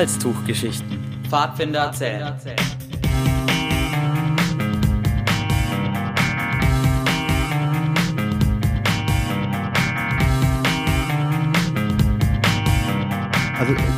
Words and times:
Halstuchgeschichten. 0.00 0.98
Pfadfinder 1.28 1.80
erzählen. 1.80 2.22
Also 2.22 2.48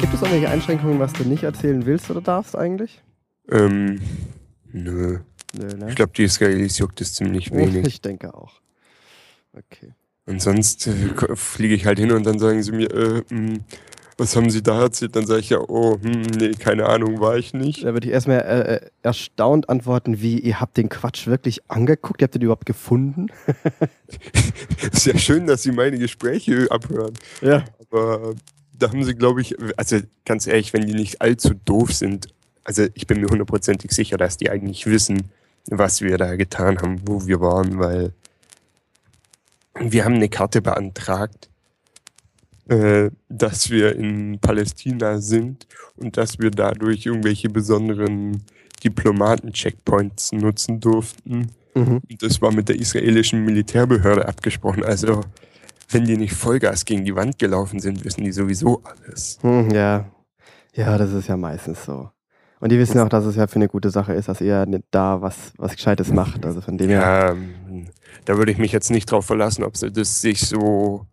gibt 0.01 0.13
es 0.13 0.21
irgendwelche 0.21 0.51
Einschränkungen, 0.51 0.99
was 0.99 1.13
du 1.13 1.23
nicht 1.23 1.45
erzählen 1.45 1.87
willst 1.87 2.11
oder 2.11 2.21
darfst 2.21 2.57
eigentlich? 2.57 3.01
Ähm, 3.49 4.01
nö. 4.73 5.21
Nö, 5.57 5.77
ne? 5.77 5.89
Ich 5.89 5.95
glaube, 5.95 6.11
die 6.17 6.25
Israelis 6.25 6.79
juckt 6.79 7.01
es 7.01 7.15
ziemlich 7.15 7.53
wenig. 7.53 7.87
Ich 7.87 8.01
denke 8.01 8.35
auch. 8.35 8.55
Okay. 9.53 9.93
Und 10.27 10.43
sonst 10.43 10.89
äh, 10.89 11.37
fliege 11.37 11.77
ich 11.77 11.87
halt 11.87 12.01
hin 12.01 12.11
und 12.11 12.27
dann 12.27 12.41
sagen 12.41 12.61
sie 12.65 12.73
mir, 12.73 12.91
äh, 12.91 13.23
mh, 13.33 13.61
was 14.23 14.37
haben 14.37 14.51
sie 14.51 14.63
da 14.63 14.83
erzählt? 14.83 15.17
Dann 15.17 15.27
sage 15.27 15.41
ich 15.41 15.51
ja, 15.51 15.59
oh, 15.59 15.99
hm, 16.01 16.23
nee, 16.39 16.53
keine 16.53 16.87
Ahnung, 16.87 17.21
war 17.21 17.37
ich 17.37 17.53
nicht. 17.53 17.85
Da 17.85 17.93
würde 17.93 18.07
ich 18.07 18.13
erstmal 18.13 18.41
äh, 18.41 18.75
äh, 18.77 18.81
erstaunt 19.03 19.69
antworten, 19.69 20.23
wie 20.23 20.39
ihr 20.39 20.61
habt 20.61 20.77
den 20.77 20.89
Quatsch 20.89 21.27
wirklich 21.27 21.69
angeguckt, 21.69 22.23
ihr 22.23 22.27
habt 22.27 22.35
den 22.37 22.43
überhaupt 22.43 22.67
gefunden. 22.67 23.27
Ist 24.93 25.07
ja 25.07 25.19
schön, 25.19 25.47
dass 25.47 25.63
sie 25.63 25.73
meine 25.73 25.99
Gespräche 25.99 26.69
abhören. 26.71 27.15
Ja. 27.41 27.65
Aber 27.91 28.35
da 28.79 28.89
haben 28.89 29.03
sie, 29.03 29.15
glaube 29.15 29.41
ich, 29.41 29.57
also 29.77 29.99
ganz 30.25 30.47
ehrlich, 30.47 30.73
wenn 30.73 30.87
die 30.87 30.95
nicht 30.95 31.21
allzu 31.21 31.55
doof 31.55 31.93
sind, 31.93 32.29
also 32.65 32.87
ich 32.95 33.09
bin 33.09 33.21
mir 33.21 33.29
hundertprozentig 33.29 33.91
sicher, 33.91 34.17
dass 34.17 34.37
die 34.37 34.51
eigentlich 34.51 34.87
wissen, 34.87 35.33
was 35.67 36.01
wir 36.01 36.17
da 36.17 36.37
getan 36.37 36.79
haben, 36.79 37.01
wo 37.05 37.27
wir 37.27 37.41
waren, 37.41 37.81
weil 37.81 38.13
wir 39.75 40.05
haben 40.05 40.15
eine 40.15 40.29
Karte 40.29 40.63
beantragt, 40.63 41.49
äh, 42.69 43.11
dass 43.29 43.71
wir 43.71 43.97
in 43.97 44.39
Palästina 44.41 45.19
sind 45.19 45.67
und 45.97 46.17
dass 46.17 46.39
wir 46.39 46.51
dadurch 46.51 47.07
irgendwelche 47.07 47.49
besonderen 47.49 48.43
Diplomaten-Checkpoints 48.85 50.33
nutzen 50.33 50.81
durften. 50.81 51.51
Mhm. 51.75 52.01
Das 52.21 52.41
war 52.43 52.53
mit 52.53 52.69
der 52.69 52.77
israelischen 52.77 53.45
Militärbehörde 53.45 54.29
abgesprochen. 54.29 54.85
Also, 54.85 55.23
wenn 55.89 56.05
die 56.05 56.17
nicht 56.17 56.35
Vollgas 56.35 56.85
gegen 56.85 57.05
die 57.05 57.15
Wand 57.15 57.39
gelaufen 57.39 57.81
sind, 57.81 58.05
wissen 58.05 58.25
die 58.25 58.33
sowieso 58.33 58.83
alles. 58.85 59.39
Hm, 59.43 59.71
ja. 59.71 60.11
Ja, 60.75 60.97
das 60.97 61.13
ist 61.13 61.29
ja 61.29 61.37
meistens 61.37 61.85
so. 61.85 62.11
Und 62.61 62.71
die 62.71 62.79
wissen 62.79 63.01
auch, 63.01 63.09
dass 63.09 63.25
es 63.25 63.35
ja 63.35 63.49
für 63.49 63.57
eine 63.57 63.69
gute 63.69 63.91
Sache 63.91 64.13
ist, 64.13 64.29
dass 64.29 64.41
ihr 64.41 64.65
da 64.93 65.21
was, 65.21 65.53
was 65.59 65.75
Gescheites 65.75 66.13
macht. 66.13 66.47
Also 66.47 66.61
von 66.61 66.79
dem 66.79 66.91
her. 66.91 67.01
Ja, 67.01 67.31
ähm, 67.33 67.89
da 68.25 68.37
würde 68.39 68.53
ich 68.53 68.59
mich 68.59 68.71
jetzt 68.71 68.91
nicht 68.91 69.11
drauf 69.11 69.27
verlassen, 69.27 69.65
ob 69.65 69.77
sie 69.77 69.91
das 69.91 70.21
sich 70.21 70.41
so 70.41 71.07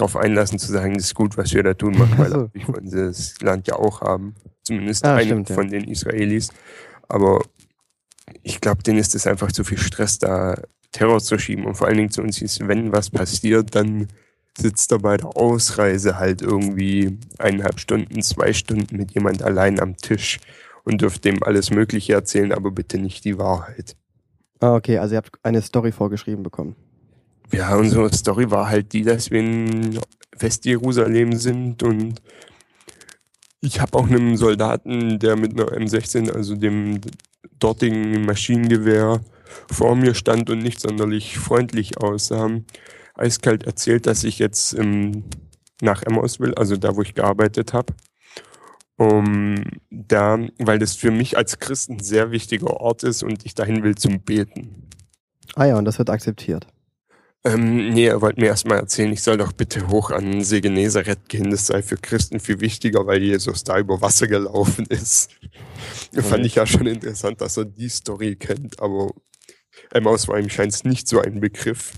drauf 0.00 0.16
einlassen 0.16 0.58
zu 0.58 0.70
sagen, 0.72 0.94
das 0.94 1.04
ist 1.04 1.14
gut, 1.14 1.36
was 1.36 1.52
wir 1.52 1.62
da 1.62 1.74
tun, 1.74 1.96
Ach 2.00 2.18
weil 2.18 2.30
so. 2.30 2.50
ich 2.54 2.66
wollen 2.68 2.88
sie 2.88 2.96
das 3.06 3.40
Land 3.40 3.66
ja 3.68 3.76
auch 3.76 4.00
haben. 4.00 4.34
Zumindest 4.62 5.04
Ah, 5.04 5.16
einen 5.16 5.28
stimmt, 5.28 5.48
ja. 5.50 5.54
von 5.54 5.68
den 5.70 5.84
Israelis. 5.84 6.50
Aber 7.08 7.42
ich 8.42 8.60
glaube, 8.60 8.82
denen 8.82 8.98
ist 8.98 9.14
es 9.14 9.26
einfach 9.26 9.52
zu 9.52 9.64
viel 9.64 9.78
Stress, 9.78 10.18
da 10.18 10.60
Terror 10.92 11.20
zu 11.20 11.38
schieben. 11.38 11.64
Und 11.64 11.76
vor 11.76 11.86
allen 11.86 11.96
Dingen 11.96 12.10
zu 12.10 12.22
uns 12.22 12.40
ist, 12.42 12.66
wenn 12.66 12.92
was 12.92 13.10
passiert, 13.10 13.74
dann 13.74 14.08
sitzt 14.56 14.90
er 14.92 14.98
bei 14.98 15.16
der 15.16 15.36
Ausreise 15.36 16.18
halt 16.18 16.42
irgendwie 16.42 17.18
eineinhalb 17.38 17.78
Stunden, 17.80 18.22
zwei 18.22 18.52
Stunden 18.52 18.96
mit 18.96 19.12
jemand 19.12 19.42
allein 19.42 19.80
am 19.80 19.96
Tisch 19.96 20.38
und 20.84 21.00
dürft 21.00 21.24
dem 21.24 21.42
alles 21.42 21.70
Mögliche 21.70 22.14
erzählen, 22.14 22.52
aber 22.52 22.70
bitte 22.70 22.98
nicht 22.98 23.24
die 23.24 23.38
Wahrheit. 23.38 23.96
Ah, 24.60 24.74
okay, 24.74 24.98
also 24.98 25.14
ihr 25.14 25.18
habt 25.18 25.32
eine 25.44 25.62
Story 25.62 25.92
vorgeschrieben 25.92 26.42
bekommen. 26.42 26.74
Ja, 27.52 27.76
unsere 27.76 28.12
Story 28.12 28.50
war 28.50 28.68
halt 28.68 28.92
die, 28.92 29.02
dass 29.02 29.30
wir 29.30 29.40
in 29.40 29.98
Westjerusalem 30.38 31.32
sind 31.34 31.82
und 31.82 32.20
ich 33.60 33.80
habe 33.80 33.98
auch 33.98 34.06
einen 34.06 34.36
Soldaten, 34.36 35.18
der 35.18 35.36
mit 35.36 35.52
einer 35.52 35.72
M16, 35.72 36.30
also 36.30 36.54
dem 36.54 37.00
dortigen 37.58 38.24
Maschinengewehr, 38.24 39.20
vor 39.70 39.96
mir 39.96 40.14
stand 40.14 40.50
und 40.50 40.58
nicht 40.58 40.80
sonderlich 40.80 41.38
freundlich 41.38 41.98
aussah, 41.98 42.50
eiskalt 43.14 43.64
erzählt, 43.64 44.06
dass 44.06 44.24
ich 44.24 44.38
jetzt 44.38 44.74
ähm, 44.74 45.24
nach 45.80 46.02
Emmaus 46.02 46.38
will, 46.38 46.54
also 46.54 46.76
da, 46.76 46.96
wo 46.96 47.02
ich 47.02 47.14
gearbeitet 47.14 47.72
habe. 47.72 47.94
Um, 48.96 49.62
da, 49.90 50.38
weil 50.58 50.80
das 50.80 50.96
für 50.96 51.12
mich 51.12 51.36
als 51.36 51.60
Christ 51.60 51.88
ein 51.88 52.00
sehr 52.00 52.32
wichtiger 52.32 52.80
Ort 52.80 53.04
ist 53.04 53.22
und 53.22 53.46
ich 53.46 53.54
dahin 53.54 53.84
will 53.84 53.94
zum 53.94 54.20
Beten. 54.20 54.88
Ah 55.54 55.66
ja, 55.66 55.78
und 55.78 55.84
das 55.84 55.98
wird 55.98 56.10
akzeptiert. 56.10 56.66
Ähm, 57.44 57.90
nee, 57.90 58.06
er 58.06 58.20
wollte 58.20 58.40
mir 58.40 58.48
erstmal 58.48 58.78
erzählen, 58.78 59.12
ich 59.12 59.22
soll 59.22 59.36
doch 59.36 59.52
bitte 59.52 59.88
hoch 59.88 60.10
an 60.10 60.42
See 60.42 60.60
Genezareth 60.60 61.28
gehen. 61.28 61.50
Das 61.50 61.66
sei 61.66 61.82
für 61.82 61.96
Christen 61.96 62.40
viel 62.40 62.60
wichtiger, 62.60 63.06
weil 63.06 63.22
Jesus 63.22 63.64
da 63.64 63.78
über 63.78 64.00
Wasser 64.00 64.26
gelaufen 64.26 64.86
ist. 64.86 65.30
Fand 66.12 66.44
ich 66.44 66.56
ja 66.56 66.66
schon 66.66 66.86
interessant, 66.86 67.40
dass 67.40 67.56
er 67.56 67.64
die 67.64 67.88
Story 67.88 68.36
kennt, 68.36 68.80
aber 68.80 69.12
Emmaus 69.92 70.26
war 70.28 70.38
ihm 70.38 70.50
scheint 70.50 70.84
nicht 70.84 71.08
so 71.08 71.20
ein 71.20 71.40
Begriff. 71.40 71.92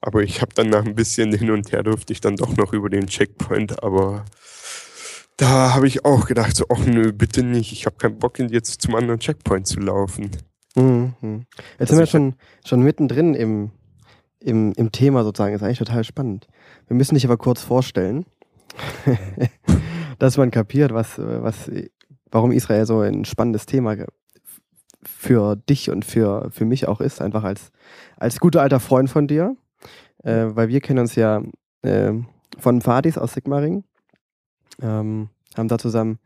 Aber 0.00 0.22
ich 0.22 0.42
habe 0.42 0.52
dann 0.54 0.68
nach 0.68 0.84
ein 0.84 0.96
bisschen 0.96 1.32
hin 1.32 1.50
und 1.50 1.72
her 1.72 1.82
durfte 1.82 2.12
ich 2.12 2.20
dann 2.20 2.36
doch 2.36 2.56
noch 2.56 2.72
über 2.72 2.90
den 2.90 3.06
Checkpoint, 3.06 3.82
aber 3.82 4.24
da 5.36 5.74
habe 5.74 5.86
ich 5.86 6.04
auch 6.04 6.26
gedacht, 6.26 6.56
so, 6.56 6.66
ach 6.68 6.84
nö, 6.84 7.12
bitte 7.12 7.42
nicht. 7.42 7.72
Ich 7.72 7.86
habe 7.86 7.96
keinen 7.96 8.18
Bock, 8.18 8.38
jetzt 8.38 8.82
zum 8.82 8.94
anderen 8.94 9.20
Checkpoint 9.20 9.66
zu 9.66 9.80
laufen. 9.80 10.30
Mhm. 10.74 11.14
mhm. 11.20 11.46
Jetzt 11.78 11.80
Also 11.80 11.94
sind 11.94 11.98
wir 12.00 12.06
schon, 12.06 12.34
schon 12.64 12.82
mittendrin 12.82 13.34
im, 13.34 13.70
im, 14.42 14.72
im 14.72 14.92
Thema 14.92 15.24
sozusagen. 15.24 15.54
Ist 15.54 15.62
eigentlich 15.62 15.78
total 15.78 16.04
spannend. 16.04 16.46
Wir 16.86 16.96
müssen 16.96 17.14
dich 17.14 17.24
aber 17.24 17.36
kurz 17.36 17.62
vorstellen, 17.62 18.26
dass 20.18 20.36
man 20.36 20.50
kapiert, 20.50 20.92
was, 20.92 21.18
was, 21.18 21.70
warum 22.30 22.52
Israel 22.52 22.86
so 22.86 23.00
ein 23.00 23.24
spannendes 23.24 23.66
Thema 23.66 23.96
für 25.02 25.56
dich 25.56 25.90
und 25.90 26.04
für, 26.04 26.50
für 26.50 26.64
mich 26.64 26.88
auch 26.88 27.00
ist, 27.00 27.20
einfach 27.20 27.44
als, 27.44 27.70
als 28.16 28.40
guter 28.40 28.62
alter 28.62 28.80
Freund 28.80 29.10
von 29.10 29.26
dir. 29.26 29.56
Äh, 30.22 30.46
weil 30.50 30.68
wir 30.68 30.80
kennen 30.80 31.00
uns 31.00 31.16
ja 31.16 31.42
äh, 31.82 32.12
von 32.58 32.80
Fadis 32.80 33.18
aus 33.18 33.34
Sigmaring, 33.34 33.84
ähm, 34.80 35.28
haben 35.56 35.68
da 35.68 35.78
zusammen 35.78 36.18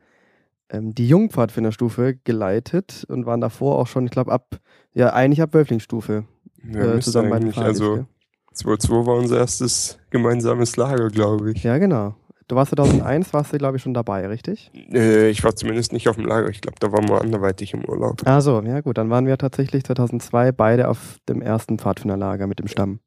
ähm, 0.68 0.94
die 0.94 1.08
Jungpfadfinderstufe 1.08 2.16
geleitet 2.24 3.04
und 3.08 3.24
waren 3.24 3.40
davor 3.40 3.78
auch 3.78 3.86
schon, 3.86 4.04
ich 4.04 4.10
glaube, 4.10 4.32
ab, 4.32 4.56
ja, 4.92 5.12
eigentlich 5.12 5.40
ab 5.40 5.54
Wölflingsstufe 5.54 6.24
Ja, 6.72 6.96
äh, 6.96 7.00
zusammen 7.00 7.30
bei 7.30 7.38
den 7.38 7.52
also 7.54 7.94
gell? 7.94 8.06
2-2 8.54 9.06
war 9.06 9.16
unser 9.16 9.38
erstes 9.38 9.98
gemeinsames 10.10 10.76
Lager, 10.76 11.10
glaube 11.10 11.52
ich. 11.52 11.62
Ja, 11.62 11.78
genau. 11.78 12.14
Du 12.48 12.54
warst 12.54 12.70
2001, 12.70 13.32
warst 13.34 13.52
du, 13.52 13.58
glaube 13.58 13.76
ich, 13.76 13.82
schon 13.82 13.92
dabei, 13.92 14.26
richtig? 14.28 14.70
Äh, 14.92 15.30
ich 15.30 15.42
war 15.42 15.56
zumindest 15.56 15.92
nicht 15.92 16.08
auf 16.08 16.14
dem 16.16 16.26
Lager. 16.26 16.48
Ich 16.48 16.60
glaube, 16.60 16.76
da 16.78 16.92
waren 16.92 17.08
wir 17.08 17.20
anderweitig 17.20 17.74
im 17.74 17.84
Urlaub. 17.84 18.22
Ah 18.24 18.40
so, 18.40 18.62
ja 18.62 18.80
gut, 18.82 18.98
dann 18.98 19.10
waren 19.10 19.26
wir 19.26 19.36
tatsächlich 19.36 19.82
2002 19.84 20.52
beide 20.52 20.88
auf 20.88 21.18
dem 21.28 21.42
ersten 21.42 21.78
Pfadfinderlager 21.78 22.46
mit 22.46 22.60
dem 22.60 22.68
Stamm. 22.68 23.00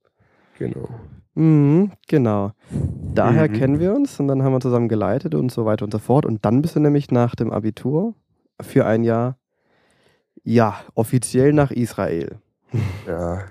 Genau. 0.58 0.90
Mhm, 1.36 1.94
genau. 2.10 2.52
Daher 3.16 3.50
Mhm. 3.50 3.54
kennen 3.54 3.80
wir 3.80 3.96
uns 3.96 4.20
und 4.20 4.28
dann 4.28 4.44
haben 4.44 4.52
wir 4.52 4.60
zusammen 4.60 4.90
geleitet 4.90 5.36
und 5.36 5.52
so 5.54 5.64
weiter 5.66 5.86
und 5.86 5.92
so 5.94 6.00
fort. 6.00 6.26
Und 6.26 6.44
dann 6.44 6.62
bist 6.62 6.76
du 6.76 6.82
nämlich 6.82 7.10
nach 7.12 7.34
dem 7.36 7.52
Abitur 7.52 8.14
für 8.60 8.86
ein 8.86 9.04
Jahr, 9.06 9.38
ja, 10.44 10.76
offiziell 10.96 11.54
nach 11.54 11.72
Israel. 11.72 12.40
Ja. 13.08 13.46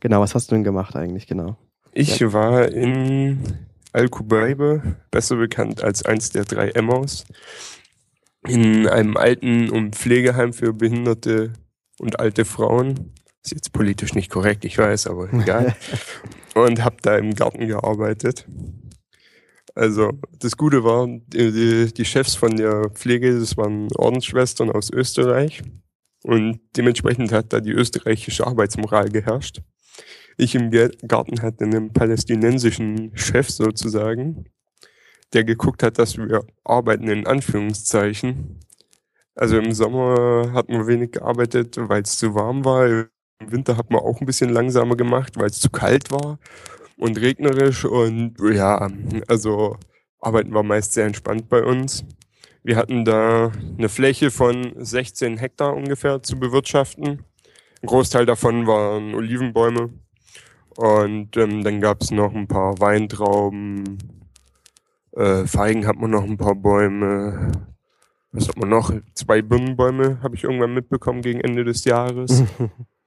Genau, 0.00 0.20
was 0.20 0.34
hast 0.34 0.50
du 0.50 0.54
denn 0.54 0.64
gemacht 0.64 0.96
eigentlich, 0.96 1.26
genau? 1.26 1.56
Ich 1.92 2.20
war 2.32 2.68
in 2.68 3.38
Al-Kubaibe, 3.92 4.96
besser 5.10 5.36
bekannt 5.36 5.82
als 5.82 6.04
eins 6.04 6.30
der 6.30 6.44
drei 6.44 6.70
Emmaus, 6.70 7.24
in 8.46 8.88
einem 8.88 9.16
Alten- 9.16 9.70
und 9.70 9.94
Pflegeheim 9.94 10.52
für 10.52 10.72
Behinderte 10.72 11.52
und 11.98 12.18
alte 12.18 12.44
Frauen. 12.44 13.12
Ist 13.44 13.52
jetzt 13.52 13.72
politisch 13.72 14.14
nicht 14.14 14.30
korrekt, 14.30 14.64
ich 14.64 14.78
weiß, 14.78 15.06
aber 15.06 15.32
egal. 15.32 15.76
und 16.54 16.82
habe 16.82 16.96
da 17.02 17.16
im 17.16 17.34
Garten 17.34 17.68
gearbeitet. 17.68 18.46
Also 19.74 20.12
das 20.38 20.56
Gute 20.56 20.84
war, 20.84 21.06
die, 21.06 21.52
die, 21.52 21.94
die 21.94 22.04
Chefs 22.04 22.34
von 22.34 22.56
der 22.56 22.90
Pflege, 22.90 23.38
das 23.38 23.56
waren 23.56 23.88
Ordensschwestern 23.96 24.70
aus 24.70 24.90
Österreich. 24.90 25.62
Und 26.24 26.60
dementsprechend 26.74 27.32
hat 27.32 27.52
da 27.52 27.60
die 27.60 27.72
österreichische 27.72 28.46
Arbeitsmoral 28.46 29.10
geherrscht. 29.10 29.60
Ich 30.38 30.54
im 30.54 30.70
Garten 31.06 31.42
hatte 31.42 31.64
einen 31.64 31.92
palästinensischen 31.92 33.14
Chef 33.14 33.50
sozusagen, 33.50 34.46
der 35.34 35.44
geguckt 35.44 35.82
hat, 35.82 35.98
dass 35.98 36.16
wir 36.16 36.46
arbeiten 36.64 37.08
in 37.08 37.26
Anführungszeichen. 37.26 38.58
Also 39.34 39.58
im 39.58 39.72
Sommer 39.72 40.50
hat 40.54 40.70
man 40.70 40.86
wenig 40.86 41.12
gearbeitet, 41.12 41.76
weil 41.76 42.02
es 42.02 42.16
zu 42.16 42.34
warm 42.34 42.64
war. 42.64 42.88
Im 42.88 43.08
Winter 43.40 43.76
hat 43.76 43.90
man 43.90 44.00
auch 44.00 44.18
ein 44.20 44.26
bisschen 44.26 44.48
langsamer 44.48 44.96
gemacht, 44.96 45.36
weil 45.36 45.50
es 45.50 45.60
zu 45.60 45.68
kalt 45.68 46.10
war 46.10 46.38
und 46.96 47.20
regnerisch. 47.20 47.84
Und 47.84 48.36
ja, 48.40 48.90
also 49.28 49.76
arbeiten 50.20 50.54
war 50.54 50.62
meist 50.62 50.94
sehr 50.94 51.04
entspannt 51.04 51.50
bei 51.50 51.62
uns. 51.62 52.02
Wir 52.66 52.76
hatten 52.76 53.04
da 53.04 53.52
eine 53.76 53.90
Fläche 53.90 54.30
von 54.30 54.72
16 54.76 55.36
Hektar 55.36 55.76
ungefähr 55.76 56.22
zu 56.22 56.40
bewirtschaften. 56.40 57.22
Ein 57.82 57.86
Großteil 57.86 58.24
davon 58.24 58.66
waren 58.66 59.14
Olivenbäume. 59.14 59.90
Und 60.74 61.36
ähm, 61.36 61.62
dann 61.62 61.82
gab 61.82 62.00
es 62.00 62.10
noch 62.10 62.34
ein 62.34 62.48
paar 62.48 62.80
Weintrauben, 62.80 63.98
Äh, 65.12 65.46
Feigen 65.46 65.86
hat 65.86 65.96
man 65.96 66.10
noch 66.10 66.24
ein 66.24 66.38
paar 66.38 66.54
Bäume. 66.54 67.52
Was 68.32 68.48
hat 68.48 68.56
man 68.56 68.70
noch? 68.70 68.92
Zwei 69.14 69.42
Birnenbäume 69.42 70.20
habe 70.22 70.34
ich 70.34 70.42
irgendwann 70.42 70.74
mitbekommen 70.74 71.20
gegen 71.20 71.40
Ende 71.42 71.64
des 71.64 71.84
Jahres. 71.84 72.42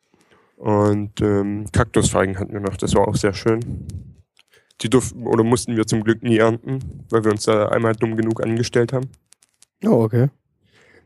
Und 0.55 1.19
ähm, 1.19 1.65
Kaktusfeigen 1.71 2.39
hatten 2.39 2.53
wir 2.53 2.61
noch, 2.61 2.77
das 2.77 2.93
war 2.93 3.07
auch 3.07 3.15
sehr 3.15 3.33
schön. 3.33 3.87
Die 4.81 4.89
durften 4.89 5.25
oder 5.25 5.43
mussten 5.43 5.75
wir 5.75 5.87
zum 5.87 6.03
Glück 6.03 6.21
nie 6.21 6.37
ernten, 6.37 7.03
weil 7.09 7.23
wir 7.23 7.31
uns 7.31 7.43
da 7.43 7.69
einmal 7.69 7.93
dumm 7.93 8.15
genug 8.15 8.41
angestellt 8.43 8.93
haben. 8.93 9.09
Oh, 9.83 10.03
okay. 10.03 10.29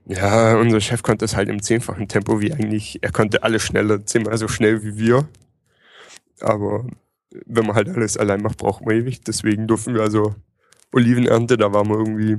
Ja, 0.05 0.57
unser 0.57 0.81
Chef 0.81 1.03
konnte 1.03 1.25
es 1.25 1.35
halt 1.35 1.49
im 1.49 1.61
zehnfachen 1.61 2.07
Tempo 2.07 2.41
wie 2.41 2.53
eigentlich, 2.53 2.99
er 3.03 3.11
konnte 3.11 3.43
alles 3.43 3.61
schneller, 3.63 4.05
zehnmal 4.05 4.37
so 4.37 4.47
schnell 4.47 4.83
wie 4.83 4.97
wir. 4.97 5.27
Aber 6.39 6.85
wenn 7.45 7.65
man 7.65 7.75
halt 7.75 7.89
alles 7.89 8.17
allein 8.17 8.41
macht, 8.41 8.57
braucht 8.57 8.85
man 8.85 8.95
ewig. 8.95 9.21
Deswegen 9.21 9.67
durften 9.67 9.93
wir 9.93 10.01
also 10.01 10.33
Olivenernte, 10.91 11.55
da 11.57 11.71
waren 11.73 11.87
wir 11.87 11.97
irgendwie, 11.97 12.37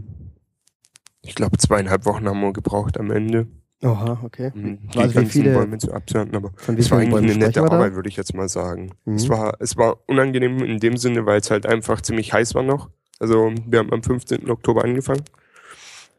ich 1.22 1.34
glaube, 1.34 1.56
zweieinhalb 1.56 2.04
Wochen 2.04 2.28
haben 2.28 2.40
wir 2.40 2.52
gebraucht 2.52 2.98
am 2.98 3.10
Ende. 3.10 3.46
Oha, 3.84 4.20
okay. 4.22 4.52
Um 4.54 4.78
die 4.90 4.98
Also 4.98 5.14
ganzen 5.14 5.30
viele- 5.30 5.54
Bäume 5.54 5.78
zu 5.78 5.92
abzuernten, 5.92 6.36
aber 6.36 6.52
es 6.76 6.90
war 6.90 6.98
eigentlich 6.98 7.14
eine 7.32 7.36
nette? 7.46 7.62
Arbeit, 7.62 7.94
würde 7.94 8.08
ich 8.08 8.16
jetzt 8.16 8.34
mal 8.34 8.48
sagen. 8.48 8.90
Mhm. 9.04 9.14
Es, 9.14 9.28
war, 9.28 9.56
es 9.60 9.76
war 9.76 9.98
unangenehm 10.06 10.58
in 10.62 10.78
dem 10.78 10.96
Sinne, 10.96 11.26
weil 11.26 11.40
es 11.40 11.50
halt 11.50 11.66
einfach 11.66 12.00
ziemlich 12.00 12.32
heiß 12.32 12.54
war 12.54 12.62
noch. 12.62 12.90
Also 13.18 13.52
wir 13.66 13.78
haben 13.80 13.92
am 13.92 14.02
15. 14.02 14.50
Oktober 14.50 14.84
angefangen. 14.84 15.22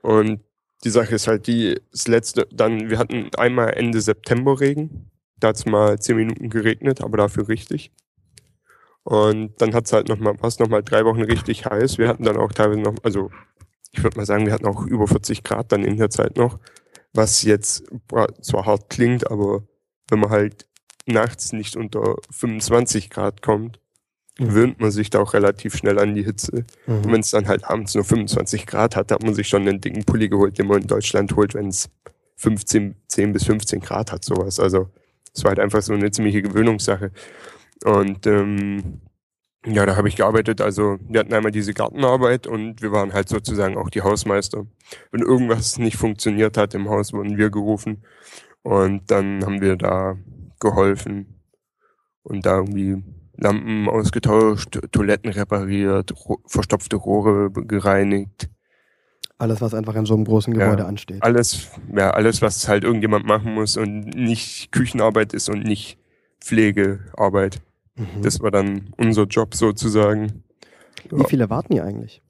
Und 0.03 0.41
die 0.83 0.89
Sache 0.89 1.15
ist 1.15 1.27
halt 1.27 1.47
die, 1.47 1.79
das 1.91 2.07
letzte, 2.07 2.47
dann, 2.51 2.89
wir 2.89 2.99
hatten 2.99 3.29
einmal 3.37 3.73
Ende 3.73 4.01
September 4.01 4.59
Regen. 4.59 5.09
Da 5.37 5.47
hat 5.47 5.55
es 5.55 5.65
mal 5.65 5.97
zehn 5.99 6.17
Minuten 6.17 6.49
geregnet, 6.49 7.01
aber 7.01 7.17
dafür 7.17 7.47
richtig. 7.47 7.91
Und 9.03 9.61
dann 9.61 9.73
hat 9.73 9.85
es 9.85 9.93
halt 9.93 10.09
nochmal, 10.09 10.39
war 10.39 10.47
es 10.47 10.59
nochmal 10.59 10.83
drei 10.83 11.05
Wochen 11.05 11.23
richtig 11.23 11.65
heiß. 11.65 11.97
Wir 11.97 12.07
hatten 12.07 12.23
dann 12.23 12.37
auch 12.37 12.51
teilweise 12.51 12.81
noch, 12.81 12.95
also 13.03 13.31
ich 13.91 14.03
würde 14.03 14.17
mal 14.17 14.25
sagen, 14.25 14.45
wir 14.45 14.53
hatten 14.53 14.65
auch 14.65 14.85
über 14.85 15.07
40 15.07 15.43
Grad 15.43 15.71
dann 15.71 15.83
in 15.83 15.97
der 15.97 16.09
Zeit 16.09 16.37
noch. 16.37 16.59
Was 17.13 17.43
jetzt 17.43 17.83
zwar 18.41 18.65
hart 18.65 18.89
klingt, 18.89 19.29
aber 19.29 19.63
wenn 20.09 20.19
man 20.19 20.31
halt 20.31 20.67
nachts 21.05 21.53
nicht 21.53 21.75
unter 21.75 22.15
25 22.31 23.09
Grad 23.09 23.41
kommt. 23.41 23.79
Gewöhnt 24.37 24.79
man 24.79 24.91
sich 24.91 25.09
da 25.09 25.19
auch 25.19 25.33
relativ 25.33 25.75
schnell 25.75 25.99
an 25.99 26.15
die 26.15 26.23
Hitze. 26.23 26.65
Und 26.87 27.05
Mhm. 27.05 27.11
wenn 27.11 27.21
es 27.21 27.31
dann 27.31 27.47
halt 27.47 27.65
abends 27.65 27.93
nur 27.95 28.03
25 28.03 28.65
Grad 28.65 28.95
hat, 28.95 29.11
hat 29.11 29.23
man 29.23 29.33
sich 29.33 29.47
schon 29.47 29.67
einen 29.67 29.79
dicken 29.81 30.03
Pulli 30.05 30.29
geholt, 30.29 30.57
den 30.57 30.67
man 30.67 30.81
in 30.81 30.87
Deutschland 30.87 31.35
holt, 31.35 31.53
wenn 31.53 31.67
es 31.67 31.89
15, 32.37 32.95
10 33.07 33.31
bis 33.33 33.43
15 33.45 33.79
Grad 33.81 34.11
hat, 34.11 34.25
sowas. 34.25 34.59
Also 34.59 34.89
es 35.35 35.43
war 35.43 35.49
halt 35.49 35.59
einfach 35.59 35.81
so 35.81 35.93
eine 35.93 36.09
ziemliche 36.11 36.41
Gewöhnungssache. 36.41 37.11
Und 37.85 38.25
ähm, 38.27 39.01
ja, 39.65 39.85
da 39.85 39.95
habe 39.95 40.07
ich 40.07 40.15
gearbeitet. 40.15 40.61
Also 40.61 40.97
wir 41.07 41.19
hatten 41.19 41.33
einmal 41.33 41.51
diese 41.51 41.73
Gartenarbeit 41.73 42.47
und 42.47 42.81
wir 42.81 42.91
waren 42.91 43.13
halt 43.13 43.29
sozusagen 43.29 43.77
auch 43.77 43.89
die 43.89 44.01
Hausmeister. 44.01 44.65
Wenn 45.11 45.21
irgendwas 45.21 45.77
nicht 45.77 45.95
funktioniert 45.97 46.57
hat 46.57 46.73
im 46.73 46.89
Haus, 46.89 47.13
wurden 47.13 47.37
wir 47.37 47.49
gerufen. 47.49 48.03
Und 48.63 49.09
dann 49.11 49.45
haben 49.45 49.61
wir 49.61 49.75
da 49.75 50.17
geholfen 50.59 51.39
und 52.23 52.45
da 52.45 52.57
irgendwie 52.57 53.03
Lampen 53.43 53.87
ausgetauscht, 53.89 54.79
Toiletten 54.91 55.29
repariert, 55.31 56.13
verstopfte 56.47 56.95
Rohre 56.95 57.51
gereinigt. 57.51 58.49
Alles, 59.37 59.61
was 59.61 59.73
einfach 59.73 59.95
in 59.95 60.05
so 60.05 60.13
einem 60.15 60.25
großen 60.25 60.53
Ja. 60.55 60.65
Gebäude 60.65 60.85
ansteht. 60.85 61.21
Alles, 61.21 61.69
ja, 61.93 62.11
alles, 62.11 62.41
was 62.41 62.67
halt 62.67 62.83
irgendjemand 62.83 63.25
machen 63.25 63.53
muss 63.53 63.77
und 63.77 64.15
nicht 64.15 64.71
Küchenarbeit 64.71 65.33
ist 65.33 65.49
und 65.49 65.63
nicht 65.63 65.97
Pflegearbeit. 66.39 67.61
Mhm. 67.95 68.21
Das 68.21 68.39
war 68.41 68.51
dann 68.51 68.93
unser 68.97 69.23
Job 69.23 69.53
sozusagen. 69.53 70.43
Wie 71.11 71.25
viele 71.27 71.49
warten 71.49 71.73
hier 71.73 71.83
eigentlich? 71.83 72.21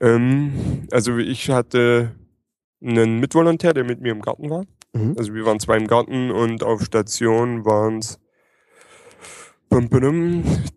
Ähm, 0.00 0.86
also 0.92 1.16
ich 1.16 1.50
hatte 1.50 2.12
einen 2.82 3.20
Mitvolontär, 3.20 3.72
der 3.72 3.84
mit 3.84 4.00
mir 4.00 4.12
im 4.12 4.20
Garten 4.22 4.50
war. 4.50 4.64
Mhm. 4.92 5.14
Also 5.16 5.34
wir 5.34 5.44
waren 5.46 5.60
zwei 5.60 5.76
im 5.78 5.86
Garten 5.86 6.30
und 6.30 6.62
auf 6.62 6.82
Station 6.84 7.64
waren 7.64 7.98
es 7.98 8.18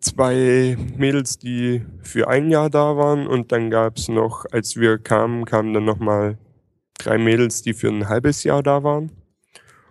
zwei 0.00 0.76
Mädels, 0.96 1.38
die 1.38 1.82
für 2.02 2.28
ein 2.28 2.50
Jahr 2.50 2.70
da 2.70 2.96
waren 2.96 3.26
und 3.26 3.52
dann 3.52 3.70
gab 3.70 3.96
es 3.96 4.08
noch, 4.08 4.44
als 4.52 4.76
wir 4.76 4.98
kamen, 4.98 5.44
kamen 5.44 5.72
dann 5.72 5.84
nochmal 5.84 6.38
drei 6.98 7.18
Mädels, 7.18 7.62
die 7.62 7.74
für 7.74 7.88
ein 7.88 8.08
halbes 8.08 8.44
Jahr 8.44 8.62
da 8.62 8.82
waren. 8.82 9.10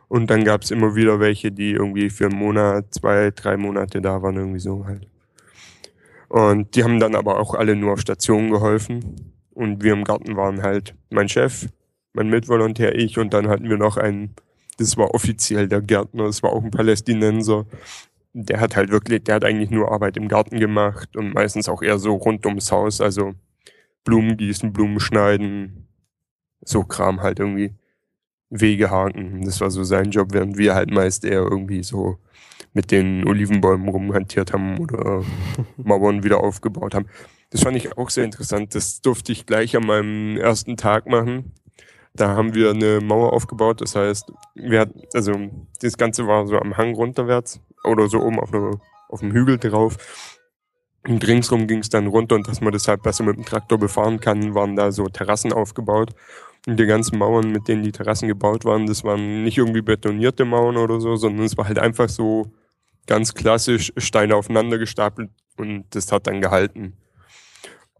Und 0.07 0.30
dann 0.30 0.44
gab 0.44 0.63
es 0.63 0.71
immer 0.71 0.95
wieder 0.95 1.19
welche, 1.19 1.51
die 1.51 1.71
irgendwie 1.71 2.09
für 2.09 2.25
einen 2.25 2.38
Monat, 2.38 2.94
zwei, 2.94 3.31
drei 3.31 3.56
Monate 3.56 4.01
da 4.01 4.21
waren, 4.21 4.36
irgendwie 4.36 4.59
so 4.59 4.86
halt. 4.86 5.07
Und 6.27 6.75
die 6.75 6.83
haben 6.83 7.00
dann 7.00 7.15
aber 7.15 7.39
auch 7.39 7.56
alle 7.56 7.75
nur 7.75 7.94
auf 7.94 8.01
Station 8.01 8.51
geholfen. 8.51 9.33
Und 9.54 9.83
wir 9.83 9.94
im 9.94 10.04
Garten 10.04 10.36
waren 10.36 10.63
halt 10.63 10.95
mein 11.09 11.30
Chef, 11.30 11.68
mein 12.13 12.30
Mitvolontär, 12.30 12.95
ich 12.95 13.18
und 13.18 13.33
dann 13.33 13.47
hatten 13.47 13.69
wir 13.69 13.77
noch 13.77 13.97
einen, 13.97 14.36
das 14.77 14.97
war 14.97 15.13
offiziell 15.13 15.68
der 15.68 15.81
Gärtner, 15.81 16.25
das 16.25 16.42
war 16.44 16.51
auch 16.51 16.63
ein 16.63 16.71
Palästinenser. 16.71 17.65
Der 18.33 18.60
hat 18.60 18.75
halt 18.75 18.92
wirklich, 18.92 19.24
der 19.24 19.36
hat 19.36 19.45
eigentlich 19.45 19.72
nur 19.72 19.92
Arbeit 19.92 20.18
im 20.18 20.28
Garten 20.28 20.60
gemacht 20.60 21.18
und 21.18 21.33
meistens 21.33 21.68
auch 21.68 21.81
eher 21.81 22.00
so 22.00 22.16
rund 22.16 22.45
ums 22.45 22.72
Haus, 22.72 23.01
also 23.01 23.33
Blumen 24.04 24.38
gießen, 24.38 24.72
Blumen 24.72 25.00
schneiden, 25.00 25.88
so 26.62 26.83
Kram 26.83 27.22
halt 27.22 27.39
irgendwie. 27.39 27.75
Wege 28.51 28.92
haken, 28.92 29.44
das 29.45 29.62
war 29.62 29.72
so 29.72 29.83
sein 29.86 30.12
Job, 30.12 30.33
während 30.33 30.57
wir 30.57 30.75
halt 30.75 30.92
meist 30.92 31.24
eher 31.24 31.42
irgendwie 31.42 31.83
so 31.83 32.18
mit 32.74 32.92
den 32.92 33.25
Olivenbäumen 33.25 33.88
rumhantiert 33.88 34.54
haben 34.54 34.78
oder 34.78 35.24
Mauern 35.78 36.24
wieder 36.24 36.42
aufgebaut 36.42 36.94
haben. 36.94 37.07
Das 37.50 37.63
fand 37.63 37.78
ich 37.78 37.98
auch 37.98 38.10
sehr 38.10 38.25
interessant. 38.25 38.75
Das 38.75 39.01
durfte 39.01 39.31
ich 39.31 39.45
gleich 39.45 39.75
an 39.75 39.86
meinem 39.86 40.38
ersten 40.38 40.78
Tag 40.78 41.07
machen. 41.07 41.54
Da 42.13 42.36
haben 42.36 42.54
wir 42.54 42.72
eine 42.72 43.00
Mauer 43.01 43.33
aufgebaut. 43.33 43.81
Das 43.81 43.95
heißt, 43.95 44.31
wir 44.56 44.81
hatten, 44.81 45.01
also 45.13 45.33
das 45.81 45.97
Ganze 45.97 46.28
war 46.28 46.45
so 46.47 46.57
am 46.57 46.78
Hang 46.78 46.94
runterwärts 46.94 47.61
oder 47.83 48.07
so 48.07 48.19
oben 48.21 48.40
auf, 48.40 48.54
einer, 48.54 48.80
auf 49.09 49.19
dem 49.19 49.31
Hügel 49.31 49.57
drauf. 49.57 49.97
Und 51.07 51.26
ringsrum 51.26 51.68
ging 51.68 51.80
es 51.80 51.90
dann 51.90 52.07
runter 52.07 52.35
und 52.35 52.47
dass 52.47 52.61
man 52.61 52.73
das 52.73 52.88
halt 52.88 53.02
besser 53.02 53.23
mit 53.23 53.35
dem 53.35 53.45
Traktor 53.45 53.80
befahren 53.80 54.19
kann, 54.19 54.54
waren 54.54 54.76
da 54.76 54.92
so 54.92 55.07
Terrassen 55.07 55.52
aufgebaut. 55.52 56.11
Und 56.68 56.80
die 56.80 56.85
ganzen 56.85 57.18
Mauern, 57.18 57.52
mit 57.52 57.68
denen 57.68 57.81
die 57.81 57.92
Terrassen 57.92 58.28
gebaut 58.28 58.66
waren, 58.66 58.85
das 58.85 59.04
waren 59.04 59.44
nicht 59.44 59.57
irgendwie 59.57 59.81
betonierte 59.81 60.45
Mauern 60.45 60.78
oder 60.78 61.02
so, 61.02 61.16
sondern 61.16 61.45
es 61.45 61.57
war 61.57 61.66
halt 61.66 61.80
einfach 61.80 62.07
so 62.07 62.54
ganz 63.07 63.33
klassisch 63.33 63.92
Steine 63.97 64.35
aufeinander 64.35 64.78
gestapelt 64.78 65.31
und 65.57 65.85
das 65.90 66.11
hat 66.11 66.28
dann 66.28 66.40
gehalten. 66.40 66.97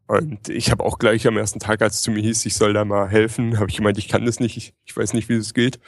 Und 0.06 0.50
ich 0.50 0.72
habe 0.72 0.84
auch 0.84 1.00
gleich 1.00 1.26
am 1.26 1.38
ersten 1.38 1.60
Tag, 1.60 1.82
als 1.82 1.96
es 1.96 2.02
zu 2.02 2.12
mir 2.12 2.22
hieß, 2.22 2.46
ich 2.46 2.56
soll 2.56 2.74
da 2.74 2.86
mal 2.86 3.10
helfen, 3.10 3.58
habe 3.58 3.70
ich 3.70 3.78
gemeint, 3.78 3.98
ich 3.98 4.10
kann 4.10 4.26
das 4.26 4.40
nicht, 4.40 4.58
ich, 4.58 4.74
ich 4.86 4.96
weiß 4.96 5.14
nicht, 5.14 5.30
wie 5.30 5.38
das 5.38 5.54
geht. 5.54 5.80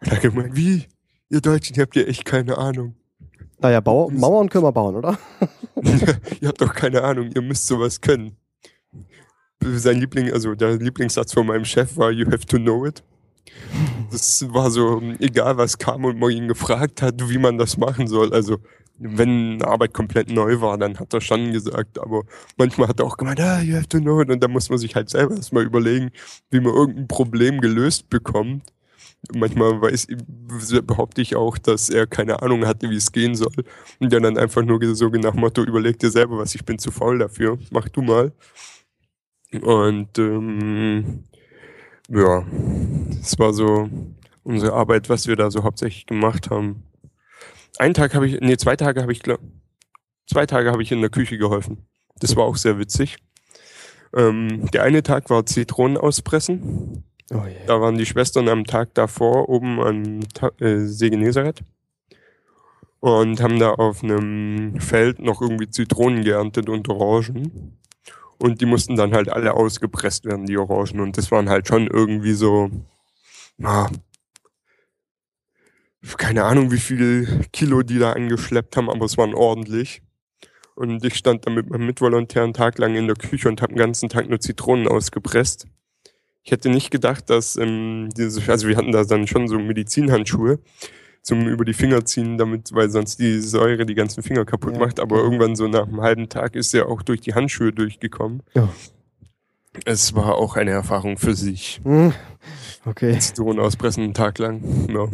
Und 0.00 0.12
er 0.12 0.18
gemeint, 0.18 0.54
wie? 0.54 0.86
Ihr 1.30 1.40
Deutschen, 1.40 1.74
ihr 1.76 1.82
habt 1.82 1.96
ja 1.96 2.02
echt 2.02 2.24
keine 2.24 2.58
Ahnung. 2.58 2.94
Naja, 3.60 3.80
Bau 3.80 4.08
Mauern 4.10 4.48
können 4.48 4.64
wir 4.64 4.72
bauen, 4.72 4.96
oder? 4.96 5.18
ihr 6.40 6.48
habt 6.48 6.60
doch 6.60 6.74
keine 6.74 7.02
Ahnung, 7.02 7.30
ihr 7.34 7.42
müsst 7.42 7.66
sowas 7.66 8.00
können. 8.00 8.36
Sein 9.60 9.98
Liebling, 9.98 10.32
also 10.32 10.54
der 10.54 10.76
Lieblingssatz 10.76 11.32
von 11.32 11.46
meinem 11.46 11.64
Chef 11.64 11.96
war, 11.96 12.12
you 12.12 12.26
have 12.26 12.46
to 12.46 12.58
know 12.58 12.86
it. 12.86 13.02
Das 14.10 14.46
war 14.52 14.70
so, 14.70 15.02
egal 15.18 15.56
was 15.56 15.76
kam 15.76 16.04
und 16.04 16.18
man 16.18 16.30
ihn 16.30 16.48
gefragt 16.48 17.02
hat, 17.02 17.28
wie 17.28 17.38
man 17.38 17.58
das 17.58 17.76
machen 17.76 18.06
soll. 18.06 18.32
Also, 18.32 18.58
wenn 18.98 19.54
eine 19.54 19.66
Arbeit 19.66 19.92
komplett 19.92 20.30
neu 20.30 20.60
war, 20.60 20.78
dann 20.78 20.98
hat 20.98 21.12
er 21.12 21.20
schon 21.20 21.52
gesagt, 21.52 21.98
aber 21.98 22.22
manchmal 22.56 22.88
hat 22.88 23.00
er 23.00 23.06
auch 23.06 23.16
gemeint, 23.16 23.40
ah, 23.40 23.60
you 23.60 23.76
have 23.76 23.88
to 23.88 23.98
know 23.98 24.20
it. 24.20 24.30
Und 24.30 24.42
dann 24.42 24.50
muss 24.50 24.70
man 24.70 24.78
sich 24.78 24.94
halt 24.94 25.10
selber 25.10 25.36
erstmal 25.36 25.64
überlegen, 25.64 26.10
wie 26.50 26.60
man 26.60 26.74
irgendein 26.74 27.08
Problem 27.08 27.60
gelöst 27.60 28.08
bekommt. 28.08 28.62
Manchmal 29.34 29.80
weiß, 29.80 30.06
behaupte 30.86 31.20
ich 31.20 31.36
auch, 31.36 31.58
dass 31.58 31.90
er 31.90 32.06
keine 32.06 32.40
Ahnung 32.40 32.66
hatte, 32.66 32.88
wie 32.88 32.96
es 32.96 33.12
gehen 33.12 33.34
soll. 33.34 33.52
Und 33.98 34.12
der 34.12 34.20
dann 34.20 34.38
einfach 34.38 34.62
nur 34.62 34.80
so 34.94 35.08
nach 35.08 35.34
Motto, 35.34 35.62
überleg 35.64 35.98
dir 35.98 36.10
selber 36.10 36.38
was, 36.38 36.54
ich 36.54 36.64
bin 36.64 36.78
zu 36.78 36.90
faul 36.90 37.18
dafür, 37.18 37.58
mach 37.70 37.88
du 37.88 38.02
mal. 38.02 38.32
Und 39.62 40.18
ähm, 40.18 41.24
ja, 42.08 42.44
das 43.20 43.38
war 43.38 43.52
so 43.52 43.88
unsere 44.44 44.72
Arbeit, 44.72 45.08
was 45.08 45.26
wir 45.26 45.36
da 45.36 45.50
so 45.50 45.62
hauptsächlich 45.62 46.06
gemacht 46.06 46.50
haben. 46.50 46.84
Einen 47.78 47.94
Tag 47.94 48.14
habe 48.14 48.26
ich, 48.26 48.40
nee, 48.40 48.56
zwei 48.56 48.76
Tage 48.76 49.02
habe 49.02 49.12
ich, 49.12 49.22
zwei 50.26 50.46
Tage 50.46 50.70
habe 50.70 50.82
ich 50.82 50.92
in 50.92 51.00
der 51.00 51.10
Küche 51.10 51.38
geholfen. 51.38 51.86
Das 52.20 52.34
war 52.36 52.44
auch 52.44 52.56
sehr 52.56 52.78
witzig. 52.78 53.18
Ähm, 54.16 54.70
der 54.72 54.84
eine 54.84 55.02
Tag 55.02 55.28
war 55.30 55.44
Zitronen 55.44 55.96
auspressen. 55.96 57.04
Oh 57.30 57.46
je. 57.46 57.66
Da 57.66 57.80
waren 57.80 57.98
die 57.98 58.06
Schwestern 58.06 58.48
am 58.48 58.64
Tag 58.64 58.94
davor 58.94 59.48
oben 59.48 59.80
am 59.80 60.20
Ta 60.32 60.50
äh, 60.60 60.86
See 60.86 61.10
Genezareth 61.10 61.62
und 63.00 63.40
haben 63.40 63.58
da 63.58 63.72
auf 63.72 64.02
einem 64.02 64.80
Feld 64.80 65.20
noch 65.20 65.40
irgendwie 65.40 65.70
Zitronen 65.70 66.24
geerntet 66.24 66.68
und 66.68 66.88
Orangen. 66.88 67.78
Und 68.38 68.60
die 68.60 68.66
mussten 68.66 68.96
dann 68.96 69.12
halt 69.12 69.28
alle 69.28 69.54
ausgepresst 69.54 70.24
werden, 70.24 70.46
die 70.46 70.56
Orangen. 70.58 71.00
Und 71.00 71.18
das 71.18 71.30
waren 71.30 71.48
halt 71.48 71.68
schon 71.68 71.86
irgendwie 71.86 72.32
so, 72.32 72.70
na, 73.56 73.90
keine 76.16 76.44
Ahnung, 76.44 76.70
wie 76.70 76.78
viel 76.78 77.44
Kilo 77.52 77.82
die 77.82 77.98
da 77.98 78.12
angeschleppt 78.12 78.76
haben, 78.76 78.90
aber 78.90 79.06
es 79.06 79.18
waren 79.18 79.34
ordentlich. 79.34 80.02
Und 80.74 81.04
ich 81.04 81.16
stand 81.16 81.46
da 81.46 81.50
mit 81.50 81.68
meinem 81.68 81.86
Mitvolontär 81.86 82.44
einen 82.44 82.54
Tag 82.54 82.78
lang 82.78 82.94
in 82.94 83.08
der 83.08 83.16
Küche 83.16 83.48
und 83.48 83.60
habe 83.60 83.72
den 83.72 83.78
ganzen 83.78 84.08
Tag 84.08 84.28
nur 84.28 84.38
Zitronen 84.38 84.86
ausgepresst. 84.86 85.66
Ich 86.48 86.52
hätte 86.52 86.70
nicht 86.70 86.90
gedacht, 86.90 87.28
dass 87.28 87.56
ähm, 87.56 88.08
diese, 88.16 88.40
also 88.50 88.68
wir 88.68 88.76
hatten 88.78 88.90
da 88.90 89.04
dann 89.04 89.26
schon 89.26 89.48
so 89.48 89.58
Medizinhandschuhe 89.58 90.58
zum 91.20 91.46
über 91.46 91.66
die 91.66 91.74
Finger 91.74 92.06
ziehen, 92.06 92.38
damit, 92.38 92.72
weil 92.72 92.88
sonst 92.88 93.18
die 93.18 93.38
Säure 93.40 93.84
die 93.84 93.94
ganzen 93.94 94.22
Finger 94.22 94.46
kaputt 94.46 94.72
Ja, 94.72 94.78
macht. 94.78 94.98
Aber 94.98 95.16
irgendwann 95.16 95.56
so 95.56 95.68
nach 95.68 95.86
einem 95.86 96.00
halben 96.00 96.30
Tag 96.30 96.56
ist 96.56 96.72
er 96.72 96.88
auch 96.88 97.02
durch 97.02 97.20
die 97.20 97.34
Handschuhe 97.34 97.70
durchgekommen. 97.70 98.42
Ja. 98.54 98.70
Es 99.84 100.14
war 100.14 100.36
auch 100.36 100.56
eine 100.56 100.70
Erfahrung 100.70 101.18
für 101.18 101.34
sich. 101.34 101.82
Hm. 101.84 102.14
Okay. 102.86 103.18
Zitronen 103.18 103.60
auspressen 103.60 104.04
einen 104.04 104.14
Tag 104.14 104.38
lang. 104.38 104.88
Ja. 104.88 105.06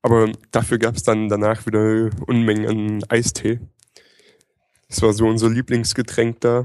Aber 0.00 0.32
dafür 0.52 0.78
gab 0.78 0.96
es 0.96 1.02
dann 1.02 1.28
danach 1.28 1.66
wieder 1.66 2.08
Unmengen 2.26 2.66
an 2.66 3.04
Eistee. 3.10 3.60
Das 4.88 5.02
war 5.02 5.12
so 5.12 5.26
unser 5.26 5.50
Lieblingsgetränk 5.50 6.40
da. 6.40 6.64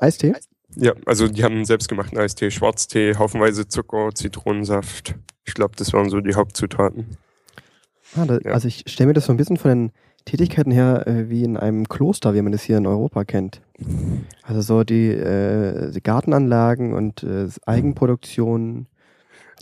Eistee? 0.00 0.34
Ja, 0.80 0.92
also 1.06 1.26
die 1.28 1.42
haben 1.42 1.56
einen 1.56 1.64
selbstgemachten 1.64 2.16
Eistee, 2.18 2.50
Schwarztee, 2.50 3.14
haufenweise 3.16 3.66
Zucker, 3.66 4.10
Zitronensaft. 4.14 5.14
Ich 5.44 5.54
glaube, 5.54 5.74
das 5.76 5.92
waren 5.92 6.08
so 6.08 6.20
die 6.20 6.34
Hauptzutaten. 6.34 7.16
Ah, 8.14 8.24
da, 8.26 8.38
Ja. 8.44 8.52
Also 8.52 8.68
ich 8.68 8.84
stelle 8.86 9.08
mir 9.08 9.14
das 9.14 9.26
so 9.26 9.32
ein 9.32 9.36
bisschen 9.36 9.56
von 9.56 9.70
den 9.70 9.92
Tätigkeiten 10.24 10.70
her 10.70 11.06
äh, 11.06 11.28
wie 11.30 11.42
in 11.42 11.56
einem 11.56 11.88
Kloster, 11.88 12.34
wie 12.34 12.42
man 12.42 12.52
das 12.52 12.62
hier 12.62 12.76
in 12.78 12.86
Europa 12.86 13.24
kennt. 13.24 13.60
Also 14.42 14.60
so 14.60 14.84
die, 14.84 15.08
äh, 15.08 15.90
die 15.90 16.02
Gartenanlagen 16.02 16.92
und 16.94 17.22
äh, 17.22 17.48
Eigenproduktion. 17.66 18.86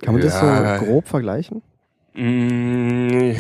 Kann 0.03 0.15
man 0.15 0.23
Ja. 0.23 0.29
das 0.29 0.79
so 0.81 0.85
grob 0.85 1.09
vergleichen? 1.09 1.63
Mm, 2.15 3.33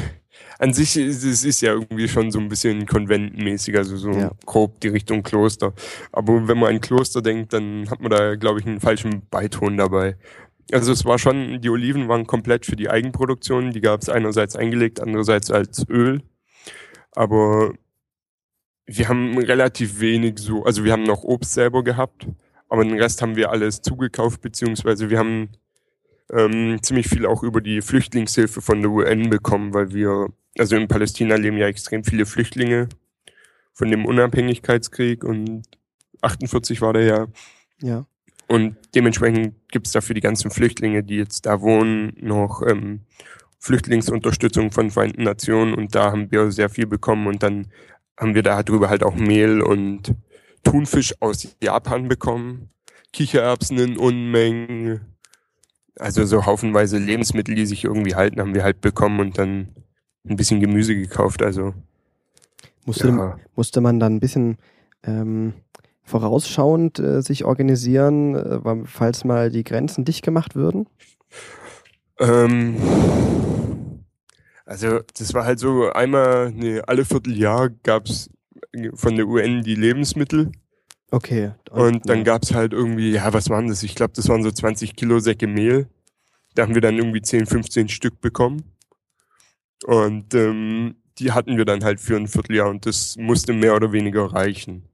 an 0.58 0.72
sich 0.72 0.96
ist 0.96 1.22
es 1.24 1.44
ist 1.44 1.60
ja 1.60 1.72
irgendwie 1.72 2.08
schon 2.08 2.30
so 2.30 2.38
ein 2.38 2.48
bisschen 2.48 2.86
konventenmäßig, 2.86 3.76
also 3.76 3.96
so 3.96 4.10
Ja. 4.12 4.30
grob 4.46 4.80
die 4.80 4.88
Richtung 4.88 5.22
Kloster. 5.22 5.74
Aber 6.12 6.48
wenn 6.48 6.58
man 6.58 6.74
an 6.74 6.80
Kloster 6.80 7.22
denkt, 7.22 7.52
dann 7.52 7.90
hat 7.90 8.00
man 8.00 8.10
da, 8.10 8.36
glaube 8.36 8.60
ich, 8.60 8.66
einen 8.66 8.80
falschen 8.80 9.26
Beiton 9.30 9.76
dabei. 9.76 10.16
Also 10.72 10.92
es 10.92 11.04
war 11.04 11.18
schon, 11.18 11.60
die 11.60 11.70
Oliven 11.70 12.08
waren 12.08 12.26
komplett 12.26 12.66
für 12.66 12.74
die 12.76 12.90
Eigenproduktion. 12.90 13.72
Die 13.72 13.80
gab 13.80 14.02
es 14.02 14.08
einerseits 14.08 14.56
eingelegt, 14.56 15.00
andererseits 15.00 15.50
als 15.50 15.88
Öl. 15.88 16.22
Aber 17.12 17.72
wir 18.86 19.08
haben 19.08 19.36
relativ 19.38 20.00
wenig 20.00 20.38
so, 20.38 20.64
also 20.64 20.84
wir 20.84 20.92
haben 20.92 21.02
noch 21.02 21.24
Obst 21.24 21.52
selber 21.54 21.82
gehabt, 21.82 22.26
aber 22.68 22.84
den 22.84 22.98
Rest 23.00 23.20
haben 23.22 23.36
wir 23.36 23.50
alles 23.50 23.82
zugekauft, 23.82 24.40
beziehungsweise 24.40 25.10
wir 25.10 25.18
haben 25.18 25.48
ähm, 26.32 26.78
ziemlich 26.82 27.08
viel 27.08 27.26
auch 27.26 27.42
über 27.42 27.60
die 27.60 27.80
Flüchtlingshilfe 27.80 28.60
von 28.60 28.82
der 28.82 28.90
UN 28.90 29.30
bekommen, 29.30 29.74
weil 29.74 29.92
wir, 29.92 30.28
also 30.58 30.76
in 30.76 30.88
Palästina 30.88 31.36
leben 31.36 31.56
ja 31.56 31.66
extrem 31.66 32.04
viele 32.04 32.26
Flüchtlinge 32.26 32.88
von 33.72 33.90
dem 33.90 34.06
Unabhängigkeitskrieg 34.06 35.22
und 35.24 35.62
48 36.22 36.80
war 36.80 36.92
der 36.92 37.02
ja. 37.02 37.26
Ja. 37.82 38.06
Und 38.48 38.76
dementsprechend 38.94 39.54
gibt 39.70 39.86
es 39.86 39.92
da 39.92 40.00
für 40.00 40.14
die 40.14 40.20
ganzen 40.20 40.50
Flüchtlinge, 40.50 41.02
die 41.02 41.16
jetzt 41.16 41.46
da 41.46 41.60
wohnen, 41.60 42.16
noch 42.20 42.62
ähm, 42.62 43.00
Flüchtlingsunterstützung 43.58 44.70
von 44.70 44.90
Vereinten 44.90 45.24
Nationen 45.24 45.74
und 45.74 45.94
da 45.94 46.12
haben 46.12 46.30
wir 46.30 46.52
sehr 46.52 46.68
viel 46.68 46.86
bekommen 46.86 47.26
und 47.26 47.42
dann 47.42 47.66
haben 48.18 48.34
wir 48.34 48.42
da 48.42 48.62
drüber 48.62 48.88
halt 48.88 49.02
auch 49.02 49.14
Mehl 49.14 49.60
und 49.60 50.14
Thunfisch 50.62 51.14
aus 51.20 51.56
Japan 51.62 52.08
bekommen, 52.08 52.70
Kichererbsen 53.12 53.78
in 53.78 53.96
Unmengen, 53.98 55.15
also 55.98 56.24
so 56.24 56.46
haufenweise 56.46 56.98
Lebensmittel, 56.98 57.54
die 57.54 57.66
sich 57.66 57.84
irgendwie 57.84 58.14
halten, 58.14 58.40
haben 58.40 58.54
wir 58.54 58.64
halt 58.64 58.80
bekommen 58.80 59.20
und 59.20 59.38
dann 59.38 59.68
ein 60.28 60.36
bisschen 60.36 60.60
Gemüse 60.60 60.94
gekauft, 60.94 61.42
also 61.42 61.74
Musste, 62.86 63.08
ja. 63.08 63.36
musste 63.56 63.80
man 63.80 63.98
dann 63.98 64.14
ein 64.14 64.20
bisschen 64.20 64.58
ähm, 65.02 65.54
vorausschauend 66.04 67.00
äh, 67.00 67.20
sich 67.20 67.44
organisieren, 67.44 68.36
äh, 68.36 68.84
falls 68.84 69.24
mal 69.24 69.50
die 69.50 69.64
Grenzen 69.64 70.04
dicht 70.04 70.24
gemacht 70.24 70.54
würden? 70.54 70.86
Ähm, 72.20 72.76
also 74.64 75.00
das 75.18 75.34
war 75.34 75.44
halt 75.44 75.58
so 75.58 75.90
einmal, 75.90 76.52
nee, 76.52 76.80
alle 76.80 77.04
Vierteljahr 77.04 77.70
gab's 77.82 78.30
von 78.94 79.16
der 79.16 79.26
UN 79.26 79.62
die 79.62 79.74
Lebensmittel 79.74 80.52
Okay. 81.10 81.52
und 81.70 82.08
dann 82.08 82.18
ja. 82.18 82.24
gab's 82.24 82.52
halt 82.52 82.72
irgendwie, 82.72 83.12
ja, 83.12 83.32
was 83.32 83.48
waren 83.48 83.68
das? 83.68 83.82
Ich 83.84 83.94
glaube, 83.94 84.12
das 84.14 84.28
waren 84.28 84.42
so 84.42 84.50
20 84.50 84.96
Kilo 84.96 85.20
Säcke 85.20 85.46
Mehl. 85.46 85.88
Da 86.54 86.62
haben 86.62 86.74
wir 86.74 86.82
dann 86.82 86.96
irgendwie 86.96 87.22
10, 87.22 87.46
15 87.46 87.88
Stück 87.88 88.20
bekommen. 88.20 88.64
Und 89.84 90.34
ähm, 90.34 90.96
die 91.18 91.32
hatten 91.32 91.56
wir 91.56 91.64
dann 91.64 91.84
halt 91.84 92.00
für 92.00 92.16
ein 92.16 92.26
Vierteljahr 92.26 92.68
und 92.68 92.86
das 92.86 93.16
musste 93.16 93.52
mehr 93.52 93.76
oder 93.76 93.92
weniger 93.92 94.24
reichen. 94.32 94.88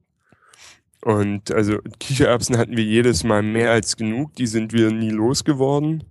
Und 1.01 1.51
also 1.51 1.79
Kichererbsen 1.99 2.57
hatten 2.57 2.77
wir 2.77 2.83
jedes 2.83 3.23
Mal 3.23 3.43
mehr 3.43 3.71
als 3.71 3.97
genug, 3.97 4.35
die 4.35 4.47
sind 4.47 4.71
wir 4.71 4.91
nie 4.91 5.09
losgeworden. 5.09 6.03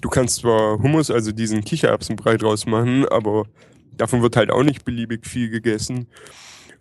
Du 0.00 0.08
kannst 0.08 0.36
zwar 0.36 0.78
Hummus, 0.78 1.10
also 1.10 1.32
diesen 1.32 1.64
Kichererbsenbrei 1.64 2.36
draus 2.36 2.64
machen, 2.66 3.06
aber 3.08 3.44
davon 3.96 4.22
wird 4.22 4.36
halt 4.36 4.50
auch 4.50 4.62
nicht 4.62 4.84
beliebig 4.84 5.26
viel 5.26 5.50
gegessen. 5.50 6.06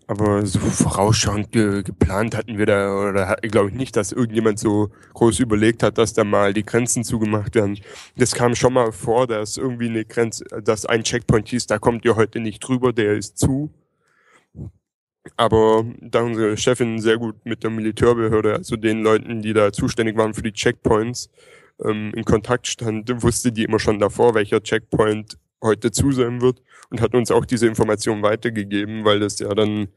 Aber 0.09 0.43
so 0.43 0.57
vorausschauend 0.57 1.51
ge 1.51 1.83
geplant 1.83 2.35
hatten 2.35 2.57
wir 2.57 2.65
da, 2.65 2.95
oder 2.95 3.35
glaube 3.43 3.69
ich 3.69 3.75
nicht, 3.75 3.95
dass 3.95 4.11
irgendjemand 4.11 4.57
so 4.57 4.89
groß 5.13 5.39
überlegt 5.39 5.83
hat, 5.83 5.99
dass 5.99 6.13
da 6.13 6.23
mal 6.23 6.51
die 6.51 6.65
Grenzen 6.65 7.03
zugemacht 7.03 7.53
werden. 7.53 7.77
Das 8.17 8.33
kam 8.33 8.55
schon 8.55 8.73
mal 8.73 8.91
vor, 8.91 9.27
dass 9.27 9.57
irgendwie 9.57 9.87
eine 9.87 10.05
Grenze, 10.05 10.45
dass 10.63 10.87
ein 10.87 11.03
Checkpoint 11.03 11.49
hieß, 11.49 11.67
da 11.67 11.77
kommt 11.77 12.05
ihr 12.05 12.15
heute 12.15 12.39
nicht 12.39 12.59
drüber, 12.59 12.91
der 12.91 13.17
ist 13.17 13.37
zu. 13.37 13.71
Aber 15.37 15.85
da 16.01 16.21
unsere 16.21 16.57
Chefin 16.57 16.99
sehr 16.99 17.19
gut 17.19 17.45
mit 17.45 17.61
der 17.63 17.69
Militärbehörde, 17.69 18.55
also 18.55 18.77
den 18.77 19.03
Leuten, 19.03 19.43
die 19.43 19.53
da 19.53 19.71
zuständig 19.71 20.17
waren 20.17 20.33
für 20.33 20.41
die 20.41 20.53
Checkpoints, 20.53 21.29
ähm, 21.85 22.13
in 22.15 22.25
Kontakt 22.25 22.65
stand, 22.65 23.11
wusste 23.21 23.51
die 23.51 23.65
immer 23.65 23.77
schon 23.77 23.99
davor, 23.99 24.33
welcher 24.33 24.63
Checkpoint 24.63 25.37
heute 25.61 25.91
zu 25.91 26.11
sein 26.11 26.41
wird 26.41 26.63
und 26.89 26.99
hat 26.99 27.13
uns 27.13 27.29
auch 27.29 27.45
diese 27.45 27.67
Information 27.67 28.23
weitergegeben, 28.23 29.05
weil 29.05 29.19
das 29.19 29.37
ja 29.37 29.53
dann 29.53 29.89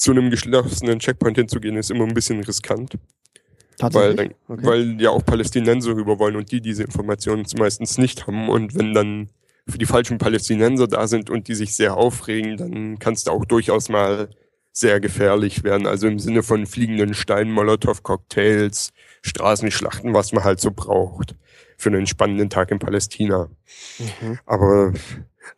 zu 0.00 0.12
einem 0.12 0.30
geschlossenen 0.30 0.98
Checkpoint 0.98 1.36
hinzugehen 1.36 1.76
ist 1.76 1.90
immer 1.90 2.06
ein 2.06 2.14
bisschen 2.14 2.42
riskant, 2.42 2.94
weil, 2.94 3.90
Tatsächlich? 3.90 4.16
dann, 4.16 4.56
Okay. 4.56 4.66
weil 4.66 5.00
ja 5.00 5.10
auch 5.10 5.22
Palästinenser 5.22 5.94
rüber 5.94 6.18
wollen 6.18 6.36
und 6.36 6.50
die 6.50 6.62
diese 6.62 6.84
Informationen 6.84 7.44
meistens 7.58 7.98
nicht 7.98 8.26
haben 8.26 8.48
und 8.48 8.74
wenn 8.74 8.94
dann 8.94 9.28
für 9.68 9.76
die 9.76 9.84
falschen 9.84 10.16
Palästinenser 10.16 10.88
da 10.88 11.06
sind 11.06 11.28
und 11.28 11.48
die 11.48 11.54
sich 11.54 11.74
sehr 11.76 11.98
aufregen, 11.98 12.56
dann 12.56 12.98
kann 12.98 13.12
es 13.12 13.24
da 13.24 13.32
auch 13.32 13.44
durchaus 13.44 13.90
mal 13.90 14.30
sehr 14.72 15.00
gefährlich 15.00 15.64
werden. 15.64 15.86
Also 15.86 16.06
im 16.08 16.18
Sinne 16.18 16.42
von 16.42 16.64
fliegenden 16.64 17.12
Steinen, 17.12 17.52
Molotow-Cocktails, 17.52 18.92
Straßenschlachten, 19.20 20.14
was 20.14 20.32
man 20.32 20.44
halt 20.44 20.60
so 20.60 20.70
braucht 20.70 21.34
für 21.76 21.90
einen 21.90 22.06
spannenden 22.06 22.48
Tag 22.48 22.70
in 22.70 22.78
Palästina. 22.78 23.50
Mhm. 23.98 24.38
Aber 24.46 24.94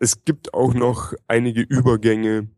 es 0.01 0.25
gibt 0.25 0.53
auch 0.53 0.75
noch 0.75 1.13
einige 1.29 1.61
Übergänge, 1.61 2.49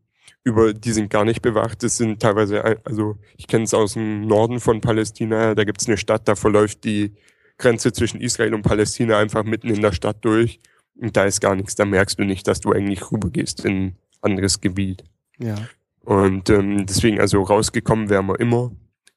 über 0.45 0.73
die 0.73 0.93
sind 0.93 1.09
gar 1.09 1.25
nicht 1.25 1.41
bewacht. 1.41 1.83
Das 1.83 1.97
sind 1.97 2.21
teilweise, 2.21 2.79
also 2.85 3.17
ich 3.35 3.47
kenne 3.47 3.65
es 3.65 3.73
aus 3.73 3.93
dem 3.93 4.21
Norden 4.21 4.59
von 4.59 4.79
Palästina, 4.79 5.55
da 5.55 5.63
gibt 5.63 5.81
es 5.81 5.87
eine 5.87 5.97
Stadt, 5.97 6.27
da 6.27 6.35
verläuft 6.35 6.83
die 6.83 7.13
Grenze 7.57 7.91
zwischen 7.91 8.21
Israel 8.21 8.53
und 8.53 8.61
Palästina 8.61 9.17
einfach 9.17 9.43
mitten 9.43 9.69
in 9.69 9.81
der 9.81 9.91
Stadt 9.91 10.23
durch. 10.23 10.59
Und 10.97 11.17
da 11.17 11.25
ist 11.25 11.41
gar 11.41 11.55
nichts, 11.55 11.75
da 11.75 11.83
merkst 11.83 12.19
du 12.19 12.23
nicht, 12.23 12.47
dass 12.47 12.61
du 12.61 12.71
eigentlich 12.71 13.11
rübergehst 13.11 13.65
in 13.65 13.87
ein 13.87 13.97
anderes 14.21 14.61
Gebiet. 14.61 15.03
Ja. 15.39 15.55
Und 16.01 16.49
ähm, 16.51 16.85
deswegen, 16.85 17.19
also 17.19 17.41
rausgekommen 17.41 18.09
wären 18.09 18.27
wir 18.27 18.39
immer. 18.39 18.71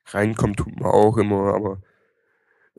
Reinkommen 0.07 0.57
tut 0.57 0.81
man 0.81 0.91
auch 0.91 1.19
immer, 1.19 1.55
aber 1.55 1.83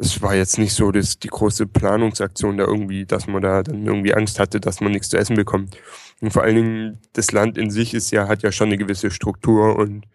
es 0.01 0.22
war 0.22 0.34
jetzt 0.34 0.58
nicht 0.58 0.74
so 0.74 0.91
dass 0.91 1.20
die 1.20 1.27
große 1.27 1.68
Planungsaktion 1.68 2.58
da 2.58 2.63
irgendwie, 2.65 3.06
dass 3.06 3.27
man 3.27 3.41
da 3.41 3.62
dann 3.62 3.86
irgendwie 3.86 4.13
Angst 4.13 4.39
hatte, 4.39 4.60
dass 4.60 4.82
man 4.82 4.91
nichts 4.91 5.10
zu 5.10 5.18
essen 5.18 5.36
bekommt. 5.36 5.77
Und 6.22 6.32
vor 6.32 6.44
allen 6.44 6.56
Dingen, 6.56 7.00
das 7.13 7.32
Land 7.32 7.58
in 7.58 7.70
sich 7.70 7.94
ist 7.94 8.10
ja, 8.12 8.27
hat 8.27 8.41
ja 8.41 8.51
schon 8.51 8.68
eine 8.68 8.77
gewisse 8.77 9.12
Struktur 9.12 9.77
und 9.77 10.06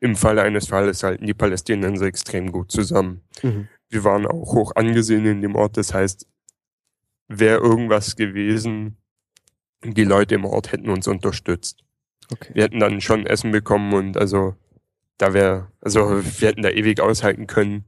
im 0.00 0.16
Falle 0.16 0.42
eines 0.42 0.68
Falles 0.68 1.02
halten 1.02 1.26
die 1.26 1.34
Palästinenser 1.34 2.06
extrem 2.06 2.52
gut 2.52 2.72
zusammen. 2.72 3.22
Mhm. 3.42 3.68
Wir 3.90 4.04
waren 4.04 4.26
auch 4.26 4.54
hoch 4.54 4.72
angesehen 4.76 5.26
in 5.26 5.42
dem 5.42 5.56
Ort, 5.56 5.76
das 5.76 5.92
heißt, 5.92 6.26
wäre 7.28 7.60
irgendwas 7.60 8.16
gewesen, 8.16 8.96
die 9.84 10.04
Leute 10.04 10.34
im 10.34 10.44
Ort 10.44 10.72
hätten 10.72 10.88
uns 10.88 11.06
unterstützt 11.06 11.84
Okay. 12.30 12.50
wir 12.54 12.64
hätten 12.64 12.80
dann 12.80 13.00
schon 13.00 13.26
Essen 13.26 13.52
bekommen 13.52 13.92
und 13.94 14.16
also 14.16 14.54
da 15.16 15.32
wäre, 15.32 15.72
also 15.80 16.22
wir 16.22 16.48
hätten 16.48 16.62
da 16.62 16.70
ewig 16.70 17.00
aushalten 17.00 17.46
können 17.46 17.84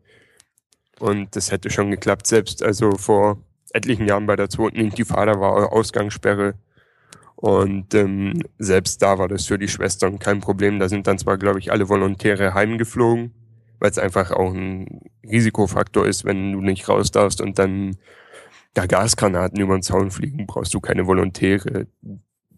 und 1.00 1.34
das 1.34 1.50
hätte 1.50 1.70
schon 1.70 1.90
geklappt. 1.90 2.26
Selbst 2.26 2.62
also 2.62 2.92
vor 2.92 3.38
etlichen 3.72 4.06
Jahren 4.06 4.26
bei 4.26 4.36
der 4.36 4.48
zweiten 4.48 4.76
Intifada 4.76 5.40
war 5.40 5.72
Ausgangssperre 5.72 6.54
und 7.40 7.94
ähm, 7.94 8.42
selbst 8.58 9.00
da 9.00 9.18
war 9.18 9.26
das 9.26 9.46
für 9.46 9.58
die 9.58 9.68
Schwestern 9.68 10.18
kein 10.18 10.40
Problem. 10.40 10.78
Da 10.78 10.90
sind 10.90 11.06
dann 11.06 11.18
zwar, 11.18 11.38
glaube 11.38 11.58
ich, 11.58 11.72
alle 11.72 11.88
Volontäre 11.88 12.52
heimgeflogen, 12.52 13.32
weil 13.78 13.90
es 13.90 13.98
einfach 13.98 14.30
auch 14.30 14.52
ein 14.52 15.00
Risikofaktor 15.24 16.06
ist, 16.06 16.26
wenn 16.26 16.52
du 16.52 16.60
nicht 16.60 16.86
raus 16.88 17.10
darfst 17.12 17.40
und 17.40 17.58
dann 17.58 17.96
da 18.74 18.84
Gasgranaten 18.84 19.58
über 19.58 19.74
den 19.74 19.82
Zaun 19.82 20.10
fliegen, 20.10 20.46
brauchst 20.46 20.74
du 20.74 20.80
keine 20.80 21.06
Volontäre. 21.06 21.86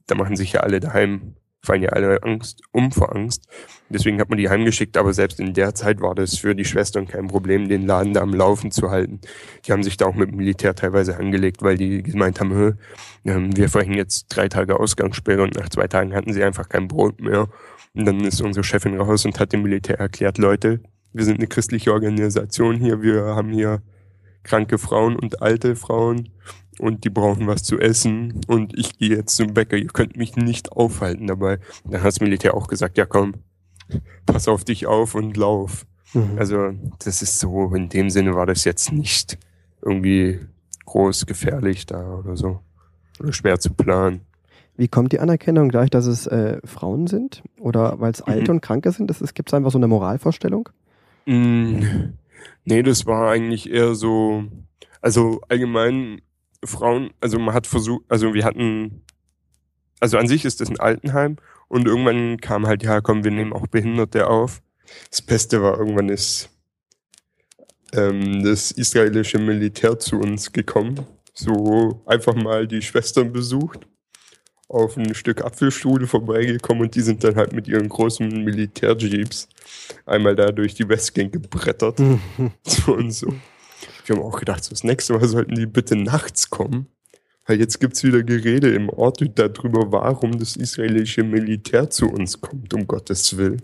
Da 0.08 0.16
machen 0.16 0.34
sich 0.34 0.54
ja 0.54 0.60
alle 0.62 0.80
daheim 0.80 1.36
fallen 1.64 1.82
ja 1.82 1.90
alle 1.90 2.22
Angst 2.22 2.62
um 2.72 2.90
vor 2.90 3.14
Angst. 3.14 3.46
Deswegen 3.88 4.20
hat 4.20 4.28
man 4.28 4.38
die 4.38 4.48
heimgeschickt, 4.48 4.96
aber 4.96 5.12
selbst 5.12 5.38
in 5.38 5.54
der 5.54 5.74
Zeit 5.74 6.00
war 6.00 6.14
das 6.14 6.36
für 6.36 6.54
die 6.54 6.64
Schwestern 6.64 7.06
kein 7.06 7.28
Problem, 7.28 7.68
den 7.68 7.86
Laden 7.86 8.14
da 8.14 8.20
am 8.20 8.34
Laufen 8.34 8.70
zu 8.70 8.90
halten. 8.90 9.20
Die 9.64 9.72
haben 9.72 9.82
sich 9.82 9.96
da 9.96 10.06
auch 10.06 10.14
mit 10.14 10.30
dem 10.30 10.36
Militär 10.36 10.74
teilweise 10.74 11.16
angelegt, 11.16 11.62
weil 11.62 11.76
die 11.76 12.02
gemeint 12.02 12.40
haben, 12.40 12.78
ähm, 13.24 13.56
wir 13.56 13.68
verhängen 13.68 13.96
jetzt 13.96 14.26
drei 14.28 14.48
Tage 14.48 14.78
Ausgangssperre 14.78 15.42
und 15.42 15.54
nach 15.54 15.68
zwei 15.68 15.86
Tagen 15.86 16.14
hatten 16.14 16.32
sie 16.32 16.42
einfach 16.42 16.68
kein 16.68 16.88
Brot 16.88 17.20
mehr. 17.20 17.48
Und 17.94 18.06
dann 18.06 18.20
ist 18.20 18.40
unsere 18.40 18.64
Chefin 18.64 18.98
raus 18.98 19.24
und 19.24 19.38
hat 19.38 19.52
dem 19.52 19.62
Militär 19.62 20.00
erklärt, 20.00 20.38
Leute, 20.38 20.80
wir 21.12 21.24
sind 21.24 21.38
eine 21.38 21.46
christliche 21.46 21.92
Organisation 21.92 22.76
hier, 22.76 23.02
wir 23.02 23.22
haben 23.36 23.52
hier 23.52 23.82
kranke 24.42 24.78
Frauen 24.78 25.14
und 25.14 25.42
alte 25.42 25.76
Frauen 25.76 26.30
und 26.78 27.04
die 27.04 27.10
brauchen 27.10 27.46
was 27.46 27.62
zu 27.62 27.78
essen 27.78 28.40
und 28.46 28.76
ich 28.78 28.98
gehe 28.98 29.16
jetzt 29.16 29.36
zum 29.36 29.54
Bäcker, 29.54 29.76
ihr 29.76 29.88
könnt 29.88 30.16
mich 30.16 30.36
nicht 30.36 30.72
aufhalten 30.72 31.26
dabei. 31.26 31.58
Dann 31.84 32.00
hat 32.00 32.08
das 32.08 32.20
Militär 32.20 32.54
auch 32.54 32.68
gesagt, 32.68 32.98
ja 32.98 33.06
komm, 33.06 33.34
pass 34.26 34.48
auf 34.48 34.64
dich 34.64 34.86
auf 34.86 35.14
und 35.14 35.36
lauf. 35.36 35.86
Mhm. 36.14 36.38
Also 36.38 36.72
das 37.04 37.22
ist 37.22 37.38
so, 37.38 37.74
in 37.74 37.88
dem 37.88 38.10
Sinne 38.10 38.34
war 38.34 38.46
das 38.46 38.64
jetzt 38.64 38.92
nicht 38.92 39.38
irgendwie 39.82 40.40
groß 40.86 41.26
gefährlich 41.26 41.86
da 41.86 42.16
oder 42.16 42.36
so. 42.36 42.60
Oder 43.20 43.32
schwer 43.32 43.58
zu 43.58 43.72
planen. 43.72 44.22
Wie 44.76 44.88
kommt 44.88 45.12
die 45.12 45.20
Anerkennung 45.20 45.68
gleich, 45.68 45.90
dass 45.90 46.06
es 46.06 46.26
äh, 46.26 46.58
Frauen 46.64 47.06
sind? 47.06 47.42
Oder 47.60 48.00
weil 48.00 48.10
es 48.10 48.22
Alte 48.22 48.50
mhm. 48.50 48.56
und 48.56 48.60
Kranke 48.62 48.90
sind? 48.90 49.12
Gibt 49.34 49.50
es 49.50 49.54
einfach 49.54 49.70
so 49.70 49.78
eine 49.78 49.86
Moralvorstellung? 49.86 50.70
Mm, 51.26 51.82
nee, 52.64 52.82
das 52.82 53.06
war 53.06 53.30
eigentlich 53.30 53.70
eher 53.70 53.94
so, 53.94 54.44
also 55.00 55.40
allgemein 55.48 56.22
Frauen, 56.64 57.10
also 57.20 57.38
man 57.38 57.54
hat 57.54 57.66
versucht, 57.66 58.04
also 58.08 58.34
wir 58.34 58.44
hatten, 58.44 59.04
also 60.00 60.18
an 60.18 60.28
sich 60.28 60.44
ist 60.44 60.60
das 60.60 60.68
ein 60.68 60.80
Altenheim 60.80 61.36
und 61.68 61.86
irgendwann 61.86 62.38
kam 62.40 62.66
halt, 62.66 62.82
ja 62.82 63.00
komm, 63.00 63.24
wir 63.24 63.30
nehmen 63.30 63.52
auch 63.52 63.66
Behinderte 63.66 64.28
auf. 64.28 64.62
Das 65.10 65.22
Beste 65.22 65.62
war, 65.62 65.78
irgendwann 65.78 66.08
ist 66.08 66.50
ähm, 67.92 68.44
das 68.44 68.70
israelische 68.72 69.38
Militär 69.38 69.98
zu 69.98 70.18
uns 70.18 70.52
gekommen, 70.52 71.06
so 71.34 72.02
einfach 72.06 72.34
mal 72.34 72.66
die 72.66 72.82
Schwestern 72.82 73.32
besucht, 73.32 73.86
auf 74.68 74.96
ein 74.96 75.14
Stück 75.14 75.44
Apfelstuhl 75.44 76.06
vorbeigekommen 76.06 76.84
und 76.84 76.94
die 76.94 77.02
sind 77.02 77.22
dann 77.24 77.36
halt 77.36 77.52
mit 77.52 77.68
ihren 77.68 77.88
großen 77.88 78.26
Militärjeeps 78.44 79.48
einmal 80.06 80.34
da 80.34 80.50
durch 80.50 80.74
die 80.74 80.88
Westgang 80.88 81.30
gebrettert. 81.30 82.00
so 82.62 82.94
und 82.94 83.10
so. 83.10 83.34
Wir 84.04 84.16
haben 84.16 84.22
auch 84.22 84.38
gedacht, 84.38 84.64
so 84.64 84.70
das 84.70 84.84
nächste 84.84 85.14
Mal 85.14 85.26
sollten 85.28 85.54
die 85.54 85.66
bitte 85.66 85.96
nachts 85.96 86.50
kommen. 86.50 86.86
Weil 87.46 87.58
jetzt 87.58 87.80
gibt 87.80 87.94
es 87.94 88.04
wieder 88.04 88.22
Gerede 88.22 88.72
im 88.72 88.88
Ort 88.88 89.20
darüber, 89.34 89.90
warum 89.90 90.38
das 90.38 90.56
israelische 90.56 91.24
Militär 91.24 91.90
zu 91.90 92.06
uns 92.08 92.40
kommt, 92.40 92.72
um 92.72 92.86
Gottes 92.86 93.36
Willen. 93.36 93.60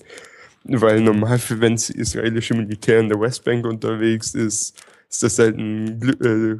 Weil 0.64 1.00
normal, 1.00 1.40
wenn 1.48 1.74
das 1.74 1.90
israelische 1.90 2.54
Militär 2.54 3.00
in 3.00 3.08
der 3.08 3.20
Westbank 3.20 3.64
unterwegs 3.64 4.34
ist, 4.34 4.76
ist 5.08 5.22
das 5.22 5.38
halt 5.38 5.56
ein, 5.56 6.02
äh, 6.20 6.56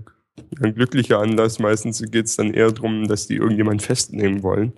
ein 0.65 0.75
glücklicher 0.75 1.19
Anlass. 1.19 1.59
Meistens 1.59 2.01
geht 2.11 2.27
es 2.27 2.37
dann 2.37 2.55
eher 2.55 2.71
darum, 2.71 3.09
dass 3.09 3.27
die 3.27 3.37
irgendjemand 3.37 3.83
festnehmen 3.83 4.43
wollen. 4.45 4.73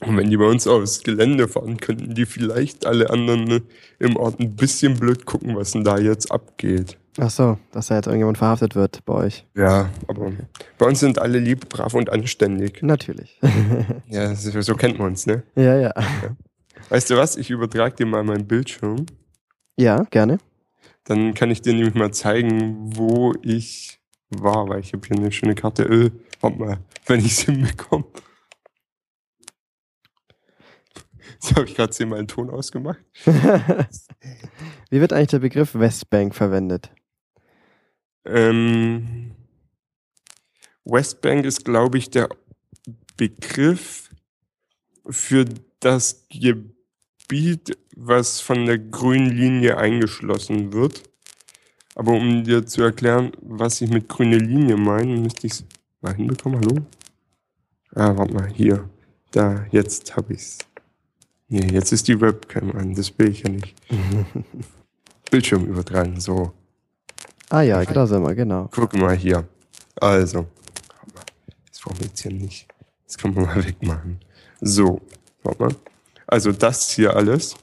Und 0.00 0.16
wenn 0.16 0.30
die 0.30 0.36
bei 0.36 0.46
uns 0.46 0.66
aufs 0.66 1.02
Gelände 1.02 1.48
fahren, 1.48 1.78
könnten 1.78 2.14
die 2.14 2.26
vielleicht 2.26 2.86
alle 2.86 3.08
anderen 3.10 3.44
ne, 3.44 3.62
im 3.98 4.16
Ort 4.16 4.40
ein 4.40 4.54
bisschen 4.56 4.98
blöd 4.98 5.24
gucken, 5.24 5.56
was 5.56 5.72
denn 5.72 5.84
da 5.84 5.98
jetzt 5.98 6.30
abgeht. 6.30 6.98
Ach 7.18 7.30
so, 7.30 7.58
dass 7.72 7.88
da 7.88 7.96
jetzt 7.96 8.06
irgendjemand 8.06 8.38
verhaftet 8.38 8.74
wird 8.74 9.04
bei 9.04 9.12
euch. 9.12 9.46
Ja, 9.54 9.90
aber 10.08 10.22
okay. 10.26 10.46
bei 10.78 10.86
uns 10.86 11.00
sind 11.00 11.18
alle 11.18 11.38
lieb, 11.38 11.68
brav 11.68 11.92
und 11.92 12.08
anständig. 12.08 12.82
Natürlich. 12.82 13.38
ja, 14.08 14.34
so, 14.34 14.74
kennt 14.74 14.98
man 14.98 15.08
uns, 15.08 15.26
ne? 15.26 15.42
Ja, 15.54 15.76
ja, 15.76 15.92
ja. 15.96 16.36
Weißt 16.88 17.10
du 17.10 17.16
was? 17.16 17.36
Ich 17.36 17.50
übertrage 17.50 17.96
dir 17.96 18.06
mal 18.06 18.24
meinen 18.24 18.46
Bildschirm. 18.46 19.06
Ja, 19.76 20.04
gerne. 20.04 20.38
Dann 21.04 21.34
kann 21.34 21.50
ich 21.50 21.60
dir 21.60 21.74
nämlich 21.74 21.94
mal 21.94 22.12
zeigen, 22.12 22.96
wo 22.96 23.34
ich 23.42 24.00
war, 24.30 24.68
weil 24.68 24.80
ich 24.80 24.94
habe 24.94 25.06
hier 25.06 25.16
eine 25.16 25.32
schöne 25.32 25.54
Karte. 25.54 25.82
Äh, 25.84 26.10
warte 26.40 26.58
mal, 26.58 26.78
wenn 27.06 27.20
ich 27.20 27.32
es 27.32 27.40
hinbekomme. 27.40 28.04
Jetzt 31.42 31.56
habe 31.56 31.66
ich 31.66 31.74
gerade 31.74 31.90
zehnmal 31.90 32.20
einen 32.20 32.28
Ton 32.28 32.50
ausgemacht. 32.50 33.00
Wie 33.24 35.00
wird 35.00 35.12
eigentlich 35.12 35.28
der 35.28 35.40
Begriff 35.40 35.74
Westbank 35.74 36.34
verwendet? 36.34 36.90
Ähm, 38.24 39.32
Westbank 40.84 41.44
ist, 41.44 41.64
glaube 41.64 41.98
ich, 41.98 42.10
der 42.10 42.28
Begriff 43.16 44.10
für 45.08 45.44
das 45.80 46.26
Gebiet, 46.28 47.78
was 47.96 48.40
von 48.40 48.66
der 48.66 48.78
grünen 48.78 49.30
Linie 49.30 49.76
eingeschlossen 49.76 50.72
wird. 50.72 51.02
Aber 51.94 52.12
um 52.12 52.44
dir 52.44 52.66
zu 52.66 52.82
erklären, 52.82 53.32
was 53.42 53.80
ich 53.80 53.90
mit 53.90 54.08
grüne 54.08 54.38
Linie 54.38 54.76
meine, 54.76 55.16
müsste 55.18 55.46
ich 55.46 55.52
es 55.52 55.64
mal 56.00 56.14
hinbekommen. 56.14 56.60
Hallo? 56.60 56.86
Ah, 57.94 58.16
warte 58.16 58.32
mal, 58.34 58.48
hier. 58.48 58.88
Da, 59.30 59.66
jetzt 59.70 60.16
habe 60.16 60.32
ich 60.32 60.40
es. 60.40 60.58
Nee, 61.48 61.70
jetzt 61.70 61.92
ist 61.92 62.08
die 62.08 62.18
Webcam 62.18 62.72
an, 62.72 62.94
das 62.94 63.18
will 63.18 63.28
ich 63.28 63.42
ja 63.42 63.50
nicht. 63.50 63.74
Bildschirm 65.30 65.66
übertragen, 65.66 66.18
so. 66.18 66.52
Ah 67.52 67.60
ja, 67.60 67.84
da 67.84 68.06
sind 68.06 68.22
wir, 68.22 68.34
genau. 68.34 68.66
Guck 68.70 68.94
mal 68.94 69.14
hier. 69.14 69.46
Also, 70.00 70.46
das 71.68 71.80
brauchen 71.80 71.98
wir 71.98 72.06
jetzt 72.06 72.22
hier 72.22 72.32
nicht. 72.32 72.66
Das 73.04 73.18
können 73.18 73.36
wir 73.36 73.42
mal 73.42 73.62
wegmachen. 73.66 74.18
So, 74.62 75.02
warte 75.42 75.62
mal. 75.62 75.74
Also 76.26 76.52
das 76.52 76.92
hier 76.92 77.14
alles, 77.14 77.54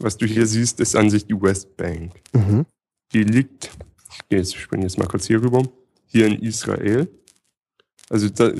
was 0.00 0.16
du 0.16 0.26
hier 0.26 0.44
siehst, 0.44 0.80
ist 0.80 0.96
an 0.96 1.08
sich 1.08 1.24
die 1.24 1.40
Westbank. 1.40 2.14
Mhm. 2.32 2.66
Die 3.12 3.22
liegt, 3.22 3.70
ich 4.10 4.28
gehe 4.28 4.40
jetzt, 4.40 4.56
springe 4.56 4.82
jetzt 4.82 4.98
mal 4.98 5.06
kurz 5.06 5.28
hier 5.28 5.40
rüber, 5.40 5.62
hier 6.06 6.26
in 6.26 6.42
Israel. 6.42 7.08
Also 8.10 8.28
da, 8.28 8.50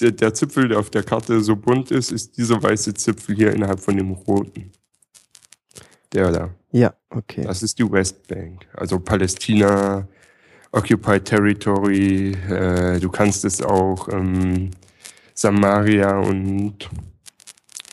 der, 0.00 0.12
der 0.12 0.32
Zipfel, 0.32 0.68
der 0.68 0.78
auf 0.78 0.88
der 0.88 1.02
Karte 1.02 1.42
so 1.42 1.56
bunt 1.56 1.90
ist, 1.90 2.10
ist 2.10 2.38
dieser 2.38 2.62
weiße 2.62 2.94
Zipfel 2.94 3.36
hier 3.36 3.52
innerhalb 3.52 3.80
von 3.80 3.98
dem 3.98 4.12
roten. 4.12 4.72
Der 6.16 6.32
da. 6.32 6.50
Ja, 6.72 6.94
okay. 7.10 7.42
Das 7.42 7.62
ist 7.62 7.78
die 7.78 7.92
Westbank. 7.92 8.66
Also 8.72 8.98
Palästina, 8.98 10.08
Occupied 10.72 11.26
Territory, 11.26 12.32
äh, 12.48 12.98
du 12.98 13.10
kannst 13.10 13.44
es 13.44 13.60
auch 13.60 14.08
ähm, 14.08 14.70
Samaria 15.34 16.18
und 16.18 16.88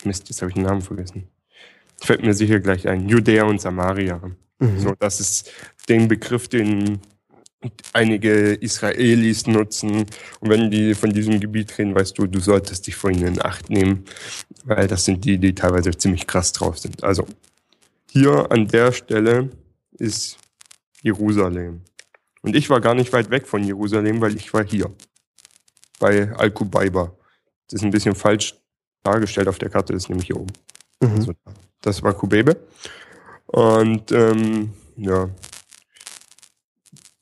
Mist, 0.05 0.29
jetzt 0.29 0.41
habe 0.41 0.51
ich 0.51 0.55
den 0.55 0.63
Namen 0.63 0.81
vergessen. 0.81 1.27
Fällt 2.01 2.23
mir 2.23 2.33
sicher 2.33 2.61
gleich 2.61 2.87
ein. 2.87 3.09
Judäa 3.09 3.43
und 3.43 3.59
Samaria. 3.59 4.21
Mhm. 4.59 4.79
So, 4.79 4.95
das 4.97 5.19
ist 5.19 5.51
den 5.89 6.07
Begriff, 6.07 6.47
den 6.47 7.01
einige 7.91 8.53
Israelis 8.53 9.47
nutzen. 9.47 10.05
Und 10.39 10.49
wenn 10.49 10.71
die 10.71 10.95
von 10.95 11.11
diesem 11.11 11.41
Gebiet 11.41 11.77
reden, 11.77 11.93
weißt 11.93 12.17
du, 12.17 12.27
du 12.27 12.39
solltest 12.39 12.87
dich 12.87 12.95
vor 12.95 13.09
ihnen 13.09 13.35
in 13.35 13.41
Acht 13.41 13.69
nehmen, 13.69 14.05
weil 14.63 14.87
das 14.87 15.03
sind 15.03 15.25
die, 15.25 15.37
die 15.37 15.55
teilweise 15.55 15.91
ziemlich 15.91 16.25
krass 16.25 16.53
drauf 16.53 16.77
sind. 16.77 17.03
Also 17.03 17.27
hier 18.13 18.51
an 18.51 18.67
der 18.67 18.91
Stelle 18.91 19.49
ist 19.93 20.37
Jerusalem. 21.01 21.81
Und 22.43 22.55
ich 22.55 22.69
war 22.69 22.79
gar 22.79 22.93
nicht 22.93 23.11
weit 23.11 23.31
weg 23.31 23.47
von 23.47 23.63
Jerusalem, 23.63 24.21
weil 24.21 24.35
ich 24.35 24.53
war 24.53 24.63
hier 24.63 24.93
bei 25.99 26.31
Al-Kubaiba. 26.31 27.11
Das 27.67 27.79
ist 27.79 27.83
ein 27.83 27.89
bisschen 27.89 28.13
falsch 28.13 28.53
dargestellt 29.01 29.47
auf 29.47 29.57
der 29.57 29.71
Karte, 29.71 29.93
das 29.93 30.03
ist 30.03 30.09
nämlich 30.09 30.27
hier 30.27 30.37
oben. 30.37 30.53
Mhm. 31.01 31.09
Also, 31.09 31.33
das 31.81 32.03
war 32.03 32.13
Kubebe. 32.13 32.55
Und 33.47 34.11
ähm, 34.11 34.73
ja, 34.95 35.29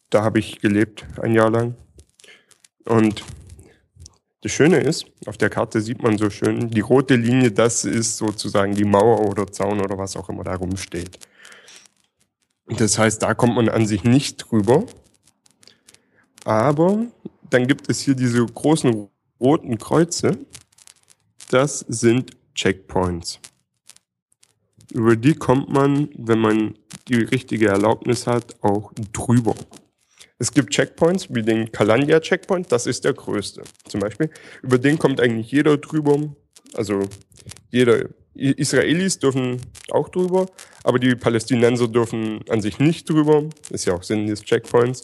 da 0.09 0.23
habe 0.23 0.39
ich 0.39 0.59
gelebt, 0.59 1.05
ein 1.21 1.33
Jahr 1.33 1.49
lang. 1.49 1.75
Und 2.83 3.23
das 4.41 4.51
Schöne 4.51 4.77
ist, 4.79 5.05
auf 5.27 5.37
der 5.37 5.49
Karte 5.49 5.81
sieht 5.81 6.01
man 6.01 6.17
so 6.17 6.29
schön, 6.29 6.69
die 6.69 6.79
rote 6.79 7.15
Linie, 7.15 7.51
das 7.51 7.85
ist 7.85 8.17
sozusagen 8.17 8.73
die 8.73 8.83
Mauer 8.83 9.27
oder 9.29 9.47
Zaun 9.51 9.79
oder 9.79 9.97
was 9.97 10.15
auch 10.15 10.29
immer 10.29 10.43
da 10.43 10.55
rumsteht. 10.55 11.19
Das 12.65 12.97
heißt, 12.97 13.21
da 13.21 13.33
kommt 13.33 13.55
man 13.55 13.69
an 13.69 13.85
sich 13.85 14.03
nicht 14.03 14.37
drüber. 14.37 14.85
Aber 16.43 17.05
dann 17.49 17.67
gibt 17.67 17.89
es 17.89 18.01
hier 18.01 18.15
diese 18.15 18.43
großen 18.43 19.09
roten 19.39 19.77
Kreuze. 19.77 20.39
Das 21.49 21.79
sind 21.87 22.31
Checkpoints. 22.55 23.39
Über 24.91 25.15
die 25.15 25.35
kommt 25.35 25.69
man, 25.69 26.09
wenn 26.15 26.39
man 26.39 26.77
die 27.07 27.15
richtige 27.15 27.67
Erlaubnis 27.67 28.25
hat, 28.25 28.55
auch 28.63 28.91
drüber. 29.13 29.55
Es 30.41 30.51
gibt 30.51 30.71
Checkpoints, 30.71 31.27
wie 31.29 31.43
den 31.43 31.71
Kalandia 31.71 32.19
Checkpoint, 32.19 32.71
das 32.71 32.87
ist 32.87 33.05
der 33.05 33.13
größte 33.13 33.61
zum 33.87 33.99
Beispiel. 33.99 34.31
Über 34.63 34.79
den 34.79 34.97
kommt 34.97 35.21
eigentlich 35.21 35.51
jeder 35.51 35.77
drüber. 35.77 36.17
Also 36.73 37.07
jeder 37.69 38.05
Israelis 38.33 39.19
dürfen 39.19 39.61
auch 39.91 40.09
drüber, 40.09 40.47
aber 40.83 40.97
die 40.97 41.13
Palästinenser 41.13 41.87
dürfen 41.87 42.39
an 42.49 42.59
sich 42.59 42.79
nicht 42.79 43.07
drüber. 43.07 43.47
Ist 43.69 43.85
ja 43.85 43.93
auch 43.93 44.01
Sinn 44.01 44.25
des 44.25 44.41
Checkpoints. 44.41 45.03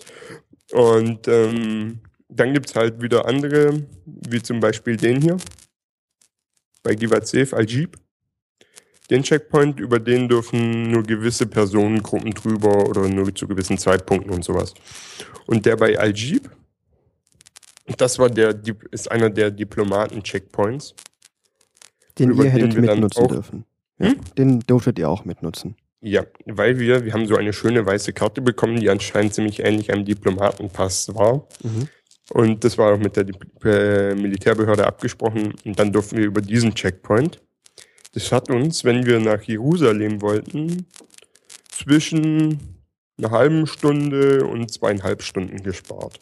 Und 0.71 1.27
ähm, 1.27 1.99
dann 2.29 2.53
gibt 2.55 2.69
es 2.69 2.75
halt 2.75 2.99
wieder 3.03 3.27
andere, 3.27 3.85
wie 4.05 4.41
zum 4.41 4.59
Beispiel 4.59 4.97
den 4.97 5.21
hier. 5.21 5.37
bei 6.81 6.95
Safe 6.95 7.55
Al-Jib. 7.55 7.95
Den 9.09 9.23
Checkpoint, 9.23 9.79
über 9.79 9.99
den 9.99 10.27
dürfen 10.27 10.91
nur 10.91 11.03
gewisse 11.03 11.45
Personengruppen 11.45 12.31
drüber 12.31 12.89
oder 12.89 13.07
nur 13.07 13.33
zu 13.33 13.47
gewissen 13.47 13.77
Zeitpunkten 13.77 14.31
und 14.31 14.43
sowas. 14.43 14.73
Und 15.45 15.65
der 15.65 15.77
bei 15.77 15.97
Al-Jib, 15.97 16.49
das 17.97 18.19
war 18.19 18.29
der, 18.29 18.59
ist 18.91 19.09
einer 19.09 19.29
der 19.29 19.49
Diplomaten-Checkpoints. 19.51 20.93
Den 22.19 22.33
ihr 22.33 22.49
hättet 22.49 22.73
den 22.73 22.81
mitnutzen 22.81 23.27
dürfen. 23.27 23.65
Ja, 23.99 24.07
hm? 24.07 24.19
Den 24.37 24.59
durftet 24.59 24.99
ihr 24.99 25.09
auch 25.09 25.23
mitnutzen. 25.23 25.75
Ja, 26.01 26.23
weil 26.45 26.77
wir, 26.77 27.05
wir 27.05 27.13
haben 27.13 27.27
so 27.27 27.35
eine 27.35 27.53
schöne 27.53 27.85
weiße 27.85 28.13
Karte 28.13 28.41
bekommen, 28.41 28.79
die 28.79 28.89
anscheinend 28.89 29.33
ziemlich 29.33 29.61
ähnlich 29.61 29.91
einem 29.91 30.05
Diplomatenpass 30.05 31.15
war. 31.15 31.47
Mhm. 31.63 31.87
Und 32.29 32.63
das 32.63 32.77
war 32.77 32.93
auch 32.93 32.99
mit 32.99 33.15
der 33.15 33.25
äh, 33.63 34.15
Militärbehörde 34.15 34.85
abgesprochen. 34.85 35.53
Und 35.63 35.79
dann 35.79 35.91
durften 35.91 36.17
wir 36.17 36.25
über 36.25 36.41
diesen 36.41 36.75
Checkpoint. 36.75 37.41
Das 38.17 38.31
hat 38.31 38.49
uns, 38.49 38.83
wenn 38.83 39.05
wir 39.05 39.19
nach 39.19 39.43
Jerusalem 39.43 40.23
wollten, 40.23 40.87
zwischen 41.69 42.81
einer 43.19 43.29
halben 43.29 43.67
Stunde 43.67 44.43
und 44.43 44.71
zweieinhalb 44.71 45.21
Stunden 45.21 45.61
gespart. 45.61 46.17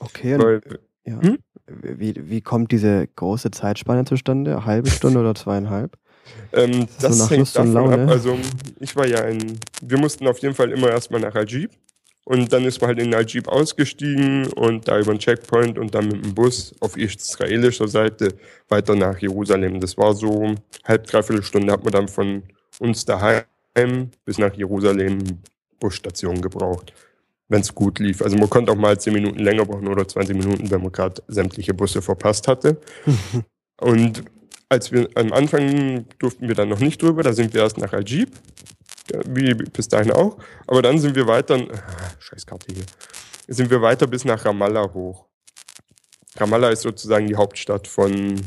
Okay, 0.00 0.36
Weil, 0.36 0.60
ja. 1.04 1.22
Hm? 1.22 1.38
Wie, 1.68 2.28
wie 2.28 2.40
kommt 2.40 2.72
diese 2.72 3.06
große 3.06 3.52
Zeitspanne 3.52 4.04
zustande? 4.04 4.56
Eine 4.56 4.64
halbe 4.64 4.90
Stunde 4.90 5.20
oder 5.20 5.36
zweieinhalb? 5.36 5.96
Ähm, 6.52 6.88
das 7.00 7.18
so 7.18 7.30
hängt 7.30 7.54
davon 7.54 7.92
ab. 7.92 8.08
Also 8.08 8.36
ich 8.80 8.96
war 8.96 9.06
ja 9.06 9.22
ein, 9.22 9.60
wir 9.82 9.98
mussten 9.98 10.26
auf 10.26 10.40
jeden 10.40 10.56
Fall 10.56 10.72
immer 10.72 10.90
erstmal 10.90 11.20
nach 11.20 11.36
Al-Jib 11.36 11.70
und 12.26 12.52
dann 12.52 12.64
ist 12.64 12.80
man 12.80 12.88
halt 12.88 12.98
in 13.00 13.14
Al-Jib 13.14 13.46
ausgestiegen 13.46 14.52
und 14.54 14.88
da 14.88 14.98
über 14.98 15.14
den 15.14 15.20
Checkpoint 15.20 15.78
und 15.78 15.94
dann 15.94 16.08
mit 16.08 16.24
dem 16.24 16.34
Bus 16.34 16.74
auf 16.80 16.96
israelischer 16.96 17.86
Seite 17.86 18.34
weiter 18.68 18.96
nach 18.96 19.18
Jerusalem. 19.18 19.80
Das 19.80 19.96
war 19.96 20.12
so 20.12 20.54
halb, 20.84 21.06
dreiviertel 21.06 21.44
Stunde 21.44 21.72
hat 21.72 21.84
man 21.84 21.92
dann 21.92 22.08
von 22.08 22.42
uns 22.80 23.04
daheim 23.04 24.10
bis 24.24 24.38
nach 24.38 24.54
Jerusalem 24.54 25.18
Busstation 25.78 26.40
gebraucht 26.42 26.92
wenn 27.48 27.60
es 27.60 27.74
gut 27.74 27.98
lief. 27.98 28.22
Also 28.22 28.36
man 28.36 28.50
konnte 28.50 28.72
auch 28.72 28.76
mal 28.76 28.98
10 28.98 29.12
Minuten 29.12 29.38
länger 29.38 29.64
brauchen 29.64 29.88
oder 29.88 30.06
20 30.06 30.36
Minuten, 30.36 30.70
wenn 30.70 30.82
man 30.82 30.92
gerade 30.92 31.22
sämtliche 31.28 31.74
Busse 31.74 32.02
verpasst 32.02 32.48
hatte. 32.48 32.80
und 33.80 34.24
als 34.68 34.90
wir 34.90 35.08
am 35.14 35.32
Anfang 35.32 36.06
durften 36.18 36.48
wir 36.48 36.54
dann 36.54 36.68
noch 36.68 36.80
nicht 36.80 37.00
drüber, 37.00 37.22
da 37.22 37.32
sind 37.32 37.54
wir 37.54 37.62
erst 37.62 37.78
nach 37.78 37.92
Al-Jib, 37.92 38.30
wie 39.26 39.54
bis 39.54 39.88
dahin 39.88 40.12
auch. 40.12 40.38
Aber 40.66 40.82
dann 40.82 40.98
sind 40.98 41.14
wir 41.14 41.26
weiter, 41.26 41.56
ah, 41.56 42.10
scheiß 42.18 42.46
Karte 42.46 42.74
hier, 42.74 42.84
sind 43.48 43.70
wir 43.70 43.80
weiter 43.82 44.06
bis 44.06 44.24
nach 44.24 44.44
Ramallah 44.44 44.92
hoch. 44.92 45.26
Ramallah 46.36 46.70
ist 46.70 46.82
sozusagen 46.82 47.26
die 47.26 47.36
Hauptstadt 47.36 47.86
von, 47.88 48.40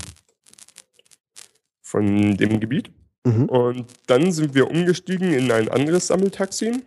von 1.82 2.38
dem 2.38 2.60
Gebiet. 2.60 2.92
Mhm. 3.26 3.46
Und 3.46 3.86
dann 4.08 4.32
sind 4.32 4.54
wir 4.54 4.70
umgestiegen 4.70 5.34
in 5.34 5.52
ein 5.52 5.70
anderes 5.70 6.08
Sammeltaxi 6.08 6.84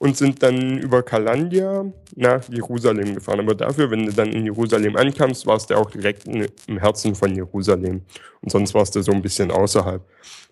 und 0.00 0.16
sind 0.16 0.42
dann 0.42 0.78
über 0.78 1.02
Kalandia 1.02 1.90
nach 2.14 2.48
Jerusalem 2.48 3.14
gefahren. 3.14 3.40
Aber 3.40 3.54
dafür, 3.54 3.90
wenn 3.90 4.06
du 4.06 4.12
dann 4.12 4.32
in 4.32 4.44
Jerusalem 4.44 4.96
ankamst, 4.96 5.46
warst 5.46 5.70
du 5.70 5.76
auch 5.76 5.90
direkt 5.90 6.26
im 6.26 6.78
Herzen 6.78 7.14
von 7.14 7.34
Jerusalem. 7.34 8.02
Und 8.42 8.50
sonst 8.50 8.74
warst 8.74 8.94
du 8.94 9.02
so 9.02 9.12
ein 9.12 9.22
bisschen 9.22 9.50
außerhalb. 9.50 10.02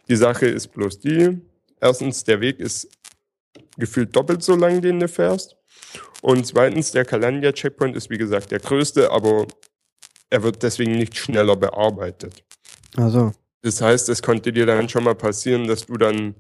Die 0.09 0.17
Sache 0.17 0.47
ist 0.47 0.69
bloß 0.69 1.01
die, 1.01 1.41
erstens, 1.85 2.25
der 2.25 2.41
Weg 2.41 2.59
ist 2.59 2.89
gefühlt 3.77 4.17
doppelt 4.17 4.43
so 4.43 4.57
lang, 4.57 4.81
den 4.81 4.99
du 4.99 5.09
fährst. 5.09 5.57
Und 6.23 6.47
zweitens, 6.47 6.91
der 6.93 7.05
Kalandia-Checkpoint 7.05 7.95
ist 7.95 8.11
wie 8.11 8.19
gesagt 8.19 8.51
der 8.51 8.61
größte, 8.61 9.11
aber 9.11 9.47
er 10.31 10.43
wird 10.43 10.63
deswegen 10.63 10.93
nicht 10.93 11.17
schneller 11.17 11.57
bearbeitet. 11.57 12.43
Also. 12.97 13.33
Das 13.63 13.81
heißt, 13.81 14.09
es 14.09 14.23
konnte 14.23 14.53
dir 14.53 14.67
dann 14.67 14.89
schon 14.89 15.05
mal 15.05 15.15
passieren, 15.15 15.67
dass 15.67 15.87
du 15.87 15.97
dann 15.97 16.35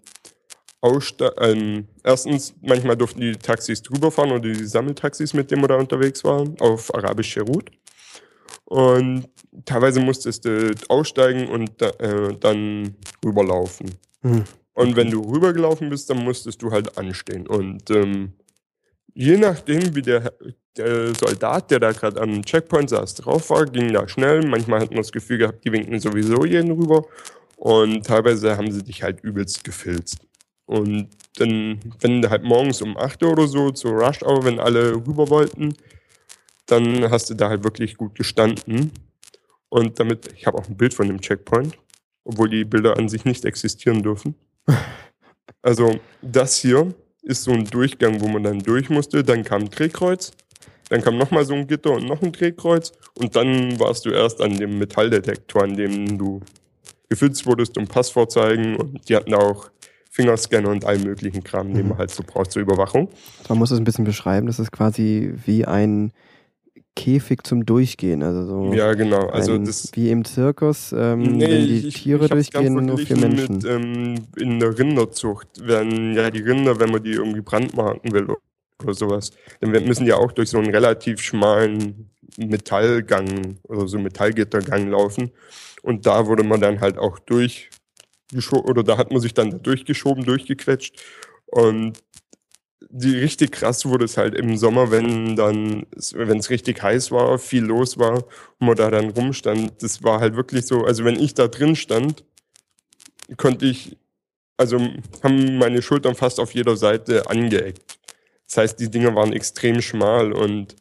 ähm, 1.41 1.89
erstens, 2.03 2.55
manchmal 2.61 2.97
durften 2.97 3.21
die 3.21 3.37
Taxis 3.37 3.83
drüber 3.83 4.11
fahren 4.11 4.33
oder 4.33 4.53
die 4.53 4.67
Sammeltaxis, 4.67 5.33
mit 5.33 5.51
denen 5.51 5.63
wir 5.63 5.69
da 5.69 5.77
unterwegs 5.77 6.23
waren, 6.25 6.59
auf 6.61 6.95
arabische 6.95 7.41
Route. 7.41 7.73
Und 8.67 9.29
teilweise 9.65 10.01
musstest 10.01 10.45
du 10.45 10.75
aussteigen 10.89 11.49
und 11.49 11.71
da, 11.81 11.89
äh, 12.01 12.37
dann 12.39 12.97
rüberlaufen. 13.25 13.91
Mhm. 14.23 14.45
Und 14.75 14.97
wenn 14.97 15.11
du 15.11 15.21
rübergelaufen 15.23 15.89
bist, 15.89 16.11
dann 16.11 16.19
musstest 16.19 16.61
du 16.63 16.71
halt 16.71 16.99
anstehen. 16.99 17.47
Und 17.47 17.91
ähm, 17.91 18.33
je 19.15 19.37
nachdem, 19.37 19.95
wie 19.95 20.03
der, 20.03 20.33
der 20.77 21.15
Soldat, 21.15 21.71
der 21.71 21.81
da 21.81 21.93
gerade 21.93 22.21
am 22.21 22.43
Checkpoint 22.45 22.91
saß, 22.91 23.15
drauf 23.15 23.51
war, 23.51 23.67
ging 23.67 23.93
da 23.93 24.09
schnell. 24.09 24.45
Manchmal 24.47 24.81
hat 24.81 24.91
man 24.91 24.99
das 24.99 25.13
Gefühl 25.13 25.39
gehabt, 25.39 25.65
die 25.65 25.73
winken 25.73 26.01
sowieso 26.01 26.45
jeden 26.45 26.73
rüber. 26.73 27.05
Und 27.57 28.05
teilweise 28.05 28.57
haben 28.57 28.73
sie 28.73 28.83
dich 28.83 29.03
halt 29.03 29.21
übelst 29.23 29.63
gefilzt. 29.63 30.19
Und 30.67 31.09
dann, 31.37 31.79
wenn 32.01 32.23
du 32.23 32.31
halt 32.31 32.43
morgens 32.43 32.83
um 32.83 32.97
8 32.97 33.23
Uhr 33.23 33.33
oder 33.33 33.47
so 33.47 33.71
zur 33.71 33.93
Rush 33.93 34.23
Hour, 34.23 34.45
wenn 34.45 34.59
alle 34.59 34.95
rüber 34.95 35.29
wollten, 35.29 35.77
dann 36.67 37.11
hast 37.11 37.31
du 37.31 37.35
da 37.35 37.49
halt 37.49 37.63
wirklich 37.65 37.97
gut 37.97 38.15
gestanden. 38.15 38.91
Und 39.69 40.01
damit, 40.01 40.33
ich 40.33 40.47
habe 40.47 40.59
auch 40.59 40.69
ein 40.69 40.77
Bild 40.77 40.95
von 40.95 41.07
dem 41.07 41.21
Checkpoint, 41.21 41.77
obwohl 42.25 42.49
die 42.49 42.65
Bilder 42.65 42.97
an 42.97 43.09
sich 43.09 43.25
nicht 43.25 43.45
existieren 43.45 44.03
dürfen. 44.03 44.35
Also 45.63 45.99
das 46.21 46.59
hier 46.59 46.95
ist 47.23 47.45
so 47.45 47.53
ein 47.53 47.65
Durchgang, 47.65 48.21
wo 48.21 48.29
man 48.29 48.43
dann 48.43 48.59
durch 48.59 48.91
musste. 48.91 49.25
Dann 49.25 49.45
kam 49.45 49.63
ein 49.63 49.71
Drehkreuz, 49.71 50.33
dann 50.91 51.01
kam 51.01 51.17
nochmal 51.17 51.45
so 51.45 51.55
ein 51.55 51.67
Gitter 51.67 51.93
und 51.93 52.07
noch 52.07 52.23
ein 52.23 52.33
Drehkreuz 52.33 52.93
und 53.15 53.35
dann 53.35 53.79
warst 53.81 54.05
du 54.05 54.11
erst 54.11 54.41
an 54.43 54.57
dem 54.57 54.79
Metalldetektor, 54.79 55.63
an 55.63 55.77
dem 55.77 56.19
du 56.19 56.41
gefilzt 57.09 57.47
wurdest 57.47 57.79
um 57.79 57.87
Pass 57.87 58.11
vorzeigen 58.11 58.77
und 58.77 59.09
die 59.09 59.17
hatten 59.17 59.35
auch 59.35 59.71
Fingerscanner 60.11 60.69
und 60.69 60.85
all 60.85 60.99
möglichen 60.99 61.43
Kram, 61.43 61.75
den 61.75 61.89
man 61.89 61.97
mhm. 61.97 61.99
halt 61.99 62.11
so 62.11 62.23
braucht 62.23 62.53
zur 62.53 62.63
Überwachung. 62.63 63.09
Man 63.49 63.59
muss 63.59 63.71
es 63.71 63.79
ein 63.79 63.85
bisschen 63.85 64.05
beschreiben, 64.05 64.47
das 64.47 64.59
ist 64.59 64.71
quasi 64.71 65.35
wie 65.45 65.65
ein 65.65 66.13
Käfig 66.97 67.45
zum 67.45 67.67
Durchgehen. 67.67 68.23
Also 68.23 68.47
so 68.47 68.73
ja, 68.73 68.95
genau. 68.95 69.27
Also 69.27 69.59
das, 69.59 69.91
wie 69.95 70.11
im 70.11 70.25
Zirkus, 70.25 70.93
ähm, 70.97 71.23
nee, 71.23 71.49
wenn 71.49 71.67
die 71.67 71.89
ich, 71.89 71.95
Tiere 71.95 72.25
ich 72.25 72.31
durchgehen, 72.31 72.75
nur 72.75 72.99
für 72.99 73.17
Menschen. 73.17 73.57
Mit, 73.57 73.65
ähm, 73.65 74.15
in 74.37 74.61
der 74.61 74.79
Rinderzucht 74.79 75.49
werden 75.67 76.15
ja 76.15 76.31
die 76.31 76.43
Rinder, 76.43 76.79
wenn 76.79 76.91
man 76.91 77.03
die 77.03 77.13
irgendwie 77.13 77.41
brandmarken 77.41 78.13
will 78.13 78.29
oder 78.83 78.95
sowas, 78.95 79.31
dann 79.61 79.71
müssen 79.71 80.05
die 80.05 80.13
auch 80.13 80.33
durch 80.33 80.51
so 80.51 80.59
einen 80.59 80.71
relativ 80.71 81.21
schmalen 81.21 82.11
Metallgang 82.37 83.59
oder 83.65 83.89
so 83.89 83.99
Metallgittergang 83.99 84.89
laufen. 84.89 85.31
Und 85.83 86.07
da 86.07 86.27
wurde 86.27 86.45
man 86.45 86.61
dann 86.61 86.81
halt 86.81 86.99
auch 86.99 87.19
durch 87.19 87.71
oder 88.53 88.83
da 88.83 88.97
hat 88.97 89.11
man 89.11 89.21
sich 89.21 89.35
dann 89.35 89.63
durchgeschoben, 89.63 90.25
durchgequetscht. 90.25 91.01
Und 91.47 92.03
die 92.91 93.19
richtig 93.19 93.53
krass 93.53 93.85
wurde 93.87 94.05
es 94.05 94.17
halt 94.17 94.35
im 94.35 94.57
Sommer, 94.57 94.91
wenn 94.91 95.37
dann, 95.37 95.87
wenn 96.15 96.39
es 96.39 96.51
richtig 96.51 96.83
heiß 96.83 97.11
war, 97.11 97.39
viel 97.39 97.65
los 97.65 97.99
war 97.99 98.25
und 98.59 98.67
man 98.67 98.77
da 98.77 98.91
dann 98.91 99.11
rumstand. 99.11 99.83
Das 99.83 100.03
war 100.03 100.21
halt 100.21 100.37
wirklich 100.37 100.67
so, 100.67 100.85
also 100.85 101.05
wenn 101.05 101.19
ich 101.19 101.35
da 101.35 101.49
drin 101.49 101.77
stand, 101.77 102.25
konnte 103.37 103.67
ich, 103.67 103.97
also 104.57 104.79
haben 105.23 105.59
meine 105.59 105.83
Schultern 105.83 106.15
fast 106.15 106.41
auf 106.41 106.55
jeder 106.55 106.77
Seite 106.77 107.29
angeeckt. 107.29 107.99
Das 108.47 108.59
heißt, 108.59 108.81
die 108.81 108.91
Dinger 108.91 109.15
waren 109.15 109.33
extrem 109.33 109.81
schmal 109.81 110.33
und 110.33 110.77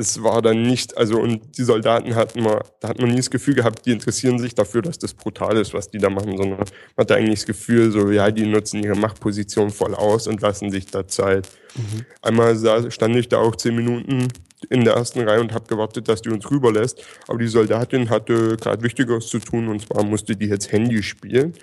es 0.00 0.22
war 0.22 0.40
dann 0.40 0.62
nicht, 0.62 0.96
also 0.96 1.20
und 1.20 1.58
die 1.58 1.62
Soldaten 1.62 2.14
hatten 2.14 2.42
mal, 2.42 2.62
da 2.80 2.88
hat 2.88 2.98
man 2.98 3.10
nie 3.10 3.18
das 3.18 3.30
Gefühl 3.30 3.54
gehabt, 3.54 3.84
die 3.84 3.92
interessieren 3.92 4.38
sich 4.38 4.54
dafür, 4.54 4.80
dass 4.80 4.98
das 4.98 5.12
brutal 5.12 5.58
ist, 5.58 5.74
was 5.74 5.90
die 5.90 5.98
da 5.98 6.08
machen, 6.08 6.38
sondern 6.38 6.60
man 6.60 6.68
hatte 6.96 7.16
eigentlich 7.16 7.40
das 7.40 7.46
Gefühl, 7.46 7.90
so, 7.90 8.10
ja, 8.10 8.30
die 8.30 8.46
nutzen 8.46 8.82
ihre 8.82 8.96
Machtposition 8.96 9.70
voll 9.70 9.94
aus 9.94 10.26
und 10.26 10.40
lassen 10.40 10.70
sich 10.70 10.86
da 10.86 11.06
Zeit. 11.06 11.48
Mhm. 11.76 12.06
Einmal 12.22 12.56
sah, 12.56 12.90
stand 12.90 13.14
ich 13.16 13.28
da 13.28 13.38
auch 13.38 13.54
zehn 13.56 13.76
Minuten 13.76 14.28
in 14.70 14.84
der 14.84 14.94
ersten 14.94 15.20
Reihe 15.20 15.40
und 15.40 15.52
habe 15.52 15.66
gewartet, 15.66 16.08
dass 16.08 16.22
die 16.22 16.30
uns 16.30 16.50
rüberlässt, 16.50 17.04
aber 17.28 17.38
die 17.38 17.48
Soldatin 17.48 18.08
hatte 18.08 18.56
gerade 18.56 18.82
Wichtigeres 18.82 19.26
zu 19.26 19.38
tun 19.38 19.68
und 19.68 19.86
zwar 19.86 20.02
musste 20.02 20.34
die 20.34 20.46
jetzt 20.46 20.72
Handy 20.72 21.02
spielen 21.02 21.54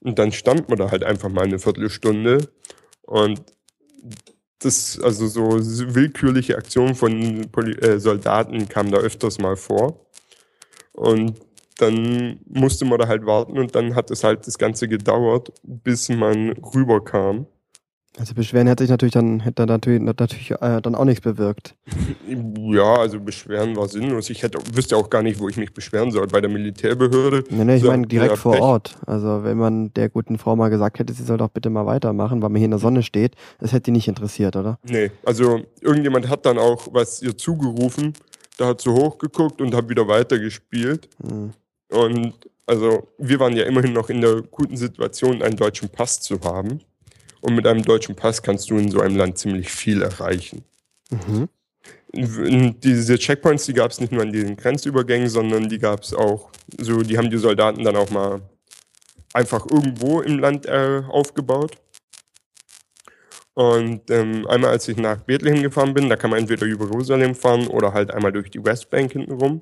und 0.00 0.18
dann 0.18 0.32
stand 0.32 0.68
man 0.68 0.78
da 0.78 0.90
halt 0.90 1.02
einfach 1.02 1.30
mal 1.30 1.44
eine 1.44 1.58
Viertelstunde 1.58 2.48
und 3.02 3.40
das, 4.58 4.98
also 5.00 5.26
so 5.26 5.94
willkürliche 5.94 6.56
Aktionen 6.56 6.94
von 6.94 7.48
Poli 7.52 7.72
äh, 7.72 7.98
Soldaten 7.98 8.68
kamen 8.68 8.90
da 8.90 8.98
öfters 8.98 9.38
mal 9.38 9.56
vor. 9.56 10.06
Und 10.92 11.40
dann 11.78 12.40
musste 12.48 12.86
man 12.86 12.98
da 12.98 13.06
halt 13.06 13.26
warten 13.26 13.58
und 13.58 13.74
dann 13.74 13.94
hat 13.94 14.10
es 14.10 14.24
halt 14.24 14.46
das 14.46 14.56
Ganze 14.56 14.88
gedauert, 14.88 15.52
bis 15.62 16.08
man 16.08 16.52
rüberkam. 16.52 17.46
Also 18.18 18.34
beschweren 18.34 18.66
hätte 18.66 18.82
sich 18.84 18.90
natürlich 18.90 19.12
dann 19.12 19.40
hätte 19.40 19.66
natürlich, 19.66 20.00
natürlich 20.00 20.50
äh, 20.50 20.80
dann 20.80 20.94
auch 20.94 21.04
nichts 21.04 21.20
bewirkt. 21.20 21.74
Ja, 22.26 22.94
also 22.94 23.20
beschweren 23.20 23.76
war 23.76 23.88
sinnlos. 23.88 24.30
Ich 24.30 24.42
hätte, 24.42 24.58
wüsste 24.72 24.96
auch 24.96 25.10
gar 25.10 25.22
nicht, 25.22 25.38
wo 25.38 25.48
ich 25.48 25.56
mich 25.58 25.74
beschweren 25.74 26.10
soll. 26.10 26.26
Bei 26.26 26.40
der 26.40 26.48
Militärbehörde. 26.50 27.44
Nee, 27.50 27.64
nee, 27.64 27.76
ich 27.76 27.82
meine 27.82 28.06
direkt 28.06 28.38
vor 28.38 28.52
Pech. 28.52 28.62
Ort. 28.62 28.96
Also 29.06 29.44
wenn 29.44 29.58
man 29.58 29.92
der 29.94 30.08
guten 30.08 30.38
Frau 30.38 30.56
mal 30.56 30.70
gesagt 30.70 30.98
hätte, 30.98 31.12
sie 31.12 31.24
soll 31.24 31.36
doch 31.36 31.50
bitte 31.50 31.68
mal 31.68 31.84
weitermachen, 31.84 32.40
weil 32.40 32.48
man 32.48 32.56
hier 32.56 32.64
in 32.64 32.70
der 32.70 32.80
Sonne 32.80 33.02
steht, 33.02 33.34
das 33.58 33.72
hätte 33.72 33.82
die 33.84 33.90
nicht 33.92 34.08
interessiert, 34.08 34.56
oder? 34.56 34.78
Nee, 34.88 35.10
also 35.24 35.60
irgendjemand 35.82 36.28
hat 36.28 36.46
dann 36.46 36.58
auch 36.58 36.88
was 36.92 37.20
ihr 37.20 37.36
zugerufen. 37.36 38.14
Da 38.56 38.68
hat 38.68 38.80
sie 38.80 38.90
hochgeguckt 38.90 39.60
und 39.60 39.74
hat 39.74 39.88
wieder 39.90 40.08
weitergespielt. 40.08 41.08
Hm. 41.22 41.50
Und 41.90 42.34
Also 42.68 43.08
wir 43.18 43.38
waren 43.38 43.54
ja 43.56 43.64
immerhin 43.64 43.92
noch 43.92 44.10
in 44.10 44.20
der 44.20 44.42
guten 44.42 44.76
Situation, 44.76 45.42
einen 45.42 45.56
deutschen 45.56 45.88
Pass 45.88 46.20
zu 46.20 46.40
haben. 46.40 46.80
Und 47.46 47.54
mit 47.54 47.64
einem 47.64 47.82
deutschen 47.82 48.16
Pass 48.16 48.42
kannst 48.42 48.70
du 48.70 48.76
in 48.76 48.90
so 48.90 49.00
einem 49.00 49.14
Land 49.14 49.38
ziemlich 49.38 49.70
viel 49.70 50.02
erreichen. 50.02 50.64
Mhm. 51.10 51.48
Diese 52.12 53.18
Checkpoints, 53.20 53.66
die 53.66 53.72
gab 53.72 53.92
es 53.92 54.00
nicht 54.00 54.10
nur 54.10 54.22
an 54.22 54.32
diesen 54.32 54.56
Grenzübergängen, 54.56 55.28
sondern 55.28 55.68
die 55.68 55.78
gab 55.78 56.02
es 56.02 56.12
auch, 56.12 56.50
so 56.76 57.02
die 57.02 57.16
haben 57.16 57.30
die 57.30 57.38
Soldaten 57.38 57.84
dann 57.84 57.94
auch 57.94 58.10
mal 58.10 58.40
einfach 59.32 59.64
irgendwo 59.70 60.22
im 60.22 60.40
Land 60.40 60.66
äh, 60.66 61.02
aufgebaut. 61.08 61.76
Und 63.54 64.10
ähm, 64.10 64.44
einmal, 64.48 64.72
als 64.72 64.88
ich 64.88 64.96
nach 64.96 65.18
Bethlehem 65.18 65.62
gefahren 65.62 65.94
bin, 65.94 66.08
da 66.08 66.16
kann 66.16 66.30
man 66.30 66.40
entweder 66.40 66.66
über 66.66 66.86
Jerusalem 66.86 67.36
fahren 67.36 67.68
oder 67.68 67.92
halt 67.92 68.10
einmal 68.10 68.32
durch 68.32 68.50
die 68.50 68.64
Westbank 68.64 69.12
hintenrum. 69.12 69.60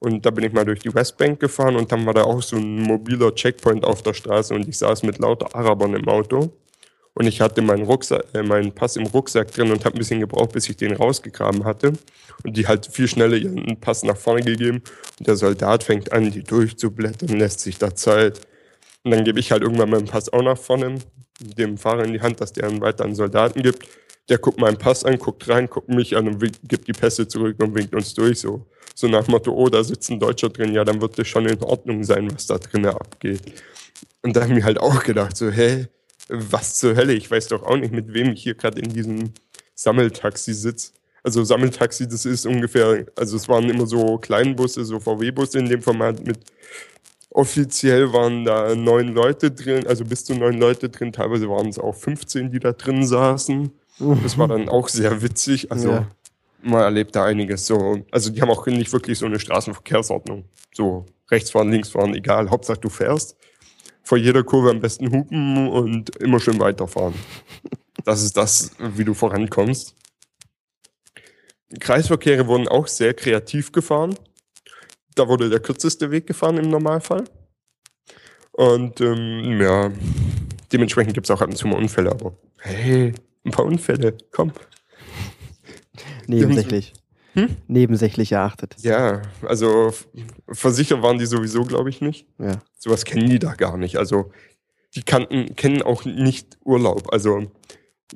Und 0.00 0.26
da 0.26 0.30
bin 0.30 0.44
ich 0.44 0.52
mal 0.52 0.66
durch 0.66 0.80
die 0.80 0.94
Westbank 0.94 1.40
gefahren 1.40 1.76
und 1.76 1.90
dann 1.92 2.04
war 2.04 2.12
da 2.12 2.24
auch 2.24 2.42
so 2.42 2.56
ein 2.56 2.82
mobiler 2.82 3.34
Checkpoint 3.34 3.84
auf 3.84 4.02
der 4.02 4.12
Straße 4.12 4.54
und 4.54 4.68
ich 4.68 4.76
saß 4.76 5.02
mit 5.04 5.18
lauter 5.18 5.54
Arabern 5.54 5.94
im 5.94 6.06
Auto. 6.06 6.52
Und 7.14 7.26
ich 7.26 7.40
hatte 7.40 7.60
meinen, 7.60 7.84
Rucksack, 7.84 8.24
äh, 8.34 8.42
meinen 8.42 8.72
Pass 8.72 8.96
im 8.96 9.06
Rucksack 9.06 9.50
drin 9.52 9.70
und 9.70 9.84
habe 9.84 9.96
ein 9.96 9.98
bisschen 9.98 10.20
gebraucht, 10.20 10.52
bis 10.52 10.68
ich 10.68 10.76
den 10.76 10.94
rausgegraben 10.94 11.64
hatte. 11.64 11.92
Und 12.44 12.56
die 12.56 12.66
halt 12.66 12.86
viel 12.86 13.08
schneller 13.08 13.36
ihren 13.36 13.78
Pass 13.80 14.02
nach 14.02 14.16
vorne 14.16 14.42
gegeben. 14.42 14.82
Und 15.18 15.26
der 15.26 15.36
Soldat 15.36 15.84
fängt 15.84 16.12
an, 16.12 16.30
die 16.30 16.42
durchzublättern, 16.42 17.38
lässt 17.38 17.60
sich 17.60 17.78
da 17.78 17.94
Zeit. 17.94 18.40
Und 19.04 19.10
dann 19.10 19.24
gebe 19.24 19.40
ich 19.40 19.50
halt 19.52 19.62
irgendwann 19.62 19.90
meinen 19.90 20.06
Pass 20.06 20.32
auch 20.32 20.42
nach 20.42 20.58
vorne, 20.58 20.98
dem 21.40 21.78
Fahrer 21.78 22.04
in 22.04 22.12
die 22.12 22.20
Hand, 22.20 22.40
dass 22.40 22.52
der 22.52 22.68
einen 22.68 22.80
weiter 22.80 23.04
an 23.04 23.14
Soldaten 23.14 23.62
gibt. 23.62 23.88
Der 24.28 24.38
guckt 24.38 24.60
meinen 24.60 24.76
Pass 24.76 25.04
an, 25.04 25.18
guckt 25.18 25.48
rein, 25.48 25.68
guckt 25.68 25.88
mich 25.88 26.16
an 26.16 26.28
und 26.28 26.68
gibt 26.68 26.86
die 26.86 26.92
Pässe 26.92 27.26
zurück 27.26 27.56
und 27.60 27.74
winkt 27.74 27.94
uns 27.94 28.14
durch. 28.14 28.40
So, 28.40 28.66
so 28.94 29.08
nach 29.08 29.26
Motto, 29.26 29.52
oh, 29.52 29.68
da 29.68 29.82
sitzt 29.82 30.10
ein 30.10 30.20
Deutscher 30.20 30.50
drin, 30.50 30.72
ja, 30.72 30.84
dann 30.84 31.00
wird 31.00 31.18
das 31.18 31.26
schon 31.26 31.46
in 31.46 31.62
Ordnung 31.62 32.04
sein, 32.04 32.30
was 32.32 32.46
da 32.46 32.58
drinnen 32.58 32.90
abgeht. 32.90 33.40
Und 34.22 34.36
da 34.36 34.42
habe 34.42 34.52
ich 34.52 34.58
mir 34.58 34.64
halt 34.64 34.78
auch 34.78 35.02
gedacht, 35.02 35.36
so, 35.36 35.50
hä, 35.50 35.86
was 36.30 36.76
zur 36.78 36.96
Hölle? 36.96 37.12
Ich 37.12 37.30
weiß 37.30 37.48
doch 37.48 37.62
auch 37.62 37.76
nicht, 37.76 37.92
mit 37.92 38.12
wem 38.12 38.32
ich 38.32 38.42
hier 38.42 38.54
gerade 38.54 38.80
in 38.80 38.90
diesem 38.92 39.32
Sammeltaxi 39.74 40.54
sitze. 40.54 40.92
Also 41.22 41.44
Sammeltaxi, 41.44 42.08
das 42.08 42.24
ist 42.24 42.46
ungefähr, 42.46 43.06
also 43.16 43.36
es 43.36 43.48
waren 43.48 43.68
immer 43.68 43.86
so 43.86 44.16
Kleinbusse, 44.18 44.84
so 44.84 44.98
VW-Busse 45.00 45.58
in 45.58 45.68
dem 45.68 45.82
Format 45.82 46.26
mit 46.26 46.38
offiziell 47.30 48.12
waren 48.12 48.44
da 48.44 48.74
neun 48.74 49.14
Leute 49.14 49.50
drin, 49.50 49.86
also 49.86 50.04
bis 50.04 50.24
zu 50.24 50.34
neun 50.34 50.58
Leute 50.58 50.88
drin, 50.88 51.12
teilweise 51.12 51.48
waren 51.48 51.68
es 51.68 51.78
auch 51.78 51.94
15, 51.94 52.50
die 52.50 52.58
da 52.58 52.72
drin 52.72 53.06
saßen. 53.06 53.70
Das 54.22 54.38
war 54.38 54.48
dann 54.48 54.68
auch 54.68 54.88
sehr 54.88 55.22
witzig. 55.22 55.70
Also 55.70 55.90
Ja. 55.90 56.10
man 56.62 56.80
erlebt 56.80 57.14
da 57.14 57.24
einiges 57.24 57.66
so. 57.66 58.02
Also 58.10 58.30
die 58.30 58.40
haben 58.40 58.50
auch 58.50 58.66
nicht 58.66 58.92
wirklich 58.92 59.18
so 59.18 59.26
eine 59.26 59.38
Straßenverkehrsordnung. 59.38 60.44
So 60.74 61.06
rechts 61.30 61.50
fahren, 61.50 61.70
links 61.70 61.90
fahren, 61.90 62.14
egal. 62.14 62.50
Hauptsache 62.50 62.80
du 62.80 62.88
fährst. 62.88 63.36
Vor 64.02 64.18
jeder 64.18 64.42
Kurve 64.42 64.70
am 64.70 64.80
besten 64.80 65.10
hupen 65.12 65.68
und 65.68 66.16
immer 66.16 66.40
schön 66.40 66.58
weiterfahren. 66.58 67.14
Das 68.06 68.22
ist 68.22 68.34
das, 68.34 68.70
wie 68.78 69.04
du 69.04 69.12
vorankommst. 69.12 69.94
Kreisverkehre 71.78 72.46
wurden 72.46 72.66
auch 72.66 72.86
sehr 72.86 73.12
kreativ 73.12 73.72
gefahren. 73.72 74.14
Da 75.14 75.28
wurde 75.28 75.50
der 75.50 75.60
kürzeste 75.60 76.10
Weg 76.10 76.26
gefahren 76.26 76.56
im 76.56 76.70
Normalfall. 76.70 77.24
Und 78.52 79.00
ähm, 79.00 79.60
ja, 79.60 79.92
dementsprechend 80.72 81.14
gibt 81.14 81.26
es 81.26 81.30
auch 81.30 81.40
ab 81.40 81.48
und 81.48 81.56
zu 81.56 81.68
mal 81.68 81.76
Unfälle, 81.76 82.10
aber 82.10 82.36
hey, 82.58 83.12
ein 83.44 83.50
paar 83.50 83.64
Unfälle, 83.64 84.16
komm. 84.32 84.52
Nebensächlich. 86.26 86.94
Hm? 87.34 87.56
Nebensächlich 87.68 88.32
erachtet. 88.32 88.76
Ja, 88.80 89.22
also 89.46 89.92
versichert 90.50 91.02
waren 91.02 91.18
die 91.18 91.26
sowieso, 91.26 91.64
glaube 91.64 91.90
ich, 91.90 92.00
nicht. 92.00 92.26
Ja. 92.38 92.58
Sowas 92.78 93.04
kennen 93.04 93.30
die 93.30 93.38
da 93.38 93.54
gar 93.54 93.76
nicht. 93.76 93.96
Also 93.96 94.32
die 94.94 95.02
kannten, 95.02 95.54
kennen 95.54 95.82
auch 95.82 96.04
nicht 96.04 96.58
Urlaub. 96.64 97.12
Also 97.12 97.50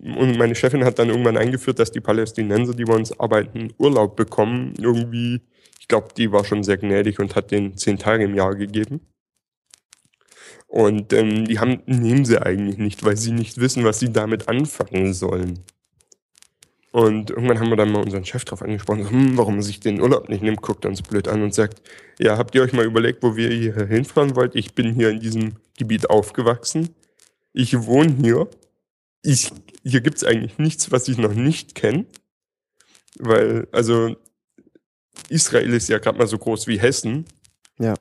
und 0.02 0.36
meine 0.36 0.54
Chefin 0.54 0.84
hat 0.84 0.98
dann 0.98 1.10
irgendwann 1.10 1.36
eingeführt, 1.36 1.78
dass 1.78 1.92
die 1.92 2.00
Palästinenser, 2.00 2.74
die 2.74 2.84
bei 2.84 2.94
uns 2.94 3.18
arbeiten, 3.18 3.72
Urlaub 3.78 4.16
bekommen. 4.16 4.74
Irgendwie, 4.78 5.40
ich 5.78 5.88
glaube, 5.88 6.08
die 6.16 6.32
war 6.32 6.44
schon 6.44 6.64
sehr 6.64 6.78
gnädig 6.78 7.20
und 7.20 7.36
hat 7.36 7.50
denen 7.50 7.76
zehn 7.76 7.98
Tage 7.98 8.24
im 8.24 8.34
Jahr 8.34 8.54
gegeben. 8.54 9.00
Und 10.66 11.12
ähm, 11.12 11.44
die 11.44 11.60
haben, 11.60 11.82
nehmen 11.86 12.24
sie 12.24 12.42
eigentlich 12.42 12.78
nicht, 12.78 13.04
weil 13.04 13.16
sie 13.16 13.30
nicht 13.30 13.58
wissen, 13.58 13.84
was 13.84 14.00
sie 14.00 14.12
damit 14.12 14.48
anfangen 14.48 15.14
sollen. 15.14 15.60
Und 16.94 17.30
irgendwann 17.30 17.58
haben 17.58 17.70
wir 17.70 17.76
dann 17.76 17.90
mal 17.90 18.04
unseren 18.04 18.24
Chef 18.24 18.44
drauf 18.44 18.62
angesprochen, 18.62 19.02
so, 19.02 19.10
hm, 19.10 19.36
warum 19.36 19.56
er 19.56 19.62
sich 19.62 19.80
den 19.80 20.00
Urlaub 20.00 20.28
nicht 20.28 20.44
nimmt, 20.44 20.62
guckt 20.62 20.86
uns 20.86 21.02
blöd 21.02 21.26
an 21.26 21.42
und 21.42 21.52
sagt, 21.52 21.82
ja, 22.20 22.38
habt 22.38 22.54
ihr 22.54 22.62
euch 22.62 22.72
mal 22.72 22.84
überlegt, 22.84 23.20
wo 23.24 23.34
wir 23.34 23.50
hier 23.50 23.86
hinfahren 23.88 24.36
wollt? 24.36 24.54
Ich 24.54 24.74
bin 24.74 24.94
hier 24.94 25.10
in 25.10 25.18
diesem 25.18 25.56
Gebiet 25.76 26.08
aufgewachsen. 26.08 26.90
Ich 27.52 27.76
wohne 27.86 28.14
hier. 28.22 28.48
Ich, 29.22 29.50
hier 29.82 30.02
gibt's 30.02 30.22
eigentlich 30.22 30.58
nichts, 30.58 30.92
was 30.92 31.08
ich 31.08 31.18
noch 31.18 31.34
nicht 31.34 31.74
kenne. 31.74 32.06
Weil, 33.18 33.66
also, 33.72 34.14
Israel 35.28 35.74
ist 35.74 35.88
ja 35.88 35.98
gerade 35.98 36.18
mal 36.18 36.28
so 36.28 36.38
groß 36.38 36.68
wie 36.68 36.78
Hessen. 36.78 37.24
Ja. 37.80 37.94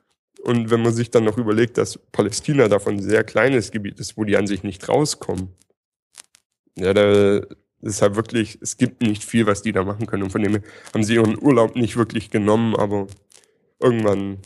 Und 0.44 0.70
wenn 0.70 0.82
man 0.82 0.94
sich 0.94 1.10
dann 1.10 1.24
noch 1.24 1.36
überlegt, 1.36 1.78
dass 1.78 1.98
Palästina 2.12 2.68
davon 2.68 2.98
ein 2.98 3.02
sehr 3.02 3.24
kleines 3.24 3.72
Gebiet 3.72 3.98
ist, 3.98 4.16
wo 4.16 4.22
die 4.22 4.36
an 4.36 4.46
sich 4.46 4.62
nicht 4.62 4.88
rauskommen. 4.88 5.48
Ja, 6.78 6.94
da 6.94 7.40
ist 7.84 8.02
halt 8.02 8.16
wirklich, 8.16 8.58
es 8.62 8.76
gibt 8.76 9.02
nicht 9.02 9.24
viel, 9.24 9.46
was 9.46 9.62
die 9.62 9.72
da 9.72 9.84
machen 9.84 10.06
können. 10.06 10.24
Und 10.24 10.30
von 10.30 10.42
dem 10.42 10.52
her 10.52 10.62
haben 10.92 11.04
sie 11.04 11.14
ihren 11.14 11.40
Urlaub 11.40 11.76
nicht 11.76 11.96
wirklich 11.96 12.30
genommen, 12.30 12.74
aber 12.76 13.06
irgendwann. 13.80 14.38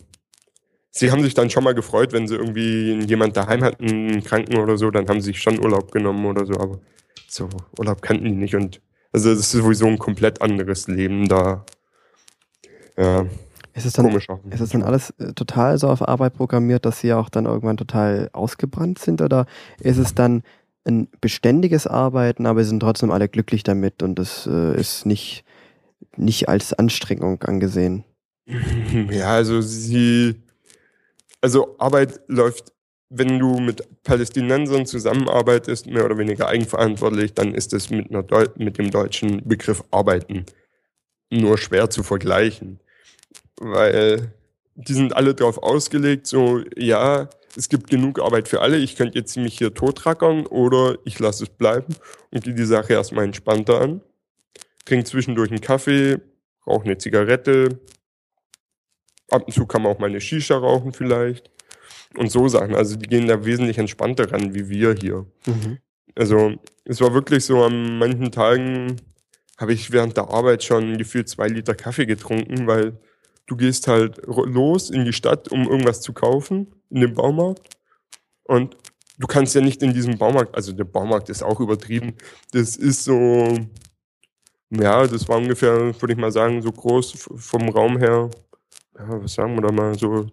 Sie 0.91 1.11
haben 1.11 1.23
sich 1.23 1.33
dann 1.35 1.49
schon 1.49 1.63
mal 1.63 1.75
gefreut, 1.75 2.11
wenn 2.13 2.27
sie 2.27 2.35
irgendwie 2.35 2.99
jemand 3.05 3.37
daheim 3.37 3.63
hatten, 3.63 3.87
einen 3.87 4.23
Kranken 4.23 4.57
oder 4.57 4.77
so, 4.77 4.89
dann 4.91 5.07
haben 5.07 5.21
sie 5.21 5.27
sich 5.27 5.41
schon 5.41 5.59
Urlaub 5.63 5.91
genommen 5.91 6.25
oder 6.25 6.45
so, 6.45 6.53
aber 6.53 6.79
so 7.27 7.47
Urlaub 7.77 8.01
kannten 8.01 8.25
die 8.25 8.31
nicht 8.31 8.55
und 8.55 8.81
also 9.11 9.31
es 9.31 9.39
ist 9.39 9.51
sowieso 9.51 9.87
ein 9.87 9.97
komplett 9.99 10.41
anderes 10.41 10.87
Leben 10.87 11.27
da. 11.27 11.65
Ja, 12.97 13.25
Ist 13.73 13.85
es 13.85 13.93
dann, 13.93 14.05
komisch 14.05 14.29
auch. 14.29 14.39
ist 14.49 14.59
es 14.61 14.69
dann 14.71 14.83
alles 14.83 15.11
äh, 15.19 15.33
total 15.33 15.77
so 15.77 15.87
auf 15.89 16.07
Arbeit 16.07 16.33
programmiert, 16.35 16.85
dass 16.85 16.99
sie 16.99 17.13
auch 17.13 17.29
dann 17.29 17.45
irgendwann 17.45 17.77
total 17.77 18.29
ausgebrannt 18.33 18.99
sind? 18.99 19.21
Oder 19.21 19.45
ist 19.79 19.97
es 19.97 20.13
dann 20.15 20.43
ein 20.89 21.07
beständiges 21.21 21.87
Arbeiten, 21.87 22.45
aber 22.45 22.63
sie 22.63 22.69
sind 22.69 22.81
trotzdem 22.81 23.11
alle 23.11 23.29
glücklich 23.29 23.63
damit 23.63 24.03
und 24.03 24.19
es 24.19 24.47
äh, 24.47 24.79
ist 24.79 25.05
nicht, 25.05 25.43
nicht 26.17 26.49
als 26.49 26.73
Anstrengung 26.73 27.41
angesehen? 27.43 28.03
Ja, 29.11 29.35
also 29.35 29.61
sie, 29.61 30.35
also 31.41 31.75
Arbeit 31.77 32.19
läuft, 32.27 32.73
wenn 33.09 33.39
du 33.39 33.59
mit 33.59 34.03
Palästinensern 34.03 34.85
zusammenarbeitest, 34.85 35.87
mehr 35.87 36.05
oder 36.05 36.17
weniger 36.17 36.47
eigenverantwortlich, 36.47 37.33
dann 37.33 37.53
ist 37.53 37.73
es 37.73 37.89
mit, 37.89 38.09
mit 38.57 38.77
dem 38.77 38.91
deutschen 38.91 39.47
Begriff 39.47 39.83
Arbeiten 39.91 40.45
nur 41.31 41.57
schwer 41.57 41.89
zu 41.89 42.03
vergleichen. 42.03 42.79
Weil 43.59 44.33
die 44.75 44.93
sind 44.93 45.15
alle 45.15 45.35
darauf 45.35 45.57
ausgelegt, 45.61 46.27
so, 46.27 46.61
ja, 46.75 47.29
es 47.55 47.69
gibt 47.69 47.89
genug 47.89 48.19
Arbeit 48.19 48.47
für 48.47 48.61
alle, 48.61 48.77
ich 48.77 48.95
könnte 48.95 49.17
jetzt 49.17 49.35
mich 49.37 49.57
hier 49.57 49.73
totrackern 49.73 50.45
oder 50.45 50.97
ich 51.05 51.19
lasse 51.19 51.43
es 51.43 51.49
bleiben 51.49 51.95
und 52.31 52.43
gehe 52.43 52.53
die 52.53 52.65
Sache 52.65 52.93
erstmal 52.93 53.25
entspannter 53.25 53.81
an. 53.81 54.01
Trink 54.85 55.07
zwischendurch 55.07 55.51
einen 55.51 55.61
Kaffee, 55.61 56.19
rauche 56.65 56.85
eine 56.85 56.97
Zigarette, 56.97 57.79
ab 59.29 59.43
und 59.45 59.53
zu 59.53 59.65
kann 59.65 59.83
man 59.83 59.91
auch 59.91 59.99
mal 59.99 60.09
eine 60.09 60.21
Shisha 60.21 60.57
rauchen 60.57 60.93
vielleicht. 60.93 61.49
Und 62.17 62.31
so 62.31 62.47
Sachen. 62.47 62.75
Also 62.75 62.95
die 62.95 63.07
gehen 63.07 63.27
da 63.27 63.45
wesentlich 63.45 63.77
entspannter 63.77 64.31
ran 64.31 64.55
wie 64.55 64.69
wir 64.69 64.95
hier. 64.99 65.27
Mhm. 65.45 65.77
Also 66.15 66.55
es 66.85 67.01
war 67.01 67.13
wirklich 67.13 67.45
so, 67.45 67.63
an 67.63 67.99
manchen 67.99 68.31
Tagen 68.31 68.95
habe 69.57 69.73
ich 69.73 69.91
während 69.91 70.17
der 70.17 70.29
Arbeit 70.29 70.63
schon 70.63 70.97
gefühlt 70.97 71.29
zwei 71.29 71.47
Liter 71.47 71.75
Kaffee 71.75 72.05
getrunken, 72.05 72.65
weil 72.65 72.97
du 73.49 73.55
gehst 73.55 73.87
halt 73.87 74.21
los 74.25 74.89
in 74.89 75.05
die 75.05 75.13
Stadt, 75.13 75.51
um 75.51 75.67
irgendwas 75.67 76.01
zu 76.01 76.13
kaufen, 76.13 76.67
in 76.89 77.01
den 77.01 77.15
Baumarkt. 77.15 77.75
Und 78.43 78.77
du 79.17 79.27
kannst 79.27 79.55
ja 79.55 79.61
nicht 79.61 79.81
in 79.81 79.93
diesem 79.93 80.17
Baumarkt, 80.17 80.55
also 80.55 80.71
der 80.71 80.83
Baumarkt 80.83 81.29
ist 81.29 81.43
auch 81.43 81.59
übertrieben, 81.59 82.13
das 82.51 82.75
ist 82.75 83.03
so, 83.03 83.57
ja, 84.69 85.07
das 85.07 85.27
war 85.27 85.37
ungefähr, 85.37 85.99
würde 85.99 86.13
ich 86.13 86.19
mal 86.19 86.31
sagen, 86.31 86.61
so 86.61 86.71
groß 86.71 87.27
vom 87.35 87.69
Raum 87.69 87.97
her, 87.97 88.29
ja, 88.97 89.23
was 89.23 89.33
sagen 89.33 89.55
wir 89.55 89.61
da 89.61 89.71
mal, 89.71 89.97
so 89.97 90.27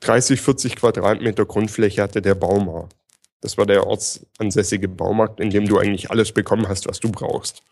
30, 0.00 0.40
40 0.40 0.76
Quadratmeter 0.76 1.44
Grundfläche 1.44 2.02
hatte 2.02 2.22
der 2.22 2.34
Baumarkt. 2.34 2.94
Das 3.40 3.58
war 3.58 3.66
der 3.66 3.86
ortsansässige 3.86 4.88
Baumarkt, 4.88 5.40
in 5.40 5.50
dem 5.50 5.66
du 5.66 5.78
eigentlich 5.78 6.10
alles 6.10 6.32
bekommen 6.32 6.68
hast, 6.68 6.88
was 6.88 7.00
du 7.00 7.10
brauchst. 7.10 7.62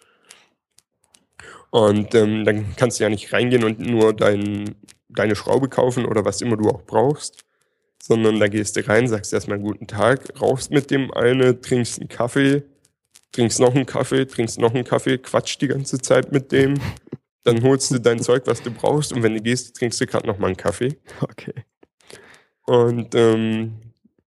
Und 1.72 2.14
ähm, 2.14 2.44
dann 2.44 2.76
kannst 2.76 3.00
du 3.00 3.04
ja 3.04 3.08
nicht 3.08 3.32
reingehen 3.32 3.64
und 3.64 3.80
nur 3.80 4.12
dein, 4.12 4.74
deine 5.08 5.34
Schraube 5.34 5.70
kaufen 5.70 6.04
oder 6.04 6.22
was 6.22 6.42
immer 6.42 6.58
du 6.58 6.68
auch 6.68 6.82
brauchst, 6.82 7.46
sondern 8.00 8.38
da 8.38 8.48
gehst 8.48 8.76
du 8.76 8.86
rein, 8.86 9.08
sagst 9.08 9.32
erstmal 9.32 9.58
guten 9.58 9.86
Tag, 9.86 10.38
rauchst 10.38 10.70
mit 10.70 10.90
dem 10.90 11.10
eine, 11.14 11.58
trinkst 11.62 11.98
einen 11.98 12.10
Kaffee, 12.10 12.62
trinkst 13.32 13.58
noch 13.58 13.74
einen 13.74 13.86
Kaffee, 13.86 14.26
trinkst 14.26 14.60
noch 14.60 14.74
einen 14.74 14.84
Kaffee, 14.84 15.16
quatscht 15.16 15.62
die 15.62 15.68
ganze 15.68 15.98
Zeit 15.98 16.30
mit 16.30 16.52
dem, 16.52 16.74
dann 17.42 17.62
holst 17.62 17.90
du 17.90 17.98
dein 17.98 18.20
Zeug, 18.20 18.42
was 18.44 18.60
du 18.60 18.70
brauchst 18.70 19.14
und 19.14 19.22
wenn 19.22 19.34
du 19.34 19.40
gehst, 19.40 19.74
trinkst 19.74 19.98
du 19.98 20.06
gerade 20.06 20.26
noch 20.26 20.36
mal 20.36 20.48
einen 20.48 20.58
Kaffee. 20.58 20.98
Okay. 21.22 21.54
Und 22.66 23.14
ähm, 23.14 23.80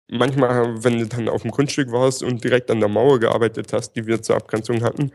manchmal, 0.09 0.85
wenn 0.85 0.98
du 0.98 1.07
dann 1.07 1.31
auf 1.31 1.40
dem 1.40 1.53
Grundstück 1.53 1.90
warst 1.90 2.22
und 2.22 2.44
direkt 2.44 2.70
an 2.70 2.81
der 2.81 2.90
Mauer 2.90 3.18
gearbeitet 3.18 3.72
hast, 3.72 3.92
die 3.92 4.07
wir 4.07 4.20
zur 4.20 4.37
Abgrenzung 4.37 4.83
hatten, 4.83 5.11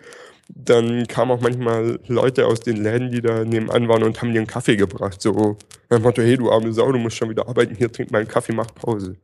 dann 0.47 1.07
kamen 1.07 1.31
auch 1.31 1.41
manchmal 1.41 1.99
Leute 2.07 2.45
aus 2.45 2.59
den 2.59 2.77
Läden, 2.77 3.11
die 3.11 3.21
da 3.21 3.43
nebenan 3.43 3.87
waren 3.87 4.03
und 4.03 4.21
haben 4.21 4.31
dir 4.31 4.39
einen 4.39 4.47
Kaffee 4.47 4.75
gebracht. 4.75 5.21
So 5.21 5.57
nach 5.89 6.13
dem 6.13 6.23
hey 6.23 6.37
du 6.37 6.51
arme 6.51 6.71
Sau, 6.71 6.91
du 6.91 6.99
musst 6.99 7.17
schon 7.17 7.29
wieder 7.29 7.47
arbeiten, 7.47 7.75
hier 7.75 7.91
trink 7.91 8.11
mal 8.11 8.19
einen 8.19 8.27
Kaffee, 8.27 8.53
mach 8.53 8.73
Pause. 8.73 9.17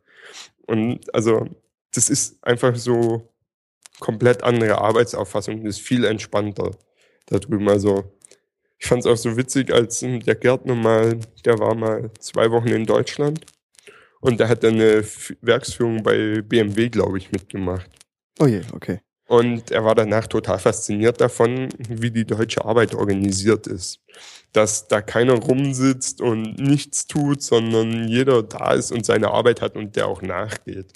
Und 0.68 1.14
also 1.14 1.48
das 1.94 2.10
ist 2.10 2.44
einfach 2.44 2.76
so 2.76 3.30
komplett 4.00 4.44
andere 4.44 4.80
Arbeitsauffassung, 4.80 5.64
das 5.64 5.78
ist 5.78 5.86
viel 5.86 6.06
entspannter 6.06 6.72
da 7.28 7.40
drüben. 7.40 7.70
Also 7.70 8.04
ich 8.80 8.88
fand 8.88 9.02
es 9.02 9.08
auch 9.08 9.18
so 9.18 9.38
witzig, 9.38 9.72
als 9.72 10.00
der 10.00 10.36
Gärtner 10.36 10.74
mal, 10.74 11.20
der 11.46 11.60
war 11.60 11.76
mal 11.76 12.10
zwei 12.20 12.50
Wochen 12.50 12.70
in 12.70 12.86
Deutschland 12.86 13.46
und 14.22 14.40
der 14.40 14.50
hat 14.50 14.64
dann 14.64 14.76
eine 14.76 15.04
Werksführung 15.42 16.02
bei 16.02 16.42
BMW, 16.42 16.90
glaube 16.90 17.20
ich, 17.20 17.32
mitgemacht. 17.32 17.90
Oh 18.40 18.48
je, 18.48 18.62
okay. 18.74 19.02
Und 19.32 19.72
er 19.72 19.86
war 19.86 19.96
danach 19.96 20.28
total 20.28 20.60
fasziniert 20.60 21.22
davon, 21.22 21.70
wie 21.88 22.12
die 22.12 22.26
deutsche 22.26 22.66
Arbeit 22.66 22.94
organisiert 22.94 23.66
ist. 23.66 24.02
Dass 24.52 24.90
da 24.90 25.02
keiner 25.02 25.36
rumsitzt 25.36 26.20
und 26.20 26.60
nichts 26.60 27.08
tut, 27.08 27.42
sondern 27.42 28.10
jeder 28.10 28.44
da 28.44 28.74
ist 28.74 28.92
und 28.92 29.06
seine 29.06 29.32
Arbeit 29.32 29.62
hat 29.62 29.78
und 29.78 29.96
der 29.96 30.08
auch 30.08 30.22
nachgeht. 30.22 30.92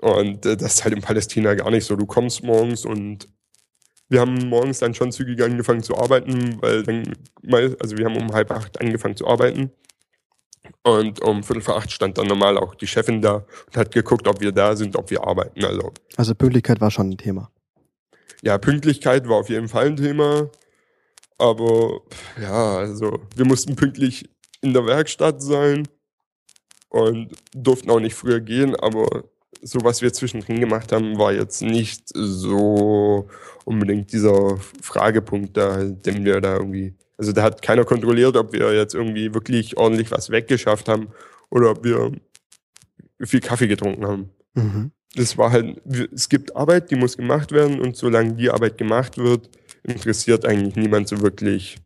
Und 0.00 0.46
äh, 0.46 0.56
das 0.56 0.74
ist 0.74 0.84
halt 0.84 0.94
in 0.94 1.00
Palästina 1.00 1.54
gar 1.54 1.70
nicht 1.70 1.84
so. 1.84 1.94
Du 1.94 2.06
kommst 2.06 2.42
morgens 2.42 2.84
und 2.84 3.28
wir 4.08 4.18
haben 4.18 4.48
morgens 4.48 4.80
dann 4.80 4.94
schon 4.94 5.12
zügig 5.12 5.40
angefangen 5.40 5.84
zu 5.84 5.96
arbeiten, 5.96 6.60
weil 6.60 6.82
dann, 6.82 7.14
also 7.78 7.96
wir 7.96 8.04
haben 8.04 8.16
um 8.16 8.32
halb 8.32 8.50
acht 8.50 8.80
angefangen 8.80 9.16
zu 9.16 9.28
arbeiten. 9.28 9.70
Und 10.82 11.20
um 11.22 11.42
Viertel 11.42 11.62
vor 11.62 11.76
acht 11.76 11.90
stand 11.90 12.18
dann 12.18 12.26
normal 12.26 12.58
auch 12.58 12.74
die 12.74 12.86
Chefin 12.86 13.20
da 13.20 13.44
und 13.66 13.76
hat 13.76 13.92
geguckt, 13.92 14.26
ob 14.26 14.40
wir 14.40 14.52
da 14.52 14.76
sind, 14.76 14.96
ob 14.96 15.10
wir 15.10 15.24
arbeiten. 15.24 15.64
Also, 15.64 15.92
also 16.16 16.34
Pünktlichkeit 16.34 16.80
war 16.80 16.90
schon 16.90 17.10
ein 17.10 17.18
Thema. 17.18 17.50
Ja, 18.42 18.58
Pünktlichkeit 18.58 19.28
war 19.28 19.36
auf 19.36 19.48
jeden 19.48 19.68
Fall 19.68 19.86
ein 19.86 19.96
Thema. 19.96 20.50
Aber 21.38 22.00
ja, 22.40 22.78
also 22.78 23.20
wir 23.36 23.44
mussten 23.44 23.76
pünktlich 23.76 24.28
in 24.60 24.72
der 24.72 24.86
Werkstatt 24.86 25.40
sein 25.40 25.86
und 26.88 27.32
durften 27.54 27.90
auch 27.90 28.00
nicht 28.00 28.14
früher 28.14 28.40
gehen, 28.40 28.74
aber 28.74 29.24
so 29.62 29.80
was 29.82 30.02
wir 30.02 30.12
zwischendrin 30.12 30.60
gemacht 30.60 30.92
haben, 30.92 31.18
war 31.18 31.32
jetzt 31.32 31.62
nicht 31.62 32.08
so 32.14 33.28
unbedingt 33.64 34.12
dieser 34.12 34.56
Fragepunkt 34.80 35.56
da, 35.56 35.84
den 35.84 36.24
wir 36.24 36.40
da 36.40 36.56
irgendwie, 36.56 36.94
also 37.18 37.32
da 37.32 37.42
hat 37.42 37.62
keiner 37.62 37.84
kontrolliert, 37.84 38.36
ob 38.36 38.52
wir 38.52 38.72
jetzt 38.74 38.94
irgendwie 38.94 39.34
wirklich 39.34 39.76
ordentlich 39.76 40.10
was 40.10 40.30
weggeschafft 40.30 40.88
haben 40.88 41.08
oder 41.50 41.72
ob 41.72 41.84
wir 41.84 42.12
viel 43.20 43.40
Kaffee 43.40 43.66
getrunken 43.66 44.06
haben. 44.06 44.30
Mhm. 44.54 44.92
Das 45.14 45.36
war 45.36 45.50
halt, 45.50 45.82
es 46.12 46.28
gibt 46.28 46.54
Arbeit, 46.54 46.90
die 46.90 46.96
muss 46.96 47.16
gemacht 47.16 47.50
werden 47.50 47.80
und 47.80 47.96
solange 47.96 48.34
die 48.34 48.50
Arbeit 48.50 48.78
gemacht 48.78 49.18
wird, 49.18 49.50
interessiert 49.82 50.46
eigentlich 50.46 50.76
niemand 50.76 51.08
so 51.08 51.20
wirklich, 51.20 51.78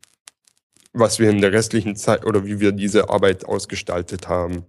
was 0.93 1.19
wir 1.19 1.31
in 1.31 1.41
der 1.41 1.53
restlichen 1.53 1.97
Zeit 1.97 2.27
oder 2.27 2.45
wie 2.45 2.61
wir 2.61 2.73
diese 2.73 3.09
Arbeit 3.09 3.47
ausgestaltet 3.47 4.29
haben. 4.29 4.67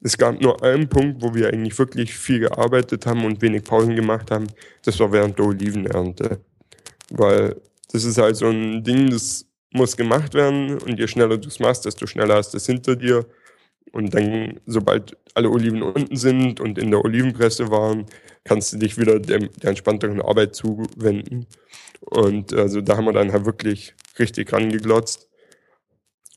Es 0.00 0.18
gab 0.18 0.40
nur 0.40 0.62
einen 0.62 0.88
Punkt, 0.88 1.22
wo 1.22 1.34
wir 1.34 1.48
eigentlich 1.48 1.76
wirklich 1.78 2.14
viel 2.14 2.40
gearbeitet 2.40 3.06
haben 3.06 3.24
und 3.24 3.40
wenig 3.40 3.64
Pausen 3.64 3.96
gemacht 3.96 4.30
haben. 4.30 4.46
Das 4.84 5.00
war 5.00 5.10
während 5.10 5.38
der 5.38 5.46
Olivenernte. 5.46 6.40
Weil 7.10 7.60
das 7.90 8.04
ist 8.04 8.18
halt 8.18 8.36
so 8.36 8.46
ein 8.46 8.84
Ding, 8.84 9.08
das 9.08 9.46
muss 9.74 9.96
gemacht 9.96 10.34
werden 10.34 10.78
und 10.78 10.98
je 10.98 11.08
schneller 11.08 11.36
du 11.36 11.48
es 11.48 11.58
machst, 11.58 11.84
desto 11.84 12.06
schneller 12.06 12.36
hast 12.36 12.54
du 12.54 12.56
es 12.56 12.66
hinter 12.66 12.96
dir. 12.96 13.26
Und 13.92 14.14
dann, 14.14 14.60
sobald 14.66 15.16
alle 15.34 15.50
Oliven 15.50 15.82
unten 15.82 16.16
sind 16.16 16.60
und 16.60 16.78
in 16.78 16.90
der 16.90 17.04
Olivenpresse 17.04 17.70
waren, 17.70 18.06
kannst 18.44 18.72
du 18.72 18.78
dich 18.78 18.98
wieder 18.98 19.18
der, 19.20 19.40
der 19.40 19.70
entspannteren 19.70 20.22
Arbeit 20.22 20.54
zuwenden. 20.54 21.46
Und 22.00 22.52
also 22.52 22.80
da 22.80 22.96
haben 22.96 23.04
wir 23.04 23.12
dann 23.12 23.32
halt 23.32 23.46
wirklich 23.46 23.94
richtig 24.18 24.52
rangeglotzt. 24.52 25.28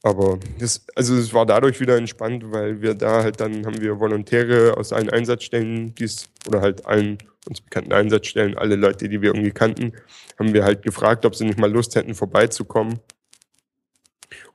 Aber 0.03 0.39
das, 0.59 0.85
also 0.95 1.15
es 1.15 1.33
war 1.33 1.45
dadurch 1.45 1.79
wieder 1.79 1.97
entspannt, 1.97 2.43
weil 2.51 2.81
wir 2.81 2.93
da 2.93 3.23
halt 3.23 3.39
dann 3.39 3.65
haben 3.65 3.81
wir 3.81 3.99
Volontäre 3.99 4.77
aus 4.77 4.93
allen 4.93 5.09
Einsatzstellen, 5.09 5.95
die's, 5.95 6.29
oder 6.47 6.61
halt 6.61 6.85
allen 6.85 7.17
uns 7.47 7.61
bekannten 7.61 7.93
Einsatzstellen, 7.93 8.57
alle 8.57 8.75
Leute, 8.75 9.09
die 9.09 9.21
wir 9.21 9.33
irgendwie 9.33 9.51
kannten, 9.51 9.93
haben 10.37 10.53
wir 10.53 10.63
halt 10.63 10.81
gefragt, 10.83 11.25
ob 11.25 11.35
sie 11.35 11.45
nicht 11.45 11.59
mal 11.59 11.71
Lust 11.71 11.95
hätten, 11.95 12.13
vorbeizukommen 12.13 12.99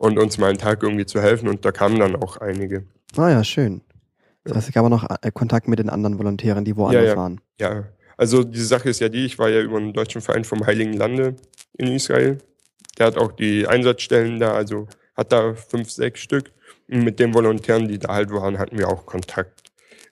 und 0.03 0.19
uns 0.19 0.37
mal 0.37 0.49
einen 0.49 0.59
Tag 0.59 0.83
irgendwie 0.83 1.07
zu 1.07 1.23
helfen. 1.23 1.49
Und 1.49 1.65
da 1.65 1.71
kamen 1.71 2.01
dann 2.01 2.17
auch 2.17 2.37
einige. 2.39 2.85
Ah 3.17 3.31
ja, 3.31 3.45
schön. 3.45 3.83
Das 4.43 4.57
heißt, 4.57 4.69
es 4.69 4.75
gab 4.75 4.85
auch 4.85 4.89
noch 4.89 5.09
äh, 5.23 5.31
Kontakt 5.31 5.69
mit 5.69 5.79
den 5.79 5.89
anderen 5.89 6.19
Volontären, 6.19 6.65
die 6.65 6.77
woanders 6.77 7.05
ja, 7.05 7.11
ja. 7.11 7.17
waren. 7.17 7.41
Ja, 7.61 7.85
also 8.17 8.43
die 8.43 8.61
Sache 8.61 8.89
ist 8.89 8.99
ja 8.99 9.09
die, 9.09 9.25
ich 9.25 9.39
war 9.39 9.49
ja 9.49 9.61
über 9.61 9.77
einen 9.77 9.93
deutschen 9.93 10.21
Verein 10.21 10.43
vom 10.43 10.67
Heiligen 10.67 10.95
Lande 10.95 11.37
in 11.79 11.87
Israel. 11.87 12.39
Der 12.99 13.07
hat 13.07 13.17
auch 13.17 13.31
die 13.31 13.69
Einsatzstellen 13.69 14.41
da, 14.41 14.55
also 14.55 14.89
hat 15.17 15.31
da 15.31 15.55
fünf, 15.55 15.89
sechs 15.91 16.21
Stück. 16.21 16.51
Und 16.91 17.05
mit 17.05 17.21
den 17.21 17.33
Volontären, 17.33 17.87
die 17.87 18.01
da 18.01 18.13
halt 18.13 18.33
waren, 18.33 18.59
hatten 18.59 18.79
wir 18.79 18.89
auch 18.89 19.07
Kontakt. 19.07 19.63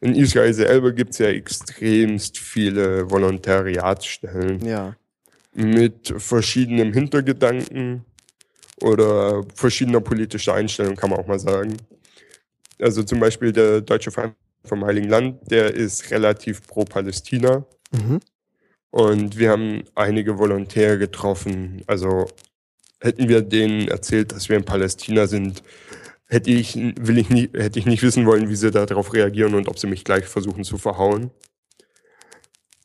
In 0.00 0.14
Israel 0.14 0.54
selber 0.54 0.92
gibt 0.92 1.10
es 1.10 1.18
ja 1.18 1.26
extremst 1.26 2.38
viele 2.38 3.10
Volontariatsstellen. 3.10 4.64
Ja. 4.64 4.94
Mit 5.52 6.14
verschiedenen 6.16 6.92
Hintergedanken 6.92 8.04
oder 8.82 9.44
verschiedener 9.54 10.00
politischer 10.00 10.54
Einstellung, 10.54 10.96
kann 10.96 11.10
man 11.10 11.20
auch 11.20 11.26
mal 11.26 11.38
sagen. 11.38 11.76
Also 12.80 13.02
zum 13.02 13.20
Beispiel 13.20 13.52
der 13.52 13.80
Deutsche 13.80 14.10
Verein 14.10 14.34
vom 14.64 14.84
Heiligen 14.84 15.08
Land, 15.08 15.50
der 15.50 15.74
ist 15.74 16.10
relativ 16.10 16.66
pro 16.66 16.84
Palästina. 16.84 17.64
Mhm. 17.92 18.20
Und 18.90 19.38
wir 19.38 19.50
haben 19.50 19.84
einige 19.94 20.38
Volontäre 20.38 20.98
getroffen, 20.98 21.82
also 21.86 22.26
hätten 23.00 23.28
wir 23.28 23.42
denen 23.42 23.88
erzählt, 23.88 24.32
dass 24.32 24.48
wir 24.48 24.56
in 24.56 24.64
Palästina 24.64 25.26
sind, 25.26 25.62
hätte 26.26 26.50
ich, 26.50 26.74
will 26.76 27.18
ich 27.18 27.30
nie, 27.30 27.50
hätte 27.54 27.78
ich 27.78 27.86
nicht 27.86 28.02
wissen 28.02 28.26
wollen, 28.26 28.48
wie 28.48 28.56
sie 28.56 28.70
darauf 28.70 29.12
reagieren 29.12 29.54
und 29.54 29.68
ob 29.68 29.78
sie 29.78 29.86
mich 29.86 30.04
gleich 30.04 30.26
versuchen 30.26 30.64
zu 30.64 30.76
verhauen. 30.76 31.30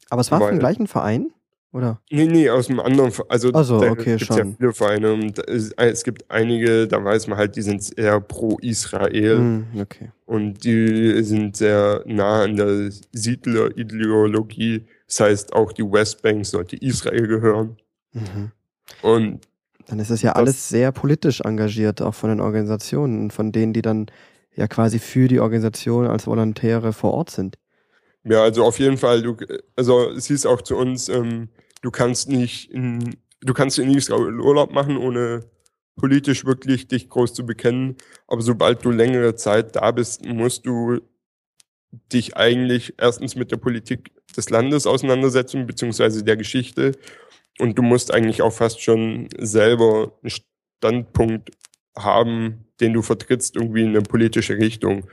Aber 0.10 0.22
es 0.22 0.32
war 0.32 0.40
Weil, 0.40 0.50
vom 0.50 0.60
gleichen 0.60 0.88
Verein? 0.88 1.32
Oder? 1.76 2.00
Nee, 2.10 2.28
nee, 2.28 2.50
aus 2.50 2.70
einem 2.70 2.80
anderen 2.80 3.12
Verein. 3.12 3.32
Also, 3.32 3.52
also 3.52 3.82
da 3.82 3.92
okay, 3.92 4.16
gibt 4.16 4.30
ja 4.30 4.46
viele 4.46 4.72
Vereine. 4.72 5.12
Und 5.12 5.46
es 5.46 6.04
gibt 6.06 6.24
einige, 6.32 6.88
da 6.88 7.04
weiß 7.04 7.28
man 7.28 7.38
halt, 7.38 7.58
die 7.58 7.64
sind 7.64 7.86
eher 7.98 8.22
pro 8.22 8.58
Israel. 8.62 9.40
Mm, 9.40 9.66
okay. 9.82 10.10
Und 10.26 10.64
die 10.64 11.22
sind 11.22 11.58
sehr 11.58 12.02
nah 12.06 12.44
an 12.44 12.56
der 12.56 12.90
Siedlerideologie. 13.12 14.86
Das 15.06 15.20
heißt, 15.20 15.52
auch 15.52 15.74
die 15.74 15.84
Westbank 15.84 16.46
sollte 16.46 16.78
Israel 16.78 17.28
gehören. 17.28 17.76
Mhm. 18.14 18.52
Und 19.02 19.42
dann 19.88 20.00
ist 20.00 20.12
es 20.12 20.22
ja 20.22 20.32
alles 20.32 20.70
sehr 20.70 20.94
politisch 20.94 21.42
engagiert, 21.42 22.02
auch 22.02 22.16
von 22.16 22.30
den 22.30 22.40
Organisationen, 22.40 23.32
von 23.32 23.52
denen, 23.52 23.74
die 23.74 23.82
dann 23.82 24.06
ja 24.56 24.70
quasi 24.70 24.98
für 24.98 25.28
die 25.28 25.42
Organisation 25.42 26.08
als 26.08 26.26
Volontäre 26.26 26.94
vor 26.94 27.14
Ort 27.14 27.32
sind. 27.32 27.58
Ja, 28.24 28.44
also 28.44 28.64
auf 28.64 28.80
jeden 28.80 28.98
Fall. 28.98 29.22
Du, 29.22 29.36
also 29.76 30.10
es 30.12 30.28
hieß 30.28 30.46
auch 30.46 30.62
zu 30.62 30.78
uns, 30.78 31.10
ähm, 31.10 31.50
du 31.82 31.92
kannst 31.92 32.30
nicht 32.30 32.72
in, 32.72 33.16
du 33.42 33.54
kannst 33.54 33.80
in 33.80 33.94
Israel 33.94 34.40
Urlaub 34.40 34.72
machen, 34.72 34.98
ohne 34.98 35.46
politisch 35.96 36.46
wirklich 36.46 36.88
dich 36.88 37.10
groß 37.10 37.34
zu 37.34 37.46
bekennen. 37.46 37.96
Aber 38.28 38.42
sobald 38.42 38.84
du 38.84 38.92
längere 38.92 39.36
Zeit 39.36 39.76
da 39.76 39.92
bist, 39.92 40.26
musst 40.26 40.66
du 40.66 41.00
dich 42.12 42.36
eigentlich 42.36 42.96
erstens 42.98 43.36
mit 43.36 43.52
der 43.52 43.58
Politik 43.58 44.12
des 44.36 44.50
Landes 44.50 44.86
auseinandersetzen, 44.86 45.66
beziehungsweise 45.66 46.24
der 46.24 46.36
Geschichte 46.36 46.92
und 47.60 47.78
du 47.78 47.82
musst 47.82 48.14
eigentlich 48.14 48.42
auch 48.42 48.52
fast 48.52 48.82
schon 48.82 49.30
selber 49.38 50.14
einen 50.22 50.32
Standpunkt 50.80 51.52
haben, 51.98 52.66
den 52.82 52.94
du 52.94 53.02
vertrittst, 53.02 53.56
irgendwie 53.56 53.84
in 53.84 53.90
eine 53.90 54.02
politische 54.02 54.58
Richtung. 54.58 55.08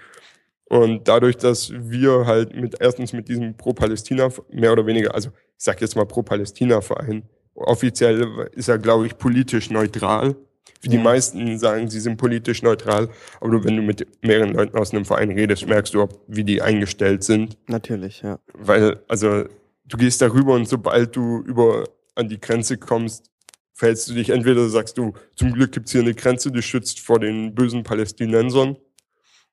Und 0.72 1.06
dadurch, 1.06 1.36
dass 1.36 1.70
wir 1.70 2.24
halt 2.24 2.56
mit 2.56 2.76
erstens 2.80 3.12
mit 3.12 3.28
diesem 3.28 3.54
Pro-Palästina 3.54 4.30
mehr 4.50 4.72
oder 4.72 4.86
weniger, 4.86 5.14
also 5.14 5.28
ich 5.28 5.64
sag 5.64 5.82
jetzt 5.82 5.96
mal 5.96 6.06
Pro-Palästina-Verein, 6.06 7.24
offiziell 7.54 8.48
ist 8.52 8.68
er, 8.68 8.78
glaube 8.78 9.04
ich, 9.04 9.18
politisch 9.18 9.68
neutral. 9.68 10.34
Für 10.80 10.88
die 10.88 10.96
meisten 10.96 11.58
sagen, 11.58 11.90
sie 11.90 12.00
sind 12.00 12.16
politisch 12.16 12.62
neutral, 12.62 13.10
aber 13.42 13.62
wenn 13.64 13.76
du 13.76 13.82
mit 13.82 14.06
mehreren 14.24 14.54
Leuten 14.54 14.78
aus 14.78 14.94
einem 14.94 15.04
Verein 15.04 15.30
redest, 15.32 15.68
merkst 15.68 15.92
du, 15.92 16.08
wie 16.26 16.42
die 16.42 16.62
eingestellt 16.62 17.22
sind. 17.22 17.58
Natürlich, 17.66 18.22
ja. 18.22 18.38
Weil, 18.54 18.98
also, 19.08 19.44
du 19.84 19.96
gehst 19.98 20.22
darüber 20.22 20.54
und 20.54 20.66
sobald 20.66 21.14
du 21.14 21.42
über 21.42 21.84
an 22.14 22.30
die 22.30 22.40
Grenze 22.40 22.78
kommst, 22.78 23.30
verhältst 23.74 24.08
du 24.08 24.14
dich 24.14 24.30
entweder 24.30 24.66
sagst 24.70 24.96
du, 24.96 25.12
zum 25.36 25.52
Glück 25.52 25.72
gibt's 25.72 25.92
hier 25.92 26.00
eine 26.00 26.14
Grenze, 26.14 26.50
die 26.50 26.62
schützt 26.62 27.00
vor 27.00 27.20
den 27.20 27.54
bösen 27.54 27.82
Palästinensern, 27.82 28.78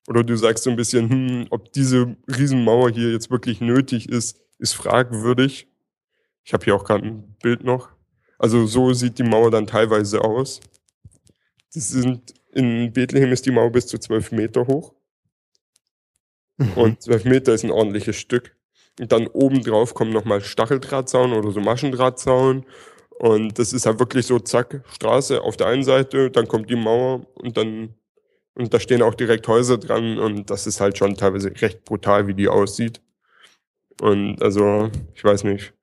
oder 0.07 0.23
du 0.23 0.35
sagst 0.35 0.63
so 0.63 0.69
ein 0.69 0.75
bisschen, 0.75 1.09
hm, 1.09 1.47
ob 1.49 1.71
diese 1.73 2.15
Riesenmauer 2.27 2.91
hier 2.91 3.11
jetzt 3.11 3.29
wirklich 3.29 3.61
nötig 3.61 4.09
ist, 4.09 4.39
ist 4.57 4.73
fragwürdig. 4.73 5.67
Ich 6.43 6.53
habe 6.53 6.65
hier 6.65 6.75
auch 6.75 6.83
gerade 6.83 7.05
ein 7.05 7.35
Bild 7.41 7.63
noch. 7.63 7.89
Also 8.37 8.65
so 8.65 8.93
sieht 8.93 9.19
die 9.19 9.23
Mauer 9.23 9.51
dann 9.51 9.67
teilweise 9.67 10.21
aus. 10.21 10.61
Das 11.73 11.89
sind 11.89 12.33
in 12.51 12.91
Bethlehem 12.91 13.31
ist 13.31 13.45
die 13.45 13.51
Mauer 13.51 13.71
bis 13.71 13.87
zu 13.87 13.99
zwölf 13.99 14.31
Meter 14.31 14.65
hoch. 14.65 14.93
Mhm. 16.57 16.73
Und 16.73 17.01
12 17.01 17.25
Meter 17.25 17.53
ist 17.53 17.63
ein 17.63 17.71
ordentliches 17.71 18.17
Stück. 18.17 18.55
Und 18.99 19.11
dann 19.11 19.27
obendrauf 19.27 19.93
kommen 19.93 20.11
nochmal 20.11 20.41
Stacheldrahtzaun 20.41 21.33
oder 21.33 21.51
so 21.51 21.61
Maschendrahtzaun. 21.61 22.65
Und 23.17 23.59
das 23.59 23.73
ist 23.73 23.85
halt 23.85 23.99
wirklich 23.99 24.25
so, 24.25 24.39
zack, 24.39 24.83
Straße 24.93 25.41
auf 25.41 25.57
der 25.57 25.67
einen 25.67 25.83
Seite, 25.83 26.31
dann 26.31 26.47
kommt 26.47 26.69
die 26.69 26.75
Mauer 26.75 27.25
und 27.35 27.57
dann, 27.57 27.95
und 28.59 28.73
da 28.73 28.79
stehen 28.79 29.01
auch 29.01 29.15
direkt 29.15 29.47
Häuser 29.47 29.77
dran 29.77 30.19
und 30.19 30.49
das 30.49 30.67
ist 30.67 30.81
halt 30.81 30.97
schon 30.97 31.15
teilweise 31.15 31.49
recht 31.61 31.85
brutal, 31.85 32.27
wie 32.27 32.33
die 32.33 32.49
aussieht. 32.49 33.01
Und 34.01 34.41
also, 34.41 34.91
ich 35.15 35.23
weiß 35.23 35.45
nicht. 35.45 35.73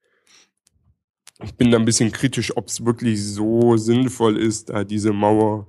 Ich 1.43 1.55
bin 1.55 1.70
da 1.70 1.79
ein 1.79 1.85
bisschen 1.87 2.12
kritisch, 2.12 2.55
ob 2.57 2.68
es 2.68 2.85
wirklich 2.85 3.22
so 3.24 3.77
sinnvoll 3.79 4.37
ist, 4.39 4.68
da 4.68 4.85
diese 4.85 5.12
Mauer 5.12 5.66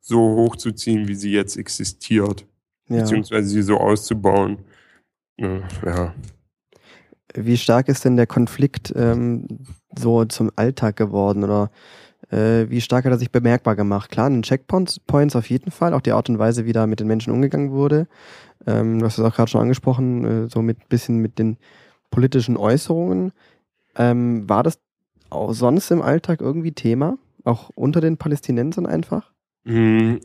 so 0.00 0.18
hochzuziehen, 0.18 1.08
wie 1.08 1.14
sie 1.14 1.32
jetzt 1.32 1.56
existiert, 1.56 2.46
Ja. 2.88 3.00
beziehungsweise 3.00 3.48
sie 3.48 3.62
so 3.62 3.78
auszubauen. 3.78 4.58
Ja. 5.38 6.14
Wie 7.34 7.56
stark 7.56 7.88
ist 7.88 8.04
denn 8.04 8.16
der 8.16 8.26
Konflikt 8.26 8.92
ähm, 8.94 9.46
so 9.98 10.24
zum 10.26 10.50
Alltag 10.56 10.96
geworden 10.96 11.42
oder 11.42 11.70
äh, 12.30 12.68
wie 12.68 12.80
stark 12.80 13.04
hat 13.04 13.12
er 13.12 13.18
sich 13.18 13.30
bemerkbar 13.30 13.76
gemacht? 13.76 14.10
Klar, 14.10 14.28
in 14.28 14.34
den 14.34 14.42
Checkpoints 14.42 15.00
Points 15.00 15.36
auf 15.36 15.50
jeden 15.50 15.70
Fall, 15.70 15.94
auch 15.94 16.00
die 16.00 16.12
Art 16.12 16.28
und 16.28 16.38
Weise, 16.38 16.66
wie 16.66 16.72
da 16.72 16.86
mit 16.86 17.00
den 17.00 17.06
Menschen 17.06 17.32
umgegangen 17.32 17.72
wurde. 17.72 18.06
Ähm, 18.66 18.98
du 18.98 19.06
hast 19.06 19.18
es 19.18 19.24
auch 19.24 19.34
gerade 19.34 19.50
schon 19.50 19.60
angesprochen, 19.60 20.24
äh, 20.24 20.48
so 20.48 20.62
mit 20.62 20.88
bisschen 20.88 21.18
mit 21.18 21.38
den 21.38 21.56
politischen 22.10 22.56
Äußerungen. 22.56 23.32
Ähm, 23.96 24.48
war 24.48 24.62
das 24.62 24.78
auch 25.30 25.52
sonst 25.52 25.90
im 25.90 26.02
Alltag 26.02 26.40
irgendwie 26.40 26.72
Thema? 26.72 27.18
Auch 27.44 27.70
unter 27.74 28.00
den 28.00 28.16
Palästinensern 28.16 28.86
einfach? 28.86 29.32
Hm, 29.64 30.20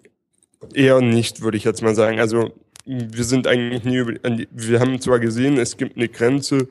eher 0.73 1.01
nicht, 1.01 1.41
würde 1.41 1.57
ich 1.57 1.63
jetzt 1.63 1.81
mal 1.81 1.95
sagen. 1.95 2.19
Also 2.19 2.51
wir 2.85 3.23
sind 3.23 3.45
eigentlich 3.45 3.83
nie 3.83 3.97
über, 3.97 4.13
wir 4.51 4.79
haben 4.79 4.99
zwar 4.99 5.19
gesehen, 5.19 5.57
es 5.57 5.77
gibt 5.77 5.97
eine 5.97 6.07
Grenze, 6.07 6.67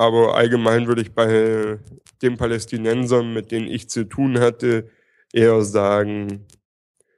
aber 0.00 0.34
allgemein 0.34 0.86
würde 0.86 1.02
ich 1.02 1.12
bei 1.12 1.78
den 2.22 2.38
Palästinensern, 2.38 3.34
mit 3.34 3.50
denen 3.50 3.68
ich 3.68 3.90
zu 3.90 4.04
tun 4.04 4.40
hatte, 4.40 4.88
eher 5.30 5.60
sagen, 5.60 6.46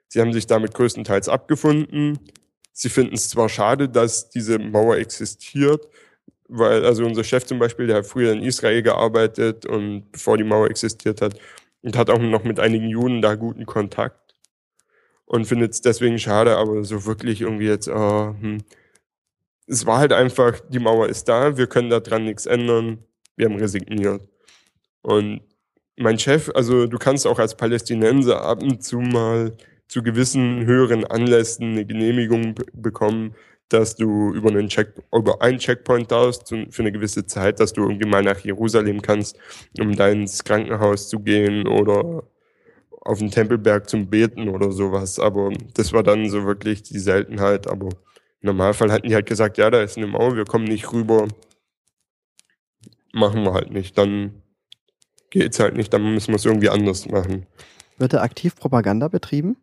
sie 0.08 0.20
haben 0.20 0.32
sich 0.32 0.48
damit 0.48 0.74
größtenteils 0.74 1.28
abgefunden. 1.28 2.18
Sie 2.72 2.88
finden 2.88 3.14
es 3.14 3.28
zwar 3.28 3.48
schade, 3.48 3.88
dass 3.88 4.30
diese 4.30 4.58
Mauer 4.58 4.96
existiert, 4.96 5.88
weil 6.48 6.84
also 6.84 7.04
unser 7.04 7.22
Chef 7.22 7.44
zum 7.44 7.60
Beispiel, 7.60 7.86
der 7.86 7.98
hat 7.98 8.06
früher 8.06 8.32
in 8.32 8.42
Israel 8.42 8.82
gearbeitet 8.82 9.64
und 9.64 10.10
bevor 10.10 10.36
die 10.36 10.44
Mauer 10.44 10.68
existiert 10.68 11.20
hat 11.20 11.38
und 11.82 11.96
hat 11.96 12.10
auch 12.10 12.18
noch 12.18 12.42
mit 12.42 12.58
einigen 12.58 12.88
Juden 12.88 13.22
da 13.22 13.36
guten 13.36 13.64
Kontakt 13.64 14.34
und 15.24 15.46
findet 15.46 15.72
es 15.72 15.82
deswegen 15.82 16.18
schade, 16.18 16.56
aber 16.56 16.82
so 16.82 17.06
wirklich 17.06 17.42
irgendwie 17.42 17.68
jetzt, 17.68 17.86
äh, 17.86 17.92
hm. 17.92 18.58
Es 19.66 19.86
war 19.86 19.98
halt 19.98 20.12
einfach, 20.12 20.60
die 20.68 20.78
Mauer 20.78 21.08
ist 21.08 21.28
da, 21.28 21.56
wir 21.56 21.66
können 21.66 21.90
daran 21.90 22.24
nichts 22.24 22.46
ändern, 22.46 22.98
wir 23.36 23.46
haben 23.46 23.56
resigniert. 23.56 24.22
Und 25.02 25.40
mein 25.96 26.18
Chef, 26.18 26.50
also 26.54 26.86
du 26.86 26.98
kannst 26.98 27.26
auch 27.26 27.38
als 27.38 27.56
Palästinenser 27.56 28.42
ab 28.42 28.62
und 28.62 28.82
zu 28.82 28.98
mal 28.98 29.56
zu 29.88 30.02
gewissen 30.02 30.64
höheren 30.64 31.04
Anlässen 31.04 31.72
eine 31.72 31.84
Genehmigung 31.84 32.54
be- 32.54 32.64
bekommen, 32.72 33.34
dass 33.68 33.96
du 33.96 34.32
über 34.34 34.50
einen 34.50 34.68
Check, 34.68 34.94
über 35.12 35.40
einen 35.40 35.58
Checkpoint 35.58 36.10
darfst 36.10 36.48
für 36.48 36.82
eine 36.82 36.92
gewisse 36.92 37.26
Zeit, 37.26 37.60
dass 37.60 37.72
du 37.72 37.82
irgendwie 37.82 38.08
mal 38.08 38.22
nach 38.22 38.38
Jerusalem 38.40 39.00
kannst, 39.00 39.38
um 39.78 39.94
da 39.96 40.08
ins 40.08 40.44
Krankenhaus 40.44 41.08
zu 41.08 41.20
gehen 41.20 41.66
oder 41.66 42.24
auf 43.04 43.18
den 43.18 43.30
Tempelberg 43.30 43.88
zum 43.88 44.08
Beten 44.08 44.48
oder 44.48 44.72
sowas. 44.72 45.18
Aber 45.18 45.50
das 45.74 45.92
war 45.92 46.02
dann 46.02 46.28
so 46.28 46.44
wirklich 46.44 46.82
die 46.82 46.98
Seltenheit. 46.98 47.66
Aber 47.66 47.88
im 48.42 48.46
Normalfall 48.46 48.90
hatten 48.90 49.08
die 49.08 49.14
halt 49.14 49.26
gesagt, 49.26 49.56
ja, 49.58 49.70
da 49.70 49.82
ist 49.82 49.96
eine 49.96 50.06
Mauer, 50.06 50.36
wir 50.36 50.44
kommen 50.44 50.64
nicht 50.64 50.92
rüber. 50.92 51.28
Machen 53.12 53.44
wir 53.44 53.54
halt 53.54 53.70
nicht. 53.70 53.96
Dann 53.96 54.42
geht's 55.30 55.60
halt 55.60 55.76
nicht, 55.76 55.92
dann 55.92 56.14
müssen 56.14 56.28
wir 56.28 56.36
es 56.36 56.44
irgendwie 56.44 56.68
anders 56.68 57.08
machen. 57.08 57.46
Wird 57.98 58.12
da 58.12 58.22
aktiv 58.22 58.56
Propaganda 58.56 59.08
betrieben? 59.08 59.56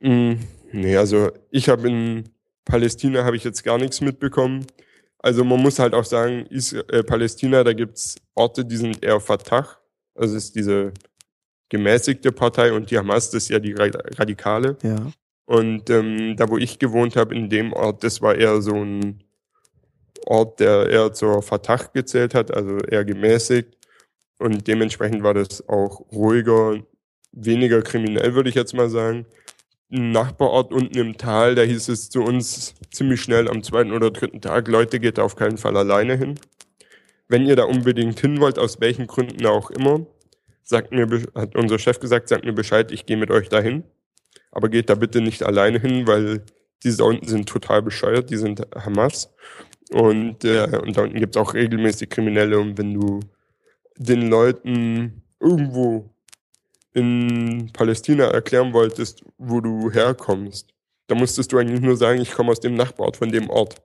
Mm, 0.00 0.34
nee, 0.72 0.96
also 0.96 1.30
ich 1.50 1.68
habe 1.68 1.88
in 1.88 2.28
Palästina 2.64 3.24
habe 3.24 3.36
ich 3.36 3.44
jetzt 3.44 3.64
gar 3.64 3.78
nichts 3.78 4.00
mitbekommen. 4.00 4.66
Also 5.18 5.44
man 5.44 5.60
muss 5.60 5.78
halt 5.78 5.94
auch 5.94 6.04
sagen, 6.04 6.46
Isra 6.50 6.80
äh, 6.88 7.02
Palästina, 7.02 7.64
da 7.64 7.72
gibt's 7.72 8.16
Orte, 8.34 8.64
die 8.64 8.76
sind 8.76 9.02
eher 9.02 9.20
Fatah. 9.20 9.66
Also 10.14 10.36
es 10.36 10.44
ist 10.44 10.56
diese 10.56 10.92
gemäßigte 11.68 12.32
Partei 12.32 12.72
und 12.72 12.90
die 12.90 12.98
Hamas, 12.98 13.30
das 13.30 13.44
ist 13.44 13.48
ja 13.48 13.58
die 13.58 13.72
Ra 13.72 13.88
Radikale. 14.16 14.76
Ja. 14.82 15.10
Und 15.50 15.90
ähm, 15.90 16.36
da, 16.36 16.48
wo 16.48 16.58
ich 16.58 16.78
gewohnt 16.78 17.16
habe, 17.16 17.34
in 17.34 17.50
dem 17.50 17.72
Ort, 17.72 18.04
das 18.04 18.22
war 18.22 18.36
eher 18.36 18.62
so 18.62 18.72
ein 18.72 19.24
Ort, 20.24 20.60
der 20.60 20.88
eher 20.88 21.12
zur 21.12 21.42
Fatah 21.42 21.90
gezählt 21.92 22.36
hat, 22.36 22.54
also 22.54 22.78
eher 22.78 23.04
gemäßigt. 23.04 23.76
Und 24.38 24.68
dementsprechend 24.68 25.24
war 25.24 25.34
das 25.34 25.68
auch 25.68 26.06
ruhiger, 26.12 26.78
weniger 27.32 27.82
kriminell, 27.82 28.36
würde 28.36 28.48
ich 28.48 28.54
jetzt 28.54 28.74
mal 28.74 28.88
sagen. 28.88 29.26
Ein 29.90 30.12
Nachbarort 30.12 30.72
unten 30.72 30.96
im 30.96 31.18
Tal, 31.18 31.56
da 31.56 31.62
hieß 31.62 31.88
es 31.88 32.10
zu 32.10 32.22
uns 32.22 32.76
ziemlich 32.92 33.20
schnell 33.20 33.48
am 33.48 33.64
zweiten 33.64 33.90
oder 33.90 34.12
dritten 34.12 34.40
Tag, 34.40 34.68
Leute, 34.68 35.00
geht 35.00 35.18
da 35.18 35.24
auf 35.24 35.34
keinen 35.34 35.58
Fall 35.58 35.76
alleine 35.76 36.16
hin. 36.16 36.38
Wenn 37.26 37.44
ihr 37.44 37.56
da 37.56 37.64
unbedingt 37.64 38.20
hin 38.20 38.40
wollt, 38.40 38.56
aus 38.56 38.80
welchen 38.80 39.08
Gründen 39.08 39.44
auch 39.46 39.72
immer, 39.72 40.06
sagt 40.62 40.92
mir, 40.92 41.08
hat 41.34 41.56
unser 41.56 41.80
Chef 41.80 41.98
gesagt, 41.98 42.28
sagt 42.28 42.44
mir 42.44 42.52
Bescheid, 42.52 42.92
ich 42.92 43.04
gehe 43.04 43.16
mit 43.16 43.32
euch 43.32 43.48
dahin. 43.48 43.82
Aber 44.52 44.68
geht 44.68 44.90
da 44.90 44.94
bitte 44.94 45.20
nicht 45.20 45.42
alleine 45.42 45.78
hin, 45.78 46.06
weil 46.06 46.44
diese 46.82 46.98
da 46.98 47.04
unten 47.04 47.28
sind 47.28 47.48
total 47.48 47.82
bescheuert, 47.82 48.30
die 48.30 48.36
sind 48.36 48.66
Hamas. 48.74 49.30
Und, 49.92 50.44
äh, 50.44 50.78
und 50.82 50.96
da 50.96 51.02
unten 51.02 51.18
gibt 51.18 51.36
es 51.36 51.42
auch 51.42 51.54
regelmäßig 51.54 52.10
Kriminelle. 52.10 52.58
Und 52.58 52.78
wenn 52.78 52.94
du 52.94 53.20
den 53.96 54.28
Leuten 54.28 55.22
irgendwo 55.40 56.10
in 56.94 57.70
Palästina 57.72 58.24
erklären 58.24 58.72
wolltest, 58.72 59.24
wo 59.38 59.60
du 59.60 59.90
herkommst, 59.90 60.74
dann 61.06 61.18
musstest 61.18 61.52
du 61.52 61.58
eigentlich 61.58 61.80
nur 61.80 61.96
sagen, 61.96 62.20
ich 62.20 62.32
komme 62.32 62.52
aus 62.52 62.60
dem 62.60 62.74
Nachbarort 62.74 63.16
von 63.16 63.30
dem 63.30 63.50
Ort, 63.50 63.76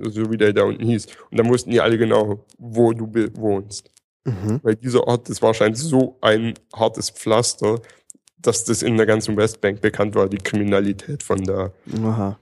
so 0.00 0.30
wie 0.30 0.36
der 0.36 0.52
da 0.52 0.62
unten 0.62 0.84
hieß. 0.84 1.06
Und 1.30 1.38
dann 1.38 1.48
wussten 1.48 1.70
die 1.70 1.80
alle 1.80 1.98
genau, 1.98 2.44
wo 2.56 2.92
du 2.92 3.06
wohnst. 3.36 3.90
Mhm. 4.24 4.60
Weil 4.62 4.76
dieser 4.76 5.06
Ort, 5.06 5.28
war 5.42 5.48
anscheinend 5.48 5.78
so 5.78 6.18
ein 6.20 6.54
hartes 6.74 7.10
Pflaster, 7.10 7.80
dass 8.40 8.64
das 8.64 8.82
in 8.82 8.96
der 8.96 9.06
ganzen 9.06 9.36
Westbank 9.36 9.80
bekannt 9.80 10.14
war, 10.14 10.28
die 10.28 10.38
Kriminalität 10.38 11.22
von 11.22 11.42
da. 11.42 11.72
Aha. 12.02 12.38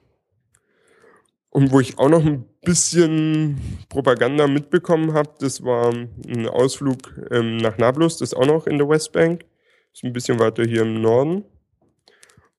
Und 1.51 1.73
wo 1.73 1.81
ich 1.81 1.99
auch 1.99 2.11
noch 2.11 2.25
ein 2.25 2.45
bisschen 2.63 3.59
Propaganda 3.89 4.47
mitbekommen 4.47 5.15
habe, 5.15 5.31
das 5.41 5.63
war 5.63 5.91
ein 5.91 6.47
Ausflug 6.49 6.99
ähm, 7.31 7.57
nach 7.57 7.79
Nablus, 7.79 8.19
das 8.19 8.33
ist 8.33 8.37
auch 8.37 8.47
noch 8.47 8.67
in 8.67 8.77
der 8.79 8.89
Westbank. 8.89 9.45
Ist 9.95 10.05
ein 10.05 10.13
bisschen 10.13 10.39
weiter 10.39 10.65
hier 10.65 10.83
im 10.83 11.01
Norden. 11.01 11.45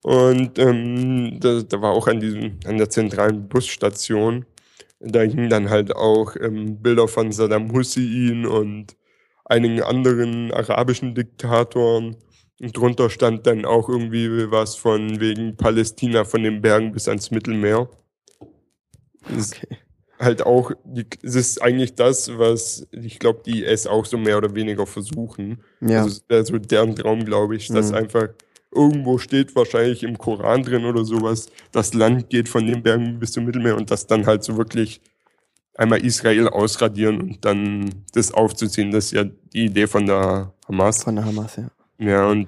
Und 0.02 0.58
ähm, 0.58 1.40
da, 1.40 1.62
da 1.62 1.82
war 1.82 1.92
auch 1.92 2.08
an, 2.08 2.20
diesem, 2.20 2.60
an 2.66 2.78
der 2.78 2.90
zentralen 2.90 3.48
Busstation, 3.48 4.46
da 5.00 5.22
hingen 5.22 5.50
dann 5.50 5.70
halt 5.70 5.96
auch 5.96 6.36
ähm, 6.36 6.82
Bilder 6.82 7.08
von 7.08 7.32
Saddam 7.32 7.72
Hussein 7.72 8.46
und 8.46 8.96
einigen 9.46 9.82
anderen 9.82 10.52
arabischen 10.52 11.14
Diktatoren. 11.14 12.16
Und 12.60 12.76
drunter 12.76 13.10
stand 13.10 13.46
dann 13.46 13.66
auch 13.66 13.88
irgendwie 13.88 14.50
was 14.52 14.76
von 14.76 15.20
wegen 15.20 15.56
Palästina 15.58 16.24
von 16.26 16.42
den 16.44 16.62
Bergen 16.62 16.92
bis 16.92 17.08
ans 17.08 17.30
Mittelmeer. 17.32 17.88
Das 19.30 19.38
ist 19.38 19.58
Okay. 19.64 19.78
halt 20.20 20.44
auch, 20.44 20.72
es 21.22 21.36
ist 21.36 21.62
eigentlich 21.62 21.94
das, 21.96 22.36
was 22.38 22.88
ich 22.92 23.20
glaube, 23.20 23.42
die 23.46 23.64
IS 23.64 23.86
auch 23.86 24.06
so 24.06 24.18
mehr 24.18 24.38
oder 24.40 24.56
weniger 24.56 24.88
versuchen. 24.88 25.62
Ja. 25.82 26.00
Also 26.04 26.10
es 26.10 26.24
wäre 26.28 26.46
so 26.46 26.58
deren 26.58 26.96
Traum, 26.96 27.26
glaube 27.26 27.56
ich, 27.56 27.68
dass 27.68 27.90
Mhm. 27.92 27.98
einfach 27.98 28.28
irgendwo 28.74 29.18
steht, 29.20 29.56
wahrscheinlich 29.56 30.02
im 30.04 30.18
Koran 30.18 30.64
drin 30.64 30.86
oder 30.86 31.06
sowas, 31.06 31.48
das 31.72 31.94
Land 31.94 32.30
geht 32.30 32.50
von 32.50 32.66
den 32.66 32.82
Bergen 32.84 33.20
bis 33.20 33.32
zum 33.34 33.46
Mittelmeer 33.46 33.76
und 33.78 33.92
das 33.92 34.08
dann 34.08 34.26
halt 34.26 34.44
so 34.44 34.58
wirklich 34.58 35.00
einmal 35.76 36.04
Israel 36.04 36.48
ausradieren 36.48 37.22
und 37.22 37.46
dann 37.46 38.04
das 38.14 38.32
aufzuziehen. 38.32 38.90
Das 38.92 39.06
ist 39.06 39.12
ja 39.12 39.24
die 39.24 39.66
Idee 39.66 39.86
von 39.88 40.06
der 40.08 40.54
Hamas. 40.68 41.04
Von 41.04 41.16
der 41.16 41.26
Hamas, 41.26 41.56
ja. 41.56 41.70
Ja, 42.00 42.28
und 42.28 42.48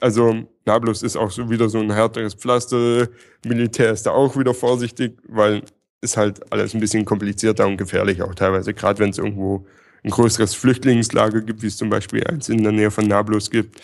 also 0.00 0.46
Nablus 0.64 1.02
ist 1.02 1.16
auch 1.16 1.30
so 1.30 1.48
wieder 1.48 1.68
so 1.68 1.78
ein 1.78 1.92
härteres 1.92 2.34
Pflaster. 2.34 3.08
Militär 3.44 3.92
ist 3.92 4.04
da 4.04 4.10
auch 4.10 4.36
wieder 4.36 4.54
vorsichtig, 4.54 5.18
weil 5.28 5.62
ist 6.00 6.16
halt 6.16 6.52
alles 6.52 6.74
ein 6.74 6.80
bisschen 6.80 7.04
komplizierter 7.04 7.66
und 7.66 7.76
gefährlich 7.76 8.22
auch 8.22 8.34
teilweise, 8.34 8.74
gerade 8.74 8.98
wenn 8.98 9.10
es 9.10 9.18
irgendwo 9.18 9.66
ein 10.02 10.10
größeres 10.10 10.54
Flüchtlingslager 10.54 11.42
gibt, 11.42 11.62
wie 11.62 11.68
es 11.68 11.76
zum 11.76 11.90
Beispiel 11.90 12.26
eins 12.26 12.48
in 12.48 12.62
der 12.62 12.72
Nähe 12.72 12.90
von 12.90 13.06
Nablus 13.06 13.50
gibt. 13.50 13.80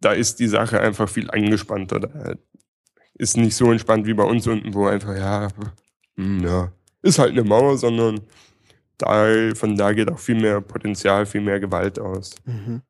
Da 0.00 0.12
ist 0.12 0.38
die 0.38 0.46
Sache 0.46 0.80
einfach 0.80 1.08
viel 1.08 1.28
angespannter. 1.30 1.98
Da 1.98 2.34
ist 3.14 3.36
nicht 3.36 3.56
so 3.56 3.72
entspannt 3.72 4.06
wie 4.06 4.14
bei 4.14 4.22
uns 4.22 4.46
unten, 4.46 4.72
wo 4.72 4.86
einfach, 4.86 5.16
ja, 5.16 5.48
hm, 6.16 6.44
ja, 6.44 6.72
ist 7.02 7.18
halt 7.18 7.32
eine 7.32 7.42
Mauer, 7.42 7.76
sondern 7.76 8.20
da, 8.98 9.52
von 9.54 9.76
da 9.76 9.92
geht 9.92 10.10
auch 10.10 10.18
viel 10.18 10.40
mehr 10.40 10.60
Potenzial, 10.60 11.26
viel 11.26 11.40
mehr 11.40 11.58
Gewalt 11.58 11.98
aus. 11.98 12.36
Mhm. 12.44 12.82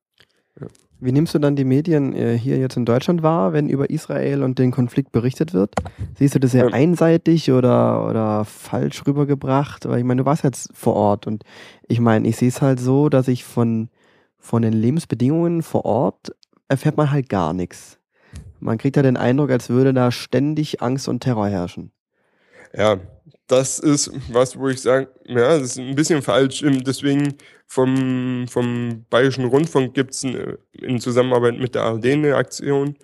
Wie 1.01 1.13
nimmst 1.13 1.35
du 1.35 1.39
dann 1.39 1.57
die 1.57 1.65
Medien 1.65 2.15
äh, 2.15 2.39
hier 2.39 2.57
jetzt 2.57 2.77
in 2.77 2.85
Deutschland 2.85 3.23
wahr, 3.23 3.53
wenn 3.53 3.69
über 3.69 3.91
Israel 3.91 4.43
und 4.43 4.59
den 4.59 4.71
Konflikt 4.71 5.13
berichtet 5.13 5.53
wird? 5.53 5.75
Siehst 6.17 6.35
du 6.35 6.41
das 6.41 6.53
sehr 6.53 6.67
Ja. 6.67 6.73
einseitig 6.73 7.51
oder, 7.51 8.09
oder 8.09 8.45
falsch 8.45 9.05
rübergebracht? 9.07 9.87
Weil 9.89 9.99
ich 9.99 10.05
meine, 10.05 10.23
du 10.23 10.27
warst 10.27 10.45
jetzt 10.45 10.71
vor 10.73 10.95
Ort 10.95 11.27
und 11.27 11.45
ich 11.89 12.01
meine, 12.01 12.27
ich 12.29 12.37
sehe 12.37 12.49
es 12.49 12.63
halt 12.63 12.81
so, 12.81 13.09
dass 13.09 13.29
ich 13.29 13.45
von, 13.45 13.91
von 14.39 14.63
den 14.63 14.73
Lebensbedingungen 14.73 15.63
vor 15.63 15.85
Ort 15.85 16.35
erfährt 16.69 16.97
man 16.97 17.11
halt 17.11 17.29
gar 17.29 17.53
nichts. 17.53 17.99
Man 18.61 18.79
kriegt 18.79 18.97
ja 18.97 19.03
den 19.03 19.19
Eindruck, 19.19 19.51
als 19.51 19.69
würde 19.69 19.93
da 19.93 20.11
ständig 20.11 20.81
Angst 20.81 21.09
und 21.09 21.21
Terror 21.21 21.49
herrschen. 21.49 21.91
Ja, 22.73 22.99
das 23.47 23.79
ist 23.79 24.11
was, 24.31 24.59
wo 24.59 24.69
ich 24.69 24.81
sage, 24.81 25.09
ja, 25.27 25.59
das 25.59 25.63
ist 25.63 25.79
ein 25.79 25.95
bisschen 25.95 26.23
falsch. 26.23 26.63
Ähm, 26.63 26.83
Deswegen 26.85 27.35
vom, 27.67 28.47
vom 28.49 29.05
Bayerischen 29.11 29.45
Rundfunk 29.45 29.95
gibt 29.95 30.15
es 30.15 30.25
in 30.25 31.01
Zusammenarbeit 31.01 31.59
mit 31.59 31.75
der 31.75 31.83
ARD 31.83 32.07
eine 32.07 32.37
Aktion. 32.37 32.97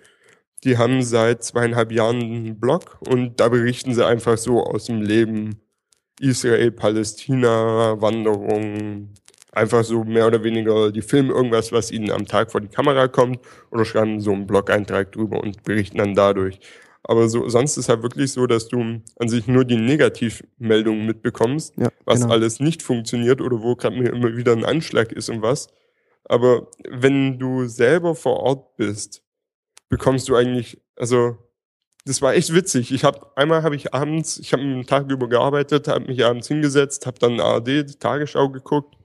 Die 0.63 0.77
haben 0.77 1.03
seit 1.03 1.43
zweieinhalb 1.43 1.91
Jahren 1.91 2.21
einen 2.21 2.59
Blog 2.59 2.99
und 3.09 3.39
da 3.39 3.49
berichten 3.49 3.93
sie 3.93 4.05
einfach 4.05 4.37
so 4.37 4.63
aus 4.63 4.85
dem 4.85 5.01
Leben 5.01 5.59
Israel, 6.19 6.71
Palästina, 6.71 7.99
Wanderung, 7.99 9.09
einfach 9.51 9.83
so 9.83 10.03
mehr 10.03 10.27
oder 10.27 10.43
weniger, 10.43 10.91
die 10.91 11.01
filmen 11.01 11.31
irgendwas, 11.31 11.71
was 11.71 11.91
ihnen 11.91 12.11
am 12.11 12.27
Tag 12.27 12.51
vor 12.51 12.61
die 12.61 12.67
Kamera 12.67 13.07
kommt 13.07 13.39
oder 13.71 13.85
schreiben 13.85 14.21
so 14.21 14.31
einen 14.31 14.45
Blog-Eintrag 14.45 15.11
drüber 15.11 15.41
und 15.41 15.63
berichten 15.63 15.97
dann 15.97 16.15
dadurch. 16.15 16.59
Aber 17.03 17.29
so, 17.29 17.49
sonst 17.49 17.77
ist 17.77 17.89
halt 17.89 18.03
wirklich 18.03 18.31
so, 18.31 18.45
dass 18.45 18.67
du 18.67 19.01
an 19.17 19.29
sich 19.29 19.47
nur 19.47 19.65
die 19.65 19.77
Negativmeldungen 19.77 21.05
mitbekommst, 21.05 21.75
Ja, 21.77 21.89
was 22.05 22.21
genau. 22.21 22.33
alles 22.33 22.59
nicht 22.59 22.83
funktioniert 22.83 23.41
oder 23.41 23.61
wo 23.61 23.75
gerade 23.75 23.95
immer 23.95 24.35
wieder 24.35 24.53
ein 24.53 24.65
Anschlag 24.65 25.11
ist 25.11 25.29
und 25.29 25.41
was. 25.41 25.67
Aber 26.25 26.67
wenn 26.87 27.39
du 27.39 27.65
selber 27.67 28.15
vor 28.15 28.39
Ort 28.41 28.77
bist, 28.77 29.23
bekommst 29.89 30.29
du 30.29 30.35
eigentlich, 30.35 30.79
also 30.95 31.37
das 32.05 32.21
war 32.21 32.33
echt 32.33 32.53
witzig. 32.53 32.91
Ich 32.91 33.03
habe 33.03 33.35
einmal 33.35 33.63
habe 33.63 33.75
ich 33.75 33.93
abends, 33.93 34.37
ich 34.37 34.53
habe 34.53 34.63
einen 34.63 34.85
Tag 34.85 35.09
über 35.11 35.27
gearbeitet, 35.27 35.87
habe 35.87 36.05
mich 36.05 36.23
abends 36.23 36.47
hingesetzt, 36.47 37.05
habe 37.05 37.19
dann 37.19 37.39
ARD 37.39 37.67
die 37.67 37.99
Tagesschau 37.99 38.49
geguckt 38.49 38.95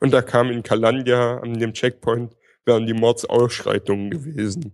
und 0.00 0.12
da 0.12 0.22
kam 0.22 0.50
in 0.50 0.62
Kalandia 0.62 1.38
an 1.38 1.54
dem 1.54 1.72
Checkpoint 1.72 2.36
wären 2.66 2.86
die 2.86 2.94
Mordsausschreitungen 2.94 4.10
gewesen. 4.10 4.72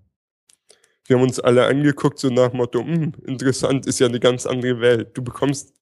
Wir 1.11 1.17
haben 1.17 1.25
uns 1.25 1.41
alle 1.41 1.67
angeguckt, 1.67 2.21
so 2.21 2.29
nach 2.29 2.53
Motto, 2.53 2.79
"Hm, 2.85 3.11
interessant, 3.27 3.85
ist 3.85 3.99
ja 3.99 4.07
eine 4.07 4.21
ganz 4.21 4.47
andere 4.47 4.81
Welt. 4.81 5.09
Du 5.15 5.25
bekommst, 5.25 5.75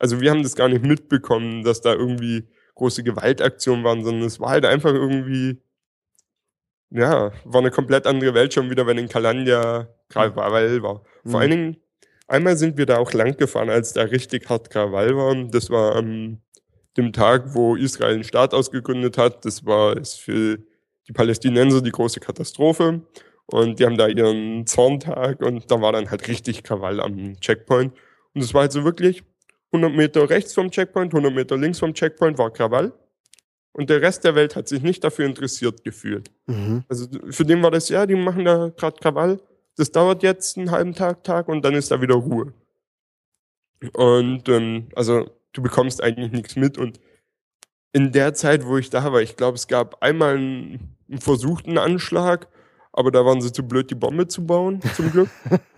also 0.00 0.20
wir 0.20 0.32
haben 0.32 0.42
das 0.42 0.56
gar 0.56 0.68
nicht 0.68 0.84
mitbekommen, 0.84 1.62
dass 1.62 1.80
da 1.80 1.92
irgendwie 1.94 2.48
große 2.74 3.04
Gewaltaktionen 3.04 3.84
waren, 3.84 4.02
sondern 4.02 4.26
es 4.26 4.40
war 4.40 4.50
halt 4.50 4.64
einfach 4.64 4.92
irgendwie, 4.92 5.60
ja, 6.90 7.30
war 7.44 7.60
eine 7.60 7.70
komplett 7.70 8.04
andere 8.08 8.34
Welt 8.34 8.52
schon 8.52 8.68
wieder, 8.68 8.84
wenn 8.84 8.98
in 8.98 9.08
Kalandia 9.08 9.88
Krawall 10.08 10.82
war. 10.82 11.02
Vor 11.22 11.30
Mhm. 11.30 11.36
allen 11.36 11.50
Dingen, 11.50 11.76
einmal 12.26 12.56
sind 12.56 12.76
wir 12.76 12.86
da 12.86 12.98
auch 12.98 13.12
lang 13.12 13.36
gefahren, 13.36 13.70
als 13.70 13.92
da 13.92 14.02
richtig 14.02 14.48
hart 14.50 14.70
Krawall 14.70 15.16
war. 15.16 15.36
Das 15.52 15.70
war 15.70 15.94
am 15.94 16.38
dem 16.96 17.12
Tag, 17.12 17.54
wo 17.54 17.76
Israel 17.76 18.14
einen 18.14 18.24
Staat 18.24 18.52
ausgegründet 18.54 19.18
hat. 19.18 19.44
Das 19.44 19.64
war 19.64 19.96
ist 19.96 20.20
für 20.20 20.58
die 21.06 21.12
Palästinenser 21.12 21.80
die 21.80 21.92
große 21.92 22.18
Katastrophe. 22.18 23.02
Und 23.46 23.78
die 23.78 23.84
haben 23.84 23.98
da 23.98 24.08
ihren 24.08 24.66
Zorntag 24.66 25.40
und 25.40 25.70
da 25.70 25.80
war 25.80 25.92
dann 25.92 26.10
halt 26.10 26.28
richtig 26.28 26.62
Krawall 26.62 27.00
am 27.00 27.38
Checkpoint. 27.40 27.92
Und 28.32 28.42
es 28.42 28.54
war 28.54 28.62
halt 28.62 28.72
so 28.72 28.84
wirklich 28.84 29.22
100 29.72 29.94
Meter 29.94 30.30
rechts 30.30 30.54
vom 30.54 30.70
Checkpoint, 30.70 31.12
100 31.12 31.34
Meter 31.34 31.56
links 31.56 31.78
vom 31.78 31.92
Checkpoint 31.92 32.38
war 32.38 32.50
Krawall. 32.52 32.92
Und 33.72 33.90
der 33.90 34.00
Rest 34.00 34.24
der 34.24 34.36
Welt 34.36 34.54
hat 34.54 34.68
sich 34.68 34.82
nicht 34.82 35.02
dafür 35.02 35.26
interessiert 35.26 35.82
gefühlt. 35.82 36.30
Mhm. 36.46 36.84
Also 36.88 37.08
für 37.30 37.44
den 37.44 37.62
war 37.62 37.72
das, 37.72 37.88
ja, 37.88 38.06
die 38.06 38.14
machen 38.14 38.44
da 38.44 38.70
gerade 38.76 38.98
Krawall. 39.00 39.40
Das 39.76 39.90
dauert 39.90 40.22
jetzt 40.22 40.56
einen 40.56 40.70
halben 40.70 40.94
Tag, 40.94 41.24
Tag 41.24 41.48
und 41.48 41.64
dann 41.64 41.74
ist 41.74 41.90
da 41.90 42.00
wieder 42.00 42.14
Ruhe. 42.14 42.54
Und 43.92 44.48
ähm, 44.48 44.88
also 44.94 45.28
du 45.52 45.62
bekommst 45.62 46.02
eigentlich 46.02 46.30
nichts 46.30 46.54
mit. 46.54 46.78
Und 46.78 47.00
in 47.92 48.12
der 48.12 48.34
Zeit, 48.34 48.64
wo 48.64 48.78
ich 48.78 48.90
da 48.90 49.12
war, 49.12 49.22
ich 49.22 49.36
glaube, 49.36 49.56
es 49.56 49.66
gab 49.66 50.02
einmal 50.02 50.36
einen, 50.36 50.96
einen 51.08 51.20
versuchten 51.20 51.76
Anschlag, 51.76 52.48
aber 52.94 53.10
da 53.10 53.24
waren 53.24 53.40
sie 53.40 53.52
zu 53.52 53.66
blöd, 53.66 53.90
die 53.90 53.96
Bombe 53.96 54.28
zu 54.28 54.46
bauen, 54.46 54.80
zum 54.94 55.10
Glück. 55.10 55.28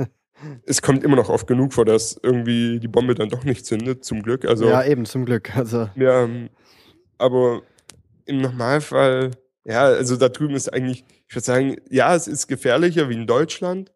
es 0.66 0.82
kommt 0.82 1.02
immer 1.02 1.16
noch 1.16 1.30
oft 1.30 1.46
genug 1.46 1.72
vor, 1.72 1.86
dass 1.86 2.18
irgendwie 2.22 2.78
die 2.78 2.88
Bombe 2.88 3.14
dann 3.14 3.30
doch 3.30 3.42
nicht 3.42 3.64
zündet, 3.64 4.04
zum 4.04 4.22
Glück. 4.22 4.44
Also 4.44 4.68
ja, 4.68 4.84
eben, 4.84 5.06
zum 5.06 5.24
Glück. 5.24 5.56
Also, 5.56 5.88
ja, 5.96 6.24
ähm, 6.24 6.50
aber 7.16 7.62
im 8.26 8.42
Normalfall, 8.42 9.30
ja, 9.64 9.84
also 9.84 10.16
da 10.16 10.28
drüben 10.28 10.54
ist 10.54 10.68
eigentlich, 10.72 11.04
ich 11.26 11.34
würde 11.34 11.44
sagen, 11.44 11.76
ja, 11.88 12.14
es 12.14 12.28
ist 12.28 12.48
gefährlicher 12.48 13.08
wie 13.08 13.14
in 13.14 13.26
Deutschland, 13.26 13.92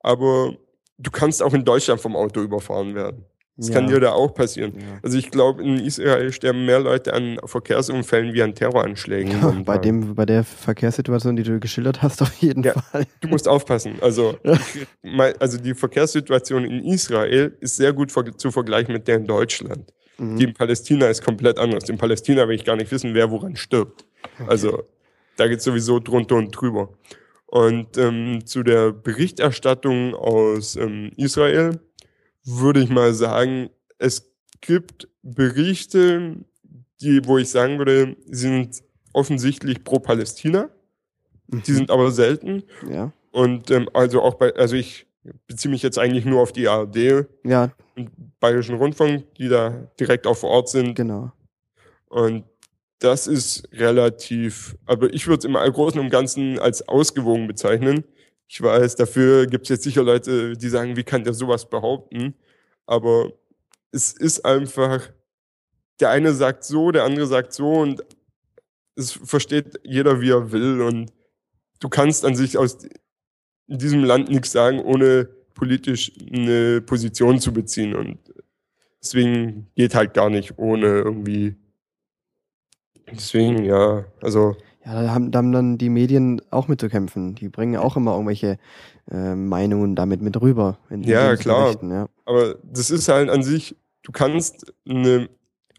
aber 0.00 0.56
du 0.98 1.10
kannst 1.10 1.42
auch 1.42 1.52
in 1.52 1.64
Deutschland 1.64 2.00
vom 2.00 2.14
Auto 2.14 2.40
überfahren 2.42 2.94
werden. 2.94 3.24
Das 3.58 3.68
ja, 3.68 3.74
kann 3.74 3.86
dir 3.86 4.00
da 4.00 4.12
auch 4.12 4.34
passieren. 4.34 4.74
ja. 4.76 4.98
Also 5.02 5.16
ich 5.16 5.30
glaube, 5.30 5.62
in 5.62 5.78
Israel 5.78 6.30
sterben 6.30 6.66
mehr 6.66 6.78
Leute 6.78 7.14
an 7.14 7.38
Verkehrsunfällen 7.42 8.34
wie 8.34 8.42
an 8.42 8.54
Terroranschlägen. 8.54 9.32
Ja, 9.32 9.50
bei, 9.64 9.78
dem, 9.78 10.14
bei 10.14 10.26
der 10.26 10.44
Verkehrssituation, 10.44 11.36
die 11.36 11.42
du 11.42 11.58
geschildert 11.58 12.02
hast, 12.02 12.20
auf 12.22 12.34
jeden. 12.36 12.64
Fall. 12.64 13.06
Du 13.20 13.28
musst 13.28 13.48
aufpassen. 13.48 13.94
Also, 14.02 14.36
also 15.40 15.58
die 15.58 15.74
Verkehrssituation 15.74 16.64
in 16.64 16.84
Israel 16.84 17.56
ist 17.60 17.76
sehr 17.76 17.94
gut 17.94 18.12
zu 18.36 18.50
vergleichen 18.50 18.92
mit 18.92 19.08
der 19.08 19.16
in 19.16 19.26
Deutschland. 19.26 19.90
Mhm. 20.18 20.36
Die 20.36 20.44
in 20.44 20.54
Palästina 20.54 21.08
ist 21.08 21.24
komplett 21.24 21.58
anders. 21.58 21.88
In 21.88 21.96
Palästina 21.96 22.46
will 22.46 22.56
ich 22.56 22.64
gar 22.64 22.76
nicht 22.76 22.90
wissen, 22.90 23.14
wer 23.14 23.30
woran 23.30 23.56
stirbt. 23.56 24.04
Also 24.46 24.84
da 25.36 25.48
geht 25.48 25.62
sowieso 25.62 25.98
drunter 25.98 26.36
und 26.36 26.50
drüber. 26.50 26.90
Und 27.46 27.96
ähm, 27.96 28.44
zu 28.44 28.62
der 28.62 28.92
Berichterstattung 28.92 30.14
aus 30.14 30.76
ähm, 30.76 31.12
Israel 31.16 31.80
würde 32.46 32.80
ich 32.80 32.88
mal 32.88 33.12
sagen, 33.12 33.68
es 33.98 34.32
gibt 34.60 35.08
Berichte, 35.22 36.36
die, 37.00 37.26
wo 37.26 37.38
ich 37.38 37.50
sagen 37.50 37.78
würde, 37.78 38.16
sind 38.26 38.82
offensichtlich 39.12 39.84
pro 39.84 39.98
Palästina. 39.98 40.70
Die 41.48 41.72
sind 41.72 41.90
aber 41.90 42.10
selten. 42.10 42.64
ja, 42.90 43.12
Und 43.32 43.70
ähm, 43.70 43.88
also 43.92 44.22
auch 44.22 44.34
bei, 44.34 44.54
also 44.54 44.76
ich 44.76 45.06
beziehe 45.46 45.70
mich 45.70 45.82
jetzt 45.82 45.98
eigentlich 45.98 46.24
nur 46.24 46.40
auf 46.40 46.52
die 46.52 46.68
ARD 46.68 47.26
ja, 47.44 47.72
und 47.96 48.10
Bayerischen 48.40 48.76
Rundfunk, 48.76 49.34
die 49.34 49.48
da 49.48 49.88
direkt 49.98 50.26
auch 50.26 50.36
vor 50.36 50.50
Ort 50.50 50.68
sind. 50.68 50.94
genau. 50.94 51.32
Und 52.08 52.44
das 53.00 53.26
ist 53.26 53.68
relativ, 53.72 54.76
aber 54.86 55.12
ich 55.12 55.26
würde 55.26 55.40
es 55.40 55.44
im 55.44 55.54
Großen 55.54 56.00
und 56.00 56.08
Ganzen 56.08 56.58
als 56.58 56.88
ausgewogen 56.88 57.46
bezeichnen. 57.46 58.04
Ich 58.48 58.62
weiß, 58.62 58.96
dafür 58.96 59.46
gibt 59.46 59.64
es 59.64 59.70
jetzt 59.70 59.84
sicher 59.84 60.02
Leute, 60.02 60.56
die 60.56 60.68
sagen, 60.68 60.96
wie 60.96 61.04
kann 61.04 61.24
der 61.24 61.34
sowas 61.34 61.68
behaupten? 61.68 62.34
Aber 62.86 63.32
es 63.90 64.12
ist 64.12 64.44
einfach, 64.44 65.10
der 66.00 66.10
eine 66.10 66.32
sagt 66.32 66.64
so, 66.64 66.92
der 66.92 67.04
andere 67.04 67.26
sagt 67.26 67.52
so 67.52 67.72
und 67.72 68.04
es 68.94 69.12
versteht 69.12 69.80
jeder, 69.82 70.20
wie 70.20 70.30
er 70.30 70.52
will. 70.52 70.80
Und 70.82 71.12
du 71.80 71.88
kannst 71.88 72.24
an 72.24 72.36
sich 72.36 72.56
aus 72.56 72.78
diesem 73.66 74.04
Land 74.04 74.28
nichts 74.30 74.52
sagen, 74.52 74.80
ohne 74.80 75.28
politisch 75.54 76.12
eine 76.32 76.80
Position 76.80 77.40
zu 77.40 77.52
beziehen. 77.52 77.94
Und 77.94 78.18
deswegen 79.02 79.70
geht 79.74 79.94
halt 79.94 80.14
gar 80.14 80.30
nicht 80.30 80.58
ohne 80.58 80.86
irgendwie. 80.86 81.56
Deswegen, 83.10 83.64
ja, 83.64 84.04
also 84.20 84.56
Ja, 84.86 85.02
da 85.02 85.10
haben, 85.12 85.32
da 85.32 85.38
haben 85.38 85.50
dann 85.50 85.78
die 85.78 85.88
Medien 85.88 86.40
auch 86.50 86.68
mit 86.68 86.80
zu 86.80 86.88
kämpfen. 86.88 87.34
Die 87.34 87.48
bringen 87.48 87.76
auch 87.76 87.96
immer 87.96 88.12
irgendwelche 88.12 88.58
äh, 89.10 89.34
Meinungen 89.34 89.96
damit 89.96 90.22
mit 90.22 90.40
rüber. 90.40 90.78
Ja, 90.90 91.34
klar. 91.34 91.76
Ja. 91.82 92.06
Aber 92.24 92.54
das 92.62 92.90
ist 92.90 93.08
halt 93.08 93.28
an 93.28 93.42
sich, 93.42 93.76
du 94.02 94.12
kannst 94.12 94.72
eine 94.88 95.28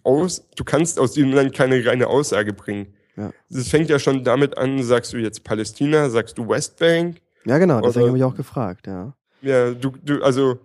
aus, 0.03 0.45
du 0.55 0.63
kannst 0.65 0.99
aus 0.99 1.13
diesem 1.13 1.31
Land 1.31 1.53
keine 1.53 1.85
reine 1.85 2.07
Aussage 2.07 2.51
bringen. 2.51 2.93
Ja. 3.15 3.31
Das 3.49 3.69
fängt 3.69 3.89
ja 3.89 3.97
schon 3.97 4.25
damit 4.25 4.57
an, 4.57 4.83
sagst 4.83 5.13
du 5.13 5.17
jetzt 5.17 5.43
Palästina, 5.45 6.09
sagst 6.09 6.37
du 6.37 6.47
Westbank. 6.47 7.21
ja, 7.45 7.57
genau, 7.57 7.81
deswegen 7.81 8.07
habe 8.07 8.17
ich 8.17 8.23
auch 8.23 8.35
gefragt, 8.35 8.87
ja. 8.87 9.13
Ja, 9.41 9.71
du, 9.71 9.91
du, 10.03 10.21
also 10.21 10.59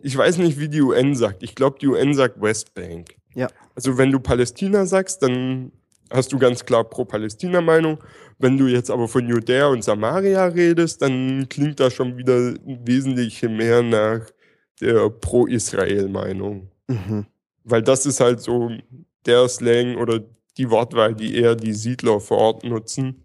ich 0.00 0.16
weiß 0.16 0.38
nicht, 0.38 0.58
wie 0.58 0.68
die 0.68 0.80
UN 0.80 1.16
sagt. 1.16 1.42
Ich 1.42 1.54
glaube, 1.54 1.78
die 1.80 1.88
UN 1.88 2.14
sagt 2.14 2.40
Westbank. 2.40 3.16
Ja. 3.34 3.48
Also 3.74 3.98
wenn 3.98 4.12
du 4.12 4.20
Palästina 4.20 4.86
sagst, 4.86 5.22
dann 5.22 5.72
hast 6.10 6.32
du 6.32 6.38
ganz 6.38 6.64
klar 6.64 6.84
pro-Palästina-Meinung. 6.84 7.98
Wenn 8.38 8.58
du 8.58 8.66
jetzt 8.66 8.90
aber 8.90 9.08
von 9.08 9.26
Judäa 9.28 9.66
und 9.68 9.82
Samaria 9.82 10.46
redest, 10.46 11.02
dann 11.02 11.48
klingt 11.48 11.80
das 11.80 11.94
schon 11.94 12.16
wieder 12.16 12.54
wesentlich 12.64 13.42
mehr 13.42 13.82
nach 13.82 14.20
der 14.80 15.08
pro-Israel-Meinung. 15.10 16.70
Mhm. 16.88 17.26
Weil 17.64 17.82
das 17.82 18.06
ist 18.06 18.20
halt 18.20 18.40
so 18.40 18.70
der 19.24 19.48
Slang 19.48 19.96
oder 19.96 20.20
die 20.56 20.70
Wortwahl, 20.70 21.14
die 21.14 21.36
eher 21.36 21.54
die 21.54 21.72
Siedler 21.72 22.20
vor 22.20 22.38
Ort 22.38 22.64
nutzen. 22.64 23.24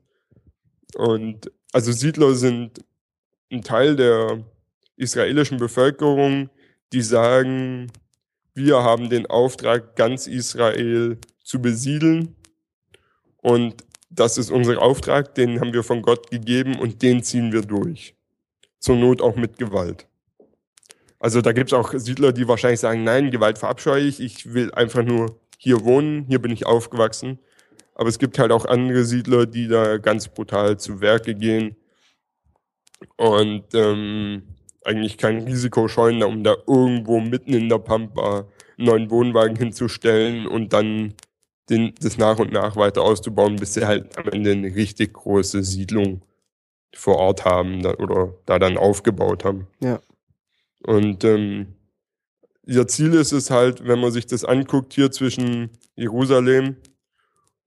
Und 0.96 1.52
also 1.72 1.92
Siedler 1.92 2.34
sind 2.34 2.84
ein 3.52 3.62
Teil 3.62 3.96
der 3.96 4.44
israelischen 4.98 5.58
Bevölkerung, 5.58 6.50
die 6.94 7.02
sagen, 7.02 7.92
wir 8.54 8.84
haben 8.84 9.10
den 9.10 9.26
Auftrag, 9.28 9.96
ganz 9.96 10.28
Israel 10.28 11.18
zu 11.44 11.62
besiedeln. 11.62 12.36
Und 13.42 13.84
das 14.10 14.38
ist 14.38 14.52
unser 14.52 14.82
Auftrag, 14.82 15.36
den 15.36 15.60
haben 15.60 15.74
wir 15.74 15.84
von 15.84 16.02
Gott 16.02 16.30
gegeben 16.30 16.80
und 16.80 17.02
den 17.02 17.24
ziehen 17.24 17.52
wir 17.52 17.62
durch. 17.62 18.16
Zur 18.80 18.96
Not 18.96 19.22
auch 19.22 19.36
mit 19.36 19.58
Gewalt. 19.58 20.08
Also 21.20 21.42
da 21.42 21.52
gibt 21.52 21.72
es 21.72 21.74
auch 21.74 21.94
Siedler, 21.94 22.34
die 22.34 22.48
wahrscheinlich 22.48 22.80
sagen, 22.80 23.04
nein, 23.04 23.30
Gewalt 23.30 23.58
verabscheue 23.58 24.04
ich, 24.04 24.20
ich 24.20 24.54
will 24.54 24.72
einfach 24.74 25.04
nur 25.04 25.40
hier 25.58 25.84
wohnen, 25.84 26.26
hier 26.28 26.40
bin 26.40 26.52
ich 26.52 26.66
aufgewachsen. 26.66 27.40
Aber 27.94 28.10
es 28.10 28.18
gibt 28.18 28.40
halt 28.40 28.52
auch 28.52 28.66
andere 28.66 29.06
Siedler, 29.06 29.46
die 29.46 29.68
da 29.68 29.98
ganz 29.98 30.28
brutal 30.28 30.80
zu 30.80 31.02
Werke 31.02 31.36
gehen 31.36 31.76
und 33.18 33.66
ähm, 33.74 34.44
eigentlich 34.84 35.18
kein 35.18 35.44
Risiko 35.44 35.88
scheuen, 35.88 36.24
um 36.24 36.44
da 36.44 36.56
irgendwo 36.68 37.20
mitten 37.20 37.54
in 37.54 37.70
der 37.70 37.78
Pampa 37.78 38.48
einen 38.78 38.88
neuen 38.88 39.12
Wohnwagen 39.12 39.56
hinzustellen 39.56 40.48
und 40.48 40.74
dann 40.74 41.14
den, 41.72 41.94
das 42.00 42.18
nach 42.18 42.38
und 42.38 42.52
nach 42.52 42.76
weiter 42.76 43.02
auszubauen, 43.02 43.56
bis 43.56 43.74
sie 43.74 43.86
halt 43.86 44.18
am 44.18 44.28
Ende 44.28 44.52
eine 44.52 44.76
richtig 44.76 45.14
große 45.14 45.64
Siedlung 45.64 46.22
vor 46.94 47.16
Ort 47.16 47.46
haben 47.46 47.82
da, 47.82 47.94
oder 47.96 48.36
da 48.46 48.60
dann 48.60 48.78
aufgebaut 48.78 49.46
haben. 49.46 49.68
Ja. 49.82 50.02
Und 50.84 51.24
ähm, 51.24 51.76
ihr 52.66 52.88
Ziel 52.88 53.14
ist 53.14 53.32
es 53.32 53.50
halt, 53.50 53.88
wenn 53.88 54.00
man 54.00 54.12
sich 54.12 54.26
das 54.26 54.44
anguckt, 54.44 54.94
hier 54.94 55.12
zwischen 55.12 55.70
Jerusalem 55.96 56.76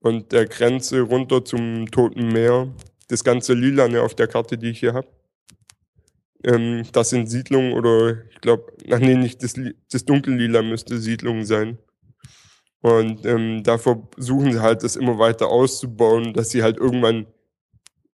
und 0.01 0.33
der 0.33 0.47
Grenze 0.47 1.01
runter 1.01 1.45
zum 1.45 1.91
Toten 1.91 2.29
Meer, 2.29 2.73
das 3.09 3.25
ganze 3.25 3.55
Lilane 3.55 4.03
auf 4.03 4.15
der 4.15 4.29
Karte, 4.29 4.59
die 4.59 4.71
ich 4.71 4.81
hier 4.81 4.93
habe. 4.93 5.09
Ähm, 6.45 6.85
das 6.93 7.11
sind 7.11 7.29
Siedlungen 7.29 7.73
oder 7.73 8.25
ich 8.31 8.41
glaube, 8.43 8.73
nee, 8.87 9.15
nicht 9.15 9.43
das, 9.43 9.55
das 9.91 10.05
Dunkellila 10.05 10.61
müsste 10.63 10.99
Siedlungen 10.99 11.47
sein. 11.47 11.79
Und 12.85 13.25
ähm, 13.25 13.63
da 13.63 13.79
versuchen 13.79 14.53
sie 14.53 14.61
halt, 14.61 14.83
das 14.83 14.97
immer 14.97 15.19
weiter 15.19 15.49
auszubauen, 15.49 16.35
dass 16.35 16.51
sie 16.51 16.63
halt 16.63 16.77
irgendwann 16.77 17.25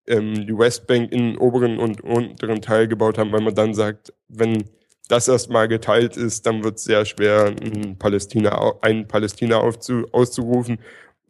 ähm, 0.05 0.45
die 0.45 0.55
Westbank 0.55 1.11
in 1.11 1.31
den 1.31 1.37
oberen 1.39 1.79
und 1.79 2.01
unteren 2.01 2.61
Teil 2.61 2.87
gebaut 2.87 3.17
haben, 3.17 3.31
weil 3.31 3.41
man 3.41 3.55
dann 3.55 3.73
sagt, 3.73 4.13
wenn 4.27 4.65
das 5.07 5.27
erstmal 5.27 5.67
geteilt 5.67 6.17
ist, 6.17 6.45
dann 6.45 6.63
wird 6.63 6.77
es 6.77 6.83
sehr 6.83 7.03
schwer, 7.05 7.47
ein 7.47 7.97
Palästina, 7.97 8.73
ein 8.81 9.07
Palästina 9.07 9.57
aufzu, 9.57 10.05
auszurufen, 10.11 10.77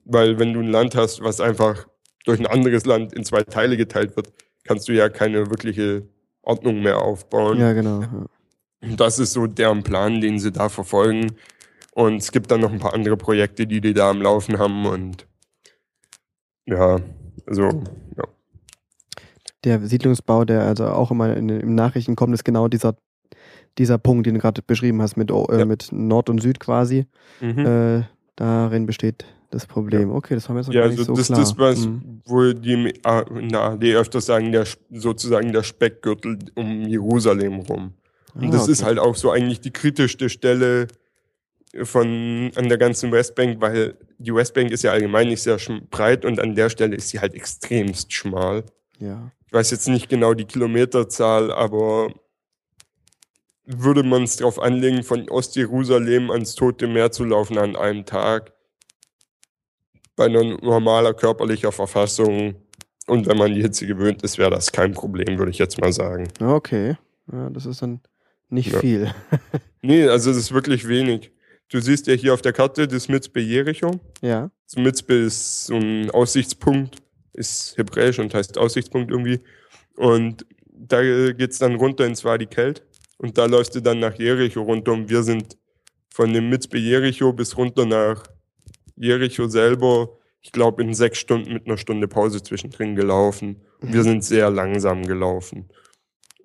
weil 0.03 0.37
wenn 0.37 0.51
du 0.51 0.59
ein 0.59 0.69
Land 0.69 0.95
hast, 0.95 1.23
was 1.23 1.39
einfach 1.39 1.87
durch 2.25 2.41
ein 2.41 2.45
anderes 2.45 2.85
Land 2.85 3.13
in 3.13 3.23
zwei 3.23 3.43
Teile 3.43 3.77
geteilt 3.77 4.17
wird, 4.17 4.33
kannst 4.65 4.89
du 4.89 4.91
ja 4.91 5.07
keine 5.07 5.49
wirkliche 5.49 6.05
Ordnung 6.41 6.81
mehr 6.81 7.01
aufbauen. 7.01 7.57
Ja, 7.57 7.71
genau. 7.71 8.03
Das 8.81 9.17
ist 9.17 9.31
so 9.31 9.47
deren 9.47 9.83
Plan, 9.83 10.19
den 10.19 10.39
sie 10.39 10.51
da 10.51 10.67
verfolgen. 10.67 11.37
Und 11.99 12.21
es 12.21 12.31
gibt 12.31 12.49
dann 12.49 12.61
noch 12.61 12.71
ein 12.71 12.79
paar 12.79 12.93
andere 12.93 13.17
Projekte, 13.17 13.67
die 13.67 13.81
die 13.81 13.93
da 13.93 14.09
am 14.09 14.21
Laufen 14.21 14.57
haben. 14.57 14.85
Und 14.85 15.27
ja, 16.65 17.01
also, 17.45 17.63
ja. 17.63 18.23
Der 19.65 19.85
Siedlungsbau, 19.85 20.45
der 20.45 20.61
also 20.61 20.85
auch 20.85 21.11
immer 21.11 21.35
in 21.35 21.49
den 21.49 21.75
Nachrichten 21.75 22.15
kommt, 22.15 22.33
ist 22.33 22.45
genau 22.45 22.69
dieser, 22.69 22.95
dieser 23.77 23.97
Punkt, 23.97 24.25
den 24.25 24.35
du 24.35 24.39
gerade 24.39 24.61
beschrieben 24.61 25.01
hast, 25.01 25.17
mit, 25.17 25.29
äh, 25.29 25.59
ja. 25.59 25.65
mit 25.65 25.89
Nord 25.91 26.29
und 26.29 26.41
Süd 26.41 26.61
quasi. 26.61 27.05
Mhm. 27.41 27.65
Äh, 27.65 28.03
darin 28.37 28.85
besteht 28.85 29.25
das 29.49 29.65
Problem. 29.65 30.11
Okay, 30.11 30.35
das 30.35 30.47
haben 30.47 30.55
wir 30.55 30.61
jetzt 30.61 30.67
noch 30.67 30.75
ja, 30.75 30.83
gar 30.83 30.89
nicht 30.91 30.99
also 30.99 31.15
so 31.15 31.17
das, 31.17 31.27
klar. 31.27 31.39
Das 31.41 31.57
was 31.57 31.85
mhm. 31.85 32.21
wo 32.23 32.53
die 32.53 32.93
in 33.35 33.49
der 33.49 33.61
AD 33.61 33.95
öfters 33.97 34.25
sagen, 34.25 34.53
der, 34.53 34.65
sozusagen 34.89 35.51
der 35.51 35.63
Speckgürtel 35.63 36.39
um 36.55 36.83
Jerusalem 36.83 37.59
rum. 37.59 37.93
Und 38.35 38.45
ah, 38.45 38.51
das 38.51 38.63
okay. 38.63 38.71
ist 38.71 38.83
halt 38.85 38.99
auch 38.99 39.15
so 39.15 39.31
eigentlich 39.31 39.59
die 39.59 39.71
kritischste 39.71 40.29
Stelle 40.29 40.87
von 41.83 42.51
an 42.55 42.69
der 42.69 42.77
ganzen 42.77 43.11
Westbank, 43.11 43.61
weil 43.61 43.97
die 44.17 44.33
Westbank 44.33 44.71
ist 44.71 44.83
ja 44.83 44.91
allgemein 44.91 45.27
nicht 45.27 45.43
sehr 45.43 45.57
breit 45.89 46.25
und 46.25 46.39
an 46.39 46.55
der 46.55 46.69
Stelle 46.69 46.95
ist 46.95 47.09
sie 47.09 47.19
halt 47.19 47.33
extremst 47.35 48.11
schmal. 48.13 48.63
Ja. 48.99 49.31
Ich 49.47 49.53
weiß 49.53 49.71
jetzt 49.71 49.87
nicht 49.87 50.09
genau 50.09 50.33
die 50.33 50.45
Kilometerzahl, 50.45 51.51
aber 51.51 52.11
würde 53.65 54.03
man 54.03 54.23
es 54.23 54.37
darauf 54.37 54.59
anlegen, 54.59 55.03
von 55.03 55.29
Ostjerusalem 55.29 56.31
ans 56.31 56.55
Tote 56.55 56.87
Meer 56.87 57.11
zu 57.11 57.23
laufen 57.23 57.57
an 57.57 57.75
einem 57.75 58.05
Tag, 58.05 58.53
bei 60.15 60.25
einer 60.25 60.43
normaler 60.43 61.13
körperlicher 61.13 61.71
Verfassung 61.71 62.55
und 63.07 63.27
wenn 63.27 63.37
man 63.37 63.53
die 63.53 63.61
Hitze 63.61 63.87
gewöhnt 63.87 64.21
ist, 64.21 64.37
wäre 64.37 64.51
das 64.51 64.71
kein 64.71 64.93
Problem, 64.93 65.37
würde 65.37 65.51
ich 65.51 65.57
jetzt 65.57 65.79
mal 65.79 65.93
sagen. 65.93 66.27
Okay, 66.41 66.97
ja, 67.31 67.49
das 67.49 67.65
ist 67.65 67.81
dann 67.81 68.01
nicht 68.49 68.71
ja. 68.71 68.79
viel. 68.79 69.13
nee, 69.81 70.07
also 70.07 70.31
es 70.31 70.37
ist 70.37 70.53
wirklich 70.53 70.87
wenig. 70.87 71.31
Du 71.69 71.79
siehst 71.79 72.07
ja 72.07 72.15
hier 72.15 72.33
auf 72.33 72.41
der 72.41 72.53
Karte 72.53 72.87
das 72.87 73.07
Mitzbe 73.09 73.39
Jericho. 73.39 73.99
Ja. 74.21 74.49
Das 74.65 74.75
Mitzbe 74.75 75.13
ist 75.13 75.65
so 75.65 75.75
ein 75.75 76.09
Aussichtspunkt, 76.09 76.97
ist 77.33 77.77
hebräisch 77.77 78.17
und 78.17 78.33
heißt 78.33 78.57
Aussichtspunkt 78.57 79.11
irgendwie. 79.11 79.39
Und 79.95 80.45
da 80.65 81.01
geht's 81.31 81.59
dann 81.59 81.75
runter 81.75 82.05
ins 82.05 82.25
Wadi 82.25 82.47
Kelt. 82.47 82.83
Und 83.17 83.37
da 83.37 83.45
läufst 83.45 83.75
du 83.75 83.81
dann 83.81 83.99
nach 83.99 84.17
Jericho 84.17 84.61
runter. 84.61 84.93
Und 84.93 85.09
wir 85.09 85.21
sind 85.23 85.57
von 86.09 86.33
dem 86.33 86.49
Mitzbe 86.49 86.79
Jericho 86.79 87.33
bis 87.33 87.55
runter 87.55 87.85
nach 87.85 88.23
Jericho 88.95 89.47
selber, 89.47 90.17
ich 90.41 90.51
glaube, 90.51 90.81
in 90.81 90.93
sechs 90.93 91.19
Stunden 91.19 91.53
mit 91.53 91.67
einer 91.67 91.77
Stunde 91.77 92.07
Pause 92.07 92.41
zwischendrin 92.41 92.95
gelaufen. 92.95 93.61
Und 93.81 93.93
wir 93.93 93.99
mhm. 93.99 94.05
sind 94.05 94.23
sehr 94.23 94.49
langsam 94.49 95.05
gelaufen. 95.05 95.69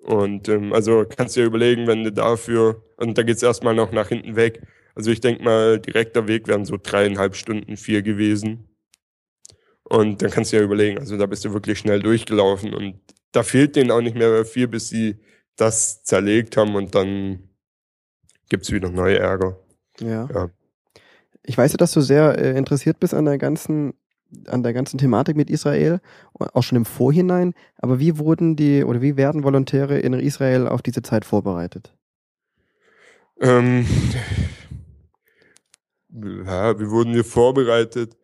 Und 0.03 0.49
ähm, 0.49 0.71
also 0.71 1.05
kannst 1.09 1.35
du 1.35 1.41
dir 1.41 1.47
überlegen, 1.47 1.87
wenn 1.87 2.03
du 2.03 2.11
dafür, 2.11 2.83
und 2.97 3.17
da 3.17 3.23
geht's 3.23 3.41
erstmal 3.41 3.73
noch 3.73 3.91
nach 3.91 4.09
hinten 4.09 4.35
weg, 4.35 4.61
also 4.95 5.11
ich 5.11 5.19
denke 5.19 5.43
mal, 5.43 5.79
direkter 5.79 6.27
Weg 6.27 6.47
wären 6.47 6.65
so 6.65 6.77
dreieinhalb 6.81 7.35
Stunden, 7.35 7.77
vier 7.77 8.01
gewesen. 8.01 8.69
Und 9.83 10.21
dann 10.21 10.31
kannst 10.31 10.51
du 10.51 10.57
ja 10.57 10.63
überlegen, 10.63 10.97
also 10.97 11.17
da 11.17 11.25
bist 11.27 11.45
du 11.45 11.53
wirklich 11.53 11.77
schnell 11.77 12.01
durchgelaufen 12.01 12.73
und 12.73 12.99
da 13.31 13.43
fehlt 13.43 13.75
denen 13.75 13.91
auch 13.91 14.01
nicht 14.01 14.15
mehr 14.15 14.45
viel, 14.45 14.67
bis 14.67 14.89
sie 14.89 15.17
das 15.57 16.03
zerlegt 16.03 16.57
haben 16.57 16.75
und 16.75 16.95
dann 16.95 17.49
gibt's 18.49 18.71
wieder 18.71 18.89
neue 18.89 19.19
Ärger. 19.19 19.59
Ja. 19.99 20.27
ja. 20.33 20.49
Ich 21.43 21.57
weiß 21.57 21.73
ja, 21.73 21.77
dass 21.77 21.91
du 21.91 22.01
sehr 22.01 22.37
äh, 22.37 22.57
interessiert 22.57 22.99
bist 22.99 23.13
an 23.13 23.25
der 23.25 23.37
ganzen 23.37 23.93
an 24.47 24.63
der 24.63 24.73
ganzen 24.73 24.97
Thematik 24.97 25.37
mit 25.37 25.49
Israel, 25.49 26.01
auch 26.33 26.63
schon 26.63 26.77
im 26.77 26.85
Vorhinein. 26.85 27.53
Aber 27.77 27.99
wie 27.99 28.17
wurden 28.17 28.55
die 28.55 28.83
oder 28.83 29.01
wie 29.01 29.17
werden 29.17 29.43
Volontäre 29.43 29.99
in 29.99 30.13
Israel 30.13 30.67
auf 30.67 30.81
diese 30.81 31.01
Zeit 31.03 31.25
vorbereitet? 31.25 31.93
Ähm, 33.39 33.85
ja, 36.45 36.79
wie 36.79 36.89
wurden 36.89 37.13
wir 37.13 37.23
vorbereitet? 37.23 38.17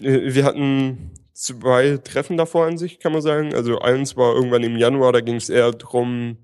Äh, 0.00 0.34
wir 0.34 0.44
hatten 0.44 1.12
zwei 1.32 1.98
Treffen 1.98 2.36
davor 2.36 2.66
an 2.66 2.78
sich, 2.78 3.00
kann 3.00 3.12
man 3.12 3.22
sagen. 3.22 3.54
Also 3.54 3.80
eins 3.80 4.16
war 4.16 4.34
irgendwann 4.34 4.62
im 4.62 4.76
Januar, 4.76 5.12
da 5.12 5.20
ging 5.20 5.36
es 5.36 5.50
eher 5.50 5.72
darum, 5.72 6.38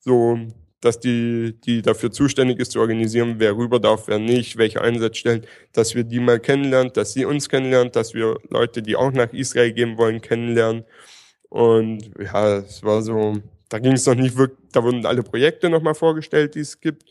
so, 0.00 0.38
dass 0.80 1.00
die, 1.00 1.58
die 1.64 1.80
dafür 1.82 2.10
zuständig 2.10 2.58
ist, 2.58 2.72
zu 2.72 2.80
organisieren, 2.80 3.36
wer 3.38 3.56
rüber 3.56 3.80
darf, 3.80 4.08
wer 4.08 4.18
nicht, 4.18 4.58
welche 4.58 4.82
Einsatzstellen, 4.82 5.46
dass 5.72 5.94
wir 5.94 6.04
die 6.04 6.20
mal 6.20 6.40
kennenlernen, 6.40 6.92
dass 6.92 7.14
sie 7.14 7.24
uns 7.24 7.48
kennenlernen, 7.48 7.92
dass 7.92 8.12
wir 8.12 8.38
Leute, 8.50 8.82
die 8.82 8.96
auch 8.96 9.12
nach 9.12 9.32
Israel 9.32 9.72
gehen 9.72 9.96
wollen, 9.96 10.20
kennenlernen. 10.20 10.84
Und 11.48 12.10
ja, 12.20 12.58
es 12.58 12.82
war 12.82 13.00
so, 13.02 13.38
da 13.68 13.78
ging 13.78 13.92
es 13.92 14.06
noch 14.06 14.14
nicht 14.14 14.36
wirklich, 14.36 14.58
da 14.72 14.82
wurden 14.82 15.06
alle 15.06 15.22
Projekte 15.22 15.70
nochmal 15.70 15.94
vorgestellt, 15.94 16.54
die 16.54 16.60
es 16.60 16.80
gibt 16.80 17.04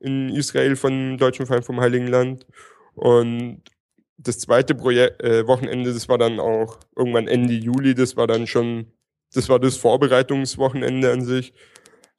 in 0.00 0.30
Israel 0.30 0.74
von 0.74 1.18
Deutschen 1.18 1.46
Verein 1.46 1.62
vom 1.62 1.80
Heiligen 1.80 2.08
Land. 2.08 2.46
Und 2.94 3.62
das 4.18 4.38
zweite 4.38 4.74
Projekt, 4.74 5.22
äh, 5.22 5.46
Wochenende, 5.46 5.92
das 5.92 6.08
war 6.08 6.18
dann 6.18 6.40
auch 6.40 6.78
irgendwann 6.96 7.28
Ende 7.28 7.54
Juli, 7.54 7.94
das 7.94 8.16
war 8.16 8.26
dann 8.26 8.46
schon, 8.46 8.86
das 9.32 9.48
war 9.48 9.58
das 9.58 9.76
Vorbereitungswochenende 9.76 11.10
an 11.12 11.22
sich. 11.24 11.52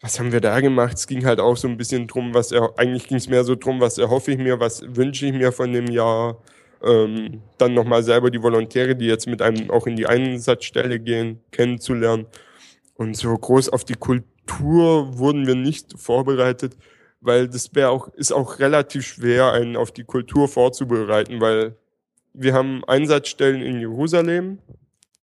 Was 0.02 0.20
haben 0.20 0.32
wir 0.32 0.42
da 0.42 0.62
gemacht? 0.62 0.98
Es 0.98 1.06
ging 1.06 1.26
halt 1.26 1.40
auch 1.40 1.58
so 1.58 1.68
ein 1.68 1.78
bisschen 1.78 2.08
drum, 2.08 2.34
was 2.34 2.52
er, 2.52 2.74
eigentlich 2.78 3.08
ging 3.08 3.18
es 3.18 3.30
mehr 3.30 3.44
so 3.44 3.56
drum, 3.56 3.80
was 3.80 4.00
erhoffe 4.00 4.32
ich 4.32 4.40
mir, 4.40 4.60
was 4.60 4.84
wünsche 4.96 5.28
ich 5.28 5.34
mir 5.34 5.52
von 5.52 5.72
dem 5.74 5.88
Jahr. 5.88 6.42
Ähm, 6.84 7.44
dann 7.60 7.76
nochmal 7.76 8.02
selber 8.02 8.32
die 8.32 8.42
Volontäre, 8.42 8.96
die 8.96 9.06
jetzt 9.06 9.28
mit 9.28 9.44
einem 9.44 9.70
auch 9.70 9.86
in 9.86 9.96
die 9.96 10.08
Einsatzstelle 10.08 11.00
gehen, 11.00 11.40
kennenzulernen. 11.52 12.26
Und 12.96 13.16
so 13.16 13.36
groß 13.36 13.70
auf 13.70 13.84
die 13.84 13.94
Kultur 13.94 15.18
wurden 15.20 15.46
wir 15.46 15.54
nicht 15.54 15.94
vorbereitet 16.00 16.76
weil 17.22 17.48
das 17.48 17.74
wäre 17.74 17.90
auch, 17.90 18.08
ist 18.16 18.32
auch 18.32 18.60
relativ 18.60 19.06
schwer, 19.06 19.54
einen 19.54 19.78
auf 19.78 19.92
die 19.92 20.04
Kultur 20.04 20.48
vorzubereiten, 20.48 21.40
weil 21.40 21.76
wir 22.34 22.54
haben 22.54 22.84
Einsatzstellen 22.86 23.62
in 23.62 23.80
Jerusalem, 23.80 24.60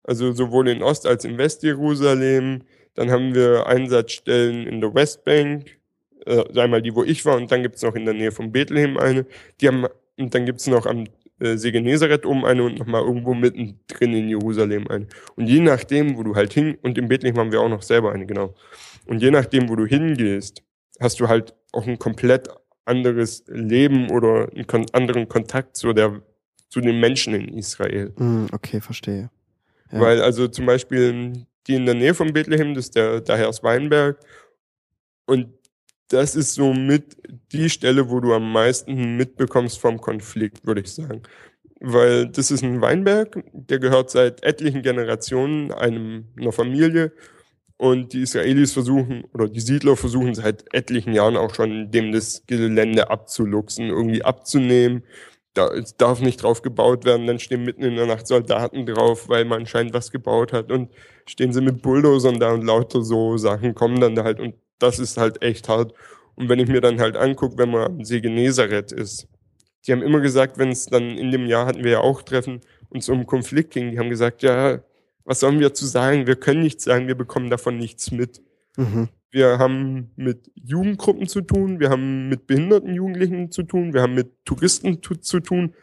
also 0.04 0.32
sowohl 0.32 0.68
in 0.68 0.82
Ost- 0.82 1.06
als 1.06 1.24
in 1.24 1.36
Westjerusalem. 1.38 2.62
Dann 2.94 3.10
haben 3.10 3.34
wir 3.34 3.66
Einsatzstellen 3.66 4.66
in 4.66 4.80
der 4.80 4.94
Westbank, 4.94 5.78
äh, 6.26 6.44
einmal 6.58 6.82
die, 6.82 6.94
wo 6.94 7.04
ich 7.04 7.24
war, 7.24 7.36
und 7.36 7.50
dann 7.50 7.62
gibt's 7.62 7.82
noch 7.82 7.94
in 7.94 8.04
der 8.04 8.14
Nähe 8.14 8.32
von 8.32 8.52
Bethlehem 8.52 8.96
eine. 8.96 9.26
Die 9.60 9.68
haben, 9.68 9.86
und 10.18 10.34
dann 10.34 10.46
gibt's 10.46 10.66
noch 10.66 10.86
am 10.86 11.04
äh, 11.40 11.56
See 11.56 11.70
oben 12.24 12.44
eine 12.44 12.62
und 12.62 12.78
nochmal 12.78 13.02
irgendwo 13.02 13.34
mittendrin 13.34 14.12
in 14.14 14.28
Jerusalem 14.28 14.88
eine. 14.88 15.06
Und 15.36 15.46
je 15.46 15.60
nachdem, 15.60 16.16
wo 16.16 16.22
du 16.22 16.34
halt 16.34 16.52
hin, 16.52 16.78
und 16.82 16.98
in 16.98 17.08
Bethlehem 17.08 17.38
haben 17.38 17.52
wir 17.52 17.60
auch 17.60 17.68
noch 17.68 17.82
selber 17.82 18.12
eine, 18.12 18.26
genau. 18.26 18.54
Und 19.06 19.22
je 19.22 19.30
nachdem, 19.30 19.68
wo 19.68 19.76
du 19.76 19.86
hingehst, 19.86 20.62
hast 21.00 21.20
du 21.20 21.28
halt 21.28 21.54
auch 21.72 21.86
ein 21.86 21.98
komplett 21.98 22.48
anderes 22.84 23.44
Leben 23.48 24.10
oder 24.10 24.48
einen 24.52 24.86
anderen 24.92 25.28
Kontakt 25.28 25.76
zu 25.76 25.92
der 25.92 26.22
zu 26.68 26.80
den 26.80 27.00
Menschen 27.00 27.34
in 27.34 27.56
Israel. 27.56 28.12
Mm, 28.16 28.46
okay, 28.52 28.80
verstehe. 28.80 29.30
Ja. 29.90 30.00
Weil 30.00 30.20
also 30.20 30.48
zum 30.48 30.66
Beispiel 30.66 31.46
die 31.66 31.74
in 31.74 31.86
der 31.86 31.94
Nähe 31.94 32.14
von 32.14 32.32
Bethlehem, 32.32 32.74
das 32.74 32.86
ist 32.86 32.96
der, 32.96 33.20
der 33.20 33.36
Herrs 33.36 33.62
Weinberg. 33.62 34.18
Und 35.26 35.48
das 36.08 36.34
ist 36.34 36.54
somit 36.54 37.16
die 37.52 37.68
Stelle, 37.68 38.08
wo 38.08 38.20
du 38.20 38.32
am 38.32 38.50
meisten 38.50 39.16
mitbekommst 39.16 39.78
vom 39.78 40.00
Konflikt, 40.00 40.66
würde 40.66 40.80
ich 40.80 40.92
sagen. 40.92 41.22
Weil 41.80 42.28
das 42.28 42.50
ist 42.50 42.62
ein 42.62 42.80
Weinberg, 42.80 43.44
der 43.52 43.78
gehört 43.78 44.10
seit 44.10 44.42
etlichen 44.42 44.82
Generationen 44.82 45.70
einem, 45.70 46.24
einer 46.36 46.52
Familie. 46.52 47.12
Und 47.78 48.12
die 48.12 48.22
Israelis 48.22 48.72
versuchen, 48.72 49.24
oder 49.32 49.48
die 49.48 49.60
Siedler 49.60 49.96
versuchen 49.96 50.34
seit 50.34 50.64
etlichen 50.74 51.12
Jahren 51.12 51.36
auch 51.36 51.54
schon, 51.54 51.92
dem 51.92 52.10
das 52.10 52.42
Gelände 52.46 53.08
abzuluxen, 53.08 53.86
irgendwie 53.86 54.24
abzunehmen. 54.24 55.04
Da 55.54 55.68
es 55.68 55.96
darf 55.96 56.20
nicht 56.20 56.42
drauf 56.42 56.62
gebaut 56.62 57.04
werden, 57.04 57.28
dann 57.28 57.38
stehen 57.38 57.64
mitten 57.64 57.84
in 57.84 57.94
der 57.94 58.06
Nacht 58.06 58.26
Soldaten 58.26 58.84
drauf, 58.84 59.28
weil 59.28 59.44
man 59.44 59.60
anscheinend 59.60 59.94
was 59.94 60.10
gebaut 60.10 60.52
hat. 60.52 60.72
Und 60.72 60.90
stehen 61.26 61.52
sie 61.52 61.60
mit 61.60 61.80
Bulldozern 61.80 62.40
da 62.40 62.52
und 62.52 62.64
lauter 62.64 63.02
so 63.02 63.36
Sachen 63.36 63.76
kommen 63.76 64.00
dann 64.00 64.16
da 64.16 64.24
halt. 64.24 64.40
Und 64.40 64.56
das 64.80 64.98
ist 64.98 65.16
halt 65.16 65.42
echt 65.42 65.68
hart. 65.68 65.94
Und 66.34 66.48
wenn 66.48 66.58
ich 66.58 66.68
mir 66.68 66.80
dann 66.80 67.00
halt 67.00 67.16
angucke, 67.16 67.58
wenn 67.58 67.70
man 67.70 67.82
am 67.84 68.04
See 68.04 68.20
Genezareth 68.20 68.90
ist, 68.90 69.28
die 69.86 69.92
haben 69.92 70.02
immer 70.02 70.20
gesagt, 70.20 70.58
wenn 70.58 70.70
es 70.70 70.86
dann 70.86 71.16
in 71.16 71.30
dem 71.30 71.46
Jahr 71.46 71.66
hatten 71.66 71.84
wir 71.84 71.92
ja 71.92 72.00
auch 72.00 72.22
Treffen, 72.22 72.60
uns 72.90 73.08
um 73.08 73.24
Konflikt 73.26 73.72
ging, 73.72 73.92
die 73.92 73.98
haben 74.00 74.10
gesagt, 74.10 74.42
ja, 74.42 74.80
was 75.28 75.40
sollen 75.40 75.60
wir 75.60 75.74
zu 75.74 75.84
sagen? 75.84 76.26
Wir 76.26 76.36
können 76.36 76.62
nichts 76.62 76.84
sagen, 76.84 77.06
wir 77.06 77.14
bekommen 77.14 77.50
davon 77.50 77.76
nichts 77.76 78.10
mit. 78.10 78.40
Mhm. 78.78 79.10
Wir 79.30 79.58
haben 79.58 80.10
mit 80.16 80.50
Jugendgruppen 80.54 81.28
zu 81.28 81.42
tun, 81.42 81.80
wir 81.80 81.90
haben 81.90 82.30
mit 82.30 82.46
behinderten 82.46 82.94
Jugendlichen 82.94 83.50
zu 83.50 83.62
tun, 83.62 83.92
wir 83.92 84.00
haben 84.00 84.14
mit 84.14 84.42
Touristen 84.46 85.02
tu- 85.02 85.16
zu 85.16 85.40
tun, 85.40 85.74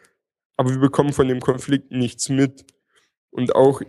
aber 0.56 0.70
wir 0.70 0.80
bekommen 0.80 1.12
von 1.12 1.28
dem 1.28 1.38
Konflikt 1.38 1.92
nichts 1.92 2.28
mit. 2.28 2.64
Und 3.30 3.54
auch 3.54 3.82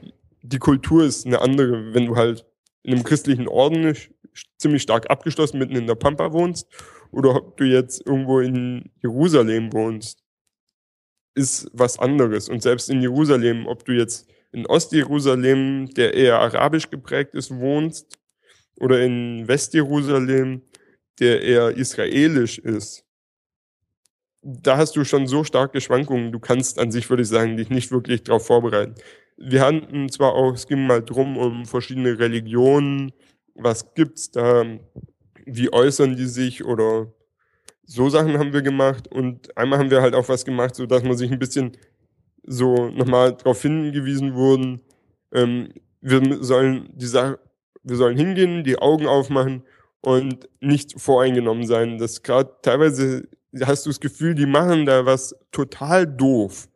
die 0.43 0.59
Kultur 0.59 1.03
ist 1.03 1.25
eine 1.25 1.41
andere, 1.41 1.91
wenn 1.95 2.05
du 2.05 2.15
halt 2.15 2.45
in 2.83 2.93
einem 2.93 3.03
christlichen 3.03 3.47
Orden 3.47 3.97
ziemlich 4.59 4.83
stark 4.83 5.09
abgeschlossen 5.09 5.57
mitten 5.57 5.75
in 5.75 5.87
der 5.87 5.95
Pampa 5.95 6.33
wohnst 6.33 6.67
oder 7.11 7.35
ob 7.35 7.57
du 7.57 7.63
jetzt 7.63 8.05
irgendwo 8.05 8.41
in 8.41 8.91
Jerusalem 9.01 9.73
wohnst, 9.73 10.23
ist 11.33 11.67
was 11.73 11.97
anderes. 11.97 12.47
Und 12.47 12.61
selbst 12.61 12.91
in 12.91 13.01
Jerusalem, 13.01 13.65
ob 13.65 13.85
du 13.85 13.93
jetzt 13.93 14.29
in 14.57 14.65
Ostjerusalem, 14.65 15.93
der 15.93 16.15
eher 16.15 16.39
arabisch 16.39 16.89
geprägt 16.89 17.35
ist, 17.35 17.51
wohnst 17.51 18.17
oder 18.79 19.01
in 19.01 19.47
Westjerusalem, 19.47 20.63
der 21.19 21.41
eher 21.43 21.77
israelisch 21.77 22.57
ist, 22.57 23.05
da 24.41 24.77
hast 24.77 24.95
du 24.95 25.03
schon 25.03 25.27
so 25.27 25.43
starke 25.43 25.79
Schwankungen. 25.79 26.31
Du 26.31 26.39
kannst 26.39 26.79
an 26.79 26.91
sich, 26.91 27.09
würde 27.09 27.21
ich 27.23 27.29
sagen, 27.29 27.57
dich 27.57 27.69
nicht 27.69 27.91
wirklich 27.91 28.23
darauf 28.23 28.47
vorbereiten. 28.47 28.95
Wir 29.37 29.61
hatten 29.61 30.09
zwar 30.09 30.33
auch, 30.33 30.53
es 30.53 30.67
ging 30.67 30.87
mal 30.87 31.03
drum 31.03 31.37
um 31.37 31.65
verschiedene 31.65 32.17
Religionen, 32.17 33.11
was 33.53 33.93
gibt's 33.93 34.31
da, 34.31 34.63
wie 35.45 35.71
äußern 35.71 36.15
die 36.15 36.25
sich? 36.25 36.65
Oder 36.65 37.13
so 37.83 38.09
Sachen 38.09 38.39
haben 38.39 38.53
wir 38.53 38.63
gemacht. 38.63 39.07
Und 39.07 39.55
einmal 39.55 39.77
haben 39.79 39.91
wir 39.91 40.01
halt 40.01 40.15
auch 40.15 40.29
was 40.29 40.45
gemacht, 40.45 40.75
so 40.75 40.87
dass 40.87 41.03
man 41.03 41.17
sich 41.17 41.31
ein 41.31 41.39
bisschen 41.39 41.77
so 42.47 42.89
nochmal 42.89 43.33
darauf 43.33 43.61
hingewiesen 43.61 44.33
wurden, 44.33 44.81
ähm, 45.31 45.73
wir 46.01 46.43
sollen 46.43 46.89
die 46.95 47.05
Sache, 47.05 47.39
wir 47.83 47.95
sollen 47.95 48.17
hingehen, 48.17 48.63
die 48.63 48.79
Augen 48.79 49.05
aufmachen 49.05 49.63
und 50.01 50.49
nicht 50.61 50.99
voreingenommen 50.99 51.67
sein. 51.67 51.97
Das 51.97 52.23
gerade 52.23 52.49
teilweise 52.61 53.27
hast 53.61 53.85
du 53.85 53.89
das 53.89 53.99
Gefühl, 53.99 54.35
die 54.35 54.45
machen 54.45 54.85
da 54.85 55.05
was 55.05 55.35
total 55.51 56.07
doof. 56.07 56.67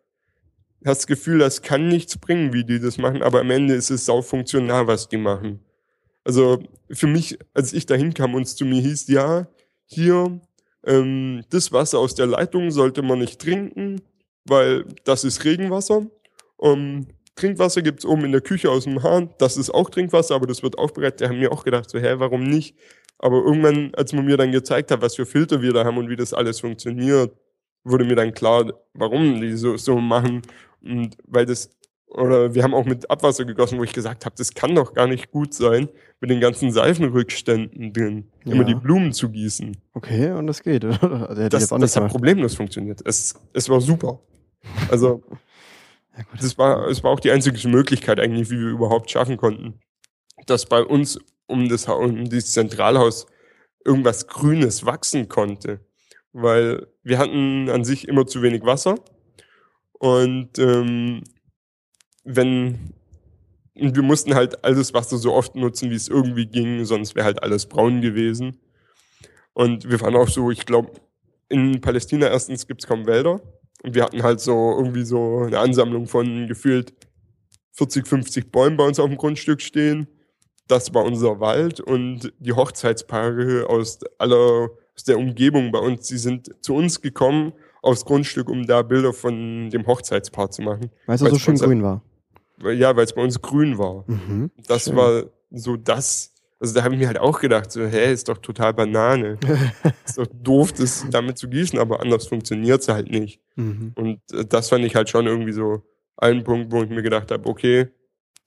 Hast 0.86 1.01
das 1.01 1.07
Gefühl, 1.07 1.39
das 1.39 1.61
kann 1.61 1.88
nichts 1.88 2.17
bringen, 2.17 2.53
wie 2.53 2.63
die 2.63 2.80
das 2.80 2.97
machen, 2.97 3.22
aber 3.22 3.41
am 3.41 3.51
Ende 3.51 3.76
ist 3.76 3.91
es 3.91 4.05
sau 4.05 4.22
funktional, 4.22 4.88
was 4.88 5.07
die 5.07 5.17
machen. 5.17 5.59
Also 6.24 6.59
für 6.91 7.07
mich, 7.07 7.38
als 7.53 7.74
ich 7.74 7.86
dahin 7.86 8.13
kam 8.13 8.34
und 8.34 8.43
es 8.43 8.55
zu 8.55 8.65
mir 8.65 8.82
hieß, 8.82 9.07
ja, 9.07 9.47
hier, 9.86 10.39
ähm, 10.86 11.43
das 11.49 11.72
Wasser 11.72 11.99
aus 11.99 12.15
der 12.15 12.26
Leitung 12.26 12.72
sollte 12.72 13.01
man 13.03 13.19
nicht 13.19 13.39
trinken, 13.39 14.01
weil 14.45 14.85
das 15.03 15.23
ist 15.23 15.43
Regenwasser. 15.43 16.05
Um, 16.57 17.07
Trinkwasser 17.35 17.81
gibt's 17.81 18.05
oben 18.05 18.25
in 18.25 18.31
der 18.31 18.41
Küche 18.41 18.69
aus 18.69 18.83
dem 18.83 19.01
Hahn, 19.01 19.33
das 19.39 19.57
ist 19.57 19.71
auch 19.71 19.89
Trinkwasser, 19.89 20.35
aber 20.35 20.47
das 20.47 20.63
wird 20.63 20.77
aufbereitet. 20.77 21.21
Da 21.21 21.29
haben 21.29 21.39
wir 21.39 21.51
auch 21.51 21.63
gedacht, 21.63 21.89
so, 21.89 21.97
hä, 21.97 22.15
warum 22.17 22.43
nicht? 22.43 22.75
Aber 23.17 23.37
irgendwann, 23.37 23.93
als 23.95 24.13
man 24.13 24.25
mir 24.25 24.37
dann 24.37 24.51
gezeigt 24.51 24.91
hat, 24.91 25.01
was 25.01 25.15
für 25.15 25.25
Filter 25.25 25.61
wir 25.61 25.73
da 25.73 25.85
haben 25.85 25.97
und 25.97 26.09
wie 26.09 26.15
das 26.15 26.33
alles 26.33 26.59
funktioniert, 26.59 27.35
wurde 27.83 28.05
mir 28.05 28.15
dann 28.15 28.33
klar, 28.33 28.73
warum 28.93 29.39
die 29.41 29.53
so, 29.55 29.77
so 29.77 29.97
machen. 29.97 30.41
Und 30.81 31.17
weil 31.25 31.45
das, 31.45 31.69
oder 32.12 32.53
wir 32.53 32.64
haben 32.64 32.74
auch 32.74 32.86
mit 32.86 33.09
Abwasser 33.09 33.45
gegossen, 33.45 33.80
wo 33.80 33.84
ich 33.84 33.93
gesagt 33.93 34.26
habe, 34.26 34.36
das 34.38 34.53
kann 34.53 34.76
doch 34.76 34.93
gar 34.93 35.07
nicht 35.07 35.32
gut 35.32 35.53
sein, 35.53 35.89
mit 36.20 36.30
den 36.30 36.39
ganzen 36.39 36.72
Seifenrückständen 36.72 37.93
drin, 37.93 38.30
immer 38.45 38.57
Ja. 38.57 38.64
die 38.64 38.76
Blumen 38.76 39.12
zu 39.14 39.30
gießen. 39.30 39.78
Okay, 39.93 40.32
und 40.32 40.47
das 40.47 40.62
geht. 40.62 40.84
oder? 40.86 40.99
Also 41.30 41.49
Das, 41.49 41.68
das 41.70 41.95
hat 41.95 42.09
problemlos 42.12 42.55
funktioniert. 42.55 43.01
Es, 43.05 43.36
es 43.53 43.70
war 43.70 43.82
super. 43.82 44.20
Also, 44.89 45.24
Ja, 46.18 46.24
gut. 46.24 46.41
das 46.43 46.57
war, 46.57 46.88
es 46.89 47.03
war 47.03 47.12
auch 47.12 47.20
die 47.22 47.32
einzige 47.32 47.66
Möglichkeit 47.70 48.20
eigentlich, 48.20 48.49
wie 48.51 48.59
wir 48.59 48.70
überhaupt 48.70 49.09
schaffen 49.09 49.38
konnten, 49.38 49.80
dass 50.45 50.66
bei 50.66 50.84
uns 50.84 51.18
um 51.47 51.70
das, 51.70 51.88
um 51.88 52.30
dieses 52.30 52.51
Zentralhaus 52.51 53.26
irgendwas 53.86 54.28
Grünes 54.28 54.86
wachsen 54.86 55.30
konnte. 55.30 55.80
Weil 56.34 56.88
wir 57.03 57.18
hatten 57.18 57.70
an 57.70 57.84
sich 57.86 58.07
immer 58.07 58.26
zu 58.28 58.41
wenig 58.41 58.64
Wasser. 58.64 58.95
Und 59.93 60.59
ähm, 60.59 61.24
wenn 62.24 62.93
und 63.76 63.95
wir 63.95 64.03
mussten 64.03 64.36
halt 64.36 64.63
alles 64.63 64.93
Wasser 64.93 65.17
so 65.17 65.34
oft 65.34 65.55
nutzen, 65.55 65.89
wie 65.89 65.95
es 65.95 66.07
irgendwie 66.07 66.45
ging, 66.45 66.84
sonst 66.86 67.15
wäre 67.15 67.26
halt 67.26 67.41
alles 67.41 67.65
braun 67.65 68.01
gewesen. 68.01 68.57
Und 69.53 69.89
wir 69.89 69.99
waren 70.01 70.15
auch 70.15 70.28
so, 70.28 70.51
ich 70.51 70.65
glaube, 70.65 70.91
in 71.49 71.82
Palästina 71.82 72.28
erstens 72.28 72.67
gibt's 72.67 72.88
kaum 72.88 73.05
Wälder. 73.05 73.41
Und 73.84 73.95
wir 73.95 74.03
hatten 74.03 74.24
halt 74.24 74.39
so 74.39 74.76
irgendwie 74.78 75.03
so 75.03 75.39
eine 75.39 75.59
Ansammlung 75.59 76.05
von 76.05 76.47
gefühlt 76.47 76.93
40, 77.74 78.07
50 78.07 78.51
Bäumen 78.51 78.78
bei 78.78 78.86
uns 78.86 78.99
auf 78.99 79.07
dem 79.07 79.17
Grundstück 79.17 79.61
stehen. 79.61 80.07
Das 80.67 80.93
war 80.93 81.03
unser 81.03 81.39
Wald 81.39 81.80
und 81.80 82.32
die 82.39 82.53
Hochzeitspaare 82.53 83.67
aus 83.67 83.99
aller, 84.19 84.69
aus 84.95 85.03
der 85.05 85.17
Umgebung 85.17 85.72
bei 85.72 85.80
uns, 85.80 86.07
die 86.07 86.17
sind 86.17 86.51
zu 86.63 86.76
uns 86.76 87.01
gekommen 87.01 87.53
aufs 87.82 88.05
Grundstück, 88.05 88.49
um 88.49 88.67
da 88.67 88.84
Bilder 88.84 89.11
von 89.11 89.69
dem 89.69 89.88
Hochzeitspaar 89.88 90.51
zu 90.51 90.61
machen. 90.61 90.91
Weil 91.07 91.15
es 91.15 91.22
so 91.22 91.39
schön 91.39 91.55
grün 91.55 91.82
war. 91.82 92.03
Ja, 92.64 92.95
weil 92.95 93.05
es 93.05 93.14
bei 93.14 93.22
uns 93.22 93.41
grün 93.41 93.78
war. 93.78 94.03
Mhm. 94.07 94.51
Das 94.68 94.86
Schön. 94.86 94.95
war 94.95 95.24
so 95.51 95.78
das. 95.78 96.34
Also 96.59 96.76
da 96.76 96.84
habe 96.84 96.93
ich 96.93 96.99
mir 96.99 97.07
halt 97.07 97.20
auch 97.20 97.39
gedacht, 97.39 97.72
so, 97.72 97.86
hä, 97.86 98.14
ist 98.14 98.30
doch 98.30 98.38
total 98.38 98.74
Banane. 98.74 99.39
ist 100.05 100.18
doch 100.18 100.28
doof, 100.32 100.74
das 100.74 101.05
damit 101.09 101.38
zu 101.38 101.49
gießen, 101.49 101.80
aber 101.80 102.01
anders 102.01 102.28
funktioniert's 102.28 102.88
halt 102.88 103.09
nicht. 103.09 103.41
Mhm. 103.55 103.93
Und 103.95 104.20
äh, 104.32 104.45
das 104.45 104.70
fand 104.70 104.86
ich 104.86 104.95
halt 104.95 105.09
schon 105.09 105.26
irgendwie 105.26 105.53
so 105.53 105.84
ein 106.18 106.43
Punkt, 106.43 106.72
wo 106.72 106.84
ich 106.84 106.89
mir 106.89 107.01
gedacht 107.01 107.32
habe, 107.32 107.49
okay, 107.49 107.88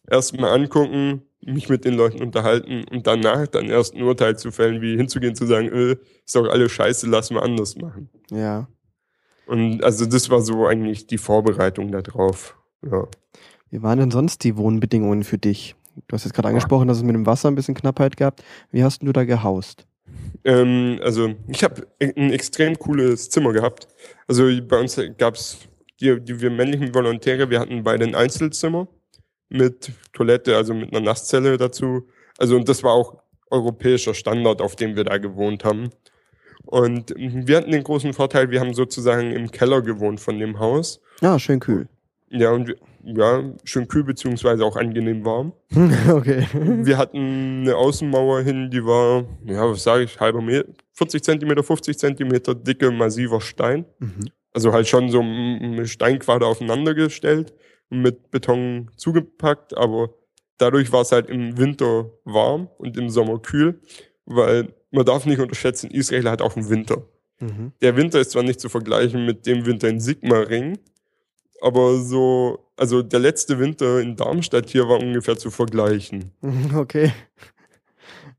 erst 0.09 0.39
mal 0.39 0.53
angucken, 0.53 1.23
mich 1.41 1.69
mit 1.69 1.85
den 1.85 1.95
Leuten 1.95 2.23
unterhalten 2.23 2.85
und 2.91 3.07
danach 3.07 3.47
dann 3.49 3.69
erst 3.69 3.95
ein 3.95 4.03
Urteil 4.03 4.39
zu 4.39 4.51
fällen, 4.51 4.81
wie 4.81 4.97
hinzugehen, 4.97 5.35
zu 5.35 5.47
sagen, 5.47 5.69
äh, 5.69 5.97
ist 6.25 6.35
doch 6.35 6.49
alles 6.49 6.73
scheiße, 6.73 7.09
lass 7.09 7.31
mal 7.31 7.43
anders 7.43 7.77
machen. 7.77 8.09
Ja. 8.31 8.69
Und 9.47 9.85
also 9.85 10.07
das 10.07 10.31
war 10.31 10.41
so 10.41 10.67
eigentlich 10.67 11.07
die 11.07 11.19
Vorbereitung 11.19 11.93
darauf. 11.93 12.57
Ja. 12.83 13.07
Wie 13.71 13.83
waren 13.83 13.99
denn 13.99 14.11
sonst 14.11 14.45
die 14.45 14.57
Wohnbedingungen 14.57 15.25
für 15.25 15.39
dich? 15.39 15.75
Du 16.09 16.15
hast 16.15 16.25
jetzt 16.25 16.35
gerade 16.35 16.49
angesprochen, 16.49 16.89
dass 16.89 16.99
es 16.99 17.03
mit 17.03 17.15
dem 17.15 17.27
Wasser 17.27 17.49
ein 17.49 17.55
bisschen 17.55 17.75
Knappheit 17.75 18.17
gab. 18.17 18.43
Wie 18.71 18.83
hast 18.83 19.03
du 19.03 19.13
da 19.13 19.25
gehaust? 19.25 19.87
Ähm, 20.45 21.01
also 21.03 21.35
ich 21.49 21.65
habe 21.65 21.87
ein 22.01 22.31
extrem 22.33 22.79
cooles 22.79 23.31
Zimmer 23.31 23.53
gehabt. 23.53 23.89
Also 24.27 24.49
bei 24.67 24.81
uns 24.81 25.01
gab's 25.19 25.59
die, 26.01 26.21
die 26.21 26.41
wir 26.41 26.51
männlichen 26.51 26.95
Volontäre, 26.95 27.51
wir 27.51 27.61
hatten 27.61 27.85
beide 27.85 28.05
ein 28.05 28.15
Einzelzimmer 28.15 28.89
mit 29.49 29.93
Toilette, 30.13 30.57
also 30.57 30.75
mit 30.75 30.93
einer 30.93 31.05
Nasszelle 31.05 31.57
dazu. 31.57 32.09
Also 32.39 32.57
und 32.57 32.69
das 32.69 32.83
war 32.83 32.93
auch 32.93 33.23
europäischer 33.51 34.15
Standard, 34.15 34.61
auf 34.61 34.77
dem 34.77 34.97
wir 34.97 35.05
da 35.05 35.19
gewohnt 35.19 35.65
haben. 35.65 35.91
Und 36.67 37.15
wir 37.17 37.57
hatten 37.59 37.71
den 37.71 37.85
großen 37.85 38.13
Vorteil, 38.15 38.51
wir 38.51 38.61
haben 38.61 38.75
sozusagen 38.75 39.33
im 39.33 39.51
Keller 39.51 39.83
gewohnt 39.83 40.19
von 40.19 40.39
dem 40.39 40.59
Haus. 40.59 41.01
Ah, 41.21 41.39
schön 41.39 41.61
kühl. 41.61 41.89
Ja, 42.31 42.51
und 42.51 42.69
wir, 42.69 42.77
ja, 43.05 43.43
schön 43.65 43.89
kühl 43.89 44.05
beziehungsweise 44.05 44.65
auch 44.65 44.77
angenehm 44.77 45.25
warm. 45.25 45.53
okay. 46.11 46.47
Wir 46.53 46.99
hatten 46.99 47.63
eine 47.63 47.77
Außenmauer 47.77 48.43
hin, 48.43 48.71
die 48.71 48.85
war, 48.85 49.25
ja, 49.45 49.69
was 49.71 49.83
sage 49.83 50.05
ich, 50.05 50.19
halber 50.21 50.41
Meter, 50.41 50.69
40 50.93 51.23
Zentimeter, 51.23 51.63
50 51.63 51.99
Zentimeter 51.99 52.55
dicke, 52.55 52.91
massiver 52.91 53.41
Stein. 53.41 53.85
Mhm. 53.99 54.31
Also 54.53 54.73
halt 54.73 54.87
schon 54.87 55.11
so 55.11 55.21
eine 55.21 55.87
Steinquader 55.87 56.47
aufeinander 56.47 56.95
gestellt 56.95 57.53
und 57.91 58.03
mit 58.03 58.31
Beton 58.31 58.91
zugepackt, 58.97 59.77
aber 59.77 60.11
dadurch 60.59 60.93
war 60.93 61.03
es 61.03 61.13
halt 61.13 61.29
im 61.29 61.59
Winter 61.59 62.11
warm 62.25 62.69
und 62.79 62.97
im 62.97 63.11
Sommer 63.11 63.39
kühl, 63.41 63.81
weil 64.27 64.73
man 64.91 65.05
darf 65.05 65.27
nicht 65.27 65.41
unterschätzen, 65.41 65.91
Israel 65.91 66.31
hat 66.31 66.41
auch 66.41 66.57
einen 66.57 66.71
Winter. 66.71 67.03
Mhm. 67.41 67.73
Der 67.83 67.97
Winter 67.97 68.21
ist 68.21 68.31
zwar 68.31 68.45
nicht 68.45 68.61
zu 68.61 68.69
vergleichen 68.69 69.27
mit 69.27 69.47
dem 69.47 69.67
Winter 69.67 69.89
in 69.89 70.01
Sigmaringen, 70.01 70.79
aber 71.65 71.99
so, 72.01 72.65
also 72.77 73.03
der 73.03 73.21
letzte 73.21 73.59
Winter 73.59 74.01
in 74.01 74.17
Darmstadt 74.17 74.69
hier 74.71 74.89
war 74.89 74.99
ungefähr 75.01 75.37
zu 75.37 75.51
vergleichen. 75.51 76.31
Okay. 76.75 77.13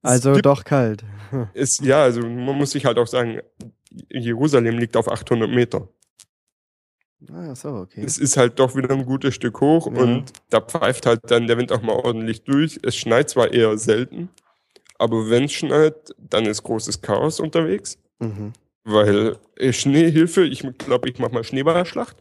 Also 0.02 0.34
gibt- 0.34 0.46
doch 0.46 0.64
kalt. 0.64 1.04
Ist, 1.54 1.82
ja, 1.82 2.04
also 2.04 2.22
man 2.22 2.56
muss 2.58 2.72
sich 2.72 2.86
halt 2.86 2.98
auch 3.00 3.08
sagen, 3.08 3.40
Jerusalem 4.10 4.78
liegt 4.78 4.96
auf 4.98 5.12
800 5.12 5.50
Meter. 5.50 5.88
Ah, 7.32 7.56
so, 7.56 7.70
okay. 7.70 8.04
Es 8.06 8.18
ist 8.20 8.38
halt 8.38 8.60
doch 8.60 8.76
wieder 8.76 8.92
ein 8.92 9.06
gutes 9.06 9.34
Stück 9.34 9.60
hoch 9.62 9.88
Ja. 9.92 10.04
und 10.04 10.32
da 10.52 10.62
pfeift 10.62 11.06
halt 11.08 11.22
dann 11.32 11.48
der 11.48 11.58
Wind 11.58 11.72
auch 11.72 11.82
mal 11.82 11.94
ordentlich 11.96 12.44
durch. 12.44 12.80
Es 12.84 12.96
schneit 12.96 13.30
zwar 13.32 13.52
eher 13.52 13.78
selten, 13.80 14.30
aber 15.00 15.30
wenn 15.30 15.46
es 15.46 15.54
schneit, 15.54 16.14
dann 16.20 16.46
ist 16.46 16.62
großes 16.64 17.02
Chaos 17.02 17.40
unterwegs, 17.40 17.98
Mhm. 18.20 18.54
weil 18.84 19.38
äh, 19.58 19.74
Schneehilfe, 19.74 20.44
ich 20.46 20.64
glaube, 20.78 21.10
ich 21.10 21.18
mache 21.18 21.34
mal 21.34 21.44
Schneeballschlacht. 21.44 22.16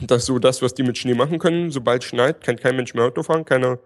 Das 0.00 0.22
ist 0.22 0.26
so 0.26 0.38
das, 0.38 0.62
was 0.62 0.74
die 0.74 0.82
mit 0.82 0.98
Schnee 0.98 1.14
machen 1.14 1.38
können. 1.38 1.70
Sobald 1.70 2.02
es 2.02 2.08
schneit, 2.08 2.42
kann 2.42 2.56
kein 2.56 2.76
Mensch 2.76 2.94
mehr 2.94 3.04
Auto 3.04 3.22
fahren, 3.22 3.44
keiner. 3.44 3.78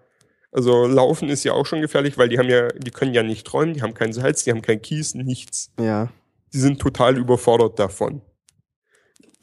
Also 0.51 0.87
laufen 0.87 1.29
ist 1.29 1.43
ja 1.43 1.53
auch 1.53 1.65
schon 1.65 1.81
gefährlich, 1.81 2.17
weil 2.17 2.29
die 2.29 2.39
haben 2.39 2.49
ja, 2.49 2.69
die 2.69 2.91
können 2.91 3.13
ja 3.13 3.23
nicht 3.23 3.51
räumen, 3.53 3.73
die 3.73 3.81
haben 3.81 3.93
kein 3.93 4.13
Salz, 4.13 4.43
die 4.43 4.51
haben 4.51 4.61
kein 4.61 4.81
Kies, 4.81 5.13
nichts. 5.13 5.71
Ja. 5.79 6.11
Die 6.53 6.59
sind 6.59 6.79
total 6.79 7.17
überfordert 7.17 7.77
davon. 7.77 8.21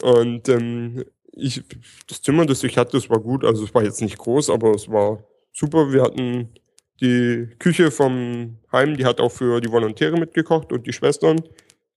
Und 0.02 0.48
ähm, 0.48 1.04
ich, 1.32 1.62
das 2.08 2.22
Zimmer, 2.22 2.46
das 2.46 2.64
ich 2.64 2.78
hatte, 2.78 2.92
das 2.92 3.10
war 3.10 3.20
gut. 3.20 3.44
Also 3.44 3.64
es 3.64 3.74
war 3.74 3.84
jetzt 3.84 4.00
nicht 4.00 4.18
groß, 4.18 4.50
aber 4.50 4.70
es 4.74 4.88
war 4.88 5.22
super. 5.52 5.92
Wir 5.92 6.02
hatten 6.02 6.54
die 7.00 7.48
Küche 7.58 7.90
vom 7.90 8.58
Heim, 8.72 8.96
die 8.96 9.04
hat 9.04 9.20
auch 9.20 9.32
für 9.32 9.60
die 9.60 9.70
Volontäre 9.70 10.16
mitgekocht 10.18 10.72
und 10.72 10.86
die 10.86 10.92
Schwestern. 10.92 11.42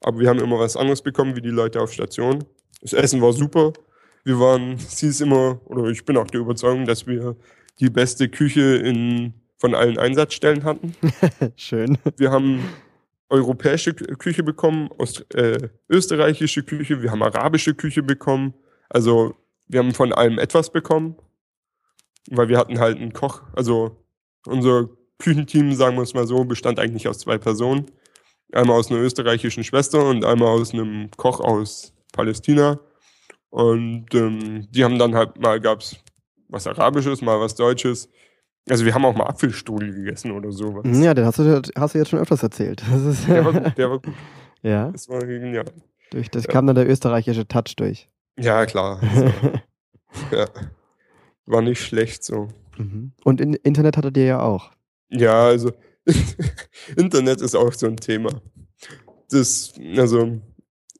Aber 0.01 0.19
wir 0.19 0.29
haben 0.29 0.39
immer 0.39 0.59
was 0.59 0.77
anderes 0.77 1.01
bekommen, 1.01 1.35
wie 1.35 1.41
die 1.41 1.49
Leute 1.49 1.81
auf 1.81 1.93
Station. 1.93 2.43
Das 2.81 2.93
Essen 2.93 3.21
war 3.21 3.33
super. 3.33 3.73
Wir 4.27 4.41
waren, 4.41 4.77
sie 4.77 5.07
ist 5.07 5.21
immer, 5.21 5.61
oder 5.67 5.85
ich 5.85 6.03
bin 6.03 6.17
auch 6.17 6.27
der 6.27 6.41
Überzeugung, 6.41 6.83
dass 6.85 7.07
wir 7.07 7.37
die 7.79 7.89
beste 7.89 8.27
Küche 8.27 8.75
in, 8.75 9.33
von 9.57 9.73
allen 9.73 9.97
Einsatzstellen 9.97 10.65
hatten. 10.65 10.93
Schön. 11.55 11.97
Wir 12.17 12.29
haben 12.31 12.59
europäische 13.29 13.91
Kü- 13.91 14.17
Küche 14.17 14.43
bekommen, 14.43 14.89
Ost 14.97 15.33
äh, 15.33 15.69
österreichische 15.87 16.63
Küche, 16.63 17.01
wir 17.01 17.11
haben 17.11 17.23
arabische 17.23 17.73
Küche 17.73 18.03
bekommen. 18.03 18.53
Also 18.89 19.33
wir 19.69 19.79
haben 19.79 19.93
von 19.93 20.11
allem 20.11 20.39
etwas 20.39 20.73
bekommen, 20.73 21.15
weil 22.29 22.49
wir 22.49 22.57
hatten 22.57 22.79
halt 22.79 22.97
einen 22.97 23.13
Koch. 23.13 23.43
Also 23.53 23.95
unser 24.45 24.89
Küchenteam, 25.19 25.73
sagen 25.73 25.95
wir 25.95 26.03
es 26.03 26.13
mal 26.13 26.27
so, 26.27 26.43
bestand 26.43 26.79
eigentlich 26.79 27.07
aus 27.07 27.19
zwei 27.19 27.37
Personen. 27.37 27.85
Einmal 28.51 28.77
aus 28.77 28.91
einer 28.91 28.99
österreichischen 28.99 29.63
Schwester 29.63 30.05
und 30.05 30.25
einmal 30.25 30.49
aus 30.49 30.73
einem 30.73 31.11
Koch 31.15 31.39
aus 31.39 31.93
Palästina. 32.11 32.81
Und 33.49 34.13
ähm, 34.13 34.67
die 34.71 34.83
haben 34.83 34.99
dann 34.99 35.15
halt 35.15 35.39
mal 35.39 35.59
gab's 35.59 35.97
was 36.49 36.67
Arabisches, 36.67 37.21
mal 37.21 37.39
was 37.39 37.55
Deutsches. 37.55 38.09
Also 38.69 38.83
wir 38.85 38.93
haben 38.93 39.05
auch 39.05 39.15
mal 39.15 39.25
Apfelstrudel 39.27 39.93
gegessen 39.93 40.31
oder 40.31 40.51
sowas. 40.51 40.83
Ja, 40.99 41.13
den 41.13 41.25
hast 41.25 41.39
du, 41.39 41.61
hast 41.77 41.93
du 41.93 41.99
jetzt 41.99 42.09
schon 42.09 42.19
öfters 42.19 42.43
erzählt. 42.43 42.83
Der 43.27 43.45
war 43.45 43.53
gut, 43.53 43.77
der 43.77 43.89
war 43.89 43.99
gut. 43.99 44.13
ja, 44.61 44.91
Das 44.91 45.07
war 45.07 45.19
genial. 45.25 45.65
durch 46.11 46.29
das 46.29 46.43
Ja. 46.43 46.51
kam 46.51 46.67
dann 46.67 46.75
der 46.75 46.89
österreichische 46.89 47.47
Touch 47.47 47.75
durch. 47.77 48.09
Ja, 48.37 48.65
klar. 48.65 49.01
Also, 49.01 49.31
ja. 50.35 50.45
War 51.45 51.61
nicht 51.61 51.81
schlecht 51.81 52.23
so. 52.25 52.49
Mhm. 52.77 53.13
Und 53.23 53.39
in, 53.39 53.53
Internet 53.53 53.95
hattet 53.97 54.17
ihr 54.17 54.25
ja 54.25 54.41
auch. 54.41 54.71
Ja, 55.09 55.45
also 55.45 55.71
Internet 56.97 57.41
ist 57.41 57.55
auch 57.55 57.71
so 57.73 57.87
ein 57.87 57.97
Thema. 57.97 58.41
Das, 59.29 59.73
also, 59.97 60.39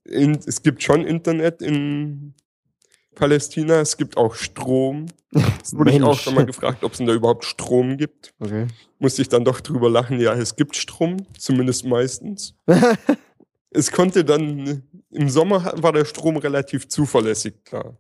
in, 0.06 0.32
es 0.45 0.62
gibt 0.62 0.84
schon 0.84 1.06
Internet 1.06 1.62
in 1.62 2.34
Palästina, 3.18 3.82
es 3.82 3.97
gibt 3.97 4.15
auch 4.15 4.36
Strom. 4.36 5.07
Das 5.32 5.76
wurde 5.76 5.91
ich 5.91 6.01
auch 6.01 6.18
schon 6.18 6.36
mal 6.36 6.45
gefragt, 6.45 6.84
ob 6.84 6.93
es 6.93 6.99
denn 6.99 7.07
da 7.07 7.13
überhaupt 7.13 7.45
Strom 7.45 7.97
gibt. 7.97 8.34
Okay. 8.39 8.68
Musste 8.99 9.22
ich 9.22 9.30
dann 9.30 9.43
doch 9.43 9.59
drüber 9.59 9.89
lachen. 9.89 10.20
Ja, 10.20 10.34
es 10.34 10.55
gibt 10.55 10.76
Strom, 10.76 11.18
zumindest 11.38 11.86
meistens. 11.86 12.55
Es 13.70 13.91
konnte 13.91 14.24
dann, 14.24 14.82
im 15.11 15.30
Sommer 15.30 15.74
war 15.76 15.91
der 15.91 16.05
Strom 16.05 16.38
relativ 16.38 16.88
zuverlässig, 16.88 17.65
klar. 17.65 17.97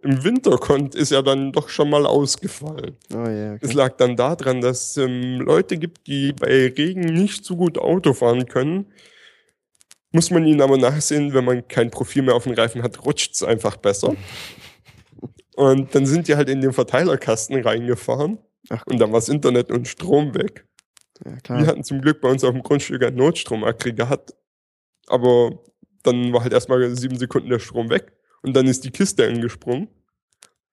Im 0.00 0.22
Winter 0.22 0.56
konnt, 0.58 0.94
ist 0.94 1.10
er 1.10 1.24
dann 1.24 1.50
doch 1.52 1.68
schon 1.68 1.90
mal 1.90 2.06
ausgefallen. 2.06 2.96
Oh 3.12 3.24
Es 3.24 3.62
okay. 3.64 3.72
lag 3.74 3.96
dann 3.96 4.16
daran, 4.16 4.60
dass 4.60 4.96
ähm, 4.96 5.40
Leute 5.40 5.76
gibt, 5.76 6.06
die 6.06 6.32
bei 6.32 6.68
Regen 6.68 7.00
nicht 7.00 7.44
so 7.44 7.56
gut 7.56 7.78
Auto 7.78 8.14
fahren 8.14 8.46
können. 8.46 8.86
Muss 10.12 10.30
man 10.30 10.46
ihnen 10.46 10.62
aber 10.62 10.78
nachsehen, 10.78 11.34
wenn 11.34 11.44
man 11.44 11.66
kein 11.68 11.90
Profil 11.90 12.22
mehr 12.22 12.34
auf 12.34 12.44
den 12.44 12.54
Reifen 12.54 12.82
hat, 12.82 13.04
rutscht 13.04 13.34
es 13.34 13.42
einfach 13.42 13.76
besser. 13.76 14.14
Und 15.58 15.92
dann 15.92 16.06
sind 16.06 16.28
die 16.28 16.36
halt 16.36 16.48
in 16.48 16.60
den 16.60 16.72
Verteilerkasten 16.72 17.60
reingefahren 17.60 18.38
Ach 18.70 18.86
und 18.86 19.00
dann 19.00 19.10
war 19.10 19.18
das 19.18 19.28
Internet 19.28 19.72
und 19.72 19.88
Strom 19.88 20.32
weg. 20.36 20.68
Ja, 21.24 21.32
Wir 21.32 21.38
klar. 21.38 21.66
hatten 21.66 21.82
zum 21.82 22.00
Glück 22.00 22.20
bei 22.20 22.30
uns 22.30 22.44
auf 22.44 22.52
dem 22.52 22.62
Grundstück 22.62 23.02
ein 23.02 23.16
Notstromaggregat, 23.16 24.36
aber 25.08 25.58
dann 26.04 26.32
war 26.32 26.42
halt 26.42 26.52
erstmal 26.52 26.88
sieben 26.94 27.18
Sekunden 27.18 27.50
der 27.50 27.58
Strom 27.58 27.90
weg 27.90 28.12
und 28.42 28.54
dann 28.54 28.68
ist 28.68 28.84
die 28.84 28.92
Kiste 28.92 29.26
angesprungen. 29.26 29.88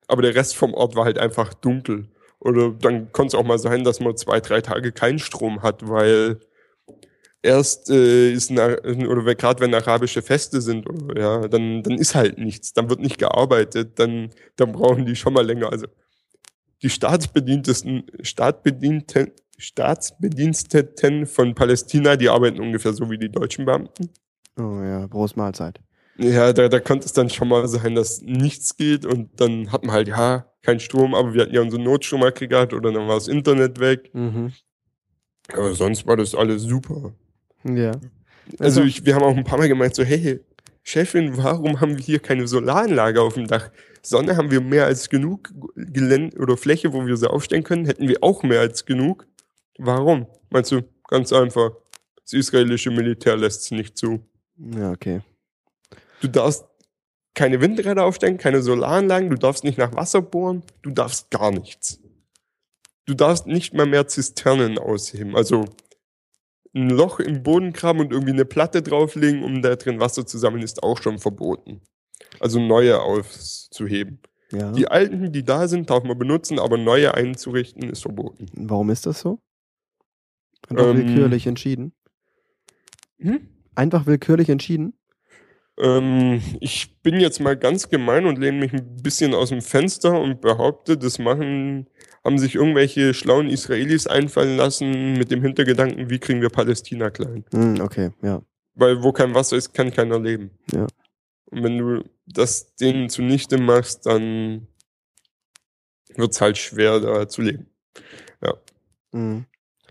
Aber 0.08 0.22
der 0.22 0.36
Rest 0.36 0.56
vom 0.56 0.76
Ort 0.76 0.96
war 0.96 1.06
halt 1.06 1.18
einfach 1.18 1.56
dunkel. 1.56 2.12
Oder 2.40 2.70
dann 2.70 3.12
konnte 3.12 3.36
es 3.36 3.42
auch 3.42 3.48
mal 3.48 3.58
sein, 3.58 3.84
dass 3.84 4.00
man 4.00 4.16
zwei, 4.18 4.40
drei 4.40 4.62
Tage 4.62 4.92
keinen 4.92 5.18
Strom 5.18 5.64
hat, 5.64 5.90
weil 5.90 6.42
erst 7.46 7.90
äh, 7.90 8.32
ist 8.32 8.52
ein, 8.52 8.58
oder 9.08 9.36
gerade 9.36 9.62
wenn 9.62 9.74
arabische 9.74 10.22
Feste 10.22 10.62
sind, 10.62 10.90
oder, 10.90 11.20
ja, 11.20 11.48
dann, 11.48 11.84
dann 11.84 11.98
ist 11.98 12.16
halt 12.16 12.38
nichts, 12.38 12.74
dann 12.74 12.90
wird 12.90 13.00
nicht 13.00 13.18
gearbeitet, 13.18 14.00
dann, 14.00 14.32
dann 14.56 14.72
brauchen 14.72 15.06
die 15.06 15.16
schon 15.16 15.34
mal 15.34 15.46
länger. 15.46 15.72
Also 15.72 15.88
die 16.82 16.90
Staatsbedientesten, 16.90 18.04
Staatsbedienten, 18.22 19.32
Staatsbediensteten 19.58 21.26
von 21.26 21.56
Palästina, 21.56 22.16
die 22.18 22.30
arbeiten 22.30 22.60
ungefähr 22.60 22.94
so 22.94 23.10
wie 23.10 23.18
die 23.18 23.30
deutschen 23.30 23.66
Beamten. 23.66 24.10
Oh 24.58 24.82
ja, 24.82 25.08
Prost 25.08 25.38
Mahlzeit. 25.38 25.80
Ja, 26.18 26.54
da, 26.54 26.70
da 26.70 26.80
konnte 26.80 27.06
es 27.06 27.14
dann 27.14 27.30
schon 27.30 27.50
mal 27.50 27.68
sein, 27.68 27.96
dass 27.96 28.22
nichts 28.22 28.78
geht 28.78 29.06
und 29.06 29.40
dann 29.40 29.72
hat 29.72 29.84
man 29.84 29.94
halt, 29.94 30.08
ja, 30.08 30.50
kein 30.62 30.80
Strom, 30.80 31.14
aber 31.14 31.34
wir 31.34 31.44
hatten 31.44 31.54
ja 31.54 31.62
unser 31.62 31.78
Notstromaggregat 31.78 32.74
oder 32.74 32.92
dann 32.92 33.08
war 33.08 33.16
das 33.16 33.28
Internet 33.28 33.80
weg. 33.80 34.10
Mhm. 34.14 34.54
Aber 35.54 35.74
sonst 35.76 36.08
war 36.08 36.18
das 36.18 36.34
alles 36.34 36.64
super. 36.64 37.14
Ja. 37.66 37.92
Also 38.60 38.82
Also- 38.82 38.84
ich, 38.84 39.06
wir 39.06 39.16
haben 39.16 39.24
auch 39.24 39.36
ein 39.36 39.44
paar 39.44 39.58
Mal 39.58 39.68
gemeint, 39.68 39.96
so, 39.96 40.04
hey, 40.04 40.40
Chefin, 40.84 41.36
warum 41.38 41.82
haben 41.82 41.98
wir 41.98 42.04
hier 42.04 42.20
keine 42.20 42.48
Solaranlage 42.48 43.22
auf 43.22 43.34
dem 43.34 43.48
Dach? 43.48 43.72
Sonne 44.04 44.38
haben 44.38 44.52
wir 44.52 44.62
mehr 44.62 44.86
als 44.86 45.10
genug 45.10 45.52
Gelände 45.76 46.38
oder 46.38 46.58
Fläche, 46.58 46.94
wo 46.94 47.08
wir 47.08 47.18
sie 47.18 47.28
aufstellen 47.30 47.64
können, 47.64 47.86
hätten 47.86 48.08
wir 48.08 48.18
auch 48.22 48.44
mehr 48.44 48.60
als 48.60 48.86
genug. 48.86 49.26
Warum? 49.80 50.28
Meinst 50.52 50.72
du, 50.72 50.84
ganz 51.08 51.34
einfach, 51.34 51.72
das 52.22 52.34
israelische 52.34 52.92
Militär 52.92 53.36
lässt 53.36 53.62
es 53.64 53.72
nicht 53.72 53.98
zu. 53.98 54.20
Ja, 54.58 54.92
okay. 54.92 55.22
Du 56.22 56.28
darfst 56.28 56.66
keine 57.34 57.60
Windräder 57.62 58.06
aufstellen, 58.06 58.38
keine 58.38 58.62
Solaranlagen, 58.62 59.32
du 59.32 59.38
darfst 59.38 59.64
nicht 59.64 59.80
nach 59.80 59.94
Wasser 59.96 60.22
bohren, 60.22 60.62
du 60.84 60.92
darfst 60.92 61.32
gar 61.32 61.50
nichts. 61.52 62.00
Du 63.08 63.16
darfst 63.16 63.48
nicht 63.48 63.74
mal 63.74 63.86
mehr 63.88 64.08
Zisternen 64.08 64.78
ausheben. 64.78 65.36
Also 65.36 65.66
ein 66.76 66.90
Loch 66.90 67.20
im 67.20 67.42
Boden 67.42 67.74
graben 67.74 68.02
und 68.02 68.12
irgendwie 68.12 68.34
eine 68.34 68.46
Platte 68.46 68.82
drauflegen, 68.82 69.44
um 69.44 69.62
da 69.62 69.76
drin 69.76 70.00
Wasser 70.00 70.26
zu 70.26 70.38
sammeln, 70.38 70.62
ist 70.62 70.84
auch 70.84 71.02
schon 71.02 71.20
verboten. 71.20 71.82
Also 72.40 72.60
neue 72.60 73.02
auszuheben. 73.02 74.20
Ja. 74.52 74.72
Die 74.72 74.88
alten, 74.88 75.32
die 75.32 75.44
da 75.44 75.68
sind, 75.68 75.90
darf 75.90 76.04
man 76.04 76.18
benutzen, 76.18 76.60
aber 76.60 76.78
neue 76.78 77.14
einzurichten 77.14 77.90
ist 77.90 78.02
verboten. 78.02 78.48
Warum 78.54 78.90
ist 78.90 79.06
das 79.06 79.22
so? 79.22 79.40
Einfach 80.68 80.88
Ähm, 80.88 80.98
willkürlich 80.98 81.48
entschieden. 81.48 81.94
Hm? 83.20 83.48
Einfach 83.74 84.06
willkürlich 84.06 84.50
entschieden. 84.50 84.94
Ähm, 85.78 86.42
ich 86.60 87.02
bin 87.02 87.20
jetzt 87.20 87.40
mal 87.40 87.58
ganz 87.58 87.90
gemein 87.90 88.26
und 88.26 88.40
lehne 88.40 88.60
mich 88.60 88.74
ein 88.74 88.98
bisschen 89.02 89.34
aus 89.34 89.50
dem 89.50 89.62
Fenster 89.62 90.20
und 90.20 90.42
behaupte, 90.42 90.98
das 90.98 91.20
machen, 91.20 91.88
haben 92.24 92.38
sich 92.38 92.56
irgendwelche 92.56 93.14
schlauen 93.14 93.50
Israelis 93.50 94.08
einfallen 94.08 94.58
lassen 94.58 95.14
mit 95.14 95.32
dem 95.32 95.42
Hintergedanken, 95.42 96.10
wie 96.10 96.20
kriegen 96.20 96.42
wir 96.42 96.50
Palästina 96.50 97.10
klein? 97.10 97.44
Hm, 97.54 97.82
okay, 97.82 98.12
ja. 98.22 98.42
Weil 98.74 99.04
wo 99.04 99.12
kein 99.12 99.36
Wasser 99.36 99.58
ist, 99.58 99.74
kann 99.74 99.92
keiner 99.92 100.20
leben. 100.20 100.52
Ja. 100.74 100.88
Und 101.46 101.64
wenn 101.64 101.78
du 101.78 102.04
das 102.26 102.76
denen 102.76 103.10
zunichte 103.10 103.58
machst, 103.58 104.06
dann 104.06 104.68
wird's 106.16 106.42
halt 106.42 106.58
schwer, 106.58 107.00
da 107.00 107.28
zu 107.28 107.42
leben. 107.42 107.68
Mhm. 109.16 109.46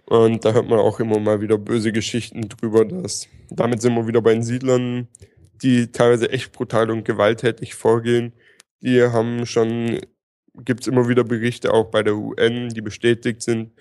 Und 0.07 0.45
da 0.45 0.53
hört 0.53 0.69
man 0.69 0.79
auch 0.79 1.01
immer 1.01 1.19
mal 1.19 1.41
wieder 1.41 1.57
böse 1.57 1.91
Geschichten 1.91 2.43
drüber, 2.43 2.85
dass 2.85 3.27
damit 3.49 3.81
sind 3.81 3.95
wir 3.95 4.07
wieder 4.07 4.21
bei 4.21 4.35
den 4.35 4.43
Siedlern, 4.43 5.09
die 5.65 5.91
teilweise 5.91 6.31
echt 6.31 6.53
brutal 6.53 6.91
und 6.91 7.05
gewalttätig 7.05 7.75
vorgehen. 7.75 8.35
Die 8.83 9.03
haben 9.03 9.47
schon, 9.47 9.99
gibt's 10.55 10.87
immer 10.87 11.09
wieder 11.09 11.25
Berichte 11.25 11.73
auch 11.73 11.87
bei 11.87 12.03
der 12.03 12.17
UN, 12.17 12.69
die 12.69 12.83
bestätigt 12.83 13.43
sind, 13.43 13.73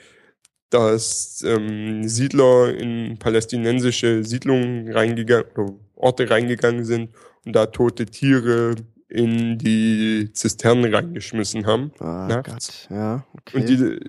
dass 0.69 1.43
ähm, 1.45 2.07
Siedler 2.07 2.73
in 2.73 3.19
palästinensische 3.19 4.23
Siedlungen 4.23 4.91
reingegangen 4.91 5.45
oder 5.55 5.73
Orte 5.95 6.29
reingegangen 6.29 6.85
sind 6.85 7.11
und 7.45 7.53
da 7.53 7.67
tote 7.67 8.05
Tiere 8.05 8.75
in 9.09 9.57
die 9.57 10.31
Zisternen 10.33 10.93
reingeschmissen 10.93 11.67
haben. 11.67 11.91
Ah, 11.99 12.27
nachts. 12.27 12.87
Gott. 12.87 12.97
Ja, 12.97 13.27
okay. 13.33 13.57
Und 13.57 13.69
die 13.69 13.99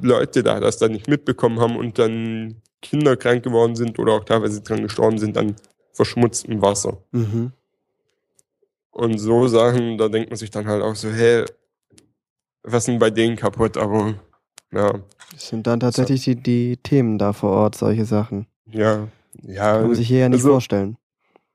Leute 0.00 0.42
da 0.42 0.60
das 0.60 0.78
dann 0.78 0.92
nicht 0.92 1.08
mitbekommen 1.08 1.58
haben 1.60 1.76
und 1.76 1.98
dann 1.98 2.56
Kinder 2.80 3.16
krank 3.16 3.42
geworden 3.42 3.74
sind 3.74 3.98
oder 3.98 4.12
auch 4.12 4.24
teilweise 4.24 4.60
dran 4.60 4.82
gestorben 4.82 5.18
sind 5.18 5.36
an 5.38 5.56
verschmutztem 5.92 6.60
Wasser. 6.62 6.98
mhm. 7.12 7.52
Und 8.90 9.18
so 9.18 9.48
Sachen, 9.48 9.96
da 9.96 10.08
denkt 10.08 10.28
man 10.30 10.36
sich 10.36 10.50
dann 10.50 10.66
halt 10.66 10.82
auch 10.82 10.94
so, 10.94 11.08
hä, 11.08 11.44
was 12.62 12.82
ist 12.82 12.88
denn 12.88 12.98
bei 12.98 13.08
denen 13.10 13.36
kaputt? 13.36 13.78
Aber 13.78 14.14
ja, 14.70 15.00
Das 15.32 15.48
sind 15.48 15.66
dann 15.66 15.80
tatsächlich 15.80 16.24
die, 16.24 16.36
die 16.36 16.76
Themen 16.76 17.16
da 17.18 17.32
vor 17.32 17.50
Ort, 17.52 17.74
solche 17.74 18.04
Sachen. 18.04 18.46
ja, 18.66 19.08
ja. 19.42 19.72
Kann 19.78 19.86
man 19.86 19.94
sich 19.94 20.08
hier 20.08 20.18
ja 20.18 20.28
nicht 20.28 20.40
also- 20.40 20.50
vorstellen. 20.50 20.98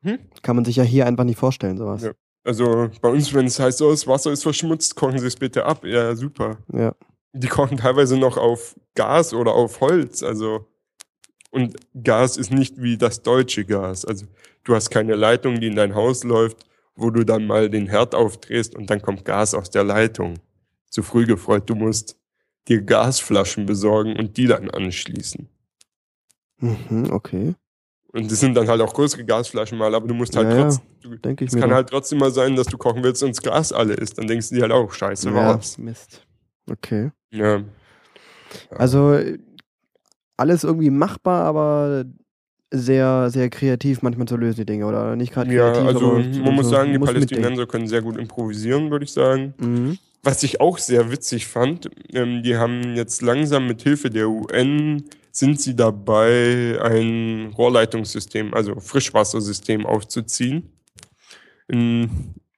Hm? 0.02 0.18
Kann 0.42 0.56
man 0.56 0.66
sich 0.66 0.76
ja 0.78 0.84
hier 0.84 1.06
einfach 1.06 1.24
nicht 1.26 1.38
vorstellen, 1.40 1.78
sowas. 1.78 2.04
Ja. 2.04 2.12
Also 2.44 2.90
bei 3.02 3.10
uns, 3.10 3.32
wenn 3.34 3.46
es 3.46 3.60
heißt, 3.60 3.82
oh, 3.82 3.92
das 3.92 4.08
Wasser 4.08 4.32
ist 4.32 4.42
verschmutzt, 4.44 4.96
kochen 4.96 5.20
Sie 5.20 5.28
es 5.28 5.36
bitte 5.36 5.66
ab. 5.66 5.84
Ja, 5.86 6.16
super. 6.16 6.58
Ja. 6.74 6.96
Die 7.34 7.48
kochen 7.48 7.78
teilweise 7.78 8.18
noch 8.18 8.38
auf 8.38 8.76
Gas 8.96 9.34
oder 9.34 9.54
auf 9.54 9.80
Holz. 9.82 10.24
Also 10.24 10.66
und 11.50 11.76
Gas 12.04 12.38
ist 12.38 12.52
nicht 12.52 12.82
wie 12.82 12.98
das 12.98 13.22
deutsche 13.22 13.66
Gas. 13.66 14.06
Also 14.06 14.26
du 14.64 14.76
hast 14.76 14.90
keine 14.90 15.16
Leitung, 15.16 15.60
die 15.60 15.68
in 15.68 15.76
dein 15.76 15.96
Haus 15.96 16.24
läuft, 16.24 16.66
wo 16.96 17.10
du 17.10 17.24
dann 17.24 17.46
mal 17.48 17.70
den 17.70 17.88
Herd 17.88 18.16
aufdrehst 18.16 18.76
und 18.76 18.90
dann 18.90 19.02
kommt 19.02 19.26
Gas 19.26 19.54
aus 19.54 19.70
der 19.70 19.84
Leitung. 19.84 20.40
Zu 20.90 21.04
früh 21.04 21.26
gefreut, 21.26 21.70
du 21.70 21.76
musst 21.76 22.18
dir 22.68 22.82
Gasflaschen 22.82 23.66
besorgen 23.66 24.16
und 24.18 24.38
die 24.38 24.48
dann 24.48 24.70
anschließen. 24.70 25.48
Mhm, 26.60 27.12
okay. 27.12 27.56
Und 28.14 28.32
das 28.32 28.40
sind 28.40 28.56
dann 28.56 28.68
halt 28.68 28.82
auch 28.82 28.94
größere 28.94 29.24
Gasflaschen 29.26 29.78
mal, 29.78 29.94
aber 29.94 30.08
du 30.08 30.14
musst 30.14 30.36
halt 30.36 30.50
Ja, 30.50 30.58
ja. 30.58 30.64
trotzdem, 30.64 31.38
es 31.46 31.56
kann 31.56 31.70
doch. 31.70 31.76
halt 31.76 31.90
trotzdem 31.90 32.20
mal 32.20 32.32
sein, 32.32 32.56
dass 32.56 32.68
du 32.68 32.78
kochen 32.78 33.04
willst 33.04 33.22
und 33.22 33.30
das 33.30 33.42
Gas 33.42 33.72
alle 33.72 33.94
ist. 33.94 34.18
Dann 34.18 34.28
denkst 34.28 34.50
du 34.50 34.56
dir 34.56 34.62
halt 34.64 34.72
auch, 34.72 34.92
scheiße, 34.92 35.30
ja, 35.30 35.36
war's. 35.36 35.78
Mist. 35.78 36.26
Okay. 36.70 37.12
Ja. 37.32 37.64
Also 38.72 39.20
alles 40.38 40.64
irgendwie 40.64 40.90
machbar, 40.90 41.44
aber 41.44 42.06
sehr, 42.72 43.30
sehr 43.30 43.50
kreativ 43.50 44.02
manchmal 44.02 44.28
zu 44.28 44.36
lösen, 44.38 44.58
die 44.62 44.66
Dinge. 44.66 44.86
Oder 44.86 45.16
nicht 45.16 45.34
gerade 45.34 45.54
Ja, 45.54 45.72
kreativ, 45.72 45.88
also 45.88 46.12
aber 46.12 46.20
man 46.24 46.56
muss 46.56 46.66
so- 46.66 46.72
sagen, 46.72 46.92
die 46.92 46.98
muss 47.00 47.08
mitdenken. 47.08 47.30
Palästinenser 47.36 47.66
können 47.68 47.88
sehr 47.88 48.02
gut 48.02 48.18
improvisieren, 48.18 48.92
würde 48.92 49.06
ich 49.06 49.12
sagen. 49.14 49.54
Mhm. 49.60 49.98
Was 50.24 50.44
ich 50.44 50.60
auch 50.60 50.78
sehr 50.78 51.12
witzig 51.12 51.48
fand, 51.48 51.90
ähm, 52.14 52.44
die 52.44 52.58
haben 52.58 52.96
jetzt 52.96 53.22
langsam 53.22 53.68
mit 53.68 53.82
Hilfe 53.84 54.10
der 54.10 54.30
UN 54.30 55.04
sind 55.32 55.62
sie 55.62 55.76
dabei, 55.76 56.78
ein 56.82 57.54
Rohrleitungssystem, 57.58 58.54
also 58.54 58.80
Frischwassersystem 58.80 59.86
aufzuziehen. 59.86 60.70
In, 61.68 62.10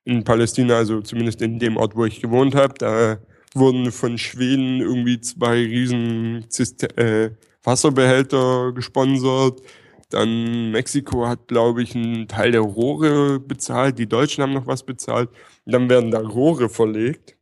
in 0.06 0.24
Palästina, 0.24 0.78
also 0.78 1.02
zumindest 1.02 1.42
in 1.42 1.60
dem 1.60 1.78
Ort, 1.78 1.96
wo 1.96 2.06
ich 2.06 2.22
gewohnt 2.22 2.56
habe, 2.56 2.74
da 2.78 3.18
wurden 3.54 3.92
von 3.92 4.18
Schweden 4.18 4.80
irgendwie 4.80 5.20
zwei 5.20 5.56
riesen 5.56 6.46
Ziste 6.50 6.96
äh, 6.98 7.32
Wasserbehälter 7.70 8.72
gesponsert. 8.74 9.62
Dann 10.10 10.72
Mexiko 10.72 11.28
hat, 11.28 11.48
glaube 11.48 11.84
ich, 11.84 11.96
einen 11.96 12.28
Teil 12.28 12.52
der 12.52 12.62
Rohre 12.62 13.40
bezahlt. 13.40 14.00
Die 14.00 14.10
Deutschen 14.10 14.42
haben 14.42 14.54
noch 14.54 14.66
was 14.66 14.82
bezahlt. 14.82 15.30
Dann 15.68 15.88
werden 15.88 16.10
da 16.10 16.20
Rohre 16.20 16.68
verlegt 16.68 17.38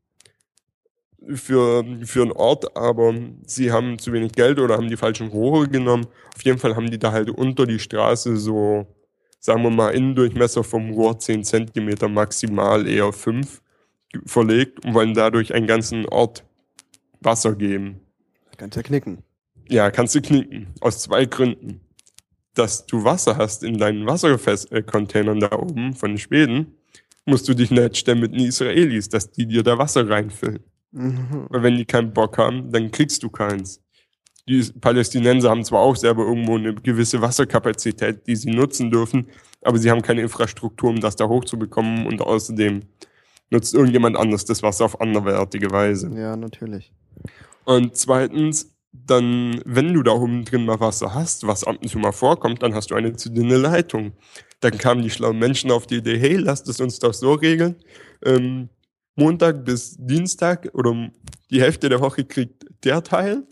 für, 1.33 1.85
für 2.03 2.23
einen 2.23 2.33
Ort, 2.33 2.75
aber 2.75 3.13
sie 3.45 3.71
haben 3.71 3.97
zu 3.99 4.11
wenig 4.11 4.33
Geld 4.33 4.59
oder 4.59 4.75
haben 4.75 4.89
die 4.89 4.97
falschen 4.97 5.29
Rohre 5.29 5.69
genommen. 5.69 6.07
Auf 6.35 6.43
jeden 6.43 6.59
Fall 6.59 6.75
haben 6.75 6.91
die 6.91 6.99
da 6.99 7.13
halt 7.13 7.29
unter 7.29 7.65
die 7.65 7.79
Straße 7.79 8.35
so, 8.35 8.85
sagen 9.39 9.63
wir 9.63 9.69
mal, 9.69 9.91
Innendurchmesser 9.91 10.65
vom 10.65 10.91
Rohr 10.91 11.17
10 11.17 11.45
Zentimeter, 11.45 12.09
maximal 12.09 12.85
eher 12.85 13.13
5 13.13 13.61
verlegt 14.25 14.83
und 14.83 14.93
wollen 14.93 15.13
dadurch 15.13 15.53
einen 15.53 15.67
ganzen 15.67 16.05
Ort 16.07 16.43
Wasser 17.21 17.55
geben. 17.55 18.01
Kannst 18.57 18.75
ja 18.75 18.83
knicken. 18.83 19.23
Ja, 19.69 19.91
kannst 19.91 20.15
du 20.15 20.21
knicken. 20.21 20.67
Aus 20.81 21.01
zwei 21.01 21.25
Gründen. 21.25 21.81
Dass 22.53 22.85
du 22.85 23.03
Wasser 23.03 23.37
hast 23.37 23.63
in 23.63 23.77
deinen 23.77 24.05
Wassercontainern 24.07 25.39
da 25.39 25.51
oben 25.51 25.93
von 25.93 26.17
Schweden, 26.17 26.75
musst 27.25 27.47
du 27.47 27.53
dich 27.53 27.69
nicht 27.69 27.97
stellen 27.97 28.19
mit 28.19 28.33
den 28.33 28.45
Israelis, 28.45 29.09
dass 29.09 29.29
die 29.29 29.45
dir 29.45 29.61
da 29.61 29.77
Wasser 29.77 30.09
reinfüllen. 30.09 30.63
Mhm. 30.91 31.45
Weil 31.49 31.63
wenn 31.63 31.77
die 31.77 31.85
keinen 31.85 32.13
Bock 32.13 32.37
haben, 32.37 32.71
dann 32.71 32.89
kriegst 32.89 33.21
du 33.21 33.29
keins. 33.29 33.81
Die 34.47 34.63
Palästinenser 34.79 35.49
haben 35.49 35.63
zwar 35.65 35.81
auch 35.81 35.95
selber 35.95 36.23
irgendwo 36.23 36.55
eine 36.57 36.73
gewisse 36.73 37.21
Wasserkapazität, 37.21 38.25
die 38.25 38.35
sie 38.35 38.49
nutzen 38.49 38.89
dürfen, 38.89 39.27
aber 39.61 39.77
sie 39.77 39.91
haben 39.91 40.01
keine 40.01 40.21
Infrastruktur, 40.21 40.89
um 40.89 41.01
das 41.01 41.17
da 41.17 41.27
hochzubekommen 41.27 42.07
und 42.07 42.21
außerdem 42.21 42.83
nutzt 43.49 43.73
irgendjemand 43.73 44.15
anders 44.15 44.45
das 44.45 44.63
Wasser 44.63 44.85
auf 44.85 45.01
anderweitige 45.01 45.69
Weise. 45.71 46.09
Ja, 46.15 46.37
natürlich. 46.37 46.93
Und 47.65 47.97
zweitens, 47.97 48.73
dann, 49.09 49.61
wenn 49.65 49.93
du 49.93 50.03
da 50.03 50.11
oben 50.11 50.45
drin 50.45 50.65
mal 50.65 50.79
Wasser 50.79 51.13
hast, 51.13 51.47
was 51.47 51.63
ab 51.63 51.77
und 51.81 51.87
zu 51.87 51.97
mal 51.97 52.11
vorkommt, 52.11 52.61
dann 52.63 52.75
hast 52.75 52.91
du 52.91 52.95
eine 52.95 53.15
zu 53.15 53.29
dünne 53.29 53.57
Leitung. 53.57 54.13
Dann 54.59 54.77
kamen 54.77 55.01
die 55.01 55.09
schlauen 55.09 55.39
Menschen 55.39 55.71
auf 55.71 55.87
die 55.87 55.97
Idee, 55.97 56.19
hey, 56.19 56.35
lasst 56.35 56.67
es 56.67 56.79
uns 56.79 56.99
doch 56.99 57.13
so 57.13 57.33
regeln. 57.33 57.75
Ähm, 58.25 58.69
Montag 59.15 59.65
bis 59.65 59.95
Dienstag 59.97 60.69
oder 60.73 61.09
die 61.49 61.61
Hälfte 61.61 61.89
der 61.89 62.01
Woche 62.01 62.23
kriegt 62.23 62.65
der 62.83 63.03
Teil, 63.03 63.43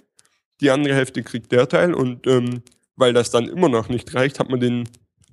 die 0.62 0.70
andere 0.70 0.95
Hälfte 0.95 1.24
kriegt 1.24 1.51
der 1.51 1.68
Teil 1.68 1.93
und 1.93 2.28
ähm, 2.28 2.62
weil 2.95 3.14
das 3.14 3.32
dann 3.32 3.47
immer 3.47 3.70
noch 3.70 3.89
nicht 3.89 4.14
reicht, 4.14 4.39
hat 4.39 4.49
man 4.49 4.60
den 4.60 4.88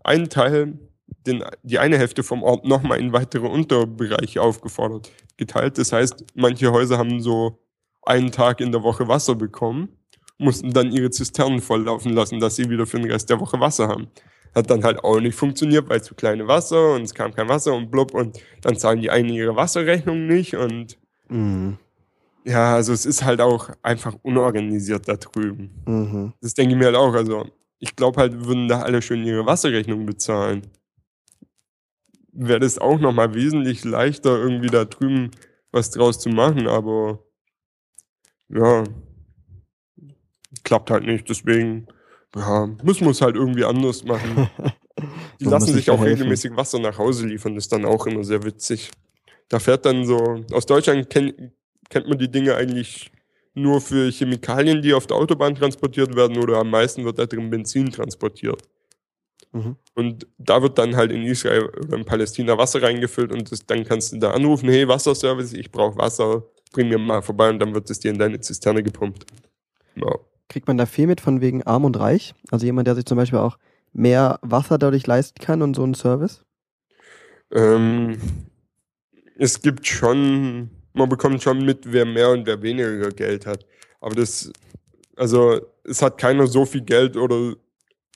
einen 0.05 0.29
Teil, 0.29 0.79
den, 1.27 1.45
die 1.63 1.79
eine 1.79 1.99
Hälfte 1.99 2.23
vom 2.23 2.43
Ort 2.43 2.65
nochmal 2.65 2.99
in 2.99 3.13
weitere 3.13 3.47
Unterbereiche 3.47 4.43
aufgefordert, 4.43 5.11
geteilt. 5.37 5.79
Das 5.79 5.93
heißt, 5.93 6.25
manche 6.35 6.73
Häuser 6.73 6.99
haben 6.99 7.21
so 7.21 7.63
einen 8.03 8.33
Tag 8.33 8.61
in 8.61 8.73
der 8.73 8.83
Woche 8.83 9.07
Wasser 9.09 9.35
bekommen, 9.35 9.91
mussten 10.43 10.73
dann 10.73 10.93
ihre 10.93 11.11
Zisternen 11.11 11.61
volllaufen 11.61 12.13
lassen, 12.13 12.41
dass 12.41 12.57
sie 12.57 12.69
wieder 12.69 12.87
für 12.87 12.99
den 12.99 13.11
Rest 13.11 13.31
der 13.31 13.41
Woche 13.41 13.59
Wasser 13.61 13.89
haben. 13.89 14.09
Hat 14.55 14.69
dann 14.71 14.85
halt 14.85 15.03
auch 15.03 15.19
nicht 15.21 15.35
funktioniert, 15.35 15.89
weil 15.89 16.03
zu 16.03 16.15
kleine 16.15 16.47
Wasser 16.47 16.95
und 16.95 17.03
es 17.03 17.15
kam 17.15 17.33
kein 17.35 17.49
Wasser 17.49 17.75
und 17.75 17.91
blub 17.91 18.13
und 18.15 18.39
dann 18.61 18.77
zahlen 18.77 19.01
die 19.01 19.11
einen 19.11 19.31
ihre 19.31 19.57
Wasserrechnung 19.57 20.27
nicht 20.27 20.57
und 20.57 20.99
Mhm. 21.29 21.79
ja, 22.45 22.75
also 22.75 22.93
es 22.93 23.07
ist 23.07 23.25
halt 23.25 23.41
auch 23.41 23.71
einfach 23.83 24.15
unorganisiert 24.23 25.09
da 25.09 25.17
drüben. 25.17 25.71
Mhm. 25.87 26.33
Das 26.43 26.53
denke 26.53 26.75
ich 26.75 26.79
mir 26.79 26.87
halt 26.87 26.97
auch. 26.97 27.15
Also 27.15 27.47
ich 27.79 27.97
glaube 27.97 28.21
halt, 28.21 28.45
würden 28.45 28.69
da 28.69 28.83
alle 28.83 29.01
schön 29.01 29.25
ihre 29.25 29.47
Wasserrechnung 29.47 30.05
bezahlen, 30.05 30.67
wäre 32.33 32.61
das 32.61 32.79
auch 32.79 32.99
nochmal 32.99 33.35
wesentlich 33.35 33.85
leichter, 33.85 34.39
irgendwie 34.39 34.69
da 34.69 34.85
drüben 34.85 35.31
was 35.71 35.91
draus 35.91 36.19
zu 36.19 36.29
machen, 36.29 36.67
aber 36.69 37.21
ja, 38.51 38.85
klappt 40.65 40.91
halt 40.91 41.05
nicht. 41.05 41.29
Deswegen, 41.29 41.87
ja, 42.37 42.69
müssen 42.83 43.05
wir 43.05 43.11
es 43.11 43.21
halt 43.21 43.37
irgendwie 43.37 43.65
anders 43.65 44.05
machen. 44.05 44.49
Die 45.41 45.45
lassen 45.45 45.73
sich 45.73 45.91
auch 45.91 45.99
helfen. 45.99 46.15
regelmäßig 46.15 46.57
Wasser 46.57 46.79
nach 46.79 46.99
Hause 46.99 47.27
liefern, 47.27 47.55
das 47.55 47.65
ist 47.65 47.73
dann 47.73 47.85
auch 47.85 48.07
immer 48.07 48.25
sehr 48.25 48.45
witzig. 48.45 48.91
Da 49.49 49.59
fährt 49.59 49.85
dann 49.85 50.05
so, 50.05 50.45
aus 50.53 50.67
Deutschland 50.67 51.11
kenn, 51.11 51.53
kennt 51.89 52.09
man 52.09 52.19
die 52.19 52.31
Dinge 52.31 52.55
eigentlich 52.55 53.11
nur 53.55 53.81
für 53.81 54.11
Chemikalien, 54.11 54.81
die 54.83 54.95
auf 54.95 55.07
der 55.07 55.17
Autobahn 55.17 55.55
transportiert 55.55 56.15
werden 56.15 56.39
oder 56.39 56.59
am 56.59 56.71
meisten 56.71 57.05
wird 57.05 57.19
da 57.19 57.27
drin 57.27 57.51
Benzin 57.51 57.91
transportiert. 57.91 58.63
Mhm. 59.53 59.77
Und 59.95 60.27
da 60.39 60.63
wird 60.63 60.79
dann 60.79 60.97
halt 60.97 61.13
in 61.13 61.23
Israel 61.25 61.67
oder 61.67 61.99
in 61.99 62.05
Palästina 62.05 62.57
Wasser 62.57 62.83
reingefüllt 62.83 63.33
und 63.33 63.51
das, 63.53 63.67
dann 63.67 63.85
kannst 63.85 64.13
du 64.13 64.19
da 64.19 64.31
anrufen, 64.31 64.69
hey 64.71 64.89
Wasserservice, 64.89 65.53
ich 65.53 65.71
brauche 65.71 65.99
Wasser, 65.99 66.45
bring 66.73 66.89
mir 66.89 66.99
mal 66.99 67.21
vorbei 67.21 67.51
und 67.51 67.59
dann 67.59 67.75
wird 67.75 67.91
es 67.91 68.01
dir 68.01 68.11
in 68.11 68.19
deine 68.19 68.41
Zisterne 68.41 68.83
gepumpt. 68.83 69.27
Ja. 69.97 70.19
Kriegt 70.53 70.69
man 70.69 70.77
da 70.77 70.85
viel 70.85 71.07
mit 71.07 71.23
von 71.23 71.41
wegen 71.41 71.63
arm 71.63 71.87
und 71.87 71.99
reich? 71.99 72.35
Also 72.51 72.67
jemand, 72.67 72.87
der 72.87 72.95
sich 72.95 73.07
zum 73.07 73.17
Beispiel 73.17 73.39
auch 73.39 73.57
mehr 73.95 74.39
Wasser 74.43 74.77
dadurch 74.77 75.07
leisten 75.07 75.41
kann 75.43 75.63
und 75.63 75.75
so 75.75 75.83
einen 75.83 75.95
Service? 75.95 76.45
Ähm, 77.51 78.19
es 79.39 79.63
gibt 79.63 79.87
schon, 79.87 80.69
man 80.93 81.09
bekommt 81.09 81.43
schon 81.43 81.65
mit, 81.65 81.91
wer 81.91 82.05
mehr 82.05 82.29
und 82.33 82.47
wer 82.47 82.61
weniger 82.61 83.09
Geld 83.13 83.47
hat. 83.47 83.65
Aber 84.03 84.15
das, 84.15 84.53
also 85.17 85.59
es 85.85 86.03
hat 86.03 86.19
keiner 86.19 86.47
so 86.47 86.67
viel 86.67 86.83
Geld 86.83 87.17
oder 87.17 87.55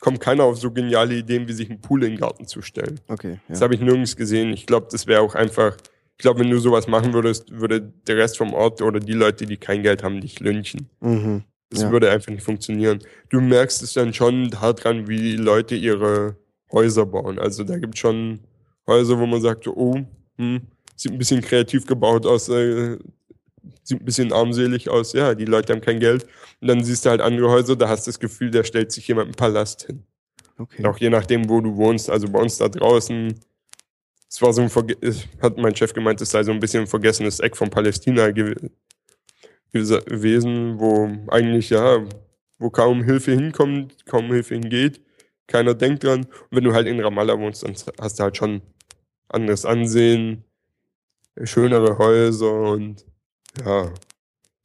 kommt 0.01 0.21
keiner 0.21 0.45
auf 0.45 0.59
so 0.59 0.71
geniale 0.71 1.15
Ideen, 1.15 1.49
wie 1.49 1.55
sich 1.55 1.71
einen 1.71 1.81
Pool 1.81 2.05
in 2.05 2.11
den 2.11 2.21
Garten 2.21 2.47
zu 2.47 2.61
stellen. 2.61 3.01
Okay, 3.09 3.41
Das 3.49 3.61
ja. 3.61 3.65
habe 3.65 3.77
ich 3.77 3.81
nirgends 3.81 4.15
gesehen. 4.15 4.53
Ich 4.53 4.67
glaube, 4.67 4.89
das 4.91 5.07
wäre 5.07 5.23
auch 5.23 5.35
einfach, 5.35 5.75
ich 6.19 6.19
glaube, 6.19 6.41
wenn 6.41 6.51
du 6.51 6.59
sowas 6.59 6.87
machen 6.87 7.15
würdest, 7.15 7.51
würde 7.51 7.81
der 7.81 8.19
Rest 8.19 8.37
vom 8.37 8.53
Ort 8.53 8.83
oder 8.83 9.01
die 9.01 9.15
Leute, 9.15 9.47
die 9.47 9.57
kein 9.57 9.83
Geld 9.83 10.03
haben, 10.03 10.21
dich 10.21 10.39
lynchen. 10.41 10.91
Mhm. 11.01 11.45
Das 11.71 11.83
Ja. 11.83 11.91
würde 11.91 12.11
einfach 12.11 12.31
nicht 12.31 12.45
funktionieren. 12.45 13.01
Du 13.29 13.41
merkst 13.41 13.83
es 13.83 13.93
dann 13.95 14.15
schon 14.15 14.51
daran, 14.51 15.09
wie 15.09 15.19
die 15.19 15.37
Leute 15.37 15.75
ihre 15.75 16.37
Häuser 16.73 17.07
bauen. 17.07 17.39
Also 17.39 17.65
da 17.65 17.79
gibt 17.79 17.95
es 17.95 18.01
schon 18.01 18.41
Häuser, 18.87 19.19
wo 19.19 19.27
man 19.27 19.41
sagt, 19.41 19.67
oh, 19.67 20.01
hm, 20.39 20.61
sieht 20.95 21.13
ein 21.13 21.19
bisschen 21.19 21.41
kreativ 21.41 21.87
gebaut 21.87 22.25
aus, 22.25 22.49
äh, 22.49 22.97
sieht 23.83 24.01
ein 24.01 24.05
bisschen 24.05 24.33
armselig 24.33 24.89
aus. 24.89 25.13
Ja, 25.13 25.35
die 25.35 25.45
Leute 25.45 25.73
haben 25.73 25.81
kein 25.81 25.99
Geld. 25.99 26.25
Und 26.61 26.69
dann 26.69 26.85
siehst 26.85 27.05
du 27.05 27.11
halt 27.11 27.21
andere 27.21 27.49
Häuser, 27.51 27.75
da 27.77 27.89
hast 27.89 28.07
du 28.07 28.11
das 28.11 28.21
Gefühl, 28.21 28.51
da 28.51 28.63
stellt 28.63 28.93
sich 28.93 29.09
jemand 29.09 29.27
einen 29.27 29.35
Palast 29.35 29.87
hin. 29.87 30.05
Okay. 30.59 30.85
Auch 30.87 30.99
je 30.99 31.11
nachdem, 31.11 31.49
wo 31.49 31.61
du 31.61 31.77
wohnst. 31.77 32.09
Also 32.09 32.29
bei 32.29 32.41
uns 32.41 32.59
da 32.59 32.69
draußen 32.69 33.35
es 34.29 34.43
war 34.43 34.53
so 34.53 34.61
ein, 34.63 34.69
Verge 34.69 34.97
hat 35.41 35.57
mein 35.57 35.75
Chef 35.77 35.93
gemeint, 35.95 36.21
es 36.21 36.31
sei 36.31 36.43
so 36.43 36.51
ein 36.53 36.59
bisschen 36.61 36.83
ein 36.83 36.87
vergessenes 36.87 37.41
Eck 37.41 37.57
von 37.57 37.71
Palästina 37.71 38.31
gew 38.33 38.55
gewesen, 39.73 40.79
wo 40.79 41.11
eigentlich, 41.29 41.71
ja, 41.71 42.05
wo 42.59 42.71
kaum 42.71 43.03
Hilfe 43.05 43.33
hinkommt, 43.33 44.07
kaum 44.07 44.27
Hilfe 44.27 44.55
hingeht, 44.55 45.01
keiner 45.47 45.75
denkt 45.75 46.05
dran. 46.05 46.25
Und 46.25 46.51
wenn 46.51 46.65
du 46.65 46.73
halt 46.73 46.87
in 46.87 47.01
Ramallah 47.01 47.39
wohnst, 47.39 47.63
dann 47.63 47.75
hast 48.01 48.19
du 48.19 48.23
halt 48.23 48.37
schon 48.37 48.63
anderes 49.29 49.65
Ansehen, 49.65 50.45
schönere 51.43 51.99
Häuser 51.99 52.73
und 52.73 53.05
ja, 53.65 53.93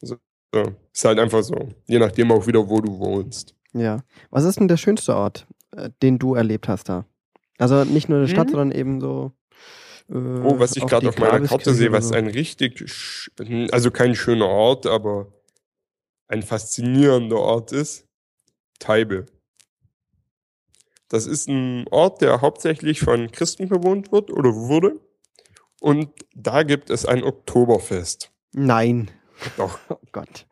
so, 0.01 0.17
so. 0.53 0.63
ist 0.93 1.05
halt 1.05 1.19
einfach 1.19 1.43
so. 1.43 1.69
Je 1.87 1.99
nachdem 1.99 2.31
auch 2.31 2.45
wieder, 2.47 2.67
wo 2.67 2.79
du 2.81 2.97
wohnst. 2.99 3.55
Ja. 3.73 4.03
Was 4.29 4.43
ist 4.43 4.59
denn 4.59 4.67
der 4.67 4.77
schönste 4.77 5.15
Ort, 5.15 5.47
äh, 5.71 5.89
den 6.01 6.19
du 6.19 6.35
erlebt 6.35 6.67
hast 6.67 6.89
da? 6.89 7.05
Also 7.57 7.83
nicht 7.83 8.09
nur 8.09 8.19
eine 8.19 8.27
Stadt, 8.27 8.47
mhm. 8.47 8.51
sondern 8.51 8.71
eben 8.71 9.01
so. 9.01 9.31
Äh, 10.09 10.13
oh, 10.13 10.59
was 10.59 10.75
ich 10.75 10.85
gerade 10.85 11.09
auf 11.09 11.17
meiner 11.17 11.47
Karte 11.47 11.73
sehe, 11.73 11.91
was 11.91 12.09
so. 12.09 12.15
ein 12.15 12.27
richtig, 12.27 12.83
also 13.71 13.91
kein 13.91 14.15
schöner 14.15 14.47
Ort, 14.47 14.85
aber 14.85 15.31
ein 16.27 16.43
faszinierender 16.43 17.37
Ort 17.37 17.71
ist, 17.71 18.05
Taibe. 18.79 19.25
Das 21.09 21.25
ist 21.25 21.49
ein 21.49 21.85
Ort, 21.91 22.21
der 22.21 22.39
hauptsächlich 22.39 23.01
von 23.01 23.31
Christen 23.31 23.67
bewohnt 23.67 24.11
wird 24.13 24.31
oder 24.31 24.53
wurde. 24.55 24.99
Und 25.81 26.09
da 26.33 26.63
gibt 26.63 26.89
es 26.89 27.05
ein 27.05 27.23
Oktoberfest. 27.23 28.31
Nein. 28.53 29.11
Doch. 29.57 29.77
Oh 29.89 29.97
Gott. 30.11 30.45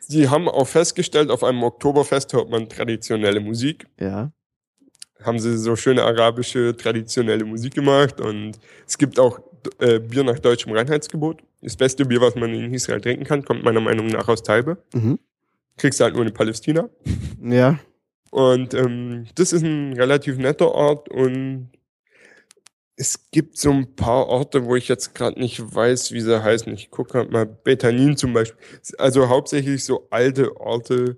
Sie 0.00 0.28
haben 0.28 0.48
auch 0.48 0.66
festgestellt, 0.66 1.30
auf 1.30 1.44
einem 1.44 1.62
Oktoberfest 1.62 2.32
hört 2.32 2.50
man 2.50 2.68
traditionelle 2.68 3.40
Musik. 3.40 3.86
Ja. 4.00 4.32
Haben 5.24 5.38
sie 5.38 5.56
so 5.58 5.76
schöne 5.76 6.02
arabische 6.02 6.76
traditionelle 6.76 7.44
Musik 7.44 7.74
gemacht 7.74 8.20
und 8.20 8.58
es 8.86 8.98
gibt 8.98 9.18
auch 9.18 9.40
äh, 9.78 9.98
Bier 9.98 10.24
nach 10.24 10.38
deutschem 10.38 10.72
Reinheitsgebot. 10.72 11.42
Das 11.60 11.76
beste 11.76 12.04
Bier, 12.04 12.20
was 12.20 12.34
man 12.34 12.52
in 12.52 12.74
Israel 12.74 13.00
trinken 13.00 13.24
kann, 13.24 13.44
kommt 13.44 13.64
meiner 13.64 13.80
Meinung 13.80 14.06
nach 14.08 14.28
aus 14.28 14.42
Taibe. 14.42 14.78
Mhm. 14.94 15.18
Kriegst 15.76 16.00
du 16.00 16.04
halt 16.04 16.14
nur 16.14 16.26
in 16.26 16.34
Palästina. 16.34 16.88
Ja. 17.42 17.78
Und 18.30 18.74
ähm, 18.74 19.26
das 19.34 19.52
ist 19.52 19.62
ein 19.62 19.92
relativ 19.92 20.38
netter 20.38 20.72
Ort 20.72 21.08
und 21.10 21.70
es 22.96 23.30
gibt 23.30 23.58
so 23.58 23.70
ein 23.70 23.94
paar 23.96 24.26
Orte, 24.28 24.64
wo 24.64 24.76
ich 24.76 24.88
jetzt 24.88 25.14
gerade 25.14 25.40
nicht 25.40 25.74
weiß, 25.74 26.12
wie 26.12 26.20
sie 26.20 26.42
heißen. 26.42 26.72
Ich 26.72 26.90
gucke 26.90 27.12
gerade 27.12 27.30
mal 27.30 27.46
Betanin 27.46 28.16
zum 28.16 28.32
Beispiel. 28.32 28.58
Also 28.98 29.28
hauptsächlich 29.28 29.84
so 29.84 30.06
alte 30.10 30.56
Orte. 30.60 31.16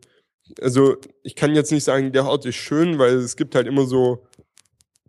Also 0.60 0.96
ich 1.22 1.36
kann 1.36 1.54
jetzt 1.54 1.72
nicht 1.72 1.84
sagen, 1.84 2.12
der 2.12 2.26
Ort 2.26 2.46
ist 2.46 2.56
schön, 2.56 2.98
weil 2.98 3.14
es 3.14 3.36
gibt 3.36 3.54
halt 3.54 3.66
immer 3.66 3.86
so 3.86 4.26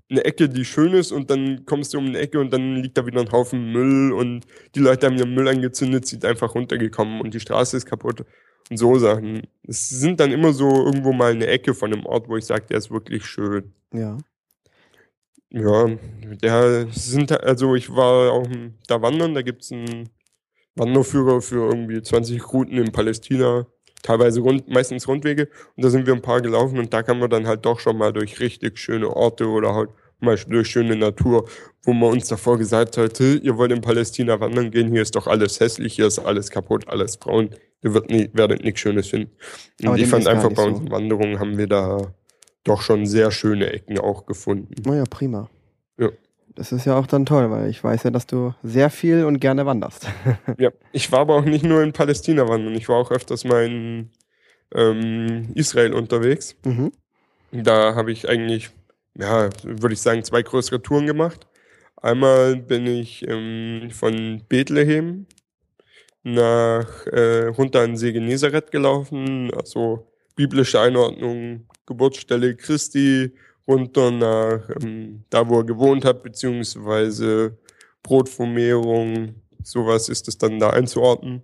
eine 0.10 0.24
Ecke, 0.24 0.50
die 0.50 0.66
schön 0.66 0.94
ist 0.94 1.12
und 1.12 1.30
dann 1.32 1.66
kommst 1.66 1.94
du 1.94 1.98
um 1.98 2.06
eine 2.06 2.20
Ecke 2.20 2.40
und 2.40 2.54
dann 2.54 2.78
liegt 2.78 2.98
da 2.98 3.06
wieder 3.06 3.22
ein 3.22 3.32
Haufen 3.32 3.72
Müll 3.72 4.14
und 4.14 4.46
die 4.76 4.80
Leute 4.80 5.08
haben 5.08 5.18
ihren 5.18 5.34
Müll 5.34 5.48
angezündet, 5.48 6.06
sind 6.06 6.26
einfach 6.26 6.54
runtergekommen 6.54 7.22
und 7.22 7.34
die 7.34 7.40
Straße 7.40 7.78
ist 7.78 7.86
kaputt 7.86 8.24
und 8.70 8.78
so 8.78 8.98
Sachen. 8.98 9.48
Es 9.64 9.90
sind 9.90 10.20
dann 10.20 10.32
immer 10.32 10.54
so 10.54 10.70
irgendwo 10.86 11.12
mal 11.12 11.32
eine 11.32 11.48
Ecke 11.48 11.74
von 11.74 11.92
einem 11.92 12.06
Ort, 12.06 12.28
wo 12.30 12.38
ich 12.38 12.46
sage, 12.46 12.66
der 12.70 12.78
ist 12.78 12.92
wirklich 12.92 13.26
schön. 13.26 13.74
Ja. 13.94 14.18
Ja, 15.50 15.88
der 16.42 16.88
sind 16.92 17.32
also 17.32 17.76
ich 17.76 17.90
war 17.90 18.32
auch 18.32 18.48
da 18.88 19.02
wandern, 19.02 19.34
da 19.34 19.42
gibt 19.42 19.64
es 19.64 19.72
einen 19.72 20.10
Wanderführer 20.76 21.42
für 21.42 21.70
irgendwie 21.70 22.02
20 22.02 22.52
Routen 22.52 22.78
in 22.78 22.92
Palästina, 22.92 23.66
teilweise 24.02 24.42
rund, 24.42 24.68
meistens 24.68 25.08
Rundwege. 25.08 25.50
Und 25.76 25.86
da 25.86 25.90
sind 25.90 26.06
wir 26.06 26.14
ein 26.14 26.22
paar 26.22 26.42
gelaufen 26.42 26.80
und 26.80 26.94
da 26.94 27.04
kann 27.04 27.20
man 27.20 27.30
dann 27.30 27.48
halt 27.48 27.66
doch 27.66 27.80
schon 27.80 27.98
mal 27.98 28.14
durch 28.14 28.40
richtig 28.40 28.78
schöne 28.78 29.10
Orte 29.10 29.48
oder 29.48 29.74
halt 29.74 29.90
mal 30.20 30.38
durch 30.48 30.68
schöne 30.68 30.96
Natur, 30.96 31.48
wo 31.84 31.94
man 31.94 32.12
uns 32.12 32.28
davor 32.28 32.58
gesagt 32.58 32.98
hat, 32.98 33.20
ihr 33.20 33.58
wollt 33.58 33.72
in 33.72 33.82
Palästina 33.82 34.40
wandern 34.40 34.72
gehen, 34.72 34.92
hier 34.92 35.02
ist 35.02 35.16
doch 35.16 35.28
alles 35.28 35.60
hässlich, 35.60 35.96
hier 35.96 36.08
ist 36.08 36.20
alles 36.20 36.50
kaputt, 36.50 36.88
alles 36.88 37.18
braun, 37.18 37.50
ihr 37.84 37.94
werdet, 37.94 38.10
nie, 38.10 38.30
werdet 38.34 38.64
nichts 38.64 38.80
Schönes 38.80 39.08
finden. 39.08 39.32
Und 39.82 39.88
Aber 39.88 39.98
ich 39.98 40.08
fand 40.08 40.28
einfach 40.28 40.52
bei 40.52 40.64
unseren 40.64 40.88
so. 40.88 40.92
Wanderungen 40.92 41.40
haben 41.40 41.58
wir 41.58 41.68
da 41.68 42.14
doch 42.64 42.82
schon 42.82 43.06
sehr 43.06 43.32
schöne 43.32 43.72
Ecken 43.72 44.00
auch 44.00 44.26
gefunden. 44.26 44.74
Naja, 44.84 45.04
prima. 45.10 45.50
Ja. 46.00 46.10
Das 46.56 46.72
ist 46.72 46.86
ja 46.86 46.98
auch 46.98 47.08
dann 47.08 47.26
toll, 47.26 47.52
weil 47.52 47.70
ich 47.70 47.84
weiß 47.84 48.04
ja, 48.04 48.12
dass 48.12 48.28
du 48.28 48.54
sehr 48.64 48.90
viel 48.90 49.26
und 49.26 49.40
gerne 49.40 49.66
wanderst. 49.66 50.08
ja, 50.58 50.72
ich 50.94 51.12
war 51.12 51.20
aber 51.20 51.36
auch 51.36 51.46
nicht 51.46 51.66
nur 51.66 51.84
in 51.84 51.94
Palästina 51.94 52.48
wandern, 52.48 52.76
ich 52.76 52.88
war 52.90 52.98
auch 52.98 53.12
öfters 53.12 53.44
mal 53.44 53.66
in 53.66 54.10
ähm, 54.74 55.52
Israel 55.54 55.94
unterwegs. 55.94 56.56
Mhm. 56.64 56.92
Da 57.52 57.96
habe 57.96 58.12
ich 58.12 58.28
eigentlich 58.30 58.72
ja, 59.18 59.50
würde 59.64 59.94
ich 59.94 60.02
sagen, 60.02 60.24
zwei 60.24 60.42
größere 60.42 60.82
Touren 60.82 61.08
gemacht. 61.08 61.48
Einmal 61.96 62.58
bin 62.58 62.86
ich 62.86 63.28
ähm, 63.28 63.90
von 63.92 64.44
Bethlehem 64.48 65.26
nach 66.24 67.08
äh, 67.08 67.48
runter 67.48 67.82
an 67.82 67.98
See 67.98 68.12
Genezareth 68.12 68.72
gelaufen, 68.72 69.52
also 69.56 70.12
biblische 70.36 70.80
Einordnung, 70.80 71.68
Geburtsstelle 71.86 72.56
Christi, 72.56 73.32
runter 73.68 74.12
nach 74.12 74.70
ähm, 74.82 75.24
da, 75.30 75.48
wo 75.48 75.60
er 75.60 75.64
gewohnt 75.66 76.06
hat, 76.06 76.24
beziehungsweise 76.24 77.58
Brotvermehrung, 78.04 79.36
sowas 79.64 80.10
ist 80.10 80.28
es 80.28 80.38
dann 80.38 80.60
da 80.60 80.70
einzuordnen. 80.70 81.44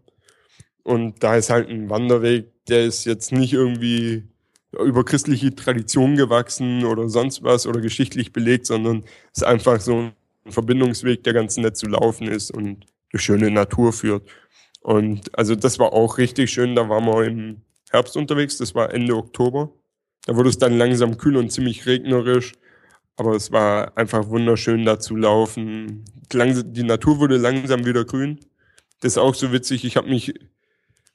Und 0.84 1.24
da 1.24 1.36
ist 1.36 1.49
halt 1.49 1.69
ein 1.69 1.89
Wanderweg, 1.89 2.51
der 2.67 2.86
ist 2.86 3.05
jetzt 3.05 3.32
nicht 3.32 3.53
irgendwie 3.53 4.24
über 4.72 5.03
christliche 5.03 5.53
Tradition 5.53 6.15
gewachsen 6.15 6.86
oder 6.86 7.09
sonst 7.09 7.43
was 7.43 7.67
oder 7.67 7.82
geschichtlich 7.82 8.32
belegt, 8.32 8.65
sondern 8.67 9.03
es 9.34 9.41
ist 9.41 9.43
einfach 9.43 9.82
so 9.82 10.11
ein 10.45 10.51
Verbindungsweg, 10.51 11.24
der 11.24 11.34
ganz 11.34 11.57
nett 11.57 11.78
zu 11.78 11.88
laufen 11.88 12.28
ist 12.28 12.51
und 12.51 12.86
durch 13.11 13.24
schöne 13.24 13.51
Natur 13.51 13.93
führt. 13.93 14.28
Und 14.82 15.38
also 15.38 15.55
das 15.55 15.78
war 15.78 15.93
auch 15.93 16.17
richtig 16.17 16.51
schön. 16.51 16.76
Da 16.76 16.89
waren 16.89 17.05
wir 17.05 17.26
im 17.26 17.61
Herbst 17.91 18.15
unterwegs, 18.15 18.57
das 18.57 18.74
war 18.74 18.93
Ende 18.93 19.15
Oktober. 19.15 19.72
Da 20.26 20.36
wurde 20.36 20.49
es 20.49 20.57
dann 20.57 20.78
langsam 20.78 21.17
kühl 21.17 21.38
und 21.38 21.51
ziemlich 21.51 21.86
regnerisch. 21.86 22.54
Aber 23.16 23.36
es 23.36 23.51
war 23.51 23.97
einfach 23.97 24.29
wunderschön 24.29 24.86
da 24.86 25.00
zu 25.00 25.16
laufen. 25.16 26.05
Die 26.32 26.83
Natur 26.83 27.20
wurde 27.20 27.37
langsam 27.37 27.86
wieder 27.86 28.05
grün. 28.05 28.39
Das 29.01 29.13
ist 29.13 29.17
auch 29.17 29.36
so 29.36 29.51
witzig. 29.51 29.83
Ich 29.83 29.97
habe 29.97 30.09
mich 30.09 30.33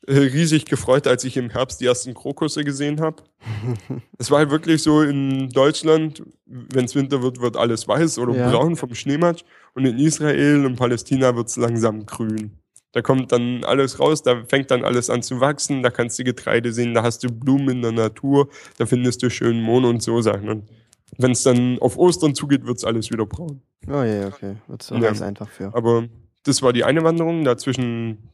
äh, 0.07 0.19
riesig 0.19 0.67
gefreut, 0.67 1.07
als 1.07 1.25
ich 1.25 1.37
im 1.37 1.51
Herbst 1.51 1.81
die 1.81 1.87
ersten 1.87 2.15
Krokusse 2.15 2.65
gesehen 2.65 3.01
habe. 3.01 3.23
es 4.19 4.31
war 4.31 4.39
halt 4.39 4.51
wirklich 4.51 4.83
so 4.83 5.03
in 5.03 5.49
Deutschland, 5.49 6.23
wenn 6.45 6.85
es 6.85 6.95
Winter 6.95 7.23
wird, 7.23 7.41
wird 7.41 7.57
alles 7.57 7.89
weiß 7.89 8.19
oder 8.19 8.35
ja. 8.35 8.51
braun 8.51 8.77
vom 8.77 8.95
Schneematsch. 8.95 9.43
Und 9.75 9.85
in 9.85 9.99
Israel 9.99 10.65
und 10.65 10.77
Palästina 10.77 11.35
wird 11.35 11.49
es 11.49 11.57
langsam 11.57 12.07
grün. 12.07 12.59
Da 12.97 13.03
kommt 13.03 13.31
dann 13.31 13.63
alles 13.63 14.01
raus, 14.01 14.23
da 14.23 14.43
fängt 14.47 14.71
dann 14.71 14.83
alles 14.83 15.11
an 15.11 15.21
zu 15.21 15.39
wachsen, 15.39 15.83
da 15.83 15.91
kannst 15.91 16.19
du 16.19 16.25
Getreide 16.25 16.73
sehen, 16.73 16.95
da 16.95 17.03
hast 17.03 17.23
du 17.23 17.29
Blumen 17.29 17.69
in 17.69 17.83
der 17.83 17.93
Natur, 17.93 18.49
da 18.79 18.87
findest 18.87 19.23
du 19.23 19.29
schönen 19.29 19.61
Mond 19.61 19.85
und 19.85 20.03
so 20.03 20.23
Sachen. 20.23 20.49
Und 20.49 20.71
wenn 21.19 21.33
es 21.33 21.43
dann 21.43 21.79
auf 21.81 21.99
Ostern 21.99 22.35
zugeht, 22.35 22.65
wird 22.65 22.79
es 22.79 22.85
alles 22.85 23.11
wieder 23.11 23.27
braun. 23.27 23.61
Oh 23.87 24.03
ja, 24.03 24.29
okay. 24.29 24.57
Wird 24.67 24.83
so 24.83 24.95
ja. 24.95 25.11
einfach 25.11 25.47
für. 25.47 25.75
Aber 25.75 26.09
das 26.45 26.63
war 26.63 26.73
die 26.73 26.85
eine 26.85 27.05
Wanderung. 27.05 27.45
Dazwischen 27.45 28.31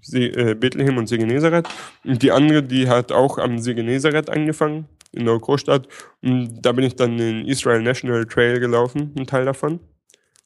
See, 0.00 0.26
äh, 0.26 0.56
Bethlehem 0.56 0.96
und 0.96 1.06
See 1.06 1.16
Genezareth. 1.16 1.68
Und 2.04 2.20
die 2.20 2.32
andere, 2.32 2.64
die 2.64 2.88
hat 2.88 3.12
auch 3.12 3.38
am 3.38 3.60
See 3.60 3.74
Genezareth 3.74 4.28
angefangen, 4.28 4.88
in 5.12 5.24
der 5.24 5.38
Großstadt. 5.38 5.86
Und 6.20 6.62
da 6.62 6.72
bin 6.72 6.84
ich 6.84 6.96
dann 6.96 7.16
den 7.16 7.46
Israel 7.46 7.80
National 7.80 8.24
Trail 8.24 8.58
gelaufen, 8.58 9.14
ein 9.16 9.28
Teil 9.28 9.44
davon. 9.44 9.78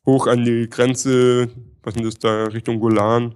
Hoch 0.04 0.26
an 0.26 0.44
die 0.44 0.68
Grenze, 0.68 1.48
was 1.82 1.96
ist 1.96 2.04
das 2.04 2.18
da, 2.18 2.44
Richtung 2.44 2.78
Golan. 2.78 3.34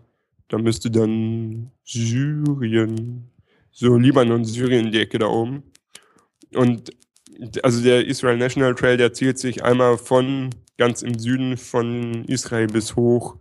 Da 0.48 0.58
müsste 0.58 0.90
dann 0.90 1.70
Syrien, 1.84 3.30
so 3.70 3.96
Libanon, 3.96 4.44
Syrien, 4.44 4.90
die 4.90 5.00
Ecke 5.00 5.18
da 5.18 5.26
oben. 5.26 5.62
Und 6.54 6.90
also 7.62 7.82
der 7.82 8.06
Israel 8.06 8.36
National 8.36 8.74
Trail, 8.74 8.96
der 8.96 9.12
zielt 9.12 9.38
sich 9.38 9.62
einmal 9.62 9.98
von 9.98 10.50
ganz 10.76 11.02
im 11.02 11.18
Süden 11.18 11.56
von 11.56 12.24
Israel 12.24 12.66
bis 12.66 12.96
hoch 12.96 13.36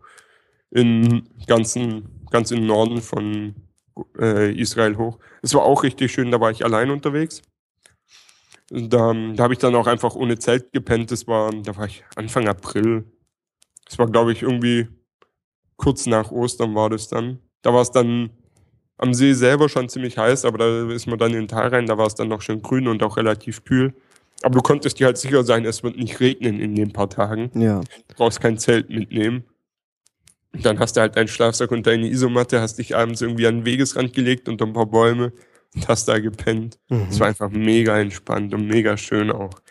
in 0.71 1.27
ganzen 1.47 2.25
ganz 2.29 2.51
im 2.51 2.65
Norden 2.65 3.01
von 3.01 3.55
äh, 4.19 4.53
Israel 4.53 4.97
hoch. 4.97 5.19
Es 5.41 5.53
war 5.53 5.63
auch 5.63 5.83
richtig 5.83 6.11
schön, 6.11 6.31
da 6.31 6.41
war 6.41 6.51
ich 6.51 6.65
allein 6.65 6.91
unterwegs. 6.91 7.41
Da, 8.69 9.13
da 9.13 9.43
habe 9.43 9.53
ich 9.53 9.59
dann 9.59 9.75
auch 9.75 9.87
einfach 9.87 10.15
ohne 10.15 10.37
Zelt 10.37 10.73
gepennt. 10.73 11.11
Das 11.11 11.25
war, 11.25 11.51
da 11.51 11.75
war 11.77 11.85
ich 11.85 12.03
Anfang 12.15 12.47
April. 12.49 13.05
Das 13.85 13.97
war, 13.97 14.07
glaube 14.07 14.33
ich, 14.33 14.41
irgendwie 14.41 14.87
kurz 15.77 16.05
nach 16.05 16.31
Ostern 16.31 16.75
war 16.75 16.89
das 16.89 17.07
dann. 17.07 17.39
Da 17.61 17.73
war 17.73 17.81
es 17.81 17.91
dann 17.91 18.29
am 18.97 19.13
See 19.13 19.33
selber 19.33 19.69
schon 19.69 19.89
ziemlich 19.89 20.17
heiß, 20.17 20.45
aber 20.45 20.57
da 20.57 20.91
ist 20.91 21.07
man 21.07 21.19
dann 21.19 21.31
in 21.31 21.41
den 21.41 21.47
Tal 21.47 21.67
rein, 21.67 21.85
da 21.85 21.97
war 21.97 22.07
es 22.07 22.15
dann 22.15 22.27
noch 22.27 22.41
schön 22.41 22.61
grün 22.61 22.87
und 22.87 23.01
auch 23.03 23.17
relativ 23.17 23.63
kühl. 23.63 23.93
Aber 24.43 24.55
du 24.55 24.61
konntest 24.61 24.99
dir 24.99 25.07
halt 25.07 25.17
sicher 25.17 25.43
sein, 25.43 25.65
es 25.65 25.83
wird 25.83 25.97
nicht 25.97 26.19
regnen 26.19 26.59
in 26.59 26.75
den 26.75 26.93
paar 26.93 27.09
Tagen. 27.09 27.49
Ja. 27.59 27.81
Du 27.81 28.15
brauchst 28.15 28.41
kein 28.41 28.57
Zelt 28.57 28.89
mitnehmen. 28.89 29.43
Dann 30.53 30.79
hast 30.79 30.95
du 30.95 31.01
halt 31.01 31.15
deinen 31.15 31.27
Schlafsack 31.27 31.71
und 31.71 31.85
deine 31.85 32.07
Isomatte, 32.07 32.61
hast 32.61 32.77
dich 32.77 32.95
abends 32.95 33.21
irgendwie 33.21 33.47
an 33.47 33.57
den 33.57 33.65
Wegesrand 33.65 34.13
gelegt 34.13 34.47
unter 34.49 34.65
ein 34.65 34.73
paar 34.73 34.85
Bäume 34.85 35.33
und 35.75 35.87
hast 35.87 36.07
da 36.07 36.19
gepennt. 36.19 36.79
Es 36.89 36.97
mhm. 36.97 37.19
war 37.19 37.27
einfach 37.27 37.49
mega 37.49 37.99
entspannt 37.99 38.53
und 38.53 38.67
mega 38.67 38.97
schön 38.97 39.31
auch. 39.31 39.61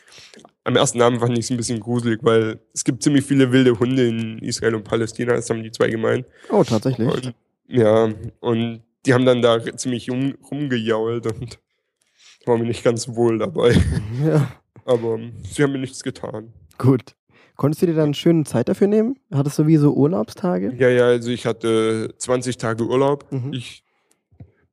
Am 0.67 0.77
ersten 0.77 1.01
Abend 1.01 1.21
fand 1.21 1.39
ich 1.39 1.45
es 1.47 1.51
ein 1.51 1.57
bisschen 1.57 1.81
gruselig, 1.81 2.19
weil 2.23 2.59
es 2.75 2.83
gibt 2.85 3.03
ziemlich 3.03 3.25
viele 3.25 3.53
wilde 3.53 3.79
Hunde 3.79 4.09
in 4.09 4.39
Israel 4.41 4.75
und 4.75 4.85
Palästina, 4.85 5.35
das 5.35 5.49
haben 5.49 5.63
die 5.63 5.71
zwei 5.71 5.89
gemeint. 5.89 6.27
Oh, 6.51 6.65
tatsächlich. 6.65 7.09
Und, 7.09 7.35
ja, 7.69 8.09
und 8.41 8.83
die 9.07 9.15
haben 9.15 9.25
dann 9.25 9.41
da 9.43 9.61
ziemlich 9.77 10.11
rum, 10.11 10.35
rumgejault 10.51 11.27
und 11.27 11.59
war 12.47 12.59
mir 12.59 12.65
nicht 12.65 12.83
ganz 12.85 13.09
wohl 13.09 13.39
dabei. 13.39 13.75
Ja, 14.25 14.49
Aber 14.85 15.19
sie 15.49 15.63
haben 15.63 15.73
mir 15.73 15.79
nichts 15.79 16.03
getan. 16.03 16.53
gut. 16.79 17.15
Konntest 17.55 17.81
du 17.81 17.87
dir 17.87 17.95
dann 17.95 18.13
schöne 18.13 18.45
Zeit 18.45 18.69
dafür 18.69 18.87
nehmen? 18.87 19.19
Hattest 19.33 19.59
du 19.59 19.67
wie 19.67 19.79
so 19.79 19.95
Urlaubstage? 19.95 20.75
Ja, 20.77 20.91
ja, 20.91 21.07
also 21.07 21.31
ich 21.31 21.47
hatte 21.47 22.13
20 22.19 22.59
Tage 22.59 22.85
Urlaub. 22.85 23.25
Mhm. 23.33 23.55
Ich, 23.55 23.83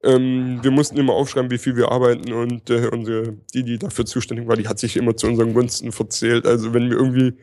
ähm, 0.04 0.60
wir 0.62 0.72
mussten 0.72 0.98
immer 0.98 1.14
aufschreiben, 1.14 1.50
wie 1.50 1.58
viel 1.58 1.76
wir 1.76 1.92
arbeiten 1.92 2.34
und 2.34 2.70
äh, 2.70 2.90
unsere, 2.92 3.38
die, 3.54 3.64
die 3.64 3.78
dafür 3.80 4.06
zuständig 4.06 4.48
war, 4.48 4.58
die 4.58 4.68
hat 4.68 4.80
sich 4.80 4.98
immer 4.98 5.16
zu 5.16 5.28
unseren 5.28 5.54
Gunsten 5.54 5.92
verzählt. 5.92 6.46
Also 6.46 6.74
wenn 6.74 6.90
wir 6.90 6.98
irgendwie 6.98 7.38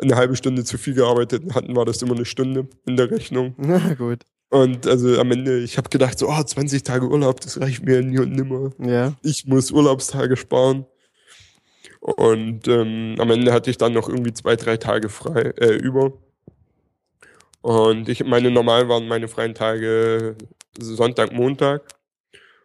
eine 0.00 0.16
halbe 0.16 0.36
Stunde 0.36 0.64
zu 0.64 0.76
viel 0.76 0.94
gearbeitet 0.94 1.54
hatten, 1.54 1.74
war 1.74 1.84
das 1.84 2.02
immer 2.02 2.14
eine 2.14 2.24
Stunde 2.24 2.68
in 2.86 2.96
der 2.96 3.10
Rechnung. 3.10 3.54
Na 3.58 3.94
gut. 3.94 4.20
Und 4.50 4.86
also 4.86 5.18
am 5.18 5.30
Ende, 5.32 5.60
ich 5.60 5.78
habe 5.78 5.88
gedacht, 5.88 6.18
so, 6.18 6.28
oh, 6.28 6.42
20 6.42 6.82
Tage 6.82 7.08
Urlaub, 7.08 7.40
das 7.40 7.60
reicht 7.60 7.84
mir 7.84 8.02
nie 8.02 8.18
und 8.18 8.32
nimmer. 8.32 8.70
Ja. 8.78 9.14
Ich 9.22 9.46
muss 9.46 9.70
Urlaubstage 9.70 10.36
sparen. 10.36 10.86
Und 12.00 12.68
ähm, 12.68 13.14
am 13.18 13.30
Ende 13.30 13.52
hatte 13.52 13.70
ich 13.70 13.78
dann 13.78 13.94
noch 13.94 14.08
irgendwie 14.10 14.34
zwei, 14.34 14.56
drei 14.56 14.76
Tage 14.76 15.08
frei 15.08 15.54
äh, 15.56 15.74
über. 15.74 16.12
Und 17.62 18.10
ich 18.10 18.22
meine, 18.24 18.50
normal 18.50 18.90
waren 18.90 19.08
meine 19.08 19.26
freien 19.26 19.54
Tage 19.54 20.36
Sonntag, 20.78 21.32
Montag. 21.32 21.82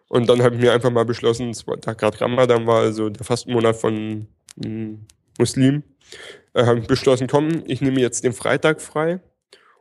Und 0.07 0.27
dann 0.27 0.41
habe 0.41 0.55
ich 0.55 0.61
mir 0.61 0.73
einfach 0.73 0.89
mal 0.89 1.05
beschlossen, 1.05 1.55
da 1.81 1.93
gerade 1.93 2.19
Ramadan 2.19 2.65
war, 2.65 2.81
also 2.81 3.09
der 3.09 3.23
Fastenmonat 3.23 3.75
von 3.75 4.27
mm, 4.55 4.95
Muslimen, 5.37 5.83
äh, 6.53 6.65
habe 6.65 6.79
ich 6.79 6.87
beschlossen, 6.87 7.27
komm, 7.27 7.63
ich 7.67 7.81
nehme 7.81 8.01
jetzt 8.01 8.23
den 8.23 8.33
Freitag 8.33 8.81
frei 8.81 9.19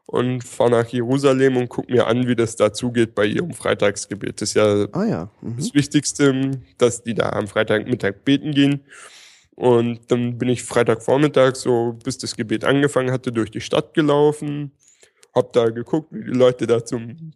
und 0.05 0.43
fahre 0.43 0.71
nach 0.71 0.89
Jerusalem 0.89 1.57
und 1.57 1.69
gucke 1.69 1.93
mir 1.93 2.07
an, 2.07 2.27
wie 2.27 2.35
das 2.35 2.57
da 2.57 2.73
zugeht 2.73 3.15
bei 3.15 3.27
ihrem 3.27 3.53
Freitagsgebet. 3.53 4.41
Das 4.41 4.51
ist 4.51 4.55
ja 4.55 4.87
Ah 4.93 5.05
ja. 5.05 5.31
Mhm. 5.43 5.57
das 5.57 5.75
Wichtigste, 5.75 6.51
dass 6.79 7.03
die 7.03 7.15
da 7.15 7.31
am 7.31 7.47
Freitagmittag 7.47 8.25
beten 8.25 8.53
gehen. 8.53 8.85
Und 9.55 10.11
dann 10.11 10.39
bin 10.39 10.49
ich 10.49 10.63
Freitagvormittag, 10.63 11.57
so 11.57 11.99
bis 12.05 12.17
das 12.17 12.37
Gebet 12.37 12.65
angefangen 12.65 13.11
hatte, 13.11 13.33
durch 13.33 13.51
die 13.51 13.61
Stadt 13.61 13.93
gelaufen. 13.93 14.73
Hab 15.35 15.53
da 15.53 15.69
geguckt, 15.69 16.09
wie 16.11 16.25
die 16.25 16.39
Leute 16.39 16.67
da 16.67 16.85
zum, 16.85 17.33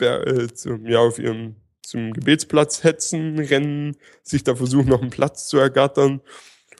äh, 0.00 0.52
zum 0.52 0.86
ja, 0.86 1.00
auf 1.00 1.18
ihrem 1.18 1.56
zum 1.82 2.12
Gebetsplatz 2.12 2.82
hetzen, 2.82 3.38
rennen, 3.38 3.96
sich 4.22 4.42
da 4.42 4.54
versuchen, 4.54 4.88
noch 4.88 5.02
einen 5.02 5.10
Platz 5.10 5.48
zu 5.48 5.58
ergattern. 5.58 6.20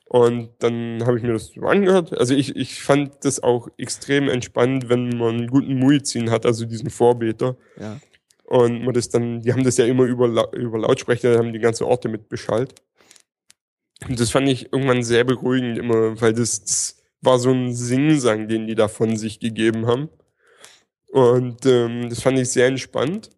Und 0.06 0.50
dann 0.60 1.04
habe 1.04 1.18
ich 1.18 1.22
mir 1.22 1.32
das 1.32 1.48
so 1.48 1.62
angehört. 1.62 2.16
Also 2.16 2.34
ich, 2.34 2.56
ich 2.56 2.82
fand 2.82 3.24
das 3.24 3.42
auch 3.42 3.68
extrem 3.78 4.28
entspannt, 4.28 4.88
wenn 4.88 5.10
man 5.10 5.36
einen 5.36 5.48
guten 5.48 5.78
Muizin 5.78 6.30
hat, 6.30 6.46
also 6.46 6.66
diesen 6.66 6.90
Vorbeter. 6.90 7.56
Ja. 7.78 8.00
Und 8.44 8.84
man 8.84 8.94
das 8.94 9.08
dann, 9.08 9.40
die 9.40 9.52
haben 9.52 9.64
das 9.64 9.76
ja 9.76 9.86
immer 9.86 10.04
über, 10.04 10.52
über 10.54 10.78
Lautsprecher, 10.78 11.38
haben 11.38 11.52
die 11.52 11.58
ganze 11.58 11.86
Orte 11.86 12.08
mit 12.08 12.28
Bescheid. 12.28 12.74
Und 14.06 14.20
das 14.20 14.30
fand 14.30 14.48
ich 14.48 14.72
irgendwann 14.72 15.02
sehr 15.02 15.24
beruhigend 15.24 15.78
immer, 15.78 16.20
weil 16.20 16.34
das, 16.34 16.62
das 16.62 17.02
war 17.22 17.38
so 17.38 17.50
ein 17.50 17.74
Singsang, 17.74 18.48
den 18.48 18.66
die 18.66 18.74
da 18.74 18.88
von 18.88 19.16
sich 19.16 19.40
gegeben 19.40 19.86
haben. 19.86 20.10
Und 21.14 21.64
ähm, 21.64 22.08
das 22.10 22.22
fand 22.22 22.40
ich 22.40 22.50
sehr 22.50 22.66
entspannt. 22.66 23.30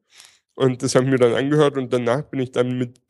Und 0.54 0.82
das 0.82 0.94
habe 0.94 1.04
ich 1.04 1.10
mir 1.10 1.18
dann 1.18 1.34
angehört 1.34 1.76
und 1.76 1.92
danach 1.92 2.22
bin 2.22 2.40
ich 2.40 2.50
dann 2.50 2.78
mit, 2.78 3.02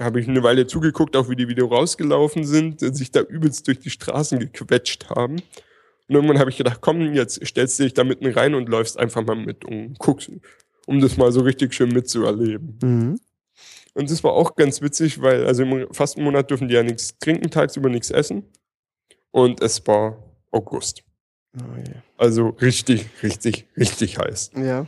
habe 0.00 0.20
ich 0.20 0.28
eine 0.28 0.40
Weile 0.44 0.68
zugeguckt, 0.68 1.16
auch 1.16 1.28
wie 1.28 1.34
die 1.34 1.48
wieder 1.48 1.64
rausgelaufen 1.64 2.44
sind, 2.44 2.80
äh, 2.80 2.94
sich 2.94 3.10
da 3.10 3.22
übelst 3.22 3.66
durch 3.66 3.80
die 3.80 3.90
Straßen 3.90 4.38
gequetscht 4.38 5.10
haben. 5.10 5.42
Und 6.06 6.14
irgendwann 6.14 6.38
habe 6.38 6.48
ich 6.48 6.56
gedacht, 6.56 6.78
komm, 6.80 7.12
jetzt 7.12 7.44
stellst 7.44 7.80
du 7.80 7.82
dich 7.82 7.94
da 7.94 8.04
mitten 8.04 8.28
rein 8.28 8.54
und 8.54 8.68
läufst 8.68 9.00
einfach 9.00 9.24
mal 9.24 9.34
mit 9.34 9.64
und 9.64 9.98
guckst, 9.98 10.30
um 10.86 11.00
das 11.00 11.16
mal 11.16 11.32
so 11.32 11.40
richtig 11.40 11.74
schön 11.74 11.88
mitzuerleben. 11.88 12.78
Mhm. 12.84 13.20
Und 13.94 14.10
das 14.12 14.22
war 14.22 14.34
auch 14.34 14.54
ganz 14.54 14.80
witzig, 14.80 15.22
weil 15.22 15.44
also 15.44 15.64
im 15.64 15.92
Fastenmonat 15.92 16.50
dürfen 16.50 16.68
die 16.68 16.74
ja 16.74 16.84
nichts 16.84 17.18
trinken, 17.18 17.50
tagsüber 17.50 17.88
nichts 17.88 18.12
essen. 18.12 18.44
Und 19.32 19.60
es 19.60 19.84
war 19.88 20.22
August. 20.52 21.02
Oh. 21.58 21.82
Also 22.16 22.48
richtig, 22.48 23.06
richtig, 23.22 23.66
richtig 23.76 24.18
heiß. 24.18 24.52
Ja. 24.56 24.86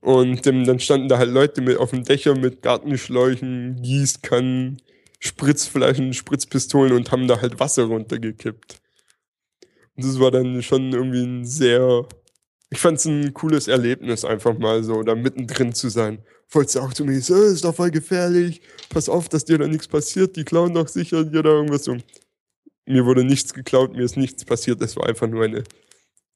Und 0.00 0.46
ähm, 0.46 0.64
dann 0.64 0.80
standen 0.80 1.08
da 1.08 1.18
halt 1.18 1.30
Leute 1.30 1.60
mit 1.60 1.76
auf 1.76 1.90
dem 1.90 2.04
Dächer 2.04 2.34
mit 2.34 2.62
Gartenschläuchen, 2.62 3.82
Gießkannen, 3.82 4.80
Spritzflaschen, 5.18 6.14
Spritzpistolen 6.14 6.94
und 6.94 7.12
haben 7.12 7.28
da 7.28 7.40
halt 7.40 7.60
Wasser 7.60 7.84
runtergekippt. 7.84 8.80
Und 9.96 10.04
das 10.04 10.18
war 10.18 10.30
dann 10.30 10.62
schon 10.62 10.92
irgendwie 10.92 11.22
ein 11.22 11.44
sehr, 11.44 12.06
ich 12.70 12.78
fand 12.78 12.98
es 12.98 13.04
ein 13.04 13.34
cooles 13.34 13.68
Erlebnis, 13.68 14.24
einfach 14.24 14.58
mal 14.58 14.82
so 14.82 15.02
da 15.02 15.14
mittendrin 15.14 15.74
zu 15.74 15.90
sein. 15.90 16.22
Wolltest 16.48 16.76
du 16.76 16.80
auch 16.80 16.94
zu 16.94 17.04
mir, 17.04 17.20
so, 17.20 17.34
ist 17.34 17.64
doch 17.64 17.74
voll 17.74 17.90
gefährlich, 17.90 18.62
pass 18.88 19.10
auf, 19.10 19.28
dass 19.28 19.44
dir 19.44 19.58
da 19.58 19.68
nichts 19.68 19.86
passiert, 19.86 20.36
die 20.36 20.44
klauen 20.44 20.72
doch 20.72 20.88
sicher 20.88 21.24
dir 21.24 21.42
da 21.42 21.50
irgendwas 21.50 21.84
so. 21.84 21.98
Mir 22.90 23.06
wurde 23.06 23.24
nichts 23.24 23.54
geklaut, 23.54 23.92
mir 23.92 24.02
ist 24.02 24.16
nichts 24.16 24.44
passiert, 24.44 24.82
es 24.82 24.96
war 24.96 25.06
einfach 25.06 25.28
nur 25.28 25.44
eine 25.44 25.62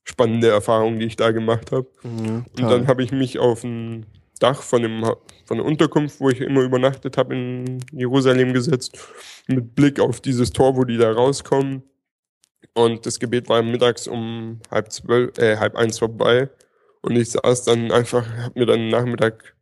spannende 0.05 0.49
Erfahrung, 0.49 0.99
die 0.99 1.07
ich 1.07 1.17
da 1.17 1.31
gemacht 1.33 1.73
habe. 1.73 1.89
Mhm. 2.03 2.45
Und 2.57 2.63
dann 2.63 2.87
habe 2.87 3.03
ich 3.03 3.11
mich 3.11 3.39
auf 3.39 3.65
ein 3.65 4.07
Dach 4.39 4.63
von, 4.63 4.83
dem, 4.83 5.05
von 5.47 5.57
der 5.57 5.65
Unterkunft, 5.65 6.21
wo 6.21 6.29
ich 6.29 6.41
immer 6.41 6.63
übernachtet 6.63 7.17
habe, 7.17 7.35
in 7.35 7.79
Jerusalem 7.93 8.53
gesetzt, 8.53 8.99
mit 9.47 9.75
Blick 9.75 10.01
auf 10.01 10.21
dieses 10.21 10.53
Tor, 10.53 10.77
wo 10.77 10.85
die 10.85 10.99
da 10.99 11.13
rauskommen. 11.13 11.83
Und 12.75 13.07
das 13.07 13.21
Gebet 13.21 13.49
war 13.49 13.63
mittags 13.63 14.09
um 14.09 14.61
halb 14.71 14.91
zwölf, 14.93 15.39
äh, 15.39 15.57
halb 15.57 15.77
eins 15.77 15.99
vorbei. 15.99 16.51
Und 17.03 17.17
ich 17.17 17.31
saß 17.31 17.65
dann 17.65 17.93
einfach, 17.93 18.27
habe 18.37 18.59
mir 18.59 18.67
dann 18.67 18.81
einen 18.81 18.91
Nachmittag 18.91 19.55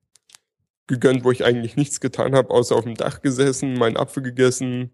gegönnt, 0.87 1.25
wo 1.25 1.31
ich 1.31 1.45
eigentlich 1.45 1.77
nichts 1.77 2.01
getan 2.01 2.35
habe, 2.35 2.51
außer 2.51 2.75
auf 2.75 2.85
dem 2.85 2.95
Dach 2.95 3.21
gesessen, 3.21 3.75
meinen 3.75 3.97
Apfel 3.97 4.23
gegessen, 4.23 4.91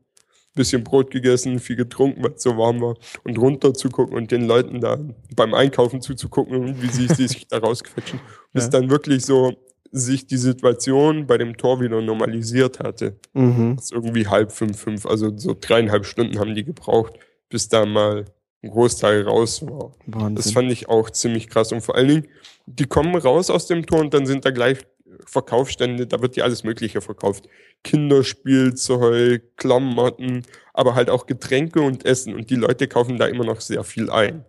bisschen 0.54 0.82
Brot 0.84 1.10
gegessen, 1.10 1.58
viel 1.60 1.76
getrunken, 1.76 2.22
weil 2.24 2.32
es 2.32 2.42
so 2.42 2.56
warm 2.56 2.80
war, 2.80 2.96
und 3.24 3.38
runter 3.38 3.74
zu 3.74 3.88
gucken 3.90 4.16
und 4.16 4.30
den 4.32 4.46
Leuten 4.46 4.80
da 4.80 4.98
beim 5.36 5.54
Einkaufen 5.54 6.00
zuzugucken 6.00 6.56
und 6.56 6.82
wie 6.82 6.88
sie 6.88 7.06
sich 7.06 7.46
da 7.48 7.58
rausquetschen. 7.58 8.18
Bis 8.52 8.64
Ja. 8.64 8.70
dann 8.70 8.90
wirklich 8.90 9.24
so 9.24 9.52
sich 9.90 10.26
die 10.26 10.36
Situation 10.36 11.26
bei 11.26 11.38
dem 11.38 11.56
Tor 11.56 11.80
wieder 11.80 12.02
normalisiert 12.02 12.78
hatte. 12.80 13.16
Mhm. 13.32 13.76
Das 13.76 13.86
ist 13.86 13.92
irgendwie 13.92 14.26
halb 14.26 14.52
fünf, 14.52 14.78
fünf, 14.78 15.06
also 15.06 15.32
so 15.36 15.56
dreieinhalb 15.58 16.04
Stunden 16.04 16.38
haben 16.38 16.54
die 16.54 16.64
gebraucht, 16.64 17.14
bis 17.48 17.68
da 17.68 17.86
mal 17.86 18.26
ein 18.62 18.70
Großteil 18.70 19.22
raus 19.22 19.62
war. 19.66 19.92
Das 20.06 20.20
Wahnsinn. 20.22 20.52
fand 20.52 20.72
ich 20.72 20.88
auch 20.90 21.08
ziemlich 21.10 21.48
krass. 21.48 21.72
Und 21.72 21.80
vor 21.80 21.94
allen 21.94 22.08
Dingen, 22.08 22.26
die 22.66 22.84
kommen 22.84 23.14
raus 23.16 23.48
aus 23.48 23.66
dem 23.66 23.86
Tor 23.86 24.00
und 24.00 24.12
dann 24.12 24.26
sind 24.26 24.44
da 24.44 24.50
gleich 24.50 24.78
Verkaufsstände, 25.24 26.06
da 26.06 26.20
wird 26.20 26.36
dir 26.36 26.44
alles 26.44 26.64
Mögliche 26.64 27.00
verkauft. 27.00 27.48
Kinderspielzeug, 27.84 29.56
Klamotten, 29.56 30.42
aber 30.72 30.94
halt 30.94 31.10
auch 31.10 31.26
Getränke 31.26 31.80
und 31.80 32.04
Essen. 32.04 32.34
Und 32.34 32.50
die 32.50 32.56
Leute 32.56 32.88
kaufen 32.88 33.18
da 33.18 33.26
immer 33.26 33.44
noch 33.44 33.60
sehr 33.60 33.84
viel 33.84 34.10
ein. 34.10 34.44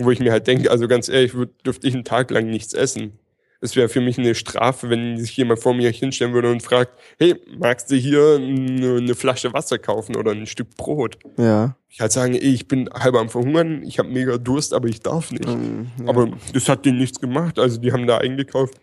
Wo 0.00 0.10
ich 0.10 0.20
mir 0.20 0.32
halt 0.32 0.46
denke, 0.46 0.70
also 0.70 0.88
ganz 0.88 1.08
ehrlich, 1.08 1.32
dürfte 1.64 1.86
ich 1.86 1.94
einen 1.94 2.04
Tag 2.04 2.30
lang 2.30 2.46
nichts 2.46 2.72
essen. 2.72 3.18
Es 3.64 3.76
wäre 3.76 3.88
für 3.88 4.02
mich 4.02 4.18
eine 4.18 4.34
Strafe, 4.34 4.90
wenn 4.90 5.16
sich 5.16 5.34
jemand 5.38 5.58
vor 5.58 5.72
mir 5.72 5.90
hinstellen 5.90 6.34
würde 6.34 6.50
und 6.50 6.62
fragt, 6.62 7.00
hey, 7.18 7.34
magst 7.56 7.90
du 7.90 7.94
hier 7.94 8.36
eine, 8.36 8.96
eine 8.96 9.14
Flasche 9.14 9.54
Wasser 9.54 9.78
kaufen 9.78 10.16
oder 10.16 10.32
ein 10.32 10.46
Stück 10.46 10.76
Brot? 10.76 11.18
Ja. 11.38 11.74
Ich 11.88 12.00
halt 12.02 12.12
sagen, 12.12 12.34
ey, 12.34 12.52
ich 12.52 12.68
bin 12.68 12.90
halber 12.92 13.20
am 13.20 13.30
Verhungern, 13.30 13.82
ich 13.82 13.98
habe 13.98 14.10
mega 14.10 14.36
Durst, 14.36 14.74
aber 14.74 14.88
ich 14.88 15.00
darf 15.00 15.30
nicht. 15.30 15.46
Mhm. 15.46 15.86
ja. 15.98 16.08
Aber 16.08 16.28
das 16.52 16.68
hat 16.68 16.84
denen 16.84 16.98
nichts 16.98 17.20
gemacht. 17.20 17.58
Also 17.58 17.80
die 17.80 17.92
haben 17.92 18.06
da 18.06 18.18
eingekauft, 18.18 18.74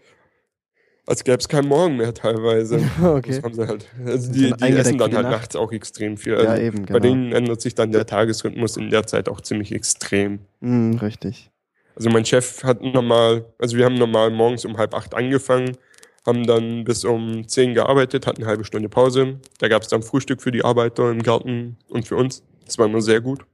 als 1.07 1.23
gäbe 1.23 1.37
es 1.37 1.47
keinen 1.47 1.67
Morgen 1.67 1.97
mehr 1.97 2.13
teilweise. 2.13 2.77
okay. 3.03 3.31
Das 3.35 3.43
haben 3.43 3.53
sie 3.53 3.67
halt. 3.67 3.87
Also 4.05 4.31
die, 4.31 4.53
die 4.53 4.63
essen 4.65 4.97
dann 4.97 5.13
halt 5.13 5.23
Nacht. 5.23 5.31
nachts 5.31 5.55
auch 5.55 5.71
extrem 5.71 6.17
viel. 6.17 6.33
Ja, 6.33 6.39
Also 6.39 6.61
eben, 6.61 6.85
Bei 6.85 6.85
genau. 6.85 6.99
denen 6.99 7.31
ändert 7.33 7.61
sich 7.61 7.75
dann 7.75 7.91
der 7.91 8.05
Tagesrhythmus 8.05 8.77
in 8.77 8.89
der 8.89 9.05
Zeit 9.07 9.27
auch 9.27 9.41
ziemlich 9.41 9.71
extrem. 9.73 10.39
Mhm, 10.59 10.95
richtig. 10.99 11.49
Also 11.95 12.09
mein 12.09 12.25
Chef 12.25 12.63
hat 12.63 12.81
normal, 12.81 13.45
also 13.59 13.75
wir 13.77 13.85
haben 13.85 13.95
normal 13.95 14.31
morgens 14.31 14.63
um 14.65 14.77
halb 14.77 14.93
acht 14.93 15.13
angefangen, 15.13 15.77
haben 16.25 16.45
dann 16.45 16.83
bis 16.83 17.03
um 17.03 17.47
zehn 17.47 17.73
gearbeitet, 17.73 18.27
hatten 18.27 18.41
eine 18.41 18.49
halbe 18.49 18.63
Stunde 18.63 18.87
Pause. 18.87 19.39
Da 19.59 19.67
gab 19.67 19.81
es 19.81 19.87
dann 19.89 20.03
Frühstück 20.03 20.41
für 20.41 20.51
die 20.51 20.63
Arbeiter 20.63 21.09
im 21.11 21.21
Garten 21.21 21.77
und 21.89 22.07
für 22.07 22.15
uns. 22.15 22.43
Das 22.65 22.77
war 22.77 22.85
immer 22.85 23.01
sehr 23.01 23.21
gut. 23.21 23.45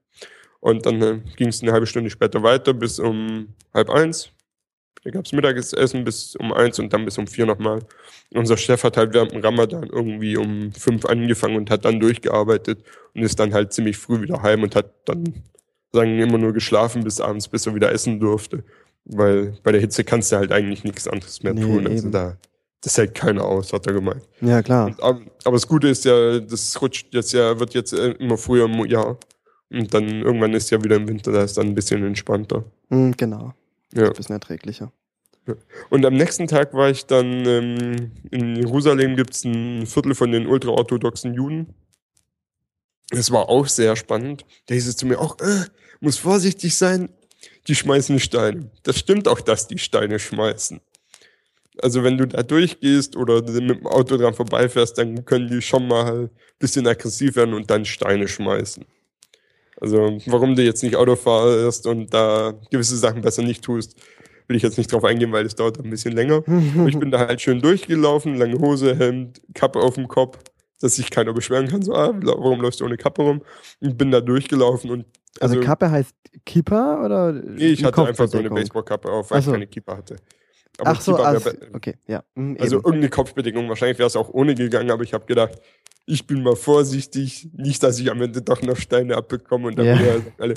Und 0.59 0.85
dann 0.85 1.01
äh, 1.01 1.19
ging 1.35 1.47
es 1.47 1.61
eine 1.61 1.71
halbe 1.71 1.87
Stunde 1.87 2.09
später 2.09 2.43
weiter 2.43 2.73
bis 2.73 2.99
um 2.99 3.49
halb 3.73 3.89
eins. 3.89 4.31
Da 5.03 5.11
gab 5.11 5.25
es 5.25 5.31
Mittagessen 5.31 6.03
bis 6.03 6.35
um 6.35 6.51
eins 6.53 6.79
und 6.79 6.91
dann 6.91 7.05
bis 7.05 7.17
um 7.17 7.27
vier 7.27 7.45
nochmal. 7.45 7.79
Unser 8.33 8.57
Chef 8.57 8.83
hat 8.83 8.97
halt 8.97 9.13
während 9.13 9.31
dem 9.31 9.41
Ramadan 9.41 9.87
irgendwie 9.91 10.37
um 10.37 10.71
fünf 10.73 11.05
angefangen 11.05 11.55
und 11.55 11.69
hat 11.69 11.85
dann 11.85 11.99
durchgearbeitet 11.99 12.83
und 13.13 13.23
ist 13.23 13.39
dann 13.39 13.53
halt 13.53 13.73
ziemlich 13.73 13.97
früh 13.97 14.21
wieder 14.21 14.41
heim 14.41 14.63
und 14.63 14.75
hat 14.75 14.91
dann 15.05 15.43
sagen 15.93 16.19
immer 16.19 16.37
nur 16.37 16.53
geschlafen 16.53 17.03
bis 17.03 17.21
abends, 17.21 17.47
bis 17.47 17.65
er 17.65 17.75
wieder 17.75 17.91
essen 17.91 18.19
durfte. 18.19 18.63
Weil 19.05 19.57
bei 19.63 19.71
der 19.71 19.79
Hitze 19.81 20.03
kannst 20.03 20.31
du 20.31 20.35
halt 20.35 20.51
eigentlich 20.51 20.83
nichts 20.83 21.07
anderes 21.07 21.41
mehr 21.41 21.53
Nee, 21.53 21.61
tun. 21.61 21.87
Also 21.87 22.03
eben. 22.03 22.11
da, 22.11 22.35
das 22.81 22.97
hält 22.97 23.15
keiner 23.15 23.45
aus, 23.45 23.71
hat 23.71 23.87
er 23.87 23.93
gemeint. 23.93 24.27
Ja, 24.41 24.61
klar. 24.61 24.87
Und, 24.87 25.01
aber, 25.01 25.21
aber 25.45 25.55
das 25.55 25.67
Gute 25.67 25.87
ist 25.87 26.03
ja, 26.03 26.39
das 26.39 26.81
rutscht 26.81 27.13
jetzt 27.13 27.31
ja, 27.31 27.57
wird 27.59 27.73
jetzt 27.73 27.93
äh, 27.93 28.11
immer 28.19 28.37
früher 28.37 28.65
im 28.65 28.85
Jahr. 28.85 29.17
Und 29.69 29.93
dann 29.93 30.07
irgendwann 30.21 30.53
ist 30.53 30.69
ja 30.69 30.83
wieder 30.83 30.97
im 30.97 31.07
Winter, 31.07 31.31
da 31.31 31.43
ist 31.43 31.57
dann 31.57 31.67
ein 31.67 31.75
bisschen 31.75 32.03
entspannter. 32.05 32.63
Hm, 32.89 33.13
genau. 33.15 33.53
Ja. 33.93 34.07
Ein 34.07 34.14
bisschen 34.14 34.34
erträglicher. 34.34 34.91
Und 35.89 36.05
am 36.05 36.15
nächsten 36.15 36.47
Tag 36.47 36.73
war 36.73 36.89
ich 36.89 37.05
dann 37.05 37.45
ähm, 37.45 38.11
in 38.31 38.57
Jerusalem, 38.57 39.15
gibt 39.15 39.34
es 39.34 39.45
ein 39.45 39.85
Viertel 39.85 40.14
von 40.14 40.31
den 40.31 40.47
ultraorthodoxen 40.47 41.34
Juden. 41.34 41.73
Das 43.09 43.31
war 43.31 43.47
auch 43.47 43.68
sehr 43.68 43.95
spannend. 43.95 44.45
Da 44.65 44.73
hieß 44.73 44.88
es 44.88 44.97
zu 44.97 45.05
mir 45.05 45.19
auch, 45.19 45.39
äh, 45.39 45.65
muss 46.01 46.18
vorsichtig 46.18 46.76
sein, 46.76 47.09
die 47.68 47.76
schmeißen 47.76 48.19
Steine. 48.19 48.69
Das 48.84 48.99
stimmt 48.99 49.27
auch, 49.27 49.39
dass 49.39 49.68
die 49.68 49.77
Steine 49.77 50.19
schmeißen. 50.19 50.81
Also 51.81 52.03
wenn 52.03 52.18
du 52.18 52.27
da 52.27 52.43
durchgehst 52.43 53.15
oder 53.15 53.41
mit 53.41 53.69
dem 53.69 53.88
Auto 53.88 54.18
dran 54.18 54.34
vorbeifährst, 54.34 54.97
dann 54.97 55.23
können 55.26 55.47
die 55.47 55.61
schon 55.61 55.88
mal 55.88 56.23
ein 56.23 56.30
bisschen 56.59 56.88
aggressiv 56.88 57.35
werden 57.35 57.53
und 57.53 57.69
dann 57.69 57.85
Steine 57.85 58.27
schmeißen. 58.27 58.84
Also 59.79 60.17
warum 60.25 60.55
du 60.55 60.63
jetzt 60.63 60.83
nicht 60.83 60.95
Auto 60.95 61.15
fahrst 61.15 61.85
und 61.87 62.13
da 62.13 62.53
gewisse 62.71 62.97
Sachen 62.97 63.21
besser 63.21 63.43
nicht 63.43 63.63
tust, 63.63 63.95
will 64.47 64.57
ich 64.57 64.63
jetzt 64.63 64.77
nicht 64.77 64.91
drauf 64.91 65.03
eingehen, 65.03 65.31
weil 65.31 65.45
es 65.45 65.55
dauert 65.55 65.79
ein 65.79 65.89
bisschen 65.89 66.13
länger. 66.13 66.43
Ich 66.87 66.97
bin 66.97 67.11
da 67.11 67.19
halt 67.19 67.41
schön 67.41 67.61
durchgelaufen, 67.61 68.35
lange 68.35 68.59
Hose, 68.59 68.95
Hemd, 68.95 69.41
Kappe 69.53 69.79
auf 69.79 69.95
dem 69.95 70.07
Kopf, 70.07 70.39
dass 70.79 70.95
sich 70.95 71.09
keiner 71.09 71.33
beschweren 71.33 71.67
kann, 71.67 71.81
so, 71.81 71.93
ah, 71.93 72.13
warum 72.21 72.61
läufst 72.61 72.81
du 72.81 72.85
ohne 72.85 72.97
Kappe 72.97 73.21
rum? 73.21 73.41
Und 73.79 73.97
bin 73.97 74.11
da 74.11 74.21
durchgelaufen 74.21 74.89
und 74.89 75.05
Also, 75.39 75.59
Kappe 75.59 75.91
heißt 75.91 76.15
Keeper 76.45 77.03
oder? 77.03 77.31
Nee, 77.33 77.67
ich 77.67 77.83
hatte 77.83 78.05
einfach 78.05 78.27
so 78.27 78.37
eine? 78.37 78.49
Baseballkappe 78.49 79.09
auf, 79.09 79.31
weil 79.31 79.41
so. 79.41 79.51
ich 79.51 79.55
keine 79.55 79.67
Keeper 79.67 79.97
hatte. 79.97 80.17
Aber 80.79 80.91
Ach 80.91 81.01
so, 81.01 81.15
also, 81.15 81.51
okay, 81.73 81.95
ja. 82.07 82.23
hm, 82.35 82.57
also 82.59 82.75
eben. 82.77 82.85
irgendeine 82.85 83.09
Kopfbedeckung. 83.09 83.67
Wahrscheinlich 83.67 83.97
wäre 83.97 84.07
es 84.07 84.15
auch 84.15 84.29
ohne 84.29 84.53
gegangen, 84.53 84.91
aber 84.91 85.03
ich 85.03 85.13
habe 85.13 85.25
gedacht, 85.25 85.59
ich 86.05 86.25
bin 86.27 86.43
mal 86.43 86.55
vorsichtig, 86.55 87.49
nicht, 87.53 87.81
dass 87.83 87.99
ich 87.99 88.09
am 88.11 88.21
Ende 88.21 88.41
doch 88.41 88.61
noch 88.61 88.77
Steine 88.77 89.17
abbekomme 89.17 89.67
und 89.67 89.77
dann 89.77 89.85
Ja. 89.87 89.99
wieder 89.99 90.21
alle, 90.37 90.53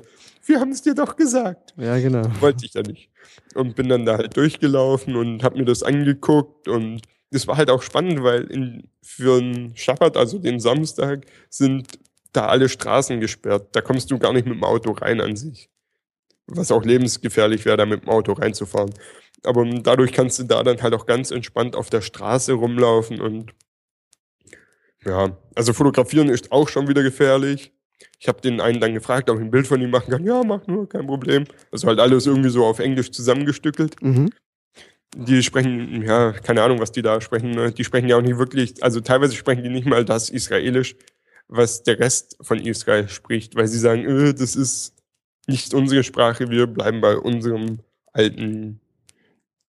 wir 0.46 0.60
haben 0.60 0.70
es 0.72 0.82
dir 0.82 0.94
doch 0.94 1.16
gesagt. 1.16 1.74
ja, 1.76 1.98
genau. 1.98 2.22
Wollte 2.40 2.66
ich 2.66 2.74
ja 2.74 2.82
nicht. 2.82 3.10
Und 3.54 3.76
bin 3.76 3.88
dann 3.88 4.04
da 4.04 4.18
halt 4.18 4.36
durchgelaufen 4.36 5.16
und 5.16 5.42
habe 5.42 5.58
mir 5.58 5.64
das 5.64 5.82
angeguckt 5.82 6.68
und 6.68 7.02
das 7.30 7.46
war 7.46 7.56
halt 7.56 7.70
auch 7.70 7.82
spannend, 7.82 8.22
weil 8.22 8.44
in, 8.44 8.88
für 9.02 9.38
einen 9.38 9.76
Schabbat, 9.76 10.16
also 10.16 10.38
den 10.38 10.60
Samstag, 10.60 11.26
sind 11.48 11.86
da 12.32 12.46
alle 12.46 12.68
Straßen 12.68 13.20
gesperrt. 13.20 13.68
Da 13.72 13.80
kommst 13.80 14.10
du 14.10 14.18
gar 14.18 14.32
nicht 14.32 14.46
mit 14.46 14.54
dem 14.56 14.64
Auto 14.64 14.92
rein 14.92 15.20
an 15.20 15.36
sich. 15.36 15.70
Was 16.46 16.72
auch 16.72 16.84
lebensgefährlich 16.84 17.64
wäre, 17.64 17.76
da 17.76 17.86
mit 17.86 18.02
dem 18.02 18.08
Auto 18.08 18.32
reinzufahren. 18.32 18.92
Aber 19.44 19.64
dadurch 19.64 20.12
kannst 20.12 20.38
du 20.38 20.44
da 20.44 20.62
dann 20.62 20.82
halt 20.82 20.94
auch 20.94 21.06
ganz 21.06 21.30
entspannt 21.30 21.76
auf 21.76 21.90
der 21.90 22.02
Straße 22.02 22.52
rumlaufen 22.52 23.20
und 23.20 23.54
ja, 25.04 25.36
also 25.54 25.72
fotografieren 25.72 26.28
ist 26.28 26.52
auch 26.52 26.68
schon 26.68 26.88
wieder 26.88 27.02
gefährlich. 27.02 27.72
Ich 28.18 28.28
habe 28.28 28.40
den 28.40 28.60
einen 28.60 28.80
dann 28.80 28.92
gefragt, 28.92 29.30
ob 29.30 29.38
ich 29.38 29.44
ein 29.44 29.50
Bild 29.50 29.66
von 29.66 29.80
ihm 29.80 29.90
machen 29.90 30.10
kann. 30.10 30.24
Ja, 30.24 30.42
mach 30.44 30.66
nur, 30.66 30.88
kein 30.88 31.06
Problem. 31.06 31.44
Also 31.72 31.86
halt 31.86 32.00
alles 32.00 32.26
irgendwie 32.26 32.50
so 32.50 32.64
auf 32.66 32.78
Englisch 32.78 33.10
zusammengestückelt. 33.10 33.96
Mhm. 34.02 34.30
Die 35.16 35.42
sprechen, 35.42 36.02
ja, 36.02 36.32
keine 36.32 36.62
Ahnung, 36.62 36.80
was 36.80 36.92
die 36.92 37.02
da 37.02 37.20
sprechen. 37.20 37.50
ne? 37.50 37.72
Die 37.72 37.84
sprechen 37.84 38.08
ja 38.08 38.16
auch 38.16 38.22
nicht 38.22 38.38
wirklich, 38.38 38.82
also 38.84 39.00
teilweise 39.00 39.34
sprechen 39.34 39.64
die 39.64 39.70
nicht 39.70 39.86
mal 39.86 40.04
das 40.04 40.28
Israelisch, 40.28 40.96
was 41.48 41.82
der 41.82 41.98
Rest 41.98 42.36
von 42.40 42.60
Israel 42.60 43.08
spricht, 43.08 43.56
weil 43.56 43.66
sie 43.66 43.78
sagen, 43.78 44.04
äh, 44.04 44.34
das 44.34 44.54
ist 44.54 44.94
nicht 45.46 45.74
unsere 45.74 46.04
Sprache, 46.04 46.48
wir 46.50 46.66
bleiben 46.66 47.00
bei 47.00 47.16
unserem 47.16 47.80
alten 48.12 48.80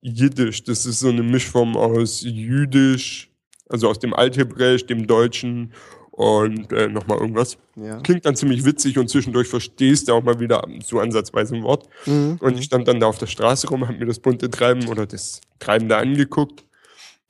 Jiddisch. 0.00 0.64
Das 0.64 0.86
ist 0.86 1.00
so 1.00 1.08
eine 1.08 1.22
Mischform 1.22 1.76
aus 1.76 2.22
Jüdisch, 2.22 3.30
also 3.68 3.88
aus 3.88 3.98
dem 3.98 4.14
Althebräisch, 4.14 4.86
dem 4.86 5.06
Deutschen 5.06 5.72
und 6.18 6.72
äh, 6.72 6.88
nochmal 6.88 7.18
irgendwas. 7.18 7.58
Ja. 7.76 8.00
Klingt 8.00 8.26
dann 8.26 8.34
ziemlich 8.34 8.64
witzig 8.64 8.98
und 8.98 9.08
zwischendurch 9.08 9.46
verstehst 9.46 10.08
du 10.08 10.14
auch 10.14 10.22
mal 10.24 10.40
wieder 10.40 10.66
zu 10.84 10.98
ansatzweise 10.98 11.54
ein 11.54 11.62
Wort. 11.62 11.88
Mhm. 12.06 12.38
Und 12.40 12.58
ich 12.58 12.64
stand 12.64 12.88
dann 12.88 12.98
da 12.98 13.06
auf 13.06 13.18
der 13.18 13.26
Straße 13.26 13.68
rum, 13.68 13.86
habe 13.86 13.98
mir 13.98 14.06
das 14.06 14.18
bunte 14.18 14.50
Treiben 14.50 14.88
oder 14.88 15.06
das 15.06 15.40
Treiben 15.60 15.88
da 15.88 15.98
angeguckt. 15.98 16.64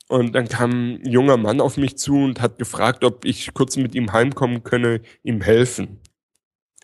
Und 0.09 0.35
dann 0.35 0.49
kam 0.49 0.71
ein 0.95 1.07
junger 1.07 1.37
Mann 1.37 1.61
auf 1.61 1.77
mich 1.77 1.99
zu 1.99 2.17
und 2.17 2.41
hat 2.41 2.59
gefragt, 2.59 3.05
ob 3.05 3.27
ich 3.27 3.53
kurz 3.53 3.77
mit 3.77 3.95
ihm 3.95 4.15
heimkommen 4.15 4.65
könne, 4.65 5.03
ihm 5.23 5.43
helfen. 5.43 6.01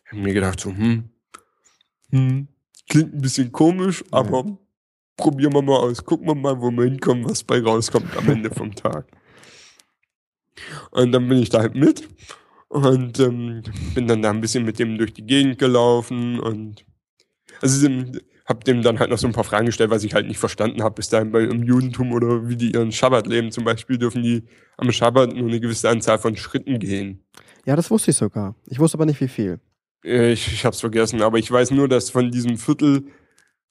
Ich 0.04 0.12
habe 0.12 0.20
mir 0.20 0.34
gedacht, 0.34 0.60
so, 0.60 0.70
hm, 0.70 1.08
hm, 2.10 2.48
klingt 2.86 3.14
ein 3.14 3.22
bisschen 3.22 3.50
komisch, 3.50 4.04
Ja. 4.50 4.58
Probieren 5.16 5.52
wir 5.52 5.62
mal 5.62 5.78
aus. 5.78 6.04
Gucken 6.04 6.26
wir 6.26 6.34
mal, 6.34 6.60
wo 6.60 6.70
wir 6.70 6.84
hinkommen, 6.84 7.24
was 7.28 7.42
bei 7.44 7.60
rauskommt 7.60 8.16
am 8.16 8.28
Ende 8.28 8.50
vom 8.50 8.74
Tag. 8.74 9.06
Und 10.90 11.12
dann 11.12 11.28
bin 11.28 11.38
ich 11.38 11.48
da 11.50 11.60
halt 11.60 11.74
mit 11.74 12.08
und 12.68 13.18
ähm, 13.20 13.62
bin 13.94 14.06
dann 14.06 14.22
da 14.22 14.30
ein 14.30 14.40
bisschen 14.40 14.64
mit 14.64 14.78
dem 14.78 14.98
durch 14.98 15.12
die 15.12 15.26
Gegend 15.26 15.58
gelaufen 15.58 16.40
und 16.40 16.84
also 17.60 17.88
hab 18.46 18.64
dem 18.64 18.82
dann 18.82 18.98
halt 18.98 19.10
noch 19.10 19.18
so 19.18 19.26
ein 19.26 19.32
paar 19.32 19.44
Fragen 19.44 19.66
gestellt, 19.66 19.90
was 19.90 20.04
ich 20.04 20.14
halt 20.14 20.26
nicht 20.26 20.38
verstanden 20.38 20.82
habe 20.82 20.96
bis 20.96 21.08
dahin 21.08 21.32
bei 21.32 21.42
im 21.44 21.62
Judentum 21.62 22.12
oder 22.12 22.48
wie 22.48 22.56
die 22.56 22.72
ihren 22.72 22.92
Schabbat 22.92 23.26
leben. 23.26 23.50
Zum 23.50 23.64
Beispiel 23.64 23.96
dürfen 23.96 24.22
die 24.22 24.44
am 24.76 24.92
Schabbat 24.92 25.34
nur 25.34 25.48
eine 25.48 25.60
gewisse 25.60 25.88
Anzahl 25.88 26.18
von 26.18 26.36
Schritten 26.36 26.78
gehen. 26.78 27.24
ja, 27.64 27.74
das 27.74 27.90
wusste 27.90 28.10
ich 28.10 28.16
sogar. 28.16 28.54
Ich 28.66 28.78
wusste 28.78 28.98
aber 28.98 29.06
nicht, 29.06 29.20
wie 29.20 29.28
viel. 29.28 29.60
Äh, 30.04 30.32
Ich, 30.32 30.52
ich 30.52 30.64
habe 30.64 30.74
es 30.74 30.80
vergessen, 30.80 31.22
aber 31.22 31.38
ich 31.38 31.50
weiß 31.50 31.70
nur, 31.70 31.88
dass 31.88 32.10
von 32.10 32.30
diesem 32.30 32.58
Viertel 32.58 33.04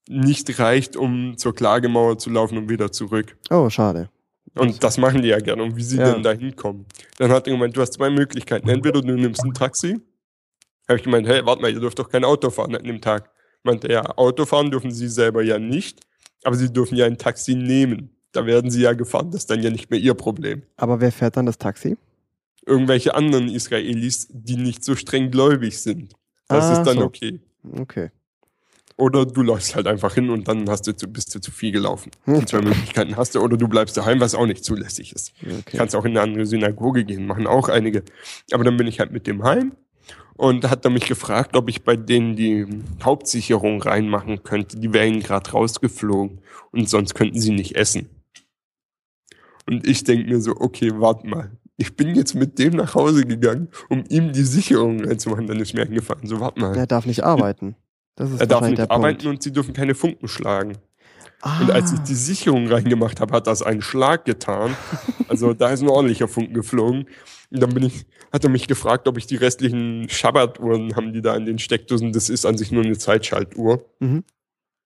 nicht 0.09 0.59
reicht, 0.59 0.95
um 0.95 1.37
zur 1.37 1.53
Klagemauer 1.55 2.17
zu 2.17 2.29
laufen 2.29 2.57
und 2.57 2.69
wieder 2.69 2.91
zurück. 2.91 3.37
Oh, 3.49 3.69
schade. 3.69 4.09
Und 4.55 4.83
das 4.83 4.97
machen 4.97 5.21
die 5.21 5.29
ja 5.29 5.39
gerne. 5.39 5.63
Und 5.63 5.75
wie 5.75 5.83
sie 5.83 5.97
Ja. 5.97 6.11
denn 6.13 6.21
da 6.23 6.31
hinkommen. 6.33 6.85
Dann 7.17 7.31
hat 7.31 7.47
er 7.47 7.53
gemeint, 7.53 7.75
du 7.75 7.81
hast 7.81 7.93
zwei 7.93 8.09
Möglichkeiten. 8.09 8.69
Entweder 8.69 9.01
du 9.01 9.13
nimmst 9.13 9.43
ein 9.43 9.53
Taxi. 9.53 9.99
Habe 10.87 10.97
ich 10.97 11.03
gemeint, 11.03 11.27
hey, 11.27 11.45
warte 11.45 11.61
mal, 11.61 11.71
ihr 11.73 11.79
dürft 11.79 11.97
doch 11.97 12.09
kein 12.09 12.23
Auto 12.23 12.49
fahren 12.49 12.75
an 12.75 12.83
dem 12.83 13.01
Tag. 13.01 13.29
Meinte 13.63 13.87
er, 13.87 14.19
Auto 14.19 14.45
fahren 14.45 14.69
dürfen 14.69 14.91
sie 14.91 15.07
selber 15.07 15.41
ja 15.41 15.57
nicht, 15.57 16.01
aber 16.43 16.55
sie 16.57 16.71
dürfen 16.71 16.97
ja 16.97 17.05
ein 17.05 17.17
Taxi 17.17 17.55
nehmen. 17.55 18.09
Da 18.33 18.45
werden 18.45 18.69
sie 18.69 18.81
ja 18.81 18.93
gefahren, 18.93 19.31
das 19.31 19.41
ist 19.41 19.49
dann 19.49 19.63
ja 19.63 19.69
nicht 19.69 19.89
mehr 19.89 19.99
ihr 19.99 20.13
Problem. 20.15 20.63
Aber 20.75 20.99
wer 20.99 21.11
fährt 21.13 21.37
dann 21.37 21.45
das 21.45 21.57
Taxi? 21.57 21.95
Irgendwelche 22.65 23.15
anderen 23.15 23.47
Israelis, 23.49 24.27
die 24.31 24.57
nicht 24.57 24.83
so 24.83 24.95
streng 24.95 25.31
gläubig 25.31 25.79
sind. 25.79 26.13
Das 26.47 26.65
Ah, 26.65 26.73
ist 26.73 26.83
dann 26.83 26.97
so. 26.97 27.05
okay. 27.05 27.39
Okay. 27.77 28.09
Oder 28.95 29.25
du 29.25 29.41
läufst 29.41 29.75
halt 29.75 29.87
einfach 29.87 30.13
hin 30.13 30.29
und 30.29 30.47
dann 30.47 30.69
hast 30.69 30.85
du 30.85 30.95
zu, 30.95 31.07
bist 31.07 31.33
du 31.33 31.39
zu 31.39 31.51
viel 31.51 31.71
gelaufen. 31.71 32.11
Die 32.27 32.45
zwei 32.45 32.61
Möglichkeiten 32.61 33.17
hast 33.17 33.35
du. 33.35 33.39
Oder 33.39 33.57
du 33.57 33.67
bleibst 33.67 33.97
daheim, 33.97 34.19
was 34.19 34.35
auch 34.35 34.45
nicht 34.45 34.63
zulässig 34.63 35.13
ist. 35.13 35.33
okay. 35.41 35.77
Kannst 35.77 35.95
auch 35.95 36.05
in 36.05 36.11
eine 36.11 36.21
andere 36.21 36.45
Synagoge 36.45 37.03
gehen, 37.03 37.25
machen 37.25 37.47
auch 37.47 37.69
einige. 37.69 38.03
Aber 38.51 38.63
dann 38.63 38.77
bin 38.77 38.87
ich 38.87 38.99
halt 38.99 39.11
mit 39.11 39.25
dem 39.25 39.43
heim 39.43 39.73
und 40.35 40.69
hat 40.69 40.85
er 40.85 40.91
mich 40.91 41.07
gefragt, 41.07 41.55
ob 41.55 41.69
ich 41.69 41.83
bei 41.83 41.95
denen 41.95 42.35
die 42.35 42.67
Hauptsicherung 43.03 43.81
reinmachen 43.81 44.43
könnte. 44.43 44.79
Die 44.79 44.93
wären 44.93 45.19
gerade 45.19 45.51
rausgeflogen 45.51 46.39
und 46.71 46.89
sonst 46.89 47.13
könnten 47.13 47.39
sie 47.39 47.51
nicht 47.51 47.75
essen. 47.75 48.09
Und 49.65 49.87
ich 49.87 50.03
denke 50.03 50.29
mir 50.29 50.41
so, 50.41 50.55
okay, 50.57 50.91
warte 50.95 51.27
mal. 51.27 51.51
Ich 51.77 51.95
bin 51.95 52.15
jetzt 52.15 52.35
mit 52.35 52.59
dem 52.59 52.73
nach 52.73 52.93
Hause 52.93 53.25
gegangen, 53.25 53.69
um 53.89 54.03
ihm 54.09 54.31
die 54.31 54.43
Sicherung 54.43 55.03
reinzumachen. 55.03 55.47
Dann 55.47 55.59
ist 55.59 55.73
mir 55.73 55.83
eingefallen, 55.83 56.27
so 56.27 56.39
warte 56.39 56.59
mal. 56.59 56.75
Er 56.75 56.85
darf 56.85 57.05
nicht 57.05 57.23
arbeiten. 57.23 57.75
Das 58.15 58.31
ist 58.31 58.39
er 58.41 58.47
darf 58.47 58.67
nicht 58.67 58.79
arbeiten 58.91 59.17
Punkt. 59.19 59.25
und 59.25 59.43
sie 59.43 59.51
dürfen 59.51 59.73
keine 59.73 59.95
Funken 59.95 60.27
schlagen. 60.27 60.77
Ah, 61.41 61.59
Und 61.61 61.71
als 61.71 61.91
ich 61.91 61.99
die 61.99 62.15
Sicherung 62.15 62.67
reingemacht 62.67 63.19
habe, 63.19 63.33
hat 63.35 63.47
das 63.47 63.61
einen 63.63 63.81
Schlag 63.81 64.23
getan. 64.25 64.77
Also 65.27 65.53
da 65.53 65.71
ist 65.71 65.81
ein 65.81 65.89
ordentlicher 65.89 66.27
Funken 66.27 66.53
geflogen. 66.53 67.07
Und 67.51 67.61
dann 67.61 67.73
bin 67.73 67.83
ich, 67.83 68.05
hat 68.31 68.43
er 68.43 68.49
mich 68.49 68.67
gefragt, 68.67 69.07
ob 69.07 69.17
ich 69.17 69.27
die 69.27 69.35
restlichen 69.35 70.07
Schabbatuhren 70.09 70.95
haben, 70.95 71.11
die 71.11 71.21
da 71.21 71.35
in 71.35 71.45
den 71.45 71.59
Steckdosen. 71.59 72.13
Das 72.13 72.29
ist 72.29 72.45
an 72.45 72.57
sich 72.57 72.71
nur 72.71 72.83
eine 72.83 72.97
Zeitschaltuhr. 72.97 73.83
Mhm. 73.99 74.23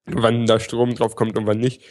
Wann 0.06 0.46
da 0.46 0.60
Strom 0.60 0.96
drauf 0.96 1.16
kommt 1.16 1.38
und 1.38 1.46
wann 1.48 1.60
nicht. 1.60 1.84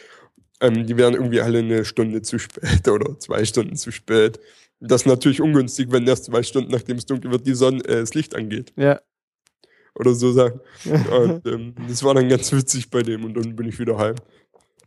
Ähm, 0.59 0.85
die 0.85 0.97
wären 0.97 1.13
irgendwie 1.13 1.39
alle 1.39 1.59
eine 1.59 1.85
Stunde 1.85 2.21
zu 2.23 2.37
spät 2.39 2.87
oder 2.89 3.17
zwei 3.19 3.45
Stunden 3.45 3.75
zu 3.75 3.91
spät. 3.91 4.39
Das 4.79 5.01
ist 5.03 5.07
natürlich 5.07 5.39
ungünstig, 5.41 5.91
wenn 5.91 6.05
erst 6.07 6.25
zwei 6.25 6.43
Stunden, 6.43 6.71
nachdem 6.71 6.97
es 6.97 7.05
dunkel 7.05 7.31
wird, 7.31 7.47
die 7.47 7.53
Sonne, 7.53 7.83
äh, 7.85 8.01
das 8.01 8.13
Licht 8.15 8.35
angeht. 8.35 8.73
ja. 8.75 8.99
Oder 9.99 10.13
so 10.13 10.31
sagen. 10.31 10.59
Und 10.85 11.45
ähm, 11.47 11.73
das 11.87 12.03
war 12.03 12.13
dann 12.13 12.29
ganz 12.29 12.51
witzig 12.51 12.89
bei 12.89 13.01
dem 13.01 13.23
und 13.25 13.35
dann 13.35 13.55
bin 13.55 13.67
ich 13.67 13.79
wieder 13.79 13.97
heim. 13.97 14.15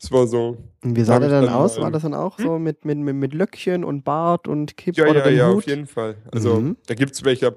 Es 0.02 0.10
war 0.12 0.26
so, 0.26 0.56
Und 0.82 0.96
wie 0.96 1.02
sah 1.02 1.18
der 1.18 1.28
dann 1.28 1.44
dann 1.46 1.54
aus? 1.54 1.78
War 1.80 1.90
das 1.90 2.02
dann 2.02 2.14
auch 2.14 2.38
so 2.38 2.58
mit, 2.58 2.84
mit, 2.84 2.96
mit, 2.98 3.14
mit 3.16 3.34
Löckchen 3.34 3.84
und 3.84 4.02
Bart 4.04 4.48
und 4.48 4.76
Kipp 4.76 4.96
Ja, 4.96 5.06
oder 5.06 5.28
ja, 5.30 5.36
ja, 5.36 5.48
Hut? 5.48 5.58
auf 5.58 5.66
jeden 5.66 5.86
Fall. 5.86 6.16
Also 6.32 6.60
Mhm. 6.60 6.76
da 6.86 6.94
gibt's 6.94 7.22
welche. 7.24 7.54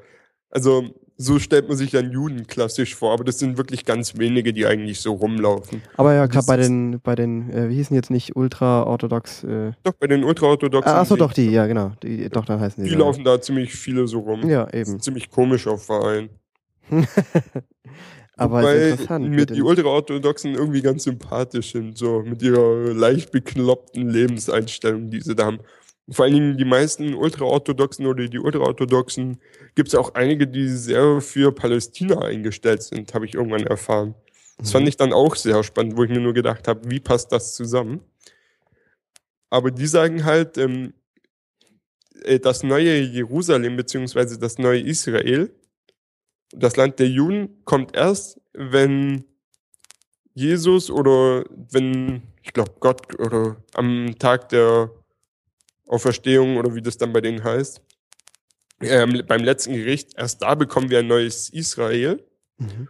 Also 0.49 0.83
so 1.15 1.39
stellt 1.39 1.67
man 1.69 1.77
sich 1.77 1.91
dann 1.91 2.11
Juden 2.11 2.47
klassisch 2.47 2.95
vor, 2.95 3.13
aber 3.13 3.23
das 3.23 3.39
sind 3.39 3.57
wirklich 3.57 3.85
ganz 3.85 4.17
wenige, 4.17 4.51
die 4.51 4.65
eigentlich 4.65 4.99
so 4.99 5.13
rumlaufen. 5.13 5.83
Aber 5.95 6.13
ja, 6.15 6.27
Das 6.27 6.45
bei 6.47 6.57
den, 6.57 6.99
bei 7.01 7.15
den, 7.15 7.49
äh, 7.51 7.69
wie 7.69 7.75
hießen 7.75 7.95
jetzt 7.95 8.09
nicht 8.09 8.35
ultra-orthodox? 8.35 9.43
Äh, 9.43 9.71
Doch, 9.83 9.93
bei 9.93 10.07
den 10.07 10.23
Ultraorthodoxen. 10.23 10.91
ah, 10.91 11.01
achso, 11.01 11.15
doch, 11.15 11.31
die, 11.33 11.49
ja, 11.49 11.65
genau. 11.67 11.91
Die, 12.01 12.27
doch, 12.29 12.43
dann 12.45 12.59
heißen 12.59 12.83
die. 12.83 12.89
Die 12.89 12.95
so. 12.95 12.99
laufen 12.99 13.23
da 13.23 13.39
ziemlich 13.39 13.73
viele 13.73 14.05
so 14.07 14.19
rum. 14.19 14.49
Ja, 14.49 14.67
eben. 14.73 14.99
ziemlich 14.99 15.29
komischer 15.29 15.77
Verein. 15.77 16.29
Aber 18.35 18.63
Weil 18.63 18.91
interessant. 18.91 19.29
mit 19.29 19.55
die 19.55 19.61
Ultraorthodoxen 19.61 20.55
irgendwie 20.55 20.81
ganz 20.81 21.03
sympathisch 21.03 21.71
sind, 21.73 21.97
so 21.97 22.21
mit 22.23 22.41
ihrer 22.41 22.93
leicht 22.93 23.31
bekloppten 23.31 24.09
Lebenseinstellung, 24.09 25.09
die 25.11 25.21
sie 25.21 25.35
da 25.35 25.45
haben. 25.45 25.59
Vor 26.09 26.25
allen 26.25 26.33
Dingen 26.33 26.57
die 26.57 26.65
meisten 26.65 27.13
Ultraorthodoxen 27.13 28.05
oder 28.07 28.27
die 28.27 28.39
Ultraorthodoxen 28.39 29.39
gibt 29.75 29.89
es 29.89 29.95
auch 29.95 30.15
einige, 30.15 30.47
die 30.47 30.67
sehr 30.67 31.21
für 31.21 31.51
Palästina 31.53 32.19
eingestellt 32.19 32.83
sind, 32.83 33.13
habe 33.13 33.25
ich 33.25 33.35
irgendwann 33.35 33.67
erfahren. 33.67 34.15
Das 34.57 34.71
fand 34.71 34.83
Mhm. 34.83 34.89
ich 34.89 34.97
dann 34.97 35.13
auch 35.13 35.35
sehr 35.35 35.63
spannend, 35.63 35.95
wo 35.95 36.03
ich 36.03 36.09
mir 36.09 36.19
nur 36.19 36.33
gedacht 36.33 36.67
habe, 36.67 36.89
wie 36.89 36.99
passt 36.99 37.31
das 37.31 37.53
zusammen? 37.55 38.01
Aber 39.49 39.71
die 39.71 39.87
sagen 39.87 40.25
halt, 40.25 40.57
ähm, 40.57 40.93
äh, 42.23 42.39
das 42.39 42.63
neue 42.63 42.99
Jerusalem 43.01 43.75
beziehungsweise 43.75 44.37
das 44.39 44.57
neue 44.57 44.81
Israel, 44.81 45.51
das 46.53 46.75
Land 46.75 46.99
der 46.99 47.09
Juden, 47.09 47.63
kommt 47.65 47.95
erst, 47.95 48.39
wenn 48.53 49.25
Jesus 50.33 50.89
oder 50.89 51.43
wenn, 51.71 52.23
ich 52.41 52.53
glaube, 52.53 52.73
Gott 52.79 53.19
oder 53.19 53.57
am 53.73 54.15
Tag 54.19 54.49
der 54.49 54.89
Auferstehung 55.87 56.57
oder 56.57 56.73
wie 56.75 56.81
das 56.81 56.97
dann 56.97 57.13
bei 57.13 57.21
denen 57.21 57.43
heißt, 57.43 57.81
ähm, 58.81 59.23
beim 59.27 59.43
letzten 59.43 59.73
Gericht, 59.73 60.11
erst 60.17 60.41
da 60.41 60.55
bekommen 60.55 60.89
wir 60.89 60.99
ein 60.99 61.07
neues 61.07 61.49
Israel. 61.49 62.23
Mhm. 62.57 62.87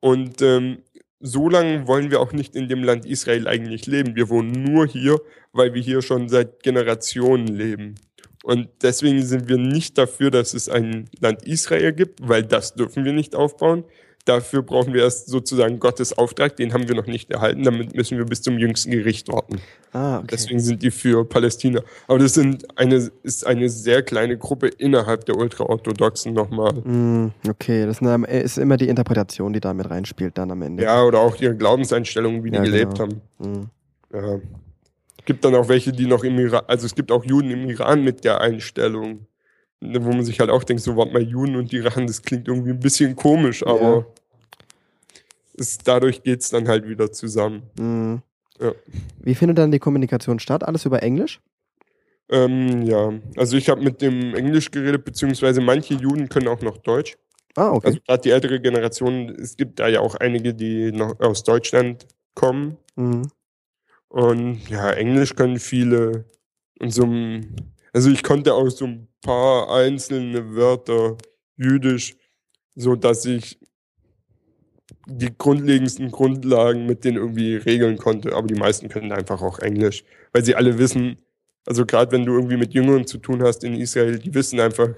Und 0.00 0.42
ähm, 0.42 0.82
so 1.20 1.48
lange 1.48 1.86
wollen 1.86 2.10
wir 2.10 2.20
auch 2.20 2.32
nicht 2.32 2.56
in 2.56 2.68
dem 2.68 2.82
Land 2.82 3.06
Israel 3.06 3.46
eigentlich 3.46 3.86
leben. 3.86 4.16
Wir 4.16 4.28
wohnen 4.28 4.50
nur 4.50 4.86
hier, 4.86 5.20
weil 5.52 5.72
wir 5.74 5.80
hier 5.80 6.02
schon 6.02 6.28
seit 6.28 6.62
Generationen 6.62 7.46
leben. 7.46 7.94
Und 8.42 8.68
deswegen 8.82 9.22
sind 9.22 9.48
wir 9.48 9.58
nicht 9.58 9.98
dafür, 9.98 10.30
dass 10.30 10.54
es 10.54 10.68
ein 10.68 11.08
Land 11.20 11.44
Israel 11.44 11.92
gibt, 11.92 12.26
weil 12.28 12.42
das 12.42 12.74
dürfen 12.74 13.04
wir 13.04 13.12
nicht 13.12 13.34
aufbauen. 13.36 13.84
Dafür 14.24 14.62
brauchen 14.62 14.94
wir 14.94 15.02
erst 15.02 15.26
sozusagen 15.28 15.80
Gottes 15.80 16.16
Auftrag, 16.16 16.56
den 16.56 16.72
haben 16.72 16.86
wir 16.86 16.94
noch 16.94 17.06
nicht 17.06 17.32
erhalten. 17.32 17.64
Damit 17.64 17.96
müssen 17.96 18.18
wir 18.18 18.24
bis 18.24 18.40
zum 18.40 18.56
jüngsten 18.56 18.92
Gericht 18.92 19.26
warten. 19.28 19.60
Ah, 19.92 20.18
okay. 20.18 20.28
Deswegen 20.30 20.60
sind 20.60 20.80
die 20.82 20.92
für 20.92 21.24
Palästina. 21.24 21.82
Aber 22.06 22.20
das 22.20 22.34
sind 22.34 22.78
eine, 22.78 23.10
ist 23.24 23.44
eine 23.44 23.68
sehr 23.68 24.02
kleine 24.02 24.38
Gruppe 24.38 24.68
innerhalb 24.68 25.24
der 25.24 25.36
Ultraorthodoxen 25.36 26.34
nochmal. 26.34 26.72
Mm, 26.72 27.32
okay, 27.48 27.84
das 27.84 28.00
ist 28.00 28.58
immer 28.58 28.76
die 28.76 28.88
Interpretation, 28.88 29.52
die 29.52 29.60
da 29.60 29.74
mit 29.74 29.90
reinspielt 29.90 30.38
dann 30.38 30.52
am 30.52 30.62
Ende. 30.62 30.84
Ja, 30.84 31.02
oder 31.02 31.18
auch 31.18 31.40
ihre 31.40 31.56
Glaubenseinstellungen, 31.56 32.44
wie 32.44 32.50
die 32.52 32.58
Ja, 32.58 32.62
gelebt 32.62 32.98
genau. 32.98 33.16
haben. 33.40 33.70
Mm. 33.70 33.70
Ja. 34.14 34.40
Gibt 35.24 35.44
dann 35.44 35.54
auch 35.54 35.68
welche, 35.68 35.92
die 35.92 36.06
noch 36.06 36.24
im 36.24 36.38
Iran, 36.38 36.64
also 36.66 36.86
es 36.86 36.94
gibt 36.94 37.12
auch 37.12 37.24
Juden 37.24 37.50
im 37.50 37.68
Iran 37.70 38.02
mit 38.02 38.24
der 38.24 38.40
Einstellung, 38.40 39.26
ne, 39.80 40.04
wo 40.04 40.10
man 40.10 40.24
sich 40.24 40.40
halt 40.40 40.50
auch 40.50 40.64
denkt, 40.64 40.82
so 40.82 40.96
warte 40.96 41.12
mal, 41.12 41.22
Juden 41.22 41.56
und 41.56 41.72
Iran, 41.72 42.06
das 42.06 42.22
klingt 42.22 42.48
irgendwie 42.48 42.70
ein 42.70 42.80
bisschen 42.80 43.14
komisch, 43.14 43.64
aber 43.64 44.06
es, 45.56 45.78
dadurch 45.78 46.22
geht's 46.22 46.50
dann 46.50 46.68
halt 46.68 46.88
wieder 46.88 47.12
zusammen. 47.12 47.62
Mm. 47.78 48.16
Ja. 48.60 48.72
Wie 49.18 49.34
findet 49.34 49.58
dann 49.58 49.70
die 49.70 49.78
Kommunikation 49.78 50.38
statt? 50.38 50.64
Alles 50.64 50.84
über 50.84 51.02
Englisch? 51.02 51.40
Ähm, 52.28 52.82
ja, 52.82 53.12
also 53.36 53.56
ich 53.56 53.68
habe 53.68 53.82
mit 53.82 54.00
dem 54.00 54.34
Englisch 54.34 54.70
geredet, 54.70 55.04
beziehungsweise 55.04 55.60
manche 55.60 55.94
Juden 55.94 56.28
können 56.28 56.48
auch 56.48 56.62
noch 56.62 56.78
Deutsch. 56.78 57.16
Ah, 57.56 57.70
okay. 57.70 57.88
Also 57.88 57.98
gerade 58.06 58.22
die 58.22 58.30
ältere 58.30 58.60
Generation, 58.60 59.28
es 59.28 59.56
gibt 59.56 59.78
da 59.78 59.88
ja 59.88 60.00
auch 60.00 60.14
einige, 60.14 60.54
die 60.54 60.92
noch 60.92 61.18
aus 61.20 61.44
Deutschland 61.44 62.06
kommen. 62.34 62.78
mm. 62.96 63.22
Und 64.12 64.68
ja, 64.68 64.90
Englisch 64.90 65.34
können 65.34 65.58
viele. 65.58 66.26
Und 66.78 66.92
so 66.92 67.06
also 67.94 68.10
ich 68.10 68.22
konnte 68.22 68.52
auch 68.52 68.68
so 68.68 68.84
ein 68.84 69.08
paar 69.22 69.70
einzelne 69.74 70.54
Wörter 70.54 71.16
Jüdisch, 71.56 72.14
so 72.74 72.94
dass 72.94 73.24
ich 73.24 73.58
die 75.06 75.32
grundlegendsten 75.36 76.10
Grundlagen 76.10 76.84
mit 76.84 77.04
denen 77.04 77.16
irgendwie 77.16 77.56
regeln 77.56 77.96
konnte. 77.96 78.34
Aber 78.34 78.46
die 78.46 78.54
meisten 78.54 78.90
können 78.90 79.12
einfach 79.12 79.40
auch 79.40 79.60
Englisch, 79.60 80.04
weil 80.32 80.44
sie 80.44 80.56
alle 80.56 80.76
wissen, 80.76 81.16
also 81.64 81.86
gerade 81.86 82.12
wenn 82.12 82.26
du 82.26 82.34
irgendwie 82.34 82.58
mit 82.58 82.74
Jüngeren 82.74 83.06
zu 83.06 83.16
tun 83.16 83.42
hast 83.42 83.64
in 83.64 83.76
Israel, 83.76 84.18
die 84.18 84.34
wissen 84.34 84.60
einfach, 84.60 84.90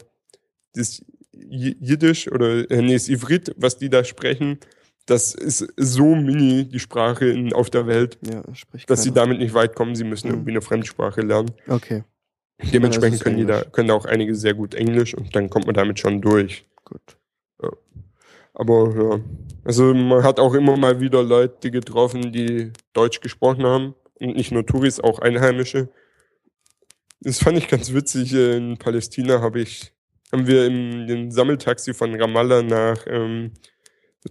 das 0.74 1.04
Jiddisch 1.30 2.26
oder 2.32 2.68
äh, 2.68 2.82
nee, 2.82 2.94
das 2.94 3.08
Ivrit, 3.08 3.54
was 3.56 3.78
die 3.78 3.90
da 3.90 4.02
sprechen, 4.02 4.58
das 5.06 5.34
ist 5.34 5.66
so 5.76 6.14
mini 6.14 6.64
die 6.68 6.78
Sprache 6.80 7.26
in, 7.26 7.52
auf 7.52 7.68
der 7.70 7.86
Welt, 7.86 8.18
Ja, 8.22 8.42
sprich 8.54 8.86
dass 8.86 9.02
sie 9.02 9.12
damit 9.12 9.38
nicht 9.38 9.54
weit 9.54 9.74
kommen. 9.74 9.94
Sie 9.94 10.04
müssen 10.04 10.28
Mhm. 10.28 10.34
irgendwie 10.34 10.50
eine 10.52 10.62
Fremdsprache 10.62 11.20
lernen. 11.20 11.50
Okay, 11.68 12.04
Dementsprechend 12.72 13.16
ist 13.16 13.24
können, 13.24 13.36
die 13.36 13.44
da, 13.46 13.64
können 13.64 13.88
da 13.88 13.94
auch 13.94 14.06
einige 14.06 14.34
sehr 14.34 14.54
gut 14.54 14.74
Englisch 14.74 15.14
und 15.14 15.34
dann 15.36 15.50
kommt 15.50 15.66
man 15.66 15.74
damit 15.74 15.98
schon 15.98 16.20
durch. 16.20 16.64
gut. 16.84 17.00
Aber 18.56 18.94
ja, 18.96 19.20
also 19.64 19.92
man 19.94 20.22
hat 20.22 20.38
auch 20.38 20.54
immer 20.54 20.76
mal 20.76 21.00
wieder 21.00 21.22
Leute 21.24 21.70
getroffen, 21.72 22.30
die 22.30 22.72
Deutsch 22.92 23.20
gesprochen 23.20 23.64
haben 23.64 23.94
und 24.20 24.36
nicht 24.36 24.52
nur 24.52 24.64
Touris, 24.64 25.00
auch 25.00 25.18
Einheimische. 25.18 25.88
Das 27.20 27.40
fand 27.40 27.58
ich 27.58 27.66
ganz 27.66 27.92
witzig. 27.92 28.32
In 28.32 28.76
Palästina 28.78 29.40
habe 29.40 29.60
ich, 29.60 29.92
haben 30.30 30.46
wir 30.46 30.66
im 30.66 31.06
den 31.08 31.30
Sammeltaxi 31.32 31.94
von 31.94 32.14
Ramallah 32.14 32.62
nach 32.62 33.04
ähm, 33.08 33.52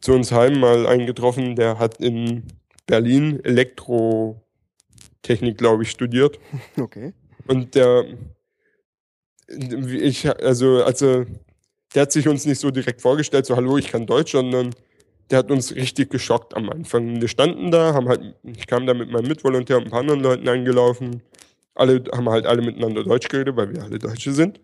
zu 0.02 0.14
uns 0.14 0.32
heim 0.32 0.60
mal 0.60 0.88
einen 0.88 1.06
getroffen, 1.06 1.56
der 1.56 1.78
hat 1.80 2.00
in 2.00 2.44
Berlin 2.86 3.40
Elektrotechnik, 3.44 5.58
glaube 5.58 5.84
ich, 5.84 5.92
studiert. 5.92 6.40
Okay. 6.80 7.14
Und 7.46 7.76
der, 7.76 8.06
ich, 9.48 10.30
also, 10.42 10.82
also, 10.84 11.26
der 11.94 12.04
hat 12.04 12.14
sich 12.14 12.28
uns 12.28 12.46
nicht 12.46 12.60
so 12.60 12.72
direkt 12.72 13.02
vorgestellt, 13.02 13.46
so, 13.46 13.58
hallo, 13.58 13.78
ich 13.78 13.90
kann 13.90 14.06
Deutsch, 14.06 14.32
sondern 14.32 14.74
der 15.30 15.40
hat 15.40 15.52
uns 15.52 15.76
richtig 15.76 16.10
geschockt 16.10 16.56
am 16.56 16.70
Anfang. 16.70 17.22
Wir 17.22 17.28
standen 17.28 17.72
da, 17.72 17.94
haben 17.94 18.08
halt, 18.08 18.36
ich 18.44 18.68
kam 18.68 18.86
da 18.86 18.94
mit 18.94 19.12
meinem 19.12 19.28
Mitvolontär 19.28 19.78
und 19.78 19.86
ein 19.86 19.90
paar 19.90 20.02
anderen 20.02 20.22
Leuten 20.22 20.48
angelaufen. 20.48 21.22
Alle 21.76 22.04
haben 22.12 22.30
halt 22.30 22.46
alle 22.46 22.62
miteinander 22.62 23.04
Deutsch 23.04 23.30
geredet, 23.30 23.56
weil 23.56 23.74
wir 23.74 23.84
alle 23.84 24.00
Deutsche 24.00 24.32
sind. 24.32 24.60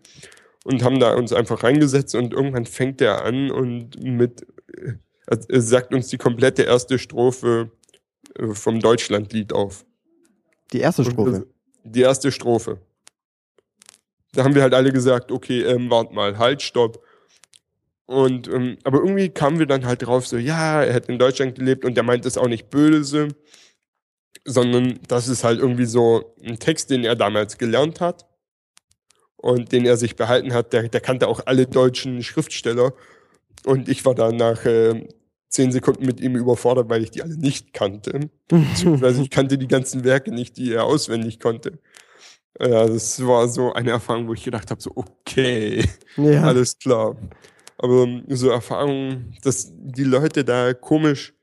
Und 0.64 0.82
haben 0.82 1.00
da 1.00 1.14
uns 1.14 1.32
einfach 1.32 1.64
reingesetzt 1.64 2.14
und 2.14 2.34
irgendwann 2.34 2.66
fängt 2.66 3.00
er 3.00 3.24
an 3.24 3.50
und 3.50 4.02
mit, 4.02 4.46
sagt 5.30 5.94
uns 5.94 6.08
die 6.08 6.18
komplette 6.18 6.62
erste 6.62 6.98
Strophe 6.98 7.70
äh, 8.36 8.48
vom 8.48 8.80
Deutschlandlied 8.80 9.52
auf. 9.52 9.84
Die 10.72 10.80
erste 10.80 11.04
Strophe. 11.04 11.46
Die 11.84 12.02
erste 12.02 12.32
Strophe. 12.32 12.78
Da 14.32 14.44
haben 14.44 14.54
wir 14.54 14.62
halt 14.62 14.74
alle 14.74 14.92
gesagt, 14.92 15.32
okay, 15.32 15.62
ähm, 15.62 15.90
wart 15.90 16.12
mal, 16.12 16.38
halt, 16.38 16.62
stopp. 16.62 17.04
Und, 18.06 18.48
ähm, 18.48 18.78
aber 18.84 18.98
irgendwie 18.98 19.28
kamen 19.28 19.58
wir 19.58 19.66
dann 19.66 19.86
halt 19.86 20.02
drauf, 20.02 20.26
so, 20.26 20.36
ja, 20.36 20.82
er 20.82 20.94
hat 20.94 21.08
in 21.08 21.18
Deutschland 21.18 21.56
gelebt 21.56 21.84
und 21.84 21.94
der 21.94 22.02
meint 22.02 22.26
es 22.26 22.38
auch 22.38 22.48
nicht 22.48 22.70
böse, 22.70 23.28
sondern 24.44 24.98
das 25.06 25.28
ist 25.28 25.44
halt 25.44 25.60
irgendwie 25.60 25.86
so 25.86 26.34
ein 26.44 26.58
Text, 26.58 26.90
den 26.90 27.04
er 27.04 27.16
damals 27.16 27.58
gelernt 27.58 28.00
hat 28.00 28.26
und 29.36 29.72
den 29.72 29.84
er 29.86 29.96
sich 29.96 30.16
behalten 30.16 30.52
hat. 30.52 30.72
Der, 30.72 30.88
der 30.88 31.00
kannte 31.00 31.28
auch 31.28 31.46
alle 31.46 31.66
deutschen 31.66 32.22
Schriftsteller 32.22 32.94
und 33.64 33.88
ich 33.88 34.04
war 34.04 34.14
dann 34.14 34.36
nach 34.36 34.64
äh, 34.64 35.06
zehn 35.50 35.72
Sekunden 35.72 36.06
mit 36.06 36.20
ihm 36.20 36.36
überfordert, 36.36 36.88
weil 36.88 37.02
ich 37.02 37.10
die 37.10 37.22
alle 37.22 37.36
nicht 37.36 37.74
kannte. 37.74 38.30
Beziehungsweise 38.48 39.20
ich 39.22 39.30
kannte 39.30 39.58
die 39.58 39.68
ganzen 39.68 40.04
Werke 40.04 40.30
nicht, 40.30 40.56
die 40.56 40.72
er 40.72 40.84
auswendig 40.84 41.40
konnte. 41.40 41.78
Ja, 42.58 42.86
das 42.86 43.24
war 43.26 43.48
so 43.48 43.72
eine 43.72 43.90
Erfahrung, 43.90 44.28
wo 44.28 44.34
ich 44.34 44.44
gedacht 44.44 44.70
habe, 44.70 44.80
so, 44.80 44.92
okay, 44.94 45.84
ja. 46.16 46.42
alles 46.42 46.78
klar. 46.78 47.16
Aber 47.78 48.06
so 48.28 48.50
Erfahrungen, 48.50 49.34
dass 49.42 49.72
die 49.72 50.04
Leute 50.04 50.44
da 50.44 50.72
komisch 50.74 51.34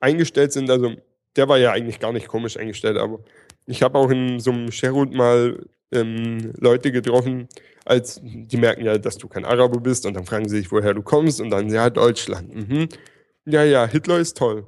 eingestellt 0.00 0.52
sind, 0.52 0.70
also 0.70 0.92
der 1.36 1.48
war 1.48 1.58
ja 1.58 1.72
eigentlich 1.72 2.00
gar 2.00 2.12
nicht 2.12 2.28
komisch 2.28 2.56
eingestellt, 2.56 2.96
aber 2.96 3.20
ich 3.66 3.82
habe 3.82 3.98
auch 3.98 4.10
in 4.10 4.40
so 4.40 4.50
einem 4.50 4.72
Sherwood 4.72 5.12
mal 5.12 5.66
ähm, 5.92 6.52
Leute 6.58 6.92
getroffen, 6.92 7.48
als 7.84 8.20
die 8.22 8.56
merken 8.56 8.84
ja, 8.84 8.98
dass 8.98 9.18
du 9.18 9.28
kein 9.28 9.44
Araber 9.44 9.80
bist 9.80 10.06
und 10.06 10.14
dann 10.14 10.24
fragen 10.24 10.48
sie 10.48 10.58
sich, 10.58 10.70
woher 10.72 10.94
du 10.94 11.02
kommst 11.02 11.40
und 11.40 11.50
dann, 11.50 11.68
ja, 11.68 11.90
Deutschland. 11.90 12.54
Mhm. 12.54 12.88
Ja, 13.44 13.64
ja, 13.64 13.86
Hitler 13.86 14.18
ist 14.18 14.36
toll. 14.36 14.66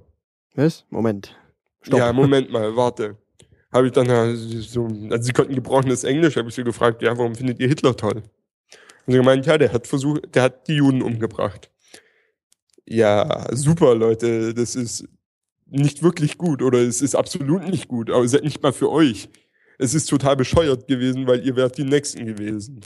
Was? 0.55 0.84
Moment. 0.90 1.36
Stopp. 1.82 1.98
Ja, 1.98 2.12
Moment 2.12 2.51
mal, 2.51 2.74
warte. 2.76 3.16
Habe 3.72 3.86
ich 3.88 3.92
dann 3.92 4.06
so, 4.36 4.86
also 4.86 5.22
sie 5.22 5.32
konnten 5.32 5.55
gebrochenes 5.55 6.05
Englisch, 6.05 6.36
habe 6.36 6.48
ich 6.48 6.55
sie 6.55 6.62
gefragt, 6.62 7.02
ja, 7.02 7.16
warum 7.18 7.34
findet 7.34 7.59
ihr 7.59 7.68
Hitler 7.68 7.96
toll? 7.96 8.22
Und 9.06 9.12
sie 9.12 9.18
gemeint, 9.18 9.46
ja, 9.46 9.59
der 9.59 9.72
hat 9.72 9.86
versucht, 9.86 10.34
der 10.34 10.44
hat 10.44 10.68
die 10.68 10.76
Juden 10.76 11.02
umgebracht. 11.02 11.70
Ja, 12.86 13.46
super, 13.52 13.94
Leute, 13.94 14.55
das 14.55 14.76
ist 14.76 15.09
nicht 15.66 16.02
wirklich 16.02 16.38
gut 16.38 16.62
oder 16.62 16.78
es 16.78 17.02
ist 17.02 17.14
absolut 17.14 17.68
nicht 17.68 17.88
gut, 17.88 18.10
aber 18.10 18.24
es 18.24 18.32
ist 18.32 18.44
nicht 18.44 18.62
mal 18.62 18.72
für 18.72 18.90
euch. 18.90 19.28
Es 19.78 19.94
ist 19.94 20.06
total 20.06 20.36
bescheuert 20.36 20.86
gewesen, 20.86 21.26
weil 21.26 21.44
ihr 21.44 21.56
wärt 21.56 21.76
die 21.78 21.84
Nächsten 21.84 22.24
gewesen. 22.26 22.80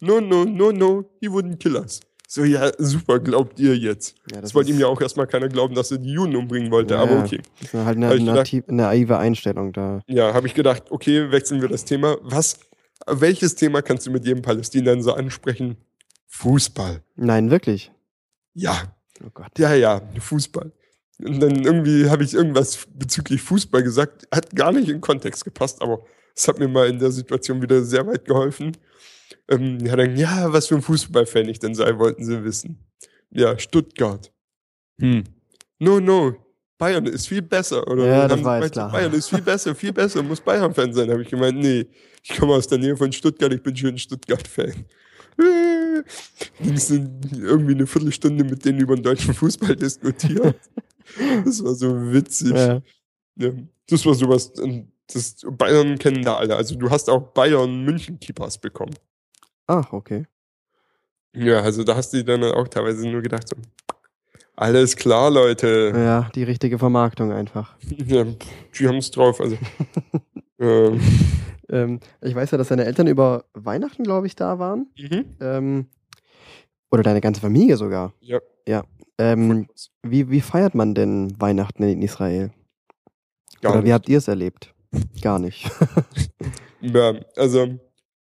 No, 0.00 0.20
no, 0.20 0.44
no, 0.44 0.72
no, 0.72 1.10
he 1.20 1.28
wouldn't 1.28 1.56
kill 1.56 1.76
us. 1.76 2.00
So, 2.28 2.42
ja, 2.44 2.70
super, 2.76 3.20
glaubt 3.20 3.58
ihr 3.60 3.76
jetzt. 3.76 4.16
Ja, 4.32 4.40
Das, 4.40 4.52
wollte 4.54 4.70
ihm 4.72 4.80
ja 4.80 4.88
auch 4.88 5.00
erstmal 5.00 5.26
keiner 5.28 5.48
glauben, 5.48 5.74
dass 5.76 5.92
er 5.92 5.98
die 5.98 6.10
Juden 6.10 6.34
umbringen 6.36 6.70
wollte, 6.72 6.94
Ja, 6.94 7.02
aber 7.02 7.20
okay. 7.22 7.40
Das 7.60 7.72
ist 7.72 7.84
halt 7.84 7.96
eine, 7.96 8.08
eine, 8.08 8.18
gedacht- 8.18 8.52
naive- 8.52 8.64
naive 8.72 9.16
Einstellung 9.18 9.72
da. 9.72 10.00
Ja, 10.08 10.34
habe 10.34 10.46
ich 10.48 10.54
gedacht, 10.54 10.90
okay, 10.90 11.30
wechseln 11.30 11.60
wir 11.62 11.68
das 11.68 11.84
Thema. 11.84 12.16
Was, 12.22 12.58
welches 13.06 13.54
Thema 13.54 13.80
kannst 13.80 14.06
du 14.06 14.10
mit 14.10 14.24
jedem 14.26 14.42
Palästinenser 14.42 15.16
ansprechen? 15.16 15.76
Fußball. 16.26 17.02
Nein, 17.14 17.50
wirklich. 17.50 17.92
Ja, 18.54 18.92
Oh 19.24 19.30
Gott. 19.32 19.56
ja, 19.58 19.72
ja, 19.74 20.02
Fußball. 20.18 20.72
Und 21.24 21.40
dann 21.40 21.62
irgendwie 21.64 22.10
habe 22.10 22.24
ich 22.24 22.34
irgendwas 22.34 22.86
bezüglich 22.92 23.40
Fußball 23.40 23.82
gesagt, 23.82 24.26
hat 24.34 24.54
gar 24.54 24.72
nicht 24.72 24.88
in 24.88 25.00
Kontext 25.00 25.44
gepasst, 25.44 25.80
aber 25.80 26.04
Das 26.36 26.46
hat 26.48 26.58
mir 26.58 26.68
mal 26.68 26.88
in 26.88 26.98
der 26.98 27.10
Situation 27.10 27.60
wieder 27.62 27.82
sehr 27.82 28.06
weit 28.06 28.26
geholfen. 28.26 28.76
Ähm, 29.48 29.78
ja, 29.84 29.96
dann, 29.96 30.16
ja, 30.16 30.52
was 30.52 30.66
für 30.66 30.76
ein 30.76 30.82
Fußballfan 30.82 31.48
ich 31.48 31.58
denn 31.58 31.74
sei, 31.74 31.98
wollten 31.98 32.24
sie 32.24 32.44
wissen. 32.44 32.78
Ja, 33.30 33.58
Stuttgart. 33.58 34.30
Hm. 35.00 35.24
No, 35.78 35.98
no. 35.98 36.36
Bayern 36.78 37.06
ist 37.06 37.26
viel 37.26 37.40
besser. 37.40 37.86
Oder 37.88 38.06
Ja, 38.06 38.28
das 38.28 38.44
war 38.44 38.62
jetzt 38.62 38.72
klar. 38.72 38.92
Bayern 38.92 39.12
ist 39.14 39.28
viel 39.30 39.40
besser, 39.40 39.74
viel 39.74 39.92
besser, 39.92 40.22
muss 40.22 40.40
Bayern-Fan 40.40 40.92
sein. 40.92 41.10
Habe 41.10 41.22
ich 41.22 41.30
gemeint, 41.30 41.58
nee, 41.58 41.86
ich 42.22 42.36
komme 42.36 42.52
aus 42.52 42.68
der 42.68 42.78
Nähe 42.78 42.96
von 42.96 43.10
Stuttgart, 43.12 43.52
ich 43.52 43.62
bin 43.62 43.74
schön 43.74 43.96
Stuttgart-Fan. 43.96 44.84
Äh, 45.38 46.02
dann 46.60 47.20
irgendwie 47.34 47.74
eine 47.74 47.86
Viertelstunde 47.86 48.44
mit 48.44 48.64
denen 48.64 48.80
über 48.80 48.94
den 48.94 49.02
deutschen 49.02 49.34
Fußball 49.34 49.76
diskutiert. 49.76 50.56
Das 51.44 51.62
war 51.62 51.72
so 51.76 52.12
witzig. 52.12 52.50
Ja. 52.50 52.82
Ja, 53.36 53.52
das 53.88 54.04
war 54.04 54.14
sowas, 54.14 54.52
das 55.12 55.36
Bayern 55.50 55.98
kennen 55.98 56.22
da 56.24 56.36
alle. 56.36 56.56
Also 56.56 56.74
du 56.76 56.90
hast 56.90 57.08
auch 57.10 57.20
Bayern 57.32 57.82
München 57.84 58.18
Keepers 58.18 58.58
bekommen. 58.58 58.94
Ach, 59.66 59.92
okay. 59.92 60.26
Ja, 61.34 61.60
also 61.60 61.84
da 61.84 61.96
hast 61.96 62.12
du 62.12 62.24
dann 62.24 62.42
auch 62.44 62.68
teilweise 62.68 63.08
nur 63.08 63.20
gedacht, 63.22 63.48
so, 63.48 63.56
alles 64.56 64.96
klar, 64.96 65.30
Leute. 65.30 65.92
Ja, 65.94 66.30
die 66.34 66.44
richtige 66.44 66.78
Vermarktung 66.78 67.30
einfach. 67.32 67.76
Ja, 68.06 68.24
die 68.78 68.88
haben 68.88 68.96
es 68.98 69.10
drauf. 69.10 69.40
Also, 69.40 69.56
ähm, 70.58 71.00
Ähm, 71.68 72.00
ich 72.22 72.34
weiß 72.34 72.52
ja, 72.52 72.58
dass 72.58 72.68
deine 72.68 72.84
Eltern 72.84 73.06
über 73.08 73.44
Weihnachten, 73.52 74.04
glaube 74.04 74.26
ich, 74.28 74.36
da 74.36 74.58
waren. 74.58 74.86
mhm. 74.96 75.24
Ähm, 75.40 75.86
oder 76.92 77.02
deine 77.02 77.20
ganze 77.20 77.40
Familie 77.40 77.76
sogar. 77.76 78.12
Ja. 78.20 78.38
Ja. 78.68 78.84
Ähm, 79.18 79.66
wie, 80.02 80.30
wie 80.30 80.40
feiert 80.40 80.74
man 80.76 80.94
denn 80.94 81.34
Weihnachten 81.40 81.82
in 81.82 82.00
Israel? 82.02 82.52
Gar 83.60 83.72
oder 83.72 83.80
wie 83.80 83.86
nicht. 83.86 83.92
habt 83.94 84.08
ihr 84.08 84.18
es 84.18 84.28
erlebt? 84.28 84.72
Gar 85.20 85.38
nicht. 85.38 85.70
Ja, 86.82 87.14
also 87.36 87.78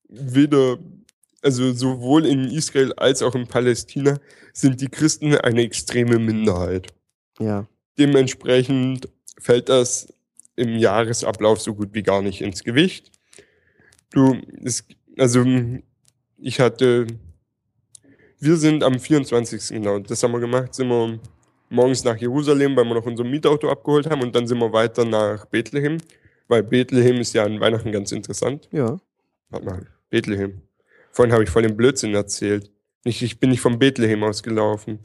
weder, 0.08 0.78
also 1.42 1.74
sowohl 1.74 2.26
in 2.26 2.46
Israel 2.46 2.94
als 2.94 3.22
auch 3.22 3.36
in 3.36 3.48
Palästina 3.48 4.20
sind 4.54 4.80
die 4.82 4.88
Christen 4.88 5.36
eine 5.36 5.62
extreme 5.62 6.20
Minderheit. 6.20 6.88
ja. 7.40 7.68
Dementsprechend 7.98 9.08
fällt 9.40 9.70
das 9.70 10.08
im 10.58 10.78
Jahresablauf 10.78 11.62
so 11.62 11.74
gut 11.74 11.94
wie 11.94 12.04
gar 12.04 12.22
nicht 12.22 12.42
ins 12.42 12.62
Gewicht. 12.62 13.10
Du, 14.12 14.36
es, 14.64 14.84
also 15.18 15.46
ich 16.38 16.60
hatte, 16.60 17.08
wir 18.38 18.58
sind 18.58 18.84
am 18.84 19.00
24. 19.00 19.70
genau, 19.70 20.00
das 20.00 20.22
haben 20.24 20.34
wir 20.34 20.42
gemacht, 20.42 20.74
sind 20.74 20.90
wir 20.90 21.20
morgens 21.70 22.04
nach 22.04 22.18
Jerusalem, 22.18 22.76
weil 22.76 22.84
wir 22.84 22.96
noch 22.96 23.06
unser 23.06 23.24
Mietauto 23.24 23.70
abgeholt 23.70 24.10
haben 24.10 24.22
und 24.22 24.36
dann 24.36 24.46
sind 24.46 24.60
wir 24.60 24.74
weiter 24.74 25.06
nach 25.06 25.46
Bethlehem, 25.46 25.98
weil 26.48 26.64
Bethlehem 26.64 27.18
ist 27.18 27.34
ja 27.34 27.44
an 27.44 27.60
Weihnachten 27.60 27.92
ganz 27.92 28.12
interessant. 28.12 28.68
Ja. 28.72 29.00
Warte 29.50 29.66
mal, 29.66 29.88
Bethlehem. 30.10 30.62
Vorhin 31.12 31.34
habe 31.34 31.44
ich 31.44 31.50
voll 31.50 31.64
den 31.64 31.78
Blödsinn 31.78 32.14
erzählt. 32.14 32.72
Nicht, 33.04 33.22
ich 33.22 33.40
bin 33.40 33.52
nicht 33.52 33.62
von 33.62 33.80
Bethlehem 33.80 34.24
ausgelaufen. 34.24 35.00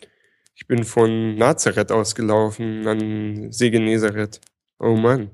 Ich 0.54 0.66
bin 0.66 0.84
von 0.84 1.36
Nazareth 1.36 1.92
ausgelaufen 1.92 2.86
an 2.86 3.52
See 3.52 3.70
Genezareth. 3.70 4.40
Oh 4.78 4.96
Mann. 4.96 5.30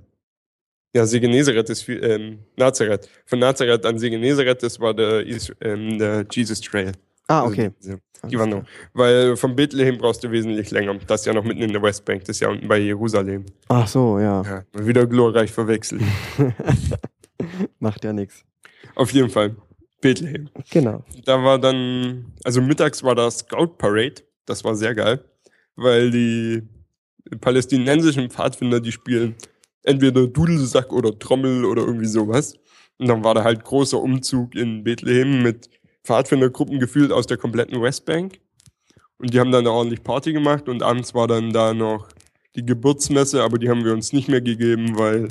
Ja, 0.95 1.07
See 1.07 1.21
Genezareth 1.21 1.69
ist 1.71 1.83
viel, 1.83 2.03
ähm, 2.05 2.39
Nazareth. 2.57 3.09
Von 3.25 3.39
Nazareth 3.39 3.85
an 3.85 3.99
See 3.99 4.11
Genezareth, 4.11 4.63
das 4.63 4.79
war 4.81 4.95
der, 4.95 5.25
ähm, 5.61 5.99
der 5.99 6.27
Jesus 6.31 6.61
Trail. 6.61 6.93
Ah, 7.29 7.41
Also 7.43 7.53
okay. 7.53 7.71
diese- 7.83 8.01
Die 8.31 8.39
Wanderung. 8.39 8.65
Weil 8.95 9.37
von 9.37 9.55
Bethlehem 9.55 9.99
brauchst 9.99 10.25
du 10.25 10.31
wesentlich 10.31 10.71
länger. 10.71 10.95
Das 11.07 11.21
ist 11.21 11.27
ja 11.27 11.33
noch 11.35 11.45
mitten 11.45 11.63
in 11.63 11.73
der 11.73 11.83
Westbank. 11.83 12.21
Das 12.25 12.31
ist 12.37 12.41
ja 12.41 12.49
unten 12.49 12.67
bei 12.67 12.79
Jerusalem. 12.79 13.45
Ach 13.69 13.87
so, 13.87 14.19
ja. 14.19 14.43
Ja, 14.43 14.87
wieder 14.87 15.07
glorreich 15.07 15.53
verwechselt. 15.53 16.03
Macht 17.79 18.05
ja 18.05 18.13
nichts. 18.13 18.45
Auf 18.95 19.11
jeden 19.13 19.31
Fall. 19.31 19.57
Bethlehem. 20.01 20.49
Genau. 20.71 21.05
Da 21.25 21.43
war 21.43 21.59
dann, 21.59 22.33
also 22.45 22.61
mittags 22.61 23.03
war 23.03 23.15
da 23.15 23.31
Scout 23.31 23.77
Parade. 23.79 24.23
Das 24.45 24.63
war 24.65 24.75
sehr 24.75 24.95
geil, 24.95 25.25
weil 25.75 26.11
die 26.11 26.63
palästinensischen 27.41 28.31
Pfadfinder, 28.31 28.81
die 28.81 28.93
spielen 28.93 29.35
entweder 29.83 30.27
Dudelsack 30.27 30.93
oder 30.93 31.19
Trommel 31.19 31.65
oder 31.65 31.83
irgendwie 31.83 32.07
sowas. 32.07 32.55
Und 32.99 33.09
dann 33.09 33.25
war 33.25 33.35
da 33.35 33.45
halt 33.45 33.65
großer 33.65 34.01
Umzug 34.01 34.55
in 34.55 34.85
Bethlehem 34.85 35.43
mit 35.43 35.69
Pfadfindergruppen 36.07 36.79
gefühlt 36.79 37.13
aus 37.13 37.27
der 37.27 37.37
kompletten 37.37 37.83
Westbank. 37.83 38.41
Und 39.19 39.33
die 39.33 39.41
haben 39.41 39.51
dann 39.51 39.65
da 39.65 39.71
ordentlich 39.71 40.03
Party 40.03 40.33
gemacht 40.33 40.69
und 40.69 40.83
abends 40.83 41.15
war 41.15 41.27
dann 41.27 41.53
da 41.53 41.75
noch 41.75 42.09
die 42.55 42.65
Geburtsmesse, 42.65 43.43
aber 43.43 43.59
die 43.59 43.69
haben 43.69 43.85
wir 43.85 43.93
uns 43.93 44.13
nicht 44.13 44.29
mehr 44.29 44.41
gegeben, 44.41 44.99
weil 44.99 45.29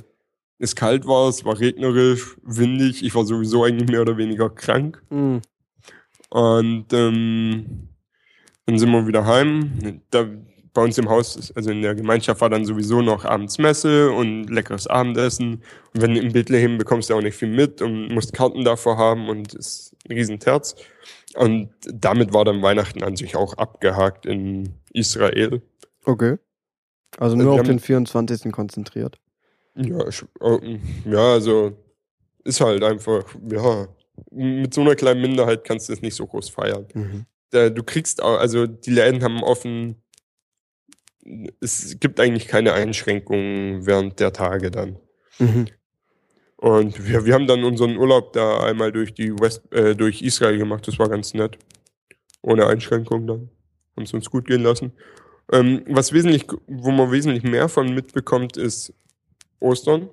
es 0.60 0.76
kalt 0.76 1.06
war, 1.06 1.30
es 1.30 1.44
war 1.46 1.60
regnerisch, 1.60 2.38
windig. 2.44 3.04
Ich 3.04 3.14
war 3.16 3.26
sowieso 3.26 3.64
eigentlich 3.64 3.90
mehr 3.90 4.02
oder 4.02 4.18
weniger 4.18 4.50
krank. 4.50 5.02
Hm. 5.10 5.42
Und 6.30 6.94
ähm, 6.94 7.90
dann 8.66 8.80
sind 8.80 8.92
wir 8.92 9.08
wieder 9.08 9.26
heim. 9.26 10.02
Da, 10.10 10.28
bei 10.76 10.84
uns 10.84 10.98
im 10.98 11.10
Haus, 11.10 11.52
also 11.56 11.72
in 11.72 11.82
der 11.82 11.96
Gemeinschaft, 11.96 12.42
war 12.42 12.50
dann 12.50 12.66
sowieso 12.66 13.02
noch 13.02 13.26
abends 13.26 13.58
Messe 13.58 14.12
und 14.12 14.50
leckeres 14.50 14.86
Abendessen. 14.86 15.64
Und 15.94 16.02
wenn 16.02 16.14
du 16.14 16.20
in 16.20 16.34
Bethlehem 16.34 16.78
bekommst 16.78 17.10
du 17.10 17.16
auch 17.16 17.22
nicht 17.22 17.38
viel 17.38 17.50
mit 17.50 17.82
und 17.82 18.10
musst 18.10 18.34
Karten 18.34 18.64
davor 18.64 18.98
haben 18.98 19.30
und 19.30 19.54
ist 19.56 19.96
ein 20.08 20.16
Riesenterz. 20.16 20.76
Und 21.36 21.70
damit 21.82 22.34
war 22.34 22.46
dann 22.46 22.62
Weihnachten 22.62 23.04
an 23.04 23.16
sich 23.16 23.36
auch 23.36 23.54
abgehakt 23.58 24.26
in 24.26 24.74
Israel. 24.92 25.62
Okay. 26.04 26.38
Also 27.18 27.36
Also 27.36 27.36
nur 27.38 27.56
wir 27.56 27.62
auf 27.62 27.68
den 27.68 27.80
24. 27.80 28.52
konzentriert. 28.52 29.18
Ja, 29.76 30.08
ich, 30.08 30.24
äh, 30.42 30.80
ja, 31.06 31.34
also 31.34 31.72
ist 32.44 32.60
halt 32.60 32.84
einfach, 32.84 33.24
ja, 33.50 33.88
mit 34.32 34.74
so 34.74 34.82
einer 34.82 34.96
kleinen 34.96 35.22
Minderheit 35.22 35.64
kannst 35.64 35.88
du 35.88 35.94
es 35.94 36.02
nicht 36.02 36.16
so 36.16 36.28
groß 36.28 36.50
feiern. 36.50 36.86
Mhm. 36.94 37.26
du 37.52 37.84
kriegst 37.84 38.22
auch, 38.22 38.40
also 38.40 38.68
die 38.68 38.92
Läden 38.92 39.24
haben 39.24 39.42
offen, 39.42 40.02
es 41.60 42.00
gibt 42.00 42.20
eigentlich 42.20 42.48
keine 42.48 42.74
Einschränkungen 42.74 43.86
während 43.86 44.20
der 44.20 44.32
Tage 44.34 44.72
dann. 44.72 44.98
Mhm. 45.40 45.68
Und 46.58 47.08
wir, 47.08 47.26
wir 47.26 47.34
haben 47.34 47.48
dann 47.48 47.64
unseren 47.64 47.98
Urlaub 47.98 48.34
da 48.34 48.62
einmal 48.64 48.92
durch 48.92 49.14
die 49.14 49.32
West, 49.40 49.62
äh, 49.74 49.96
durch 49.96 50.22
Israel 50.22 50.58
gemacht, 50.58 50.88
das 50.88 50.98
war 51.00 51.10
ganz 51.10 51.34
nett. 51.34 51.58
Ohne 52.42 52.68
Einschränkungen 52.68 53.28
dann. 53.28 53.50
Haben 53.96 54.04
es 54.04 54.14
uns 54.14 54.30
gut 54.30 54.46
gehen 54.48 54.62
lassen. 54.64 54.94
Ähm, 55.52 55.84
was 55.88 56.12
wesentlich, 56.14 56.46
wo 56.68 56.92
man 56.92 57.12
wesentlich 57.12 57.44
mehr 57.44 57.70
von 57.70 57.94
mitbekommt, 57.94 58.58
ist 58.58 58.94
Ostern. 59.60 60.10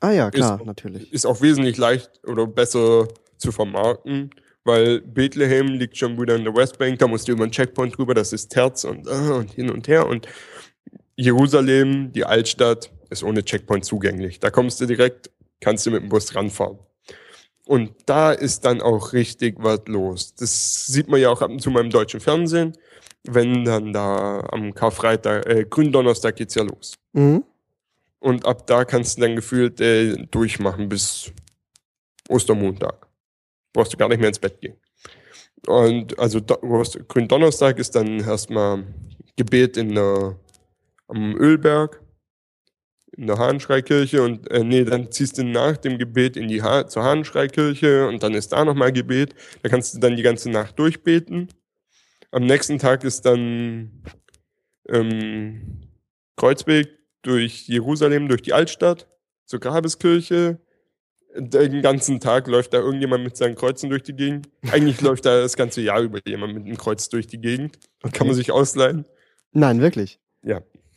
Ah 0.00 0.10
ja, 0.10 0.30
klar, 0.30 0.58
Ist- 0.60 0.66
natürlich. 0.66 1.12
Ist 1.12 1.26
auch 1.26 1.40
wesentlich 1.40 1.76
leicht 1.76 2.10
oder 2.26 2.46
besser 2.46 3.08
zu 3.36 3.52
vermarkten, 3.52 4.30
weil 4.64 5.00
Bethlehem 5.00 5.68
liegt 5.68 5.96
schon 5.96 6.20
wieder 6.20 6.36
in 6.36 6.44
der 6.44 6.54
Westbank, 6.54 6.98
da 6.98 7.06
musst 7.06 7.28
du 7.28 7.32
über 7.32 7.44
einen 7.44 7.52
Checkpoint 7.52 7.96
drüber, 7.96 8.14
das 8.14 8.32
ist 8.32 8.48
Terz 8.48 8.84
und, 8.84 9.06
äh, 9.06 9.10
und 9.10 9.52
hin 9.52 9.70
und 9.70 9.88
her. 9.88 10.06
Und 10.06 10.28
Jerusalem, 11.16 12.12
die 12.12 12.24
Altstadt, 12.24 12.90
ist 13.10 13.22
ohne 13.22 13.44
Checkpoint 13.44 13.84
zugänglich. 13.84 14.40
Da 14.40 14.50
kommst 14.50 14.80
du 14.80 14.86
direkt, 14.86 15.30
kannst 15.60 15.86
du 15.86 15.90
mit 15.90 16.02
dem 16.02 16.08
Bus 16.08 16.34
ranfahren. 16.34 16.78
Und 17.66 17.92
da 18.06 18.32
ist 18.32 18.64
dann 18.64 18.80
auch 18.80 19.12
richtig 19.12 19.56
was 19.58 19.82
los. 19.86 20.34
Das 20.34 20.86
sieht 20.86 21.08
man 21.08 21.20
ja 21.20 21.28
auch 21.30 21.42
ab 21.42 21.50
und 21.50 21.60
zu 21.60 21.70
mal 21.70 21.84
im 21.84 21.90
deutschen 21.90 22.20
Fernsehen, 22.20 22.72
wenn 23.24 23.64
dann 23.64 23.92
da 23.92 24.40
am 24.50 24.74
Karfreitag, 24.74 25.46
äh, 25.46 25.64
Gründonnerstag 25.68 26.36
geht's 26.36 26.54
ja 26.54 26.64
los. 26.64 26.94
Mhm. 27.12 27.44
Und 28.18 28.46
ab 28.46 28.66
da 28.66 28.84
kannst 28.84 29.16
du 29.16 29.22
dann 29.22 29.36
gefühlt 29.36 29.80
äh, 29.80 30.16
durchmachen 30.30 30.88
bis 30.88 31.32
Ostermontag. 32.28 33.06
Brauchst 33.72 33.92
du 33.92 33.96
gar 33.96 34.08
nicht 34.08 34.18
mehr 34.18 34.28
ins 34.28 34.38
Bett 34.38 34.60
gehen. 34.60 34.76
Und 35.66 36.18
also 36.18 36.40
Gründonnerstag 36.42 37.78
ist 37.78 37.94
dann 37.94 38.20
erstmal 38.20 38.84
Gebet 39.36 39.76
in 39.76 39.94
der, 39.94 40.38
am 41.08 41.36
Ölberg, 41.36 42.02
in 43.16 43.26
der 43.26 43.38
Hahnschreikirche 43.38 44.22
und 44.22 44.50
äh, 44.50 44.64
nee, 44.64 44.84
dann 44.84 45.12
ziehst 45.12 45.38
du 45.38 45.44
nach 45.44 45.76
dem 45.76 45.98
Gebet 45.98 46.36
in 46.36 46.48
die 46.48 46.62
ha 46.62 46.86
zur 46.86 47.04
Hahnschreikirche 47.04 48.08
und 48.08 48.22
dann 48.22 48.34
ist 48.34 48.52
da 48.52 48.64
nochmal 48.64 48.92
Gebet. 48.92 49.34
Da 49.62 49.68
kannst 49.68 49.94
du 49.94 50.00
dann 50.00 50.16
die 50.16 50.22
ganze 50.22 50.50
Nacht 50.50 50.78
durchbeten. 50.78 51.48
Am 52.30 52.46
nächsten 52.46 52.78
Tag 52.78 53.04
ist 53.04 53.22
dann 53.26 54.02
ähm, 54.88 55.82
Kreuzweg 56.36 56.88
durch 57.20 57.68
Jerusalem, 57.68 58.28
durch 58.28 58.42
die 58.42 58.54
Altstadt, 58.54 59.08
zur 59.44 59.60
Grabeskirche. 59.60 60.58
Den 61.34 61.80
ganzen 61.82 62.20
Tag 62.20 62.46
läuft 62.46 62.74
da 62.74 62.78
irgendjemand 62.78 63.24
mit 63.24 63.36
seinen 63.36 63.54
Kreuzen 63.54 63.88
durch 63.88 64.02
die 64.02 64.14
Gegend. 64.14 64.48
Eigentlich 64.70 65.00
läuft 65.02 65.24
da 65.24 65.40
das 65.40 65.56
ganze 65.56 65.80
Jahr 65.80 66.00
über 66.00 66.18
jemand 66.26 66.54
mit 66.54 66.64
einem 66.64 66.76
Kreuz 66.76 67.08
durch 67.08 67.26
die 67.26 67.40
Gegend. 67.40 67.78
Kann 68.12 68.26
man 68.26 68.36
sich 68.36 68.52
ausleihen. 68.52 69.06
Nein, 69.52 69.80
wirklich. 69.80 70.18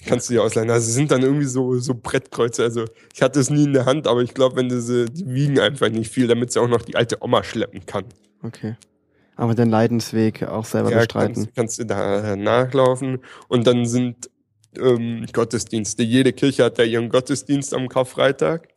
Kannst 0.05 0.29
du 0.29 0.33
dir 0.33 0.43
ausleihen. 0.43 0.69
Also 0.69 0.91
sind 0.91 1.11
dann 1.11 1.21
irgendwie 1.21 1.45
so, 1.45 1.77
so 1.79 1.95
Brettkreuze. 1.95 2.63
Also 2.63 2.85
ich 3.13 3.21
hatte 3.21 3.39
es 3.39 3.49
nie 3.49 3.63
in 3.63 3.73
der 3.73 3.85
Hand, 3.85 4.07
aber 4.07 4.21
ich 4.21 4.33
glaube, 4.33 4.57
wenn 4.57 4.69
sie, 4.69 5.05
die 5.05 5.33
wiegen 5.33 5.59
einfach 5.59 5.89
nicht 5.89 6.11
viel, 6.11 6.27
damit 6.27 6.51
sie 6.51 6.59
auch 6.61 6.67
noch 6.67 6.81
die 6.81 6.95
alte 6.95 7.23
Oma 7.23 7.43
schleppen 7.43 7.85
kann. 7.85 8.05
Okay. 8.43 8.75
Aber 9.35 9.55
den 9.55 9.69
Leidensweg 9.69 10.43
auch 10.43 10.65
selber 10.65 10.91
Ja, 10.91 10.99
bestreiten. 10.99 11.35
kannst, 11.35 11.55
kannst 11.55 11.79
du 11.79 11.85
da 11.85 12.35
nachlaufen. 12.35 13.19
Und 13.47 13.67
dann 13.67 13.85
sind 13.85 14.29
ähm, 14.77 15.25
Gottesdienste. 15.31 16.03
Jede 16.03 16.33
Kirche 16.33 16.65
hat 16.65 16.77
da 16.77 16.83
ihren 16.83 17.09
Gottesdienst 17.09 17.73
am 17.73 17.89
Karfreitag. 17.89 18.69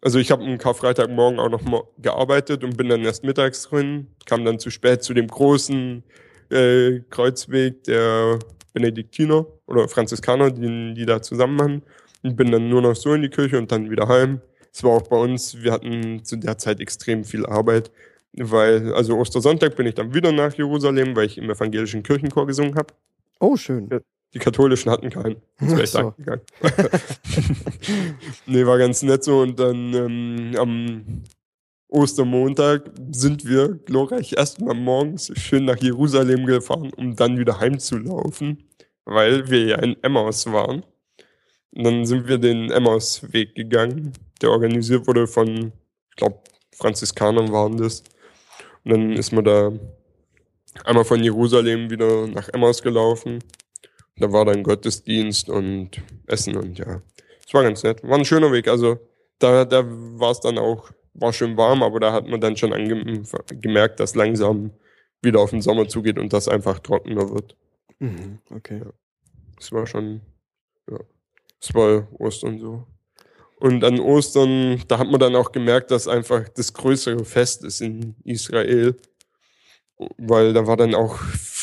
Also 0.00 0.18
ich 0.18 0.30
habe 0.30 0.44
am 0.44 0.58
Karfreitagmorgen 0.58 1.40
auch 1.40 1.50
noch 1.50 1.62
mal 1.62 1.82
gearbeitet 1.98 2.64
und 2.64 2.76
bin 2.76 2.88
dann 2.88 3.04
erst 3.04 3.24
mittags 3.24 3.64
drin, 3.64 4.08
kam 4.26 4.44
dann 4.44 4.58
zu 4.58 4.70
spät 4.70 5.02
zu 5.02 5.14
dem 5.14 5.26
großen 5.26 6.02
äh, 6.50 7.00
Kreuzweg 7.10 7.84
der 7.84 8.38
Benediktiner 8.72 9.46
oder 9.66 9.88
Franziskaner, 9.88 10.50
die, 10.50 10.94
die 10.94 11.06
da 11.06 11.20
zusammen 11.20 11.56
machen. 11.56 11.82
Und 12.22 12.36
bin 12.36 12.50
dann 12.50 12.68
nur 12.68 12.82
noch 12.82 12.96
so 12.96 13.14
in 13.14 13.22
die 13.22 13.28
Kirche 13.28 13.58
und 13.58 13.70
dann 13.70 13.90
wieder 13.90 14.08
heim. 14.08 14.40
Es 14.72 14.82
war 14.82 14.92
auch 14.92 15.08
bei 15.08 15.16
uns, 15.16 15.62
wir 15.62 15.72
hatten 15.72 16.24
zu 16.24 16.36
der 16.36 16.58
Zeit 16.58 16.80
extrem 16.80 17.24
viel 17.24 17.46
Arbeit, 17.46 17.92
weil, 18.32 18.92
also 18.92 19.16
Ostersonntag 19.16 19.76
bin 19.76 19.86
ich 19.86 19.94
dann 19.94 20.14
wieder 20.14 20.32
nach 20.32 20.52
Jerusalem, 20.54 21.14
weil 21.16 21.26
ich 21.26 21.38
im 21.38 21.48
evangelischen 21.48 22.02
Kirchenchor 22.02 22.46
gesungen 22.46 22.74
habe. 22.74 22.92
Oh, 23.40 23.56
schön. 23.56 23.88
Die 24.34 24.38
katholischen 24.38 24.90
hatten 24.90 25.10
keinen. 25.10 25.36
Das 25.58 25.70
wäre 25.70 25.84
ich 25.84 25.90
so. 25.90 26.12
gegangen. 26.18 26.42
nee, 28.46 28.66
war 28.66 28.78
ganz 28.78 29.02
nett 29.02 29.24
so. 29.24 29.40
Und 29.40 29.58
dann 29.58 29.94
ähm, 29.94 30.54
am 30.58 31.24
Ostermontag 31.88 32.90
sind 33.10 33.46
wir 33.46 33.68
glorreich 33.86 34.34
erstmal 34.34 34.74
morgens 34.74 35.32
schön 35.38 35.64
nach 35.64 35.78
Jerusalem 35.78 36.44
gefahren, 36.44 36.92
um 36.96 37.16
dann 37.16 37.38
wieder 37.38 37.58
heimzulaufen, 37.58 38.68
weil 39.06 39.48
wir 39.48 39.64
ja 39.64 39.76
in 39.76 39.96
Emmaus 40.02 40.46
waren. 40.52 40.84
Und 41.72 41.84
dann 41.84 42.04
sind 42.04 42.28
wir 42.28 42.38
den 42.38 42.70
Emmaus-Weg 42.70 43.54
gegangen, 43.54 44.12
der 44.42 44.50
organisiert 44.50 45.06
wurde 45.06 45.26
von, 45.26 45.72
ich 46.10 46.16
glaube, 46.16 46.40
Franziskanern 46.74 47.50
waren 47.52 47.78
das. 47.78 48.02
Und 48.84 48.92
dann 48.92 49.12
ist 49.12 49.32
man 49.32 49.44
da 49.44 49.72
einmal 50.84 51.04
von 51.04 51.22
Jerusalem 51.22 51.90
wieder 51.90 52.26
nach 52.26 52.48
Emmaus 52.50 52.82
gelaufen. 52.82 53.38
Da 54.18 54.32
war 54.32 54.44
dann 54.44 54.62
Gottesdienst 54.62 55.48
und 55.48 56.02
Essen 56.26 56.56
und 56.56 56.78
ja, 56.78 57.02
es 57.46 57.54
war 57.54 57.62
ganz 57.62 57.82
nett. 57.82 58.02
War 58.02 58.18
ein 58.18 58.24
schöner 58.24 58.52
Weg. 58.52 58.68
Also 58.68 58.98
da, 59.38 59.64
da 59.64 59.84
war 59.86 60.32
es 60.32 60.40
dann 60.40 60.58
auch, 60.58 60.90
war 61.14 61.32
schön 61.32 61.56
warm, 61.56 61.82
aber 61.82 62.00
da 62.00 62.12
hat 62.12 62.26
man 62.26 62.40
dann 62.40 62.56
schon 62.56 62.72
gemerkt, 63.60 64.00
dass 64.00 64.14
langsam 64.14 64.72
wieder 65.22 65.40
auf 65.40 65.50
den 65.50 65.62
Sommer 65.62 65.88
zugeht 65.88 66.18
und 66.18 66.32
das 66.32 66.48
einfach 66.48 66.78
trockener 66.80 67.30
wird. 67.30 67.56
Mhm, 67.98 68.38
okay. 68.50 68.82
Es 69.58 69.72
war 69.72 69.86
schon, 69.86 70.20
ja, 70.90 70.98
es 71.60 71.74
war 71.74 72.06
Ostern 72.18 72.58
so. 72.58 72.86
Und 73.56 73.82
an 73.82 73.98
Ostern, 73.98 74.82
da 74.86 74.98
hat 74.98 75.08
man 75.08 75.18
dann 75.18 75.34
auch 75.34 75.50
gemerkt, 75.50 75.90
dass 75.90 76.06
einfach 76.06 76.48
das 76.48 76.72
größere 76.72 77.24
Fest 77.24 77.64
ist 77.64 77.80
in 77.80 78.14
Israel, 78.24 78.96
weil 80.16 80.52
da 80.52 80.66
war 80.66 80.76
dann 80.76 80.94
auch 80.94 81.18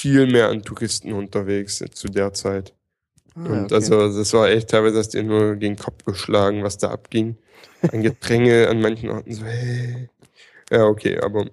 viel 0.06 0.28
mehr 0.28 0.50
an 0.50 0.62
Touristen 0.62 1.14
unterwegs 1.14 1.84
zu 1.94 2.08
der 2.08 2.32
Zeit. 2.32 2.74
Ah, 3.34 3.40
Und 3.46 3.64
okay. 3.66 3.74
also 3.74 4.16
das 4.16 4.32
war 4.34 4.48
echt 4.50 4.70
teilweise, 4.70 4.98
dass 4.98 5.10
dir 5.10 5.24
nur 5.24 5.56
gegen 5.56 5.76
den 5.76 5.84
Kopf 5.84 6.06
geschlagen, 6.06 6.64
was 6.64 6.78
da 6.78 6.92
abging. 6.92 7.38
Ein 7.92 8.04
Gedränge 8.04 8.68
an 8.70 8.82
manchen 8.82 9.10
Orten 9.10 9.34
so, 9.34 9.44
hey. 9.44 10.08
Ja, 10.70 10.86
okay, 10.86 11.18
aber 11.20 11.48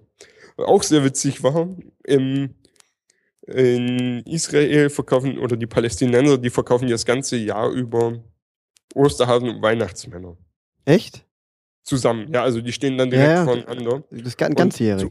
auch 0.58 0.82
sehr 0.82 1.02
witzig 1.02 1.42
war, 1.42 1.66
im, 2.04 2.50
in 3.46 4.20
Israel 4.26 4.90
verkaufen, 4.90 5.38
oder 5.38 5.56
die 5.56 5.66
Palästinenser, 5.66 6.36
die 6.36 6.50
verkaufen 6.50 6.88
das 6.88 7.06
ganze 7.06 7.36
Jahr 7.38 7.70
über 7.70 8.22
Osterhasen 8.94 9.48
und 9.48 9.62
Weihnachtsmänner. 9.62 10.36
Echt? 10.84 11.24
Zusammen, 11.84 12.30
ja, 12.34 12.42
also 12.42 12.60
die 12.60 12.72
stehen 12.72 12.98
dann 12.98 13.10
direkt 13.10 13.28
Ja, 13.30 13.34
ja. 13.34 13.44
voneinander. 13.44 14.04
Das 14.10 14.20
ist 14.28 14.36
ganzjährig. 14.36 15.10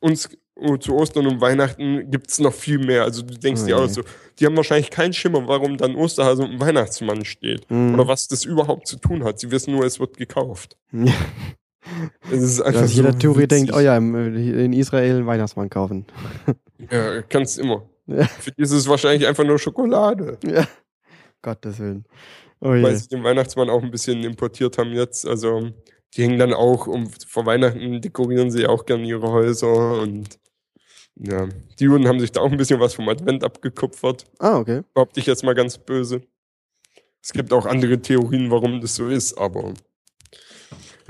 Uns 0.00 0.28
oh, 0.54 0.76
zu 0.76 0.94
Ostern 0.94 1.26
und 1.26 1.40
Weihnachten 1.40 2.10
gibt's 2.10 2.38
noch 2.38 2.52
viel 2.52 2.78
mehr. 2.78 3.02
Also 3.04 3.22
du 3.22 3.34
denkst 3.34 3.62
Oh 3.62 3.66
dir 3.66 3.76
je. 3.76 3.82
auch 3.82 3.88
so, 3.88 4.02
die 4.38 4.46
haben 4.46 4.56
wahrscheinlich 4.56 4.90
keinen 4.90 5.12
Schimmer, 5.12 5.46
warum 5.48 5.76
dann 5.76 5.94
Osterhase 5.94 6.42
und 6.44 6.60
Weihnachtsmann 6.60 7.24
steht. 7.24 7.70
Mhm. 7.70 7.94
Oder 7.94 8.06
was 8.08 8.28
das 8.28 8.44
überhaupt 8.44 8.86
zu 8.86 8.96
tun 8.96 9.24
hat. 9.24 9.38
Sie 9.40 9.50
wissen 9.50 9.72
nur, 9.74 9.84
es 9.84 9.98
wird 10.00 10.16
gekauft. 10.16 10.76
Ja. 10.92 11.12
Es 12.32 12.42
ist 12.42 12.60
einfach 12.60 12.80
Dass 12.82 12.94
jeder 12.94 13.12
so 13.12 13.18
Touri 13.18 13.42
witzig. 13.44 13.48
denkt, 13.66 13.72
oh 13.74 13.80
ja, 13.80 13.96
im- 13.96 14.14
in 14.36 14.72
Israel 14.72 15.16
einen 15.18 15.26
Weihnachtsmann 15.26 15.70
kaufen. 15.70 16.06
Ja, 16.90 17.22
kannst 17.22 17.58
immer. 17.58 17.88
Ja. 18.06 18.26
Für 18.26 18.50
die 18.52 18.60
ist 18.62 18.70
es 18.70 18.86
wahrscheinlich 18.86 19.26
einfach 19.26 19.44
nur 19.44 19.58
Schokolade. 19.58 20.36
Ja. 20.46 20.68
Gottes 21.40 21.78
Willen. 21.78 22.04
Oh 22.60 22.68
Weil 22.68 22.94
sie 22.96 23.08
den 23.08 23.24
Weihnachtsmann 23.24 23.70
auch 23.70 23.82
ein 23.82 23.90
bisschen 23.90 24.22
importiert 24.24 24.76
haben 24.76 24.92
jetzt. 24.92 25.26
Also 25.26 25.70
die 26.14 26.22
hängen 26.22 26.38
dann 26.38 26.54
auch, 26.54 26.86
um 26.86 27.10
vor 27.10 27.46
Weihnachten 27.46 28.00
dekorieren 28.00 28.50
sie 28.50 28.66
auch 28.66 28.86
gerne 28.86 29.06
ihre 29.06 29.30
Häuser 29.30 30.00
und 30.00 30.38
ja, 31.18 31.48
die 31.78 31.84
Juden 31.84 32.06
haben 32.06 32.20
sich 32.20 32.32
da 32.32 32.40
auch 32.40 32.50
ein 32.50 32.58
bisschen 32.58 32.80
was 32.80 32.94
vom 32.94 33.08
Advent 33.08 33.42
abgekupfert. 33.42 34.24
Ah, 34.38 34.58
okay. 34.58 34.82
behaupte 34.92 35.20
ich 35.20 35.26
jetzt 35.26 35.44
mal 35.44 35.54
ganz 35.54 35.78
böse. 35.78 36.20
Es 37.22 37.32
gibt 37.32 37.52
auch 37.52 37.66
andere 37.66 38.00
Theorien, 38.00 38.50
warum 38.50 38.80
das 38.80 38.94
so 38.94 39.08
ist, 39.08 39.36
aber 39.38 39.72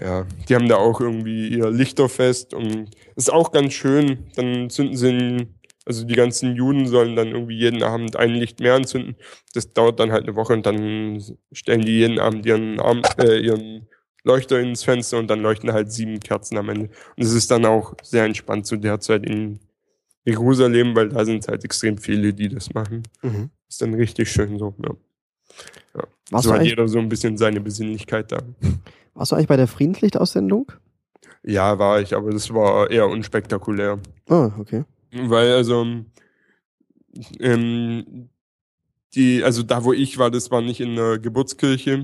ja, 0.01 0.27
die 0.49 0.55
haben 0.55 0.69
da 0.69 0.77
auch 0.77 1.01
irgendwie 1.01 1.49
ihr 1.49 1.71
Lichterfest 1.71 2.55
und 2.55 2.91
ist 3.17 3.33
auch 3.33 3.51
ganz 3.51 3.73
schön. 3.73 4.31
Dann 4.37 4.71
zünden 4.71 4.97
sie, 4.97 5.09
in, 5.09 5.55
also 5.85 6.05
die 6.05 6.15
ganzen 6.15 6.55
Juden 6.55 6.87
sollen 6.87 7.17
dann 7.17 7.29
irgendwie 7.29 7.57
jeden 7.59 7.83
Abend 7.83 8.17
ein 8.17 8.35
Licht 8.35 8.61
mehr 8.61 8.75
anzünden. 8.75 9.17
Das 9.55 9.73
dauert 9.73 9.99
dann 9.99 10.13
halt 10.13 10.25
eine 10.25 10.37
Woche 10.37 10.53
und 10.53 10.67
dann 10.67 11.23
stellen 11.53 11.83
die 11.83 11.99
jeden 11.99 12.19
Abend 12.19 12.45
ihren, 12.47 12.79
Arm, 12.79 13.03
äh, 13.19 13.39
ihren 13.39 13.89
Leuchter 14.27 14.59
ins 14.61 14.83
Fenster 14.83 15.19
und 15.19 15.29
dann 15.29 15.41
leuchten 15.41 15.73
halt 15.73 15.93
sieben 15.93 16.19
Kerzen 16.19 16.59
am 16.59 16.69
Ende. 16.69 16.91
Und 17.17 17.23
es 17.23 17.33
ist 17.33 17.51
dann 17.51 17.65
auch 17.65 17.95
sehr 18.03 18.25
entspannt 18.25 18.67
zu 18.67 18.77
der 18.77 18.99
Zeit 18.99 19.25
in 19.25 19.61
Jerusalem, 20.25 20.97
weil 20.97 21.11
da 21.11 21.25
sind 21.25 21.47
halt 21.47 21.65
extrem 21.65 21.97
viele, 21.97 22.35
die 22.35 22.49
das 22.49 22.75
machen. 22.75 23.05
Mhm. 23.23 23.51
Ist 23.69 23.81
dann 23.81 23.95
richtig 23.95 24.31
schön 24.31 24.59
so, 24.59 24.75
ja. 24.83 24.91
Warst, 26.31 26.49
so 26.49 26.53
hat 26.53 26.65
jeder 26.65 26.89
so 26.89 26.99
ein 26.99 27.09
bisschen 27.09 27.39
seine 27.39 27.61
Besinnlichkeit 27.61 28.33
da. 28.33 28.39
warst 29.15 29.31
du 29.31 29.37
eigentlich 29.37 29.47
bei 29.47 29.57
der 29.57 29.69
Friedenslichtaussendung? 29.69 30.73
Ja, 31.45 31.79
war 31.79 32.01
ich, 32.01 32.13
aber 32.17 32.33
das 32.33 32.53
war 32.53 32.91
eher 32.91 33.07
unspektakulär. 33.07 34.01
Oh, 34.29 34.51
okay. 34.59 34.85
Weil, 35.13 35.53
also, 35.53 35.87
ähm, 37.39 38.29
die, 39.15 39.45
also 39.45 39.63
da, 39.63 39.85
wo 39.85 39.93
ich 39.93 40.19
war, 40.19 40.33
das 40.33 40.51
war 40.51 40.63
nicht 40.63 40.81
in 40.81 40.97
der 40.97 41.21
Geburtskirche, 41.21 42.03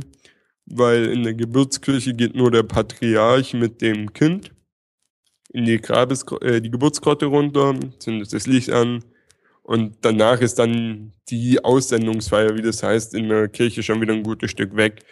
weil 0.66 1.06
in 1.06 1.22
der 1.22 1.34
Geburtskirche 1.34 2.14
geht 2.14 2.34
nur 2.34 2.50
der 2.50 2.62
Patriarch 2.62 3.54
mit 3.54 3.80
dem 3.80 4.12
Kind 4.12 4.52
in 5.52 5.66
die 5.66 5.80
Grabes, 5.80 6.24
äh, 6.40 6.60
die 6.60 6.70
Geburtsgrotte 6.70 7.26
runter, 7.26 7.74
zündet 7.98 8.32
das 8.32 8.46
Licht 8.46 8.70
an 8.70 9.04
und 9.62 9.96
danach 10.00 10.40
ist 10.40 10.58
dann 10.58 11.12
die 11.28 11.62
Aussendungsfeier, 11.64 12.56
wie 12.56 12.62
das 12.62 12.82
heißt, 12.82 13.14
in 13.14 13.28
der 13.28 13.48
Kirche 13.48 13.82
schon 13.82 14.00
wieder 14.00 14.12
ein 14.12 14.22
gutes 14.22 14.50
Stück 14.50 14.76
weg. 14.76 15.04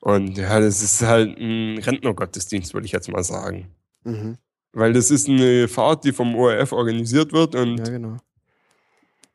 Und 0.00 0.36
ja, 0.36 0.60
das 0.60 0.82
ist 0.82 1.00
halt 1.02 1.38
ein 1.38 1.78
Rentnergottesdienst, 1.78 2.74
würde 2.74 2.86
ich 2.86 2.92
jetzt 2.92 3.10
mal 3.10 3.22
sagen. 3.22 3.68
Mhm. 4.04 4.36
Weil 4.72 4.92
das 4.92 5.10
ist 5.10 5.28
eine 5.28 5.68
Fahrt, 5.68 6.04
die 6.04 6.12
vom 6.12 6.34
ORF 6.34 6.72
organisiert 6.72 7.32
wird 7.32 7.54
und 7.54 7.78
Ja, 7.78 7.84
genau. 7.84 8.16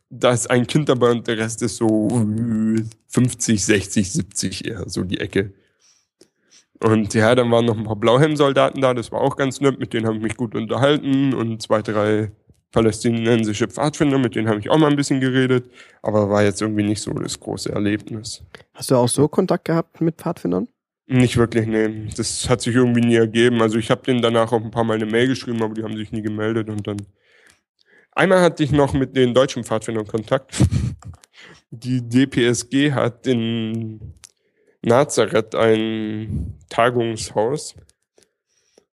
Da 0.09 0.31
ist 0.31 0.49
ein 0.49 0.67
Kind 0.67 0.89
dabei 0.89 1.11
und 1.11 1.27
der 1.27 1.37
Rest 1.37 1.61
ist 1.61 1.77
so 1.77 2.09
äh, 2.09 2.83
50, 3.07 3.63
60, 3.63 4.11
70 4.11 4.67
eher 4.67 4.89
so 4.89 5.03
die 5.03 5.19
Ecke. 5.19 5.53
Und 6.81 7.13
ja, 7.13 7.35
dann 7.35 7.51
waren 7.51 7.65
noch 7.65 7.77
ein 7.77 7.83
paar 7.83 7.97
Blauhelmsoldaten 7.97 8.81
da, 8.81 8.93
das 8.93 9.11
war 9.11 9.21
auch 9.21 9.35
ganz 9.35 9.59
nett, 9.59 9.79
mit 9.79 9.93
denen 9.93 10.05
habe 10.05 10.15
ich 10.15 10.23
mich 10.23 10.37
gut 10.37 10.55
unterhalten 10.55 11.33
und 11.33 11.61
zwei, 11.61 11.81
drei 11.81 12.31
palästinensische 12.71 13.67
Pfadfinder, 13.67 14.17
mit 14.17 14.35
denen 14.35 14.47
habe 14.47 14.59
ich 14.59 14.69
auch 14.69 14.77
mal 14.77 14.89
ein 14.89 14.95
bisschen 14.95 15.19
geredet, 15.19 15.69
aber 16.01 16.29
war 16.29 16.43
jetzt 16.43 16.61
irgendwie 16.61 16.83
nicht 16.83 17.01
so 17.01 17.11
das 17.11 17.39
große 17.39 17.71
Erlebnis. 17.71 18.43
Hast 18.73 18.91
du 18.91 18.95
auch 18.95 19.09
so 19.09 19.27
Kontakt 19.27 19.65
gehabt 19.65 19.99
mit 20.01 20.15
Pfadfindern? 20.15 20.67
Nicht 21.07 21.37
wirklich, 21.37 21.65
nee. 21.65 22.07
Das 22.15 22.47
hat 22.47 22.61
sich 22.61 22.75
irgendwie 22.75 23.01
nie 23.01 23.15
ergeben. 23.15 23.63
Also 23.63 23.79
ich 23.79 23.89
habe 23.89 24.03
denen 24.03 24.21
danach 24.21 24.51
auch 24.51 24.63
ein 24.63 24.69
paar 24.69 24.83
Mal 24.83 24.93
eine 24.93 25.07
Mail 25.07 25.27
geschrieben, 25.27 25.61
aber 25.63 25.73
die 25.73 25.83
haben 25.83 25.97
sich 25.97 26.11
nie 26.11 26.21
gemeldet 26.21 26.69
und 26.69 26.85
dann. 26.85 26.97
Einmal 28.11 28.41
hatte 28.41 28.63
ich 28.63 28.71
noch 28.71 28.93
mit 28.93 29.15
den 29.15 29.33
deutschen 29.33 29.63
Pfadfindern 29.63 30.07
Kontakt. 30.07 30.55
Die 31.71 32.01
DPSG 32.01 32.91
hat 32.93 33.27
in 33.27 34.13
Nazareth 34.81 35.53
ein 35.55 36.55
Tagungshaus. 36.69 37.75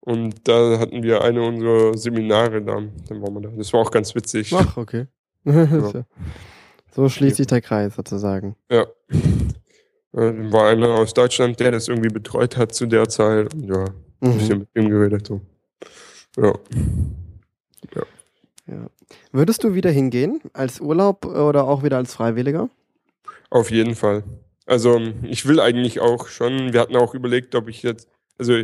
Und 0.02 0.48
da 0.48 0.78
hatten 0.78 1.02
wir 1.02 1.24
eine 1.24 1.42
unserer 1.42 1.98
Seminare 1.98 2.62
da. 2.62 2.82
Dann 3.08 3.22
waren 3.22 3.34
wir 3.34 3.42
da. 3.42 3.50
Das 3.56 3.72
war 3.74 3.82
auch 3.82 3.92
ganz 3.92 4.14
witzig. 4.14 4.54
Ach, 4.54 4.78
okay. 4.78 5.08
so 6.92 7.10
schließt 7.10 7.38
sich 7.38 7.48
der 7.48 7.62
Kreis 7.62 7.96
sozusagen. 7.96 8.56
Ja. 8.70 8.86
Äh, 10.14 10.52
War 10.52 10.70
einer 10.70 10.90
aus 10.90 11.14
Deutschland, 11.14 11.60
der 11.60 11.72
das 11.72 11.88
irgendwie 11.88 12.10
betreut 12.10 12.56
hat 12.58 12.74
zu 12.74 12.86
der 12.86 13.08
Zeit. 13.10 13.54
Und 13.54 13.68
ja, 13.68 13.86
ein 13.86 13.94
Mhm. 14.30 14.38
bisschen 14.38 14.60
mit 14.60 14.70
ihm 14.76 14.90
geredet. 14.90 15.28
So. 15.28 15.42
Ja. 16.38 16.54
Ja. 18.68 18.88
Würdest 19.32 19.64
du 19.64 19.74
wieder 19.74 19.92
hingehen? 19.92 20.42
Als 20.54 20.80
Urlaub 20.80 21.26
oder 21.26 21.68
auch 21.68 21.84
wieder 21.84 21.98
als 21.98 22.14
Freiwilliger? 22.14 22.70
Auf 23.50 23.72
jeden 23.72 23.96
Fall. 23.96 24.24
Also 24.66 25.00
ich 25.24 25.46
will 25.48 25.60
eigentlich 25.60 26.00
auch 26.00 26.28
schon, 26.28 26.74
wir 26.74 26.80
hatten 26.80 26.96
auch 26.96 27.14
überlegt, 27.14 27.54
ob 27.56 27.68
ich 27.70 27.84
jetzt, 27.84 28.08
also 28.38 28.64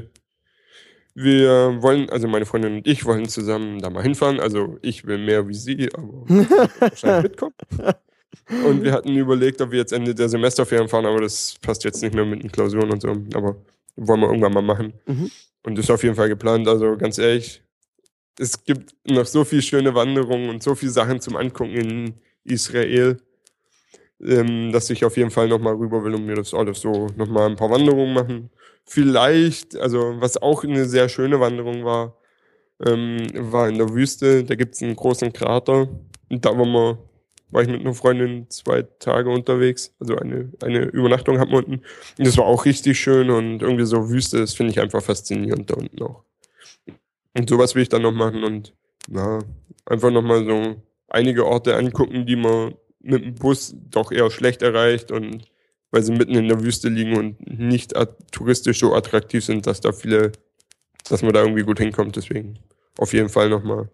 wir 1.13 1.81
wollen, 1.81 2.09
also 2.09 2.27
meine 2.27 2.45
Freundin 2.45 2.77
und 2.77 2.87
ich 2.87 3.05
wollen 3.05 3.27
zusammen 3.27 3.79
da 3.79 3.89
mal 3.89 4.01
hinfahren. 4.03 4.39
Also 4.39 4.77
ich 4.81 5.05
will 5.05 5.17
mehr 5.17 5.47
wie 5.47 5.53
sie, 5.53 5.89
aber 5.93 6.27
wahrscheinlich 6.79 7.31
mitkommen. 7.31 7.53
Und 8.65 8.83
wir 8.83 8.93
hatten 8.93 9.15
überlegt, 9.15 9.61
ob 9.61 9.71
wir 9.71 9.79
jetzt 9.79 9.93
Ende 9.93 10.15
der 10.15 10.29
Semesterferien 10.29 10.87
fahren, 10.87 11.05
aber 11.05 11.21
das 11.21 11.55
passt 11.61 11.83
jetzt 11.83 12.01
nicht 12.01 12.15
mehr 12.15 12.25
mit 12.25 12.43
den 12.43 12.51
Klausuren 12.51 12.91
und 12.91 13.01
so. 13.01 13.09
Aber 13.33 13.57
wollen 13.95 14.21
wir 14.21 14.27
irgendwann 14.27 14.53
mal 14.53 14.61
machen. 14.61 14.93
Mhm. 15.05 15.29
Und 15.63 15.77
das 15.77 15.85
ist 15.85 15.91
auf 15.91 16.03
jeden 16.03 16.15
Fall 16.15 16.29
geplant. 16.29 16.67
Also 16.67 16.97
ganz 16.97 17.17
ehrlich, 17.17 17.61
es 18.39 18.63
gibt 18.63 18.95
noch 19.05 19.25
so 19.25 19.43
viele 19.43 19.61
schöne 19.61 19.93
Wanderungen 19.93 20.49
und 20.49 20.63
so 20.63 20.75
viele 20.75 20.91
Sachen 20.91 21.19
zum 21.19 21.35
Angucken 21.35 21.75
in 21.75 22.13
Israel, 22.43 23.21
ähm, 24.21 24.71
dass 24.71 24.89
ich 24.89 25.05
auf 25.05 25.17
jeden 25.17 25.31
Fall 25.31 25.47
nochmal 25.47 25.75
rüber 25.75 26.03
will 26.03 26.15
und 26.15 26.25
mir 26.25 26.35
das 26.35 26.53
alles 26.53 26.81
so 26.81 27.07
nochmal 27.15 27.49
ein 27.49 27.55
paar 27.55 27.69
Wanderungen 27.69 28.13
machen. 28.13 28.49
Vielleicht, 28.85 29.75
also 29.77 30.15
was 30.19 30.41
auch 30.41 30.63
eine 30.63 30.85
sehr 30.85 31.09
schöne 31.09 31.39
Wanderung 31.39 31.85
war, 31.85 32.17
ähm, 32.85 33.17
war 33.33 33.69
in 33.69 33.77
der 33.77 33.93
Wüste. 33.93 34.43
Da 34.43 34.55
gibt 34.55 34.75
es 34.75 34.81
einen 34.81 34.95
großen 34.95 35.31
Krater. 35.33 35.87
Und 36.29 36.45
da 36.45 36.57
waren 36.57 36.71
wir, 36.71 36.97
war 37.51 37.61
ich 37.61 37.67
mit 37.67 37.81
einer 37.81 37.93
Freundin 37.93 38.49
zwei 38.49 38.83
Tage 38.99 39.29
unterwegs. 39.29 39.93
Also 39.99 40.15
eine, 40.15 40.51
eine 40.63 40.85
Übernachtung 40.85 41.39
hatten 41.39 41.51
wir 41.51 41.59
unten. 41.59 41.81
Und 42.17 42.27
das 42.27 42.37
war 42.37 42.45
auch 42.45 42.65
richtig 42.65 42.99
schön 42.99 43.29
und 43.29 43.61
irgendwie 43.61 43.85
so 43.85 44.09
Wüste, 44.09 44.39
das 44.39 44.53
finde 44.53 44.71
ich 44.71 44.79
einfach 44.79 45.03
faszinierend 45.03 45.69
da 45.69 45.75
unten 45.75 46.01
auch. 46.01 46.23
Und 47.33 47.49
sowas 47.49 47.75
will 47.75 47.83
ich 47.83 47.89
dann 47.89 48.01
noch 48.01 48.11
machen 48.11 48.43
und 48.43 48.73
ja, 49.09 49.39
einfach 49.85 50.11
nochmal 50.11 50.45
so 50.45 50.81
einige 51.07 51.45
Orte 51.45 51.75
angucken, 51.75 52.25
die 52.25 52.35
man 52.35 52.75
mit 52.99 53.23
dem 53.23 53.35
Bus 53.35 53.75
doch 53.89 54.11
eher 54.11 54.29
schlecht 54.29 54.61
erreicht 54.61 55.11
und 55.11 55.47
weil 55.91 56.03
sie 56.03 56.13
mitten 56.13 56.35
in 56.35 56.47
der 56.47 56.63
Wüste 56.63 56.87
liegen 56.89 57.17
und 57.17 57.59
nicht 57.59 57.93
touristisch 58.31 58.79
so 58.79 58.93
attraktiv 58.93 59.43
sind, 59.43 59.67
dass 59.67 59.81
da 59.81 59.91
viele, 59.91 60.31
dass 61.09 61.21
man 61.21 61.33
da 61.33 61.41
irgendwie 61.41 61.63
gut 61.63 61.79
hinkommt. 61.79 62.15
Deswegen 62.15 62.59
auf 62.97 63.13
jeden 63.13 63.29
Fall 63.29 63.49
nochmal. 63.49 63.89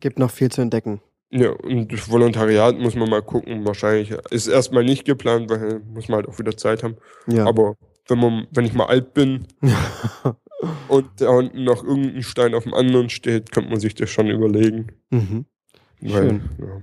Gibt 0.00 0.18
noch 0.18 0.30
viel 0.30 0.50
zu 0.50 0.60
entdecken. 0.60 1.00
Ja, 1.30 1.50
und 1.50 1.90
das 1.92 2.10
Volontariat 2.10 2.78
muss 2.78 2.94
man 2.94 3.08
mal 3.08 3.22
gucken. 3.22 3.64
Wahrscheinlich 3.64 4.10
ist 4.30 4.46
erstmal 4.46 4.84
nicht 4.84 5.04
geplant, 5.04 5.48
weil 5.48 5.80
muss 5.80 6.08
man 6.08 6.16
halt 6.16 6.28
auch 6.28 6.38
wieder 6.38 6.56
Zeit 6.56 6.82
haben. 6.82 6.96
Ja. 7.26 7.46
Aber 7.46 7.76
wenn 8.06 8.18
man, 8.18 8.46
wenn 8.50 8.66
ich 8.66 8.74
mal 8.74 8.86
alt 8.86 9.14
bin 9.14 9.46
und 10.88 11.08
da 11.18 11.30
unten 11.30 11.64
noch 11.64 11.84
irgendein 11.84 12.22
Stein 12.22 12.54
auf 12.54 12.64
dem 12.64 12.74
anderen 12.74 13.10
steht, 13.10 13.52
könnte 13.52 13.70
man 13.70 13.80
sich 13.80 13.94
das 13.94 14.10
schon 14.10 14.28
überlegen. 14.28 14.88
mhm. 15.10 15.46
Weil, 16.00 16.28
Schön. 16.28 16.42
ja. 16.58 16.82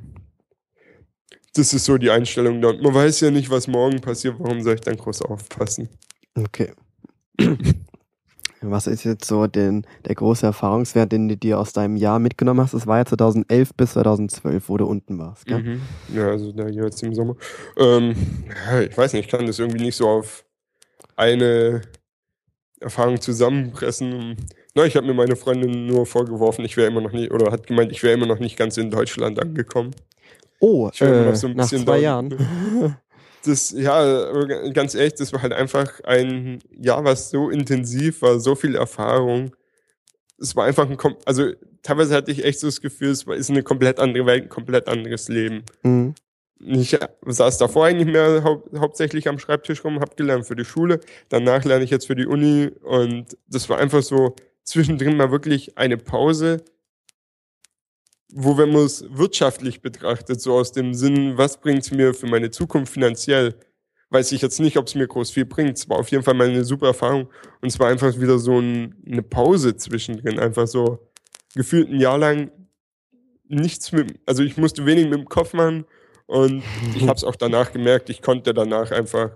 Das 1.53 1.73
ist 1.73 1.85
so 1.85 1.97
die 1.97 2.09
Einstellung 2.09 2.61
da. 2.61 2.69
Und 2.69 2.81
man 2.81 2.93
weiß 2.93 3.19
ja 3.19 3.29
nicht, 3.29 3.49
was 3.49 3.67
morgen 3.67 3.99
passiert. 3.99 4.35
Warum 4.39 4.61
soll 4.61 4.75
ich 4.75 4.81
dann 4.81 4.95
groß 4.95 5.23
aufpassen? 5.23 5.89
Okay. 6.33 6.71
Was 8.61 8.85
ist 8.85 9.03
jetzt 9.03 9.25
so 9.25 9.47
den, 9.47 9.85
der 10.05 10.13
große 10.15 10.45
Erfahrungswert, 10.45 11.11
den 11.11 11.27
du 11.27 11.35
dir 11.35 11.59
aus 11.59 11.73
deinem 11.73 11.95
Jahr 11.95 12.19
mitgenommen 12.19 12.61
hast? 12.61 12.75
Das 12.75 12.85
war 12.85 12.99
ja 12.99 13.05
2011 13.05 13.73
bis 13.73 13.93
2012, 13.93 14.69
wo 14.69 14.77
du 14.77 14.85
unten 14.85 15.17
warst, 15.17 15.47
gell? 15.47 15.63
Mhm. 15.63 15.81
Ja, 16.13 16.27
also 16.27 16.51
da 16.51 16.67
jetzt 16.67 17.01
im 17.01 17.15
Sommer. 17.15 17.35
Ähm, 17.75 18.15
ich 18.87 18.95
weiß 18.95 19.13
nicht, 19.13 19.25
ich 19.25 19.31
kann 19.31 19.47
das 19.47 19.57
irgendwie 19.57 19.83
nicht 19.83 19.95
so 19.95 20.07
auf 20.07 20.45
eine 21.15 21.81
Erfahrung 22.81 23.21
zusammenpressen. 23.21 24.35
Na, 24.75 24.85
ich 24.85 24.95
habe 24.95 25.07
mir 25.07 25.13
meine 25.13 25.35
Freundin 25.35 25.85
nur 25.85 26.05
vorgeworfen, 26.05 26.65
ich 26.65 26.77
wäre 26.77 26.87
immer 26.89 27.01
noch 27.01 27.11
nicht, 27.11 27.31
oder 27.31 27.51
hat 27.51 27.67
gemeint, 27.67 27.91
ich 27.91 28.03
wäre 28.03 28.13
immer 28.13 28.25
noch 28.25 28.39
nicht 28.39 28.57
ganz 28.57 28.77
in 28.77 28.89
Deutschland 28.91 29.39
angekommen. 29.39 29.91
Oh, 30.59 30.89
Ich 30.93 31.01
äh, 31.01 31.25
noch 31.25 31.35
so 31.35 31.47
ein 31.47 31.55
nach 31.55 31.65
bisschen 31.69 31.85
zwei 31.85 31.97
da- 31.97 32.01
Jahren. 32.03 32.95
Das, 33.43 33.71
ja, 33.71 34.69
ganz 34.69 34.93
ehrlich, 34.93 35.15
das 35.15 35.33
war 35.33 35.41
halt 35.41 35.51
einfach 35.51 35.99
ein 36.03 36.59
Jahr, 36.79 37.03
was 37.03 37.31
so 37.31 37.49
intensiv 37.49 38.21
war, 38.21 38.39
so 38.39 38.53
viel 38.53 38.75
Erfahrung. 38.75 39.55
Es 40.37 40.55
war 40.55 40.65
einfach 40.65 40.87
ein, 40.87 40.95
also 41.25 41.49
teilweise 41.81 42.13
hatte 42.13 42.29
ich 42.31 42.45
echt 42.45 42.59
so 42.59 42.67
das 42.67 42.81
Gefühl, 42.81 43.09
es 43.09 43.25
war, 43.25 43.35
ist 43.35 43.49
eine 43.49 43.63
komplett 43.63 43.97
andere 43.99 44.27
Welt, 44.27 44.43
ein 44.43 44.49
komplett 44.49 44.87
anderes 44.87 45.27
Leben. 45.27 45.63
Mhm. 45.81 46.13
Ich 46.63 46.97
saß 47.25 47.57
davor 47.57 47.87
eigentlich 47.87 48.11
mehr 48.11 48.43
hau 48.43 48.63
hauptsächlich 48.77 49.27
am 49.27 49.39
Schreibtisch 49.39 49.83
rum, 49.83 49.99
habe 49.99 50.15
gelernt 50.15 50.45
für 50.45 50.55
die 50.55 50.65
Schule. 50.65 50.99
Danach 51.29 51.65
lerne 51.65 51.83
ich 51.83 51.89
jetzt 51.89 52.07
für 52.07 52.15
die 52.15 52.27
Uni 52.27 52.69
und 52.83 53.37
das 53.47 53.67
war 53.69 53.79
einfach 53.79 54.03
so 54.03 54.35
zwischendrin 54.63 55.17
mal 55.17 55.31
wirklich 55.31 55.77
eine 55.77 55.97
Pause, 55.97 56.63
wo 58.31 58.57
wenn 58.57 58.71
man 58.71 58.85
es 58.85 59.03
wirtschaftlich 59.09 59.81
betrachtet, 59.81 60.39
so 60.39 60.53
aus 60.53 60.71
dem 60.71 60.93
Sinn, 60.93 61.37
was 61.37 61.59
bringt 61.59 61.83
es 61.83 61.91
mir 61.91 62.13
für 62.13 62.27
meine 62.27 62.51
Zukunft 62.51 62.93
finanziell, 62.93 63.55
weiß 64.11 64.31
ich 64.31 64.41
jetzt 64.41 64.59
nicht, 64.59 64.77
ob 64.77 64.87
es 64.87 64.95
mir 64.95 65.07
groß 65.07 65.31
viel 65.31 65.45
bringt. 65.45 65.77
Es 65.77 65.89
war 65.89 65.97
auf 65.97 66.09
jeden 66.09 66.23
Fall 66.23 66.35
mal 66.35 66.49
eine 66.49 66.63
super 66.63 66.87
Erfahrung 66.87 67.29
und 67.61 67.69
es 67.69 67.79
war 67.79 67.87
einfach 67.87 68.19
wieder 68.19 68.37
so 68.37 68.59
ein, 68.59 68.95
eine 69.05 69.23
Pause 69.23 69.75
zwischendrin, 69.77 70.39
einfach 70.39 70.67
so 70.67 70.99
gefühlt 71.55 71.89
ein 71.89 71.99
Jahr 71.99 72.19
lang 72.19 72.51
nichts 73.47 73.91
mit, 73.91 74.19
also 74.25 74.43
ich 74.43 74.57
musste 74.57 74.85
wenig 74.85 75.05
mit 75.05 75.19
dem 75.19 75.27
Kopf 75.27 75.53
machen 75.53 75.85
und 76.31 76.63
ich 76.95 77.03
habe 77.03 77.17
es 77.17 77.25
auch 77.25 77.35
danach 77.35 77.73
gemerkt, 77.73 78.09
ich 78.09 78.21
konnte 78.21 78.53
danach 78.53 78.91
einfach 78.91 79.31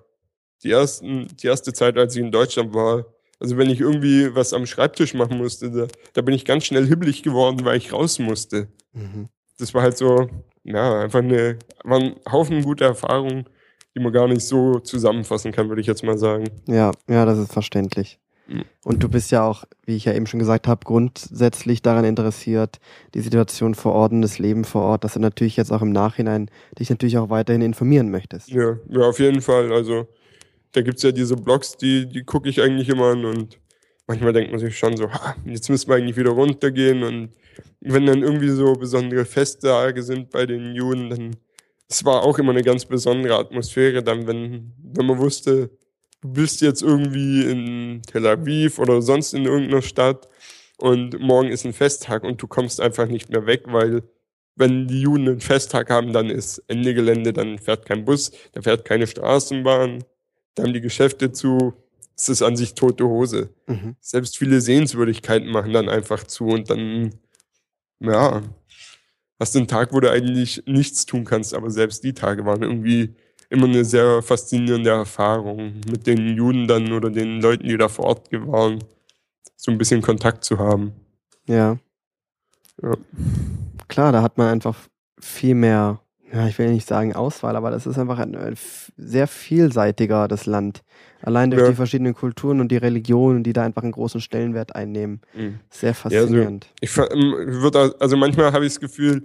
die, 0.63 0.71
ersten, 0.71 1.27
die 1.35 1.47
erste 1.47 1.73
Zeit, 1.73 1.97
als 1.97 2.15
ich 2.15 2.21
in 2.21 2.31
Deutschland 2.31 2.73
war, 2.73 3.05
also 3.37 3.57
wenn 3.57 3.69
ich 3.69 3.81
irgendwie 3.81 4.33
was 4.33 4.53
am 4.53 4.65
Schreibtisch 4.65 5.13
machen 5.13 5.37
musste, 5.37 5.69
da, 5.69 5.87
da 6.13 6.21
bin 6.21 6.33
ich 6.33 6.45
ganz 6.45 6.63
schnell 6.63 6.87
hibbelig 6.87 7.21
geworden, 7.21 7.65
weil 7.65 7.75
ich 7.75 7.91
raus 7.91 8.17
musste. 8.17 8.69
Mhm. 8.93 9.27
Das 9.59 9.73
war 9.73 9.81
halt 9.81 9.97
so, 9.97 10.29
ja, 10.63 11.01
einfach 11.01 11.19
eine, 11.19 11.59
war 11.83 11.99
ein 11.99 12.15
Haufen 12.31 12.63
guter 12.63 12.85
Erfahrungen, 12.85 13.43
die 13.93 13.99
man 13.99 14.13
gar 14.13 14.29
nicht 14.29 14.45
so 14.45 14.79
zusammenfassen 14.79 15.51
kann, 15.51 15.67
würde 15.67 15.81
ich 15.81 15.87
jetzt 15.87 16.03
mal 16.03 16.17
sagen. 16.17 16.45
Ja, 16.65 16.91
ja, 17.09 17.25
das 17.25 17.37
ist 17.37 17.51
verständlich. 17.51 18.21
Und 18.83 19.01
du 19.01 19.09
bist 19.09 19.31
ja 19.31 19.43
auch, 19.43 19.65
wie 19.85 19.95
ich 19.95 20.05
ja 20.05 20.13
eben 20.13 20.27
schon 20.27 20.39
gesagt 20.39 20.67
habe, 20.67 20.85
grundsätzlich 20.85 21.81
daran 21.81 22.05
interessiert, 22.05 22.79
die 23.13 23.21
Situation 23.21 23.73
vor 23.73 23.93
Ort 23.93 24.11
und 24.11 24.21
das 24.21 24.37
Leben 24.37 24.63
vor 24.63 24.83
Ort, 24.83 25.03
dass 25.03 25.13
du 25.13 25.19
natürlich 25.19 25.57
jetzt 25.57 25.71
auch 25.71 25.81
im 25.81 25.91
Nachhinein 25.91 26.49
dich 26.77 26.89
natürlich 26.89 27.17
auch 27.17 27.29
weiterhin 27.29 27.61
informieren 27.61 28.11
möchtest. 28.11 28.49
Ja, 28.49 28.77
ja, 28.89 29.01
auf 29.01 29.19
jeden 29.19 29.41
Fall. 29.41 29.73
Also, 29.73 30.07
da 30.73 30.81
gibt's 30.81 31.03
ja 31.03 31.11
diese 31.11 31.35
Blogs, 31.35 31.77
die, 31.77 32.07
die 32.07 32.23
gucke 32.23 32.49
ich 32.49 32.61
eigentlich 32.61 32.89
immer 32.89 33.11
an 33.11 33.25
und 33.25 33.59
manchmal 34.07 34.33
denkt 34.33 34.51
man 34.51 34.59
sich 34.59 34.77
schon 34.77 34.95
so, 34.95 35.11
ha, 35.11 35.35
jetzt 35.45 35.69
müssen 35.69 35.89
wir 35.89 35.95
eigentlich 35.95 36.17
wieder 36.17 36.31
runtergehen 36.31 37.03
und 37.03 37.29
wenn 37.79 38.05
dann 38.05 38.21
irgendwie 38.21 38.49
so 38.49 38.73
besondere 38.73 39.25
Festtage 39.25 40.03
sind 40.03 40.29
bei 40.29 40.45
den 40.45 40.75
Juden, 40.75 41.09
dann 41.09 41.35
es 41.87 42.03
war 42.03 42.23
auch 42.23 42.39
immer 42.39 42.51
eine 42.51 42.63
ganz 42.63 42.85
besondere 42.85 43.35
Atmosphäre, 43.35 44.03
dann 44.03 44.27
wenn, 44.27 44.73
wenn 44.81 45.05
man 45.05 45.19
wusste, 45.19 45.69
du 46.25 46.33
bist 46.33 46.61
jetzt 46.61 46.81
irgendwie 46.81 47.43
in 47.43 48.01
Tel 48.01 48.25
Aviv 48.25 48.79
oder 48.79 49.01
sonst 49.01 49.33
in 49.33 49.45
irgendeiner 49.45 49.81
Stadt 49.81 50.27
und 50.77 51.19
morgen 51.19 51.49
ist 51.49 51.65
ein 51.65 51.73
Festtag 51.73 52.23
und 52.23 52.41
du 52.41 52.47
kommst 52.47 52.81
einfach 52.81 53.07
nicht 53.07 53.29
mehr 53.29 53.45
weg, 53.45 53.63
weil 53.67 54.03
wenn 54.55 54.87
die 54.87 55.01
Juden 55.01 55.27
einen 55.27 55.39
Festtag 55.39 55.89
haben, 55.89 56.13
dann 56.13 56.29
ist 56.29 56.63
Ende 56.67 56.93
Gelände, 56.93 57.33
dann 57.33 57.59
fährt 57.59 57.85
kein 57.85 58.05
Bus, 58.05 58.31
da 58.53 58.61
fährt 58.61 58.85
keine 58.85 59.05
Straßenbahn, 59.05 60.03
da 60.55 60.63
haben 60.63 60.73
die 60.73 60.81
Geschäfte 60.81 61.31
zu, 61.31 61.73
es 62.15 62.29
ist 62.29 62.41
an 62.41 62.55
sich 62.55 62.73
tote 62.73 63.05
Hose. 63.05 63.49
Mhm. 63.67 63.95
Selbst 63.99 64.37
viele 64.37 64.61
Sehenswürdigkeiten 64.61 65.49
machen 65.49 65.73
dann 65.73 65.89
einfach 65.89 66.23
zu 66.23 66.47
und 66.47 66.69
dann, 66.69 67.13
ja, 67.99 68.41
hast 69.39 69.53
du 69.53 69.59
einen 69.59 69.67
Tag, 69.67 69.93
wo 69.93 69.99
du 69.99 70.09
eigentlich 70.09 70.63
nichts 70.65 71.05
tun 71.05 71.25
kannst, 71.25 71.53
aber 71.53 71.69
selbst 71.69 72.03
die 72.03 72.13
Tage 72.13 72.45
waren 72.45 72.63
irgendwie 72.63 73.15
immer 73.49 73.65
eine 73.65 73.85
sehr 73.85 74.21
faszinierende 74.21 74.89
Erfahrung, 74.89 75.81
mit 75.89 76.07
den 76.07 76.35
Juden 76.35 76.67
dann 76.67 76.91
oder 76.91 77.09
den 77.09 77.41
Leuten, 77.41 77.67
die 77.67 77.77
da 77.77 77.87
vor 77.89 78.05
Ort 78.05 78.27
waren, 78.31 78.83
so 79.55 79.71
ein 79.71 79.77
bisschen 79.77 80.01
Kontakt 80.01 80.43
zu 80.43 80.57
haben. 80.57 80.93
Ja. 81.47 81.77
Ja. 82.81 82.93
Klar, 83.87 84.11
da 84.11 84.21
hat 84.21 84.37
man 84.37 84.47
einfach 84.47 84.77
viel 85.19 85.55
mehr, 85.55 86.01
ja, 86.33 86.47
ich 86.47 86.57
will 86.59 86.71
nicht 86.71 86.87
sagen 86.87 87.15
Auswahl, 87.15 87.55
aber 87.55 87.71
das 87.71 87.85
ist 87.85 87.97
einfach 87.97 88.19
ein, 88.19 88.35
sehr 88.97 89.27
vielseitiger, 89.27 90.27
das 90.27 90.45
Land. 90.45 90.83
Allein 91.21 91.49
durch 91.51 91.63
Ja. 91.63 91.69
die 91.69 91.75
verschiedenen 91.75 92.13
Kulturen 92.13 92.59
und 92.59 92.71
die 92.71 92.77
Religionen, 92.77 93.43
die 93.43 93.53
da 93.53 93.63
einfach 93.63 93.83
einen 93.83 93.91
großen 93.93 94.21
Stellenwert 94.21 94.75
einnehmen. 94.75 95.21
Sehr 95.69 95.89
also- 95.89 96.09
faszinierend. 96.09 96.67
Ich 96.81 96.89
ver- 96.89 97.11
ähm, 97.11 97.33
würde, 97.61 97.95
also 97.99 98.17
manchmal 98.17 98.51
habe 98.51 98.65
ich 98.65 98.73
das 98.73 98.79
Gefühl, 98.79 99.23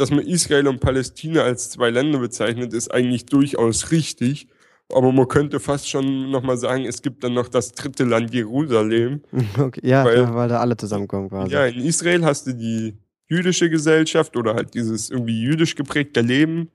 dass 0.00 0.10
man 0.10 0.20
Israel 0.26 0.68
und 0.68 0.80
Palästina 0.80 1.42
als 1.42 1.70
zwei 1.70 1.90
Länder 1.90 2.18
bezeichnet, 2.18 2.72
ist 2.72 2.92
eigentlich 2.92 3.26
durchaus 3.26 3.90
richtig. 3.90 4.48
Aber 4.90 5.12
man 5.12 5.28
könnte 5.28 5.60
fast 5.60 5.88
schon 5.88 6.30
nochmal 6.30 6.56
sagen, 6.56 6.84
es 6.86 7.02
gibt 7.02 7.22
dann 7.22 7.34
noch 7.34 7.48
das 7.48 7.72
dritte 7.72 8.04
Land 8.04 8.32
Jerusalem. 8.32 9.22
Okay, 9.58 9.80
ja, 9.82 10.04
weil- 10.04 10.24
weil, 10.28 10.34
weil 10.34 10.48
da 10.48 10.60
alle 10.60 10.76
zusammenkommen 10.76 11.28
quasi. 11.28 11.52
Ja, 11.52 11.66
in 11.66 11.80
Israel 11.84 12.24
hast 12.24 12.46
du 12.46 12.54
die 12.54 12.96
jüdische 13.28 13.68
Gesellschaft 13.68 14.36
oder 14.36 14.54
halt 14.54 14.72
dieses 14.72 15.10
irgendwie 15.10 15.42
jüdisch 15.42 15.74
geprägte 15.74 16.22
Leben. 16.22 16.70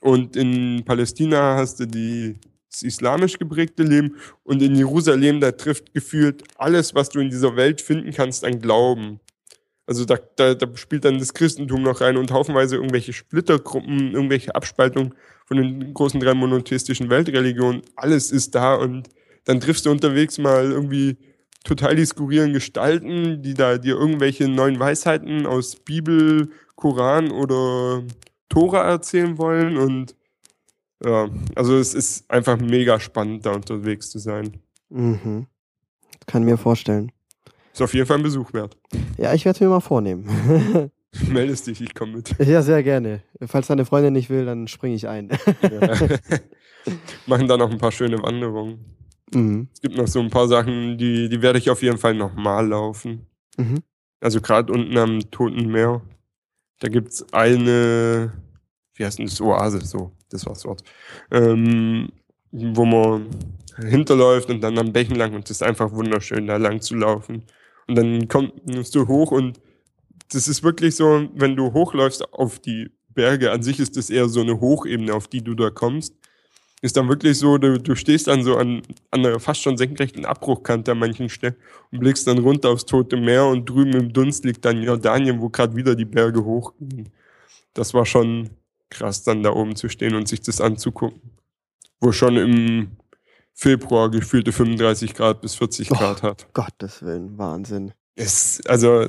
Und 0.00 0.36
in 0.36 0.82
Palästina 0.84 1.56
hast 1.56 1.80
du 1.80 1.86
die, 1.86 2.36
das 2.70 2.82
islamisch 2.82 3.38
geprägte 3.38 3.82
Leben. 3.82 4.16
Und 4.44 4.62
in 4.62 4.76
Jerusalem, 4.76 5.40
da 5.40 5.50
trifft 5.50 5.92
gefühlt 5.94 6.44
alles, 6.56 6.94
was 6.94 7.08
du 7.08 7.20
in 7.20 7.30
dieser 7.30 7.56
Welt 7.56 7.80
finden 7.80 8.12
kannst, 8.12 8.44
an 8.44 8.60
Glauben. 8.60 9.18
Also 9.86 10.04
da, 10.04 10.18
da, 10.36 10.54
da 10.54 10.76
spielt 10.76 11.04
dann 11.04 11.18
das 11.18 11.34
Christentum 11.34 11.82
noch 11.82 12.00
rein 12.00 12.16
und 12.16 12.30
haufenweise 12.30 12.76
irgendwelche 12.76 13.12
Splittergruppen, 13.12 14.12
irgendwelche 14.12 14.54
Abspaltungen 14.54 15.14
von 15.46 15.58
den 15.58 15.92
großen 15.92 16.20
drei 16.20 16.32
monotheistischen 16.34 17.10
Weltreligionen. 17.10 17.82
Alles 17.96 18.30
ist 18.30 18.54
da 18.54 18.74
und 18.74 19.10
dann 19.44 19.60
triffst 19.60 19.84
du 19.84 19.90
unterwegs 19.90 20.38
mal 20.38 20.70
irgendwie 20.70 21.18
total 21.64 21.96
die 21.96 22.06
skurrilen 22.06 22.54
Gestalten, 22.54 23.42
die 23.42 23.54
da 23.54 23.76
dir 23.76 23.96
irgendwelche 23.96 24.48
neuen 24.48 24.78
Weisheiten 24.78 25.46
aus 25.46 25.76
Bibel, 25.76 26.50
Koran 26.76 27.30
oder 27.30 28.02
Tora 28.48 28.88
erzählen 28.88 29.36
wollen 29.36 29.76
und 29.76 30.14
Ja, 31.04 31.28
also 31.54 31.76
es 31.76 31.92
ist 31.92 32.30
einfach 32.30 32.56
mega 32.58 32.98
spannend, 32.98 33.44
da 33.44 33.52
unterwegs 33.52 34.10
zu 34.10 34.18
sein. 34.18 34.60
Mhm. 34.88 35.46
Kann 36.26 36.44
mir 36.44 36.56
vorstellen. 36.56 37.12
Ist 37.74 37.82
auf 37.82 37.92
jeden 37.92 38.06
Fall 38.06 38.18
ein 38.18 38.22
Besuch 38.22 38.52
wert. 38.52 38.76
Ja, 39.18 39.34
ich 39.34 39.44
werde 39.44 39.56
es 39.56 39.60
mir 39.60 39.68
mal 39.68 39.80
vornehmen. 39.80 40.24
Meldest 41.28 41.66
dich, 41.66 41.80
ich 41.80 41.92
komme 41.92 42.16
mit. 42.16 42.38
ja, 42.38 42.62
sehr 42.62 42.82
gerne. 42.84 43.22
Falls 43.46 43.66
deine 43.66 43.84
Freundin 43.84 44.12
nicht 44.12 44.30
will, 44.30 44.44
dann 44.44 44.68
springe 44.68 44.94
ich 44.94 45.08
ein. 45.08 45.30
Ja. 45.62 46.08
Machen 47.26 47.48
da 47.48 47.56
noch 47.56 47.70
ein 47.70 47.78
paar 47.78 47.90
schöne 47.90 48.22
Wanderungen. 48.22 48.84
mhm. 49.32 49.68
Es 49.72 49.80
gibt 49.80 49.96
noch 49.96 50.06
so 50.06 50.20
ein 50.20 50.30
paar 50.30 50.46
Sachen, 50.46 50.98
die, 50.98 51.28
die 51.28 51.42
werde 51.42 51.58
ich 51.58 51.68
auf 51.68 51.82
jeden 51.82 51.98
Fall 51.98 52.14
nochmal 52.14 52.68
laufen. 52.68 53.26
Mhm. 53.56 53.82
Also 54.20 54.40
gerade 54.40 54.72
unten 54.72 54.96
am 54.96 55.30
Toten 55.32 55.68
Meer. 55.68 56.00
Da 56.78 56.88
gibt's 56.88 57.24
eine, 57.32 58.32
wie 58.94 59.04
heißt 59.04 59.18
denn 59.18 59.26
das, 59.26 59.40
Oase, 59.40 59.80
so, 59.80 60.12
das 60.30 60.46
war's 60.46 60.64
Wort. 60.64 60.84
Ähm, 61.32 62.08
wo 62.52 62.84
man 62.84 63.26
hinterläuft 63.78 64.48
und 64.50 64.60
dann 64.60 64.78
am 64.78 64.92
Bächen 64.92 65.16
lang 65.16 65.34
und 65.34 65.44
das 65.44 65.56
ist 65.56 65.62
einfach 65.62 65.90
wunderschön, 65.92 66.46
da 66.46 66.56
lang 66.56 66.80
zu 66.80 66.94
laufen. 66.94 67.44
Und 67.86 67.96
dann 67.96 68.28
kommst 68.28 68.94
du 68.94 69.06
hoch 69.08 69.30
und 69.30 69.60
das 70.32 70.48
ist 70.48 70.62
wirklich 70.62 70.96
so, 70.96 71.28
wenn 71.34 71.56
du 71.56 71.72
hochläufst 71.72 72.32
auf 72.32 72.58
die 72.58 72.90
Berge, 73.08 73.52
an 73.52 73.62
sich 73.62 73.78
ist 73.78 73.96
das 73.96 74.10
eher 74.10 74.28
so 74.28 74.40
eine 74.40 74.60
Hochebene, 74.60 75.14
auf 75.14 75.28
die 75.28 75.42
du 75.42 75.54
da 75.54 75.70
kommst. 75.70 76.14
Ist 76.82 76.96
dann 76.96 77.08
wirklich 77.08 77.38
so, 77.38 77.56
du, 77.56 77.78
du 77.78 77.94
stehst 77.94 78.26
dann 78.26 78.42
so 78.42 78.56
an, 78.56 78.82
an 79.10 79.24
einer 79.24 79.40
fast 79.40 79.62
schon 79.62 79.78
senkrechten 79.78 80.26
Abbruchkante 80.26 80.92
an 80.92 80.98
manchen 80.98 81.30
Stellen 81.30 81.56
und 81.90 82.00
blickst 82.00 82.26
dann 82.26 82.38
runter 82.38 82.70
aufs 82.70 82.84
Tote 82.84 83.16
Meer 83.16 83.46
und 83.46 83.68
drüben 83.68 83.94
im 83.94 84.12
Dunst 84.12 84.44
liegt 84.44 84.64
dann 84.64 84.82
Jordanien, 84.82 85.40
wo 85.40 85.48
gerade 85.48 85.76
wieder 85.76 85.94
die 85.94 86.04
Berge 86.04 86.44
hochgehen. 86.44 87.10
Das 87.72 87.94
war 87.94 88.04
schon 88.04 88.50
krass, 88.90 89.22
dann 89.22 89.42
da 89.42 89.52
oben 89.52 89.76
zu 89.76 89.88
stehen 89.88 90.14
und 90.14 90.28
sich 90.28 90.42
das 90.42 90.60
anzugucken. 90.60 91.22
Wo 92.00 92.12
schon 92.12 92.36
im 92.36 92.96
Februar 93.54 94.10
gefühlte 94.10 94.52
35 94.52 95.14
Grad 95.14 95.40
bis 95.40 95.54
40 95.54 95.90
Oh. 95.90 95.94
Grad 95.94 96.22
hat. 96.22 96.52
Gottes 96.52 97.02
Willen, 97.02 97.38
Wahnsinn. 97.38 97.92
Es, 98.16 98.60
also, 98.66 99.06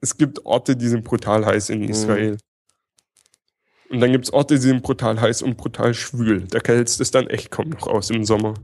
es 0.00 0.16
gibt 0.16 0.44
Orte, 0.44 0.76
die 0.76 0.88
sind 0.88 1.02
brutal 1.04 1.44
heiß 1.46 1.70
in 1.70 1.82
Israel. 1.82 2.36
Und 3.88 4.00
dann 4.00 4.12
gibt 4.12 4.24
es 4.26 4.32
Orte, 4.32 4.54
die 4.54 4.60
sind 4.60 4.82
brutal 4.82 5.20
heiß 5.20 5.42
und 5.42 5.56
brutal 5.56 5.94
schwül. 5.94 6.46
Da 6.48 6.58
hältst 6.64 7.00
es 7.00 7.10
dann 7.10 7.26
echt 7.28 7.50
kaum 7.50 7.70
noch 7.70 7.86
aus 7.86 8.10
im 8.10 8.24
Sommer. 8.24 8.54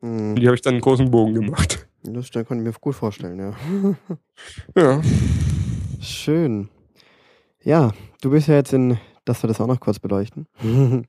Und 0.00 0.30
Mhm. 0.30 0.36
die 0.36 0.46
habe 0.46 0.54
ich 0.54 0.62
dann 0.62 0.74
einen 0.74 0.80
großen 0.80 1.10
Bogen 1.10 1.34
gemacht. 1.34 1.86
Das 2.04 2.30
kann 2.30 2.44
ich 2.58 2.64
mir 2.64 2.72
gut 2.80 2.94
vorstellen, 2.94 3.38
ja. 3.40 3.96
Ja. 4.76 5.02
Schön. 6.00 6.68
Ja, 7.62 7.92
du 8.20 8.30
bist 8.30 8.46
ja 8.46 8.54
jetzt 8.54 8.72
in, 8.72 8.98
dass 9.24 9.42
wir 9.42 9.48
das 9.48 9.60
auch 9.60 9.66
noch 9.66 9.80
kurz 9.80 9.98
beleuchten. 9.98 10.46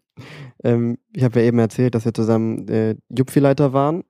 ähm, 0.64 0.98
ich 1.14 1.24
habe 1.24 1.40
ja 1.40 1.46
eben 1.48 1.60
erzählt, 1.60 1.96
dass 1.96 2.06
wir 2.06 2.14
zusammen 2.14 2.68
äh, 2.68 2.96
Jupfi-Leiter 3.10 3.74
waren. 3.74 4.04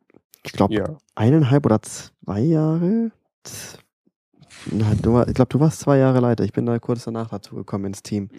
Ich 0.43 0.51
glaube, 0.53 0.73
Ja. 0.73 0.97
eineinhalb 1.15 1.65
oder 1.65 1.81
zwei 1.81 2.39
Jahre. 2.41 3.11
Na, 4.71 4.93
du 5.01 5.21
ich 5.27 5.33
glaube, 5.33 5.49
du 5.49 5.59
warst 5.59 5.79
zwei 5.79 5.97
Jahre 5.97 6.19
Leiter. 6.19 6.43
Ich 6.43 6.53
bin 6.53 6.65
da 6.65 6.77
kurz 6.79 7.05
danach 7.05 7.29
dazu 7.29 7.55
gekommen 7.55 7.85
ins 7.85 8.03
Team. 8.03 8.29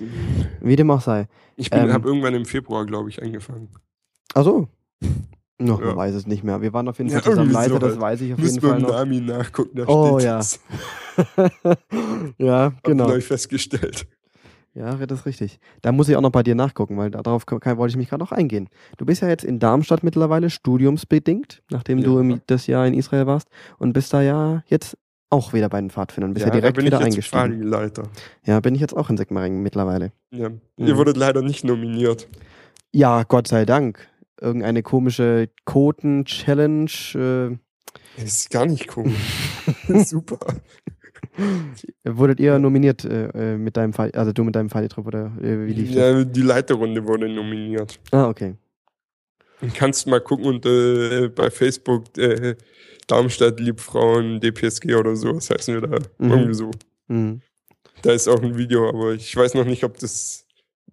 Wie 0.61 0.77
dem 0.77 0.91
auch 0.91 1.01
sei. 1.01 1.27
Ich 1.57 1.69
Ähm. 1.73 1.93
habe 1.93 2.09
irgendwann 2.09 2.35
im 2.35 2.45
Februar, 2.45 2.85
glaube 2.87 3.09
ich, 3.09 3.23
angefangen. 3.23 3.69
Ach 4.35 4.45
so. 4.45 4.69
Noch, 5.59 5.79
man 5.81 5.89
Ja. 5.91 5.97
weiß 5.97 6.15
es 6.15 6.27
nicht 6.27 6.43
mehr. 6.43 6.63
Wir 6.63 6.73
waren 6.73 6.89
auf 6.89 6.99
jeden 6.99 7.11
Fall 7.11 7.19
Ja, 7.21 7.25
zusammen 7.25 7.53
Leiter, 7.53 7.75
so 7.75 7.79
das 7.79 7.91
halt. 7.93 8.01
weiß 8.01 8.21
ich 8.23 8.33
auf 8.33 8.39
Müssen 8.39 8.55
jeden 8.55 8.67
Fall 8.69 8.81
noch. 8.81 8.91
Nami 8.91 9.21
nachgucken, 9.21 9.77
da 9.77 9.85
Oh, 9.87 10.19
steht 10.19 10.27
ja. 10.27 10.41
ja, 12.39 12.63
Hab 12.65 12.83
genau. 12.85 13.09
neu 13.09 13.21
festgestellt. 13.21 14.07
Ja, 14.75 14.95
das 14.95 15.21
ist 15.21 15.27
richtig. 15.27 15.59
Da 15.83 15.91
muss 15.91 16.09
ich 16.09 16.15
auch 16.17 16.21
noch 16.21 16.31
bei 16.31 16.43
dir 16.45 16.55
nachgucken, 16.55 16.97
weil 16.97 17.11
darauf 17.11 17.45
kann, 17.47 17.77
wollte 17.77 17.91
ich 17.91 17.97
mich 17.97 18.09
gerade 18.09 18.23
noch 18.23 18.31
eingehen. 18.33 18.69
Du 18.99 19.05
bist 19.05 19.21
ja 19.21 19.29
jetzt 19.29 19.43
in 19.45 19.59
Darmstadt 19.59 20.05
mittlerweile 20.05 20.49
studiumsbedingt, 20.49 21.63
nachdem 21.71 22.03
du 22.03 22.15
Ja. 22.15 22.21
im, 22.21 22.41
das 22.47 22.67
Jahr 22.69 22.87
in 22.87 22.95
Israel 22.95 23.27
warst 23.27 23.49
und 23.79 23.93
bist 23.93 24.13
da 24.13 24.23
ja 24.23 24.63
jetzt 24.69 24.97
auch 25.29 25.53
wieder 25.53 25.69
bei 25.69 25.81
den 25.81 25.91
Pfadfindern. 25.91 26.35
Bist 26.35 26.47
ja, 26.47 26.51
da 26.53 26.59
direkt 26.59 26.77
bin 26.77 26.87
wieder 26.87 27.05
ich 27.07 27.15
jetzt. 27.17 27.29
Fahrleiter. 27.29 28.05
Ja, 28.45 28.61
bin 28.61 28.75
ich 28.75 28.81
jetzt 28.81 28.97
auch 28.97 29.11
in 29.11 29.17
Sigmaringen 29.17 29.63
mittlerweile. 29.63 30.13
Ja. 30.31 30.51
Mhm. 30.51 30.61
Ihr 30.77 30.97
wurdet 30.97 31.17
leider 31.17 31.43
nicht 31.43 31.65
nominiert. 31.65 32.29
Ja, 32.93 33.23
Gott 33.25 33.49
sei 33.49 33.65
Dank. 33.65 34.09
Irgendeine 34.41 34.83
komische 34.83 35.49
Koten-Challenge. 35.67 36.91
Äh, 37.15 37.57
Das 38.17 38.25
ist 38.25 38.51
gar 38.51 38.67
nicht 38.67 38.97
cool. 38.97 39.11
Super. 40.05 40.39
Wurdet 42.05 42.41
ihr 42.41 42.59
nominiert 42.59 43.05
äh, 43.05 43.29
äh, 43.29 43.57
mit 43.57 43.77
deinem 43.77 43.93
Fall, 43.93 44.11
also 44.13 44.33
du 44.33 44.45
mit 44.45 44.55
deinem 44.55 44.71
Fallitrupp 44.71 45.07
oder 45.07 45.33
äh, 45.41 45.67
wie 45.67 45.73
lief 45.73 45.89
das? 45.89 45.97
Ja, 45.97 46.25
die 46.25 46.43
Leiterrunde 46.43 47.05
wurde 47.07 47.29
nominiert. 47.29 47.99
Ah, 48.11 48.29
okay. 48.29 48.55
Und 49.61 49.75
kannst 49.75 50.07
mal 50.07 50.21
gucken 50.21 50.47
und 50.47 50.67
äh, 50.67 51.29
bei 51.29 51.51
Facebook 51.51 52.17
äh, 52.17 52.57
Darmstadt 53.07 53.61
Liebfrauen 53.61 54.41
DPSG 54.41 54.95
oder 54.95 55.17
so, 55.17 55.37
was 55.37 55.51
heißen 55.51 55.75
wir 55.75 55.89
da? 55.89 55.99
Mhm. 56.19 56.31
Irgendwie 56.31 56.55
so. 56.55 56.71
Mhm. 57.09 57.41
Da 58.03 58.13
ist 58.13 58.29
auch 58.29 58.43
ein 58.43 58.57
Video, 58.57 58.89
aber 58.89 59.13
ich 59.13 59.35
weiß 59.37 59.55
noch 59.55 59.67
nicht, 59.67 59.85
ob 59.85 59.99
das, 59.99 60.47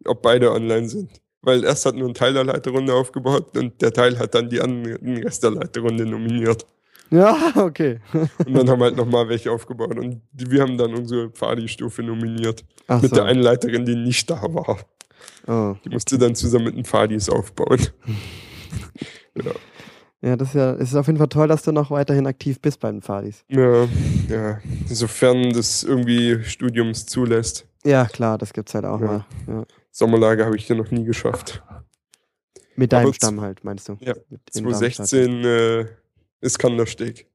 ob 0.05 0.21
beide 0.21 0.51
online 0.51 0.89
sind. 0.89 1.21
Weil 1.41 1.63
erst 1.63 1.85
hat 1.85 1.95
nur 1.95 2.09
ein 2.09 2.13
Teil 2.13 2.33
der 2.33 2.43
Leiterrunde 2.43 2.93
aufgebaut 2.93 3.55
und 3.57 3.81
der 3.81 3.93
Teil 3.93 4.17
hat 4.19 4.35
dann 4.35 4.49
die 4.49 4.59
anderen, 4.59 4.99
den 5.01 5.23
Rest 5.23 5.43
der 5.43 5.51
Leiterrunde 5.51 6.05
nominiert. 6.05 6.65
Ja, 7.09 7.38
okay. 7.55 7.99
Und 8.45 8.53
dann 8.53 8.69
haben 8.69 8.81
halt 8.81 8.95
nochmal 8.95 9.29
welche 9.29 9.51
aufgebaut 9.51 9.97
und 9.97 10.21
wir 10.34 10.61
haben 10.61 10.77
dann 10.77 10.93
unsere 10.93 11.29
Pfadi-Stufe 11.29 12.03
nominiert. 12.03 12.63
Ach 12.88 13.01
mit 13.01 13.11
so. 13.11 13.15
der 13.15 13.25
einen 13.25 13.41
Leiterin, 13.41 13.85
die 13.85 13.95
nicht 13.95 14.29
da 14.29 14.41
war. 14.41 14.77
Oh. 15.47 15.75
Die 15.85 15.89
musste 15.89 16.17
dann 16.17 16.35
zusammen 16.35 16.65
mit 16.65 16.75
den 16.75 16.85
Pfadis 16.85 17.29
aufbauen. 17.29 17.79
ja. 19.35 19.51
Ja, 20.19 20.35
das 20.35 20.49
ist 20.49 20.55
ja, 20.55 20.73
es 20.73 20.89
ist 20.89 20.95
auf 20.95 21.05
jeden 21.05 21.19
Fall 21.19 21.27
toll, 21.27 21.47
dass 21.47 21.61
du 21.61 21.71
noch 21.71 21.91
weiterhin 21.91 22.25
aktiv 22.25 22.59
bist 22.59 22.79
bei 22.79 22.89
den 22.91 23.03
Fadis. 23.03 23.45
Ja, 23.49 23.88
ja, 24.27 24.59
sofern 24.88 25.53
das 25.53 25.84
irgendwie 25.84 26.43
Studiums 26.43 27.05
zulässt. 27.05 27.67
Ja, 27.85 28.05
klar, 28.05 28.39
das 28.39 28.51
gibt's 28.51 28.73
halt 28.73 28.85
auch 28.85 28.99
Ja. 28.99 29.05
mal. 29.05 29.25
Ja. 29.47 29.65
Sommerlager 29.91 30.45
habe 30.45 30.57
ich 30.57 30.65
hier 30.65 30.75
noch 30.75 30.89
nie 30.89 31.03
geschafft. 31.03 31.61
Mit 32.75 32.93
deinem 32.93 33.05
Aber 33.05 33.13
Stamm 33.13 33.41
halt, 33.41 33.63
meinst 33.63 33.89
du? 33.89 33.97
Ja, 33.99 34.15
Mit 34.29 34.41
in 34.55 34.65
Darmstadt. 36.41 36.41
2016 36.41 36.41
äh, 36.41 36.45
Iskandersteg. 36.45 37.27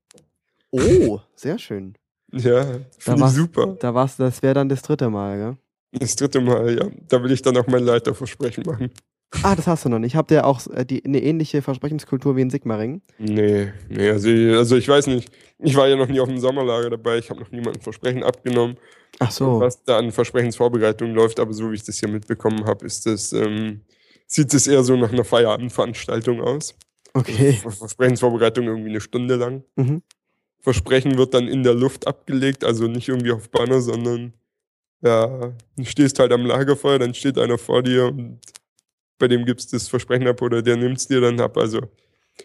Oh, 0.71 1.21
sehr 1.35 1.59
schön. 1.59 1.95
Ja, 2.33 2.65
finde 2.65 2.87
ich 3.17 3.21
war's- 3.21 3.35
super. 3.35 3.77
Da 3.79 3.95
war's, 3.95 4.17
das 4.17 4.43
wäre 4.43 4.55
dann 4.55 4.69
das 4.69 4.83
dritte 4.83 5.11
Mal, 5.11 5.37
gell? 5.39 5.57
Das 5.93 6.17
dritte 6.17 6.41
Mal, 6.41 6.75
ja. 6.79 6.89
Da 7.09 7.23
will 7.23 7.33
ich 7.33 7.43
dann 7.43 7.57
auch 7.59 7.67
mein 7.67 7.85
Leiterversprechen 7.85 8.65
machen. 8.65 8.91
Ah, 9.43 9.55
das 9.55 9.67
hast 9.67 9.85
du 9.85 9.89
noch 9.91 9.99
nicht. 9.99 10.15
Habt 10.17 10.31
ihr 10.31 10.47
auch 10.47 10.67
äh, 10.69 10.85
die, 10.87 11.05
eine 11.05 11.23
ähnliche 11.23 11.61
Versprechenskultur 11.63 12.37
wie 12.37 12.43
in 12.43 12.51
Sigmaringen? 12.51 13.03
Nee, 13.19 13.73
nee, 13.91 14.09
also, 14.11 14.29
ich- 14.29 14.57
also 14.57 14.77
ich 14.77 14.89
weiß 14.89 15.07
nicht. 15.09 15.31
Ich 15.59 15.77
war 15.77 15.89
ja 15.89 15.97
noch 15.97 16.09
nie 16.09 16.21
auf 16.21 16.29
dem 16.29 16.39
Sommerlager 16.39 16.91
dabei. 16.91 17.19
Ich 17.19 17.29
habe 17.31 17.41
noch 17.41 17.51
niemandem 17.51 17.83
Versprechen 17.83 18.23
abgenommen. 18.23 18.79
Ach 19.19 19.31
so. 19.31 19.61
was 19.61 19.83
da 19.85 19.99
an 19.99 20.11
Versprechensvorbereitung 20.13 21.13
läuft, 21.15 21.39
aber 21.41 21.53
so 21.53 21.71
wie 21.71 21.75
ich 21.77 21.85
das 21.85 21.99
hier 21.99 22.09
mitbekommen 22.09 22.65
habe, 22.65 22.87
ist 22.87 23.05
das, 23.05 23.33
ähm, 23.35 23.83
sieht 24.27 24.53
es 24.55 24.67
eher 24.67 24.83
so 24.85 24.97
nach 24.97 25.13
einer 25.13 25.25
Feierabendveranstaltung 25.25 26.41
aus. 26.41 26.75
Okay. 27.15 27.53
Ver- 27.55 27.71
Versprechensvorbereitung 27.71 28.67
irgendwie 28.67 28.91
eine 28.91 29.01
Stunde 29.01 29.37
lang. 29.37 29.65
Mhm. 29.77 30.03
Versprechen 30.61 31.19
wird 31.19 31.35
dann 31.35 31.49
in 31.49 31.63
der 31.63 31.75
Luft 31.75 32.07
abgelegt, 32.07 32.65
also 32.65 32.87
nicht 32.87 33.09
irgendwie 33.09 33.33
auf 33.33 33.51
Banner, 33.51 33.81
sondern 33.81 34.33
ja, 35.01 35.53
du 35.77 35.85
stehst 35.85 36.19
halt 36.21 36.33
am 36.33 36.47
Lagerfeuer, 36.47 36.99
dann 37.01 37.13
steht 37.15 37.37
einer 37.39 37.59
vor 37.59 37.83
dir 37.83 38.07
und 38.07 38.39
bei 39.19 39.27
dem 39.29 39.45
gibst 39.45 39.73
das 39.73 39.89
Versprechen 39.89 40.27
ab 40.29 40.41
oder 40.43 40.63
der 40.63 40.77
nimmt 40.77 40.99
es 40.99 41.09
dir 41.09 41.21
dann 41.21 41.41
ab. 41.41 41.57
Also 41.57 41.81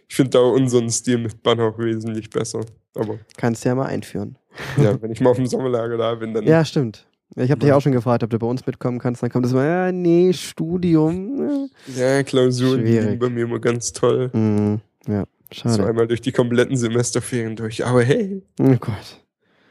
ich 0.07 0.15
finde 0.15 0.31
da 0.31 0.39
unseren 0.39 0.89
Stil 0.89 1.19
mit 1.19 1.41
Banner 1.43 1.65
auch 1.65 1.77
wesentlich 1.79 2.29
besser. 2.29 2.61
Aber 2.95 3.19
Kannst 3.37 3.63
du 3.63 3.69
ja 3.69 3.75
mal 3.75 3.85
einführen. 3.85 4.37
ja, 4.77 4.95
wenn 5.01 5.11
ich 5.11 5.21
mal 5.21 5.29
auf 5.29 5.37
dem 5.37 5.45
Sommerlager 5.47 5.97
da 5.97 6.15
bin, 6.15 6.33
dann 6.33 6.45
Ja, 6.45 6.65
stimmt. 6.65 7.06
Ich 7.35 7.51
habe 7.51 7.59
dich 7.59 7.71
auch 7.73 7.81
schon 7.81 7.91
gefragt, 7.91 8.23
ob 8.23 8.29
du 8.29 8.39
bei 8.39 8.47
uns 8.47 8.65
mitkommen 8.65 8.99
kannst. 8.99 9.21
Dann 9.21 9.29
kommt 9.29 9.45
es 9.45 9.53
mal, 9.53 9.65
ja, 9.65 9.91
nee, 9.91 10.31
Studium. 10.33 11.69
Ja, 11.95 12.23
Klausuren 12.23 12.83
liegen 12.83 13.19
bei 13.19 13.29
mir 13.29 13.43
immer 13.43 13.59
ganz 13.59 13.91
toll. 13.93 14.31
äh. 14.33 14.37
Mhm. 14.37 14.79
Ja, 15.07 15.25
So 15.53 15.69
schade. 15.69 15.85
einmal 15.87 16.07
durch 16.07 16.21
die 16.21 16.31
kompletten 16.31 16.75
Semesterferien 16.77 17.55
durch. 17.55 17.85
Aber 17.85 18.03
hey, 18.03 18.41
Oh 18.59 18.75
Gott. 18.79 19.21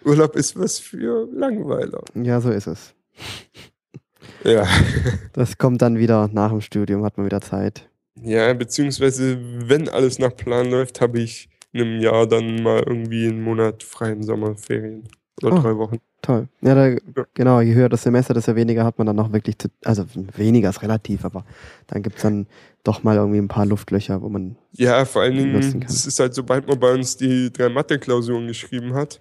Urlaub 0.05 0.37
ist 0.37 0.59
was 0.59 0.79
für 0.79 1.27
Langweiler. 1.33 2.03
Ja, 2.15 2.41
so 2.41 2.51
ist 2.51 2.67
es. 2.67 2.95
Ja. 4.45 4.65
Das 5.33 5.59
kommt 5.59 5.83
dann 5.83 5.99
wieder 5.99 6.29
nach 6.33 6.51
dem 6.51 6.61
Studium, 6.61 7.03
hat 7.05 7.17
man 7.17 7.27
wieder 7.27 7.41
Zeit. 7.41 7.89
Ja, 8.23 8.53
beziehungsweise, 8.55 9.39
wenn 9.41 9.89
alles 9.89 10.21
nach 10.21 10.37
Plan 10.37 10.71
läuft, 10.71 11.01
habe 11.01 11.19
ich 11.19 11.49
in 11.73 11.81
einem 11.83 12.01
Jahr 12.01 12.29
dann 12.29 12.63
mal 12.63 12.81
irgendwie 12.87 13.27
einen 13.27 13.43
Monat 13.43 13.83
freien 13.83 14.23
Sommerferien. 14.23 15.09
Oder 15.43 15.57
Oh. 15.57 15.61
drei 15.61 15.77
Wochen. 15.77 15.99
Toll. 16.23 16.49
Ja, 16.63 16.75
da, 16.75 16.97
genau, 17.35 17.61
je 17.61 17.75
höher 17.75 17.89
das 17.89 18.03
Semester, 18.03 18.35
desto 18.35 18.57
weniger 18.57 18.85
hat 18.85 18.99
man 18.99 19.07
dann 19.07 19.17
noch 19.17 19.33
wirklich 19.33 19.59
zu, 19.59 19.69
also 19.85 20.05
weniger 20.37 20.71
ist 20.71 20.83
relativ, 20.83 21.25
aber 21.25 21.45
dann 21.89 22.03
gibt 22.03 22.17
es 22.17 22.23
dann 22.23 22.47
doch 22.85 23.03
mal 23.05 23.17
irgendwie 23.17 23.39
ein 23.39 23.47
paar 23.49 23.67
Luftlöcher, 23.67 24.23
wo 24.23 24.29
man, 24.29 24.57
Ja, 24.73 25.05
vor 25.05 25.23
allen 25.23 25.37
Dingen, 25.37 25.81
das 25.83 26.07
ist 26.07 26.19
halt, 26.19 26.35
sobald 26.35 26.67
man 26.67 26.81
bei 26.81 26.93
uns 26.93 27.17
die 27.17 27.53
drei 27.53 27.69
Mathe-Klausuren 27.69 28.47
geschrieben 28.49 28.95
hat, 28.95 29.21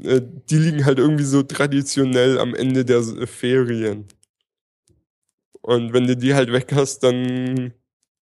äh, 0.00 0.20
die 0.50 0.58
liegen 0.58 0.84
halt 0.84 0.98
irgendwie 0.98 1.24
so 1.24 1.42
traditionell 1.42 2.38
am 2.38 2.54
Ende 2.54 2.84
der 2.84 2.98
S- 2.98 3.14
Ferien. 3.26 4.04
Und 5.60 5.92
wenn 5.92 6.06
du 6.06 6.16
die 6.16 6.34
halt 6.34 6.52
weg 6.52 6.72
hast, 6.74 7.00
dann 7.00 7.72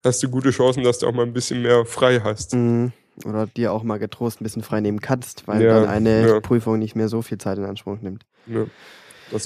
hast 0.05 0.21
du 0.23 0.29
gute 0.29 0.51
Chancen, 0.51 0.83
dass 0.83 0.99
du 0.99 1.07
auch 1.07 1.13
mal 1.13 1.25
ein 1.25 1.33
bisschen 1.33 1.61
mehr 1.61 1.85
frei 1.85 2.19
hast. 2.19 2.53
Mhm. 2.53 2.91
Oder 3.25 3.47
dir 3.47 3.73
auch 3.73 3.83
mal 3.83 3.97
getrost 3.99 4.39
ein 4.39 4.43
bisschen 4.43 4.63
frei 4.63 4.81
nehmen 4.81 5.01
kannst, 5.01 5.47
weil 5.47 5.61
Ja, 5.61 5.79
dann 5.79 5.89
eine 5.89 6.27
ja. 6.27 6.39
Prüfung 6.39 6.79
nicht 6.79 6.95
mehr 6.95 7.09
so 7.09 7.21
viel 7.21 7.37
Zeit 7.37 7.57
in 7.57 7.65
Anspruch 7.65 7.97
nimmt. 8.01 8.25
Ja, 8.47 8.65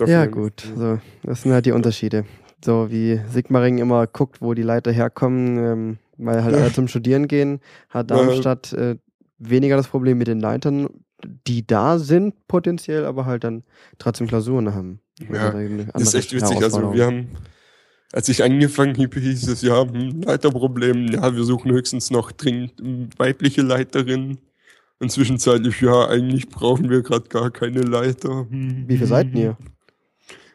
Ja, 0.05 0.25
gut. 0.25 0.63
So, 0.75 0.99
das 1.23 1.41
sind 1.41 1.53
halt 1.53 1.65
die 1.65 1.71
Unterschiede. 1.71 2.25
So 2.63 2.89
wie 2.91 3.19
Sigmaring 3.29 3.79
immer 3.79 4.07
guckt, 4.07 4.41
wo 4.41 4.53
die 4.53 4.61
Leiter 4.61 4.91
herkommen, 4.91 5.57
ähm, 5.57 5.97
weil 6.17 6.43
halt 6.43 6.55
alle 6.55 6.71
zum 6.71 6.87
Studieren 6.87 7.27
gehen, 7.27 7.59
hat. 7.89 8.11
Darmstadt 8.11 8.71
äh, 8.73 8.95
weniger 9.39 9.75
das 9.75 9.87
Problem 9.87 10.17
mit 10.17 10.27
den 10.27 10.39
Leitern, 10.39 10.87
die 11.47 11.65
da 11.65 11.99
sind 11.99 12.47
potenziell, 12.47 13.05
aber 13.05 13.25
halt 13.25 13.43
dann 13.43 13.63
trotzdem 13.97 14.27
Klausuren 14.27 14.73
haben. 14.73 14.99
Ja, 15.31 15.51
Das 15.93 16.01
ist 16.03 16.15
echt 16.15 16.33
witzig. 16.33 16.61
Also 16.63 16.93
wir 16.93 17.05
haben, 17.05 17.27
als 18.13 18.29
ich 18.29 18.43
angefangen 18.43 18.95
habe, 18.97 19.19
hieß 19.19 19.47
es, 19.47 19.63
ja, 19.63 19.81
hm, 19.81 20.21
Leiterproblem, 20.21 21.07
ja, 21.07 21.35
wir 21.35 21.43
suchen 21.43 21.71
höchstens 21.71 22.11
noch 22.11 22.31
dringend 22.31 22.79
hm, 22.79 23.09
weibliche 23.17 23.63
Leiterin. 23.63 24.37
Und 24.99 25.11
zwischenzeitlich, 25.11 25.81
ja, 25.81 26.07
eigentlich 26.07 26.47
brauchen 26.47 26.89
wir 26.89 27.01
gerade 27.01 27.27
gar 27.27 27.49
keine 27.51 27.81
Leiter. 27.81 28.47
Hm, 28.49 28.85
Wie 28.87 28.97
viel 28.97 29.07
seid 29.07 29.33
ihr? 29.35 29.57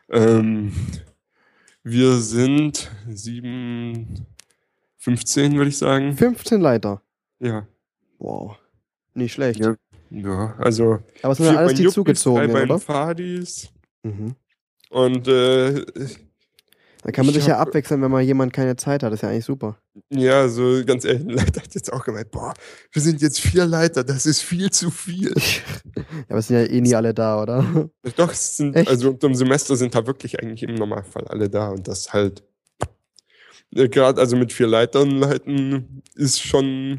Ähm, 0.09 0.73
wir 1.83 2.13
sind 2.15 2.91
sieben, 3.09 4.25
15, 4.99 5.57
würde 5.57 5.69
ich 5.69 5.79
sagen. 5.79 6.17
15 6.17 6.61
Leiter. 6.61 7.03
Ja. 7.41 7.67
Wow. 8.19 8.57
Nicht 9.15 9.33
schlecht. 9.35 9.61
Ja. 9.61 9.75
Ja, 10.11 10.55
also 10.59 11.01
Aber 11.23 11.33
es 11.33 11.39
sind 11.39 11.53
ja 11.53 11.57
alles 11.57 11.73
bei 11.73 11.83
die 11.83 11.89
zugezogenen, 11.89 12.53
bei 12.53 12.63
oder? 12.63 12.79
Fadis. 12.79 13.69
Mhm. 14.03 14.37
Und 14.89 15.29
äh, 15.29 15.85
Da 17.03 17.13
kann 17.13 17.25
man 17.27 17.35
Ich 17.35 17.41
sich 17.41 17.49
ja 17.49 17.59
hab- 17.59 17.69
abwechseln, 17.69 18.03
wenn 18.03 18.11
mal 18.11 18.23
jemand 18.23 18.53
keine 18.53 18.75
Zeit 18.77 19.03
hat. 19.03 19.13
Das 19.13 19.19
ist 19.19 19.23
ja 19.23 19.29
eigentlich 19.29 19.45
super. 19.45 19.79
Ja, 20.11 20.49
so 20.49 20.83
ganz 20.85 21.05
ehrlich, 21.05 21.23
ein 21.23 21.29
Leiter 21.37 21.63
hat 21.63 21.75
jetzt 21.75 21.93
auch 21.93 22.05
gemeint, 22.05 22.31
boah, 22.31 22.53
wir 22.93 23.01
sind 23.03 23.23
jetzt 23.23 23.41
vier 23.41 23.67
Leiter, 23.67 24.03
das 24.05 24.27
ist 24.27 24.43
viel 24.43 24.71
zu 24.71 24.91
viel. 24.91 25.33
Ja, 25.97 26.05
aber 26.31 26.39
es 26.39 26.49
sind 26.49 26.57
ja 26.57 26.65
eh 26.65 26.81
nie 26.81 26.95
alle 26.95 27.13
da, 27.15 27.41
oder? 27.43 27.89
Doch, 28.17 28.33
es 28.33 28.57
sind, 28.57 28.75
Echt? 28.77 28.89
also 28.89 29.11
unter 29.11 29.29
dem 29.29 29.35
Semester 29.35 29.77
sind 29.77 29.95
da 29.95 30.07
wirklich 30.07 30.39
eigentlich 30.41 30.63
im 30.63 30.75
Normalfall 30.75 31.27
alle 31.29 31.49
da 31.49 31.71
und 31.71 31.87
das 31.89 32.13
halt, 32.13 32.43
gerade 33.73 34.21
also 34.21 34.37
mit 34.37 34.53
vier 34.53 34.67
Leitern 34.67 35.11
leiten 35.19 36.03
ist 36.15 36.41
schon, 36.43 36.99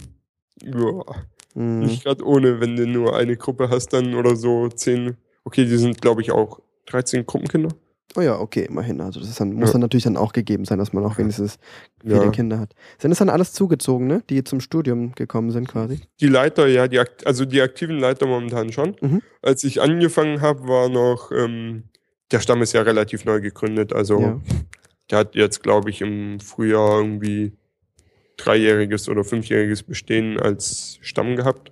ja, 0.64 1.04
Mhm. 1.56 1.80
nicht 1.80 2.04
gerade 2.04 2.24
ohne, 2.26 2.60
wenn 2.60 2.76
du 2.76 2.86
nur 2.88 3.16
eine 3.18 3.36
Gruppe 3.36 3.70
hast 3.70 3.90
dann 3.90 4.14
oder 4.14 4.36
so 4.36 4.68
zehn, 4.70 5.18
okay, 5.44 5.66
die 5.66 5.78
sind 5.78 6.00
glaube 6.02 6.22
ich 6.22 6.32
auch 6.32 6.60
13 6.86 7.26
Gruppenkinder. 7.26 7.70
Oh 8.16 8.22
ja, 8.22 8.40
okay, 8.40 8.66
immerhin. 8.66 9.02
Also 9.02 9.20
das 9.20 9.36
dann, 9.36 9.54
muss 9.54 9.70
Ja. 9.70 9.74
dann 9.74 9.82
natürlich 9.82 10.04
dann 10.04 10.18
auch 10.18 10.34
gegeben 10.34 10.66
sein, 10.66 10.80
dass 10.80 10.94
man 10.94 11.06
auch 11.06 11.18
wenigstens 11.20 11.60
viele 12.02 12.26
Ja. 12.26 12.32
Kinder 12.32 12.60
hat. 12.60 12.74
Sind 12.98 13.12
es 13.12 13.20
dann 13.20 13.30
alles 13.30 13.54
Zugezogene, 13.54 14.24
die 14.30 14.44
zum 14.44 14.62
Studium 14.62 15.14
gekommen 15.14 15.52
sind 15.52 15.68
quasi? 15.68 16.02
Die 16.20 16.28
Leiter, 16.28 16.68
ja, 16.68 16.88
die, 16.88 17.00
also 17.26 17.46
die 17.46 17.62
aktiven 17.62 18.00
Leiter 18.00 18.26
momentan 18.26 18.72
schon. 18.72 18.96
Mhm. 19.00 19.22
Als 19.44 19.64
ich 19.64 19.80
angefangen 19.82 20.42
habe, 20.42 20.68
war 20.68 20.90
noch, 20.90 21.32
ähm, 21.32 21.84
der 22.32 22.40
Stamm 22.40 22.62
ist 22.64 22.74
ja 22.74 22.82
relativ 22.82 23.26
neu 23.26 23.42
gegründet, 23.42 23.94
also 23.94 24.20
Ja. 24.20 24.40
der 25.12 25.18
hat 25.20 25.36
jetzt, 25.36 25.62
glaube 25.62 25.92
ich, 25.92 26.02
im 26.02 26.40
Frühjahr 26.40 27.00
irgendwie 27.02 27.54
dreijähriges 28.38 29.08
oder 29.08 29.24
fünfjähriges 29.24 29.84
Bestehen 29.84 30.40
als 30.40 30.98
Stamm 31.02 31.36
gehabt. 31.36 31.72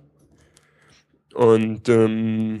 Und 1.34 1.88
ähm, 1.88 2.58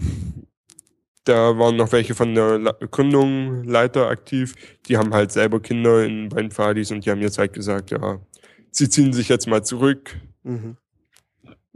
da 1.28 1.58
waren 1.58 1.76
noch 1.76 1.92
welche 1.92 2.14
von 2.14 2.34
der 2.34 2.58
La 2.58 2.72
Gründung 2.90 3.64
Leiter 3.64 4.08
aktiv, 4.08 4.54
die 4.86 4.96
haben 4.96 5.12
halt 5.12 5.30
selber 5.32 5.60
Kinder 5.60 6.04
in 6.04 6.28
beiden 6.28 6.50
Fadis 6.50 6.90
und 6.90 7.04
die 7.04 7.10
haben 7.10 7.20
jetzt 7.20 7.38
halt 7.38 7.52
gesagt, 7.52 7.90
ja, 7.90 8.20
sie 8.70 8.88
ziehen 8.88 9.12
sich 9.12 9.28
jetzt 9.28 9.46
mal 9.46 9.62
zurück, 9.62 10.16
Mhm. 10.44 10.76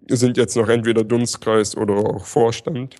sind 0.09 0.37
jetzt 0.37 0.57
noch 0.57 0.69
entweder 0.69 1.05
Dunstkreis 1.05 1.77
oder 1.77 1.95
auch 1.95 2.24
Vorstand. 2.24 2.97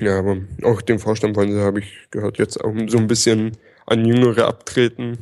Ja, 0.00 0.18
aber 0.18 0.38
auch 0.62 0.80
den 0.80 0.98
Vorstand 0.98 1.36
wollen 1.36 1.52
sie, 1.52 1.60
habe 1.60 1.80
ich 1.80 2.08
gehört, 2.10 2.38
jetzt 2.38 2.62
auch 2.64 2.74
so 2.86 2.98
ein 2.98 3.06
bisschen 3.06 3.58
an 3.86 4.04
Jüngere 4.06 4.46
abtreten. 4.46 5.18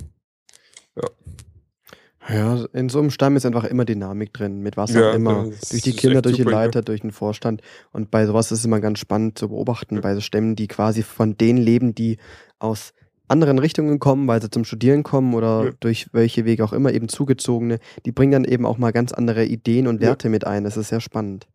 Ja, 2.32 2.64
in 2.72 2.88
so 2.88 2.98
einem 3.00 3.10
Stamm 3.10 3.36
ist 3.36 3.46
einfach 3.46 3.64
immer 3.64 3.84
Dynamik 3.84 4.32
drin, 4.32 4.60
mit 4.60 4.76
was 4.76 4.92
Ja, 4.94 5.10
auch 5.10 5.14
immer. 5.14 5.44
Durch 5.70 5.82
die 5.82 5.92
Kinder, 5.92 6.22
durch 6.22 6.36
die 6.36 6.42
super, 6.42 6.52
ja. 6.52 6.64
Leiter, 6.64 6.82
durch 6.82 7.00
den 7.00 7.10
Vorstand. 7.12 7.62
Und 7.92 8.10
bei 8.10 8.26
sowas 8.26 8.52
ist 8.52 8.60
es 8.60 8.64
immer 8.64 8.80
ganz 8.80 8.98
spannend 8.98 9.38
zu 9.38 9.48
beobachten, 9.48 10.00
bei 10.00 10.14
so 10.14 10.20
Stämmen, 10.20 10.54
die 10.56 10.68
quasi 10.68 11.02
von 11.02 11.36
denen 11.36 11.58
leben, 11.58 11.94
die 11.94 12.18
aus 12.58 12.92
anderen 13.28 13.58
Richtungen 13.58 13.98
kommen, 13.98 14.26
weil 14.28 14.42
sie 14.42 14.50
zum 14.50 14.64
Studieren 14.64 15.02
kommen 15.02 15.34
oder 15.34 15.66
Ja. 15.66 15.70
durch 15.80 16.08
welche 16.12 16.44
Wege 16.44 16.64
auch 16.64 16.72
immer, 16.72 16.92
eben 16.92 17.08
zugezogene, 17.08 17.78
die 18.04 18.12
bringen 18.12 18.32
dann 18.32 18.44
eben 18.44 18.66
auch 18.66 18.78
mal 18.78 18.92
ganz 18.92 19.12
andere 19.12 19.44
Ideen 19.44 19.86
und 19.86 20.00
Ja. 20.00 20.08
Werte 20.08 20.28
mit 20.28 20.46
ein. 20.46 20.64
Das 20.64 20.76
ist 20.76 20.88
sehr 20.88 21.00
spannend. 21.00 21.46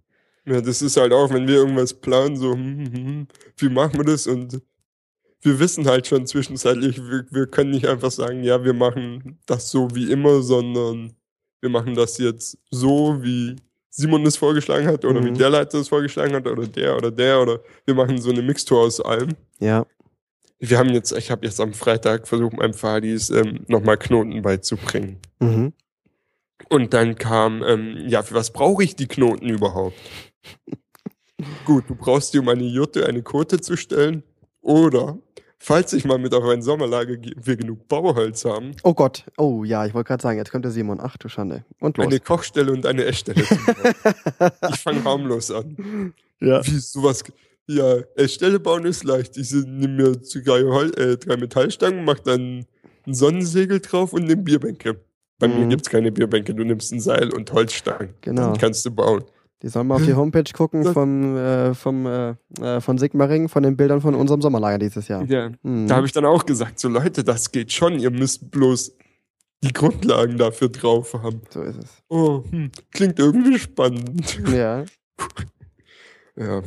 Ja, 0.45 0.61
das 0.61 0.81
ist 0.81 0.95
halt 0.97 1.11
auch, 1.11 1.33
wenn 1.33 1.47
wir 1.47 1.55
irgendwas 1.55 1.93
planen, 1.93 2.37
so, 2.37 2.53
hm, 2.53 2.77
hm, 2.85 2.93
hm, 2.93 3.27
wie 3.57 3.69
machen 3.69 3.97
wir 3.97 4.05
das? 4.05 4.27
Und 4.27 4.61
wir 5.45 5.59
wissen 5.59 5.87
halt 5.87 6.07
schon 6.07 6.25
zwischenzeitlich, 6.25 6.97
wir, 6.97 7.25
wir 7.29 7.47
können 7.47 7.71
nicht 7.71 7.87
einfach 7.87 8.11
sagen, 8.11 8.43
ja, 8.43 8.63
wir 8.63 8.73
machen 8.73 9.39
das 9.45 9.69
so 9.69 9.87
wie 9.93 10.11
immer, 10.11 10.41
sondern 10.41 11.13
wir 11.61 11.69
machen 11.69 11.95
das 11.95 12.17
jetzt 12.17 12.57
so, 12.71 13.23
wie 13.23 13.55
Simon 13.89 14.25
es 14.25 14.37
vorgeschlagen 14.37 14.87
hat 14.87 15.05
oder 15.05 15.23
wie 15.23 15.29
Mhm. 15.31 15.37
der 15.37 15.49
Leiter 15.49 15.79
es 15.79 15.87
vorgeschlagen 15.87 16.33
hat 16.35 16.47
oder 16.47 16.67
der 16.67 16.97
oder 16.97 17.11
der 17.11 17.41
oder 17.41 17.59
wir 17.85 17.95
machen 17.95 18.19
so 18.19 18.29
eine 18.29 18.41
Mixtur 18.41 18.81
aus 18.81 18.99
allem. 18.99 19.29
Ja. 19.59 19.85
Wir 20.59 20.77
haben 20.77 20.89
jetzt, 20.89 21.11
ich 21.11 21.31
habe 21.31 21.45
jetzt 21.45 21.59
am 21.61 21.73
Freitag 21.73 22.27
versucht, 22.27 22.53
meinem 22.57 22.73
Fadis 22.73 23.29
ähm, 23.29 23.65
nochmal 23.67 23.97
Knoten 23.97 24.41
beizubringen. 24.41 25.19
Mhm. 25.39 25.73
Und 26.69 26.93
dann 26.93 27.15
kam, 27.15 27.63
ähm, 27.63 28.05
ja, 28.07 28.23
für 28.23 28.33
was 28.35 28.51
brauche 28.51 28.83
ich 28.83 28.95
die 28.95 29.07
Knoten 29.07 29.47
überhaupt? 29.47 29.97
Gut, 31.65 31.83
du 31.89 31.95
brauchst 31.95 32.33
dir 32.33 32.41
um 32.41 32.49
eine 32.49 32.63
Jurte 32.63 33.05
eine 33.05 33.21
Kote 33.21 33.59
zu 33.59 33.75
stellen. 33.75 34.23
Oder, 34.65 35.19
falls 35.59 35.93
ich 35.93 36.05
mal 36.05 36.17
mit 36.17 36.33
auf 36.33 36.43
ein 36.45 36.61
Sommerlager 36.63 37.17
gehe, 37.17 37.33
wir 37.37 37.55
genug 37.55 37.87
Bauholz 37.87 38.45
haben, 38.45 38.71
Oh 38.83 38.93
Gott. 38.95 39.25
Oh 39.37 39.63
ja, 39.63 39.85
ich 39.85 39.93
wollte 39.93 40.07
gerade 40.07 40.23
sagen, 40.23 40.37
jetzt 40.39 40.51
kommt 40.51 40.65
der 40.65 40.71
Simon. 40.71 40.99
Ach 40.99 41.17
du 41.17 41.29
Schande. 41.29 41.63
Und 41.79 41.97
los. 41.97 42.07
eine 42.07 42.19
Kochstelle 42.19 42.71
und 42.71 42.85
eine 42.85 43.05
Essstelle. 43.05 43.43
bauen. 43.43 44.51
ich 44.73 44.79
fange 44.79 45.03
harmlos 45.03 45.51
an. 45.51 46.13
ja. 46.39 46.65
Wie 46.65 46.79
sowas. 46.79 47.23
Ja, 47.67 47.97
Essstelle 48.15 48.59
bauen 48.59 48.85
ist 48.85 49.03
leicht. 49.03 49.37
Ich 49.37 49.51
nehme 49.51 49.87
mir 49.87 50.11
drei, 50.13 50.63
Hol 50.63 50.91
äh, 50.99 51.17
drei 51.17 51.37
Metallstangen, 51.37 52.03
mach 52.05 52.19
dann 52.19 52.65
ein 53.07 53.13
Sonnensegel 53.13 53.79
drauf 53.81 54.13
und 54.13 54.25
nehme 54.25 54.41
Bierbänke. 54.41 54.99
Bei 55.37 55.47
mir 55.47 55.65
Mhm. 55.65 55.69
gibt 55.69 55.81
es 55.85 55.89
keine 55.91 56.11
Bierbänke, 56.11 56.55
du 56.55 56.63
nimmst 56.63 56.91
ein 56.91 56.99
Seil 56.99 57.31
und 57.33 57.51
Holzstangen. 57.51 58.13
Genau. 58.21 58.49
Dann 58.51 58.57
kannst 58.57 58.85
du 58.85 58.91
bauen. 58.91 59.23
Die 59.61 59.69
sollen 59.69 59.87
mal 59.87 59.95
auf 59.95 60.03
die 60.03 60.13
Homepage 60.15 60.51
gucken 60.53 60.83
vom, 60.93 61.37
äh, 61.37 61.73
vom, 61.73 62.05
äh, 62.05 62.35
äh, 62.61 62.81
von 62.81 62.97
Sigmaring, 62.97 63.49
von 63.49 63.63
den 63.63 63.77
Bildern 63.77 64.01
von 64.01 64.15
unserem 64.15 64.41
Sommerlager 64.41 64.77
dieses 64.77 65.07
Jahr. 65.07 65.23
Ja. 65.25 65.51
Mhm. 65.63 65.87
Da 65.87 65.95
habe 65.95 66.05
ich 66.05 66.13
dann 66.13 66.25
auch 66.25 66.45
gesagt, 66.45 66.79
so 66.79 66.89
Leute, 66.89 67.23
das 67.23 67.51
geht 67.51 67.71
schon, 67.71 67.99
ihr 67.99 68.11
müsst 68.11 68.51
bloß 68.51 68.95
die 69.63 69.73
Grundlagen 69.73 70.37
dafür 70.37 70.69
drauf 70.69 71.13
haben. 71.13 71.41
So 71.49 71.61
ist 71.63 71.77
es. 71.77 72.03
Oh, 72.09 72.43
hm, 72.49 72.71
klingt 72.91 73.19
irgendwie 73.19 73.59
spannend. 73.59 74.39
Ja. 74.51 74.85
Ja. 76.37 76.61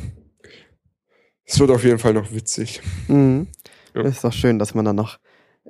Es 1.44 1.60
wird 1.60 1.70
auf 1.70 1.84
jeden 1.84 1.98
Fall 1.98 2.14
noch 2.14 2.32
witzig. 2.32 2.80
Mhm. 3.06 3.48
Ja. 3.94 4.02
Ist 4.02 4.24
doch 4.24 4.32
schön, 4.32 4.58
dass 4.58 4.74
man 4.74 4.86
dann 4.86 4.96
noch 4.96 5.18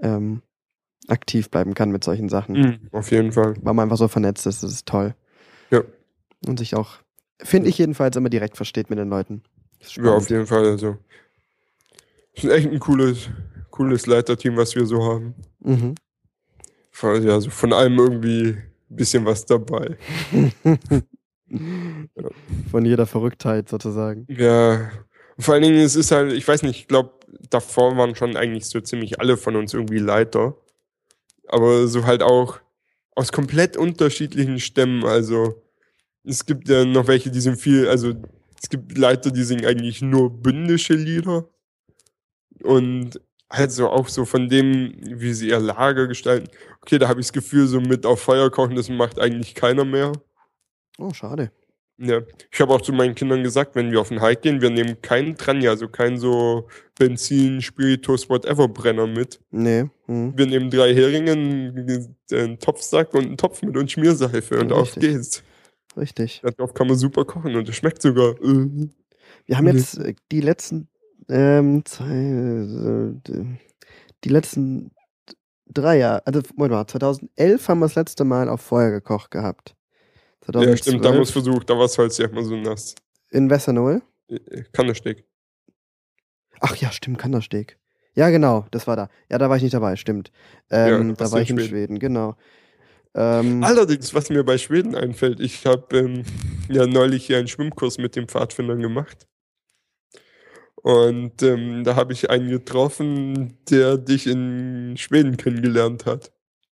ähm, 0.02 0.42
aktiv 1.08 1.50
bleiben 1.50 1.74
kann 1.74 1.90
mit 1.90 2.04
solchen 2.04 2.28
Sachen. 2.28 2.54
Mhm, 2.54 2.88
auf 2.92 3.10
jeden 3.10 3.32
Fall. 3.32 3.54
Weil 3.62 3.74
man 3.74 3.84
einfach 3.84 3.96
so 3.96 4.08
vernetzt 4.08 4.46
ist, 4.46 4.62
das 4.62 4.72
ist 4.72 4.86
toll. 4.86 5.14
Ja. 5.70 5.82
Und 6.46 6.58
sich 6.58 6.76
auch, 6.76 6.98
finde 7.42 7.68
ich 7.68 7.78
jedenfalls, 7.78 8.16
immer 8.16 8.28
direkt 8.30 8.56
versteht 8.56 8.90
mit 8.90 8.98
den 8.98 9.08
Leuten. 9.08 9.42
Ja, 9.96 10.12
auf 10.14 10.28
jeden 10.30 10.46
Fall. 10.46 10.64
Also. 10.66 10.96
Es 12.34 12.44
ist 12.44 12.50
echt 12.50 12.68
ein 12.70 12.78
cooles, 12.78 13.28
cooles 13.70 14.06
Leiterteam, 14.06 14.56
was 14.56 14.74
wir 14.74 14.86
so 14.86 15.02
haben. 15.04 15.34
Mhm. 15.60 15.94
Von- 16.90 17.22
Ja, 17.22 17.40
so 17.40 17.50
von 17.50 17.72
allem 17.72 17.98
irgendwie 17.98 18.48
ein 18.50 18.62
bisschen 18.96 19.24
was 19.24 19.44
dabei. 19.46 19.96
Von 22.70 22.84
jeder 22.84 23.06
Verrücktheit 23.06 23.68
sozusagen. 23.70 24.26
Ja, 24.28 24.90
vor 25.38 25.54
allen 25.54 25.62
Dingen, 25.62 25.78
es 25.78 25.96
ist 25.96 26.10
halt, 26.10 26.32
ich 26.32 26.46
weiß 26.46 26.62
nicht, 26.62 26.80
ich 26.80 26.88
glaube, 26.88 27.12
davor 27.48 27.96
waren 27.96 28.14
schon 28.14 28.36
eigentlich 28.36 28.66
so 28.66 28.80
ziemlich 28.80 29.20
alle 29.20 29.36
von 29.36 29.56
uns 29.56 29.72
irgendwie 29.72 29.98
Leiter. 29.98 30.56
Aber 31.46 31.86
so 31.88 32.04
halt 32.04 32.22
auch 32.22 32.58
aus 33.14 33.32
komplett 33.32 33.76
unterschiedlichen 33.78 34.60
Stämmen. 34.60 35.04
Also 35.04 35.62
es 36.28 36.44
gibt 36.44 36.68
ja 36.68 36.84
noch 36.84 37.06
welche, 37.06 37.30
die 37.30 37.40
sind 37.40 37.56
viel, 37.56 37.88
also 37.88 38.12
es 38.62 38.68
gibt 38.68 38.98
Leiter, 38.98 39.30
die 39.30 39.44
singen 39.44 39.64
eigentlich 39.64 40.02
nur 40.02 40.30
bündische 40.30 40.94
Lieder. 40.94 41.48
Und 42.62 43.20
halt 43.50 43.72
so 43.72 43.88
auch 43.88 44.08
so 44.08 44.24
von 44.24 44.48
dem, 44.48 44.94
wie 45.00 45.32
sie 45.32 45.48
ihr 45.48 45.60
Lager 45.60 46.06
gestalten. 46.06 46.48
Okay, 46.82 46.98
da 46.98 47.08
habe 47.08 47.20
ich 47.20 47.26
das 47.26 47.32
Gefühl, 47.32 47.66
so 47.66 47.80
mit 47.80 48.04
auf 48.04 48.20
Feuer 48.20 48.50
kochen, 48.50 48.76
das 48.76 48.88
macht 48.88 49.18
eigentlich 49.18 49.54
keiner 49.54 49.84
mehr. 49.84 50.12
Oh, 50.98 51.12
schade. 51.12 51.50
Ja, 52.00 52.20
ich 52.52 52.60
habe 52.60 52.72
auch 52.72 52.80
zu 52.80 52.92
meinen 52.92 53.14
Kindern 53.16 53.42
gesagt, 53.42 53.74
wenn 53.74 53.90
wir 53.90 54.00
auf 54.00 54.08
den 54.08 54.22
Hike 54.22 54.42
gehen, 54.42 54.60
wir 54.60 54.70
nehmen 54.70 55.02
keinen 55.02 55.36
Tranja, 55.36 55.70
also 55.70 55.88
keinen 55.88 56.16
so 56.16 56.68
Benzin, 56.96 57.60
Spiritus, 57.60 58.28
whatever 58.30 58.68
Brenner 58.68 59.08
mit. 59.08 59.40
Nee. 59.50 59.86
Hm. 60.06 60.32
Wir 60.36 60.46
nehmen 60.46 60.70
drei 60.70 60.94
Heringe, 60.94 61.32
einen, 61.32 62.58
Topfsack 62.60 63.14
und 63.14 63.26
einen 63.26 63.36
Topf 63.36 63.62
mit 63.62 63.76
und 63.76 63.90
Schmierseife 63.90 64.60
und 64.60 64.70
Ja, 64.70 64.76
auf 64.76 64.94
geht's. 64.94 65.42
Richtig. 65.96 66.42
Darauf 66.42 66.74
kann 66.74 66.86
man 66.86 66.96
super 66.96 67.24
kochen 67.24 67.56
und 67.56 67.68
es 67.68 67.76
schmeckt 67.76 68.02
sogar. 68.02 68.34
Äh. 68.42 68.88
Wir 69.46 69.56
haben 69.56 69.64
Mhm. 69.66 69.76
jetzt 69.76 69.98
äh, 69.98 70.14
die 70.30 70.40
letzten 70.40 70.88
ähm, 71.28 71.84
zwei, 71.84 72.08
äh, 72.08 73.44
die 74.24 74.28
letzten 74.28 74.92
drei 75.66 75.98
Jahre, 75.98 76.26
also 76.26 76.40
Moment 76.54 76.72
mal, 76.72 76.86
2011 76.86 77.68
haben 77.68 77.78
wir 77.80 77.86
das 77.86 77.94
letzte 77.96 78.24
Mal 78.24 78.48
auf 78.48 78.60
Feuer 78.62 78.90
gekocht 78.90 79.30
gehabt. 79.30 79.74
Ja, 80.54 80.74
stimmt, 80.76 81.04
da 81.04 81.08
haben 81.10 81.16
wir 81.16 81.22
es 81.22 81.32
2012 81.32 81.32
versucht, 81.32 81.68
da 81.70 81.74
war 81.78 81.88
Holz 81.88 82.16
ja 82.16 82.26
immer 82.26 82.42
so 82.42 82.56
nass. 82.56 82.94
in 83.30 83.50
Wessernol. 83.50 84.00
Äh, 84.28 84.62
Kannersteg. 84.72 85.26
Ach 86.60 86.74
ja, 86.76 86.90
stimmt, 86.90 87.18
Kandersteg. 87.18 87.78
Ja, 88.14 88.30
genau, 88.30 88.64
das 88.70 88.86
war 88.86 88.96
da. 88.96 89.08
Ja, 89.30 89.36
da 89.38 89.50
war 89.50 89.56
ich 89.58 89.62
nicht 89.62 89.74
dabei, 89.74 89.96
stimmt. 89.96 90.32
Ähm, 90.70 91.10
Ja, 91.10 91.14
da 91.16 91.30
war 91.30 91.40
ich 91.42 91.50
in 91.50 91.58
in 91.58 91.64
Schweden. 91.64 91.68
Schweden, 91.70 91.98
genau. 91.98 92.36
Ähm, 93.14 93.64
Allerdings, 93.64 94.14
was 94.14 94.30
mir 94.30 94.44
bei 94.44 94.58
Schweden 94.58 94.94
einfällt, 94.94 95.40
ich 95.40 95.66
habe 95.66 95.98
ähm, 95.98 96.22
ja 96.68 96.86
neulich 96.86 97.26
hier 97.26 97.38
einen 97.38 97.48
Schwimmkurs 97.48 97.98
mit 97.98 98.16
den 98.16 98.28
Pfadfindern 98.28 98.80
gemacht. 98.80 99.26
Und 100.82 101.42
ähm, 101.42 101.82
da 101.84 101.96
habe 101.96 102.12
ich 102.12 102.30
einen 102.30 102.48
getroffen, 102.50 103.58
der 103.68 103.98
dich 103.98 104.26
in 104.26 104.94
Schweden 104.96 105.36
kennengelernt 105.36 106.06
hat. 106.06 106.30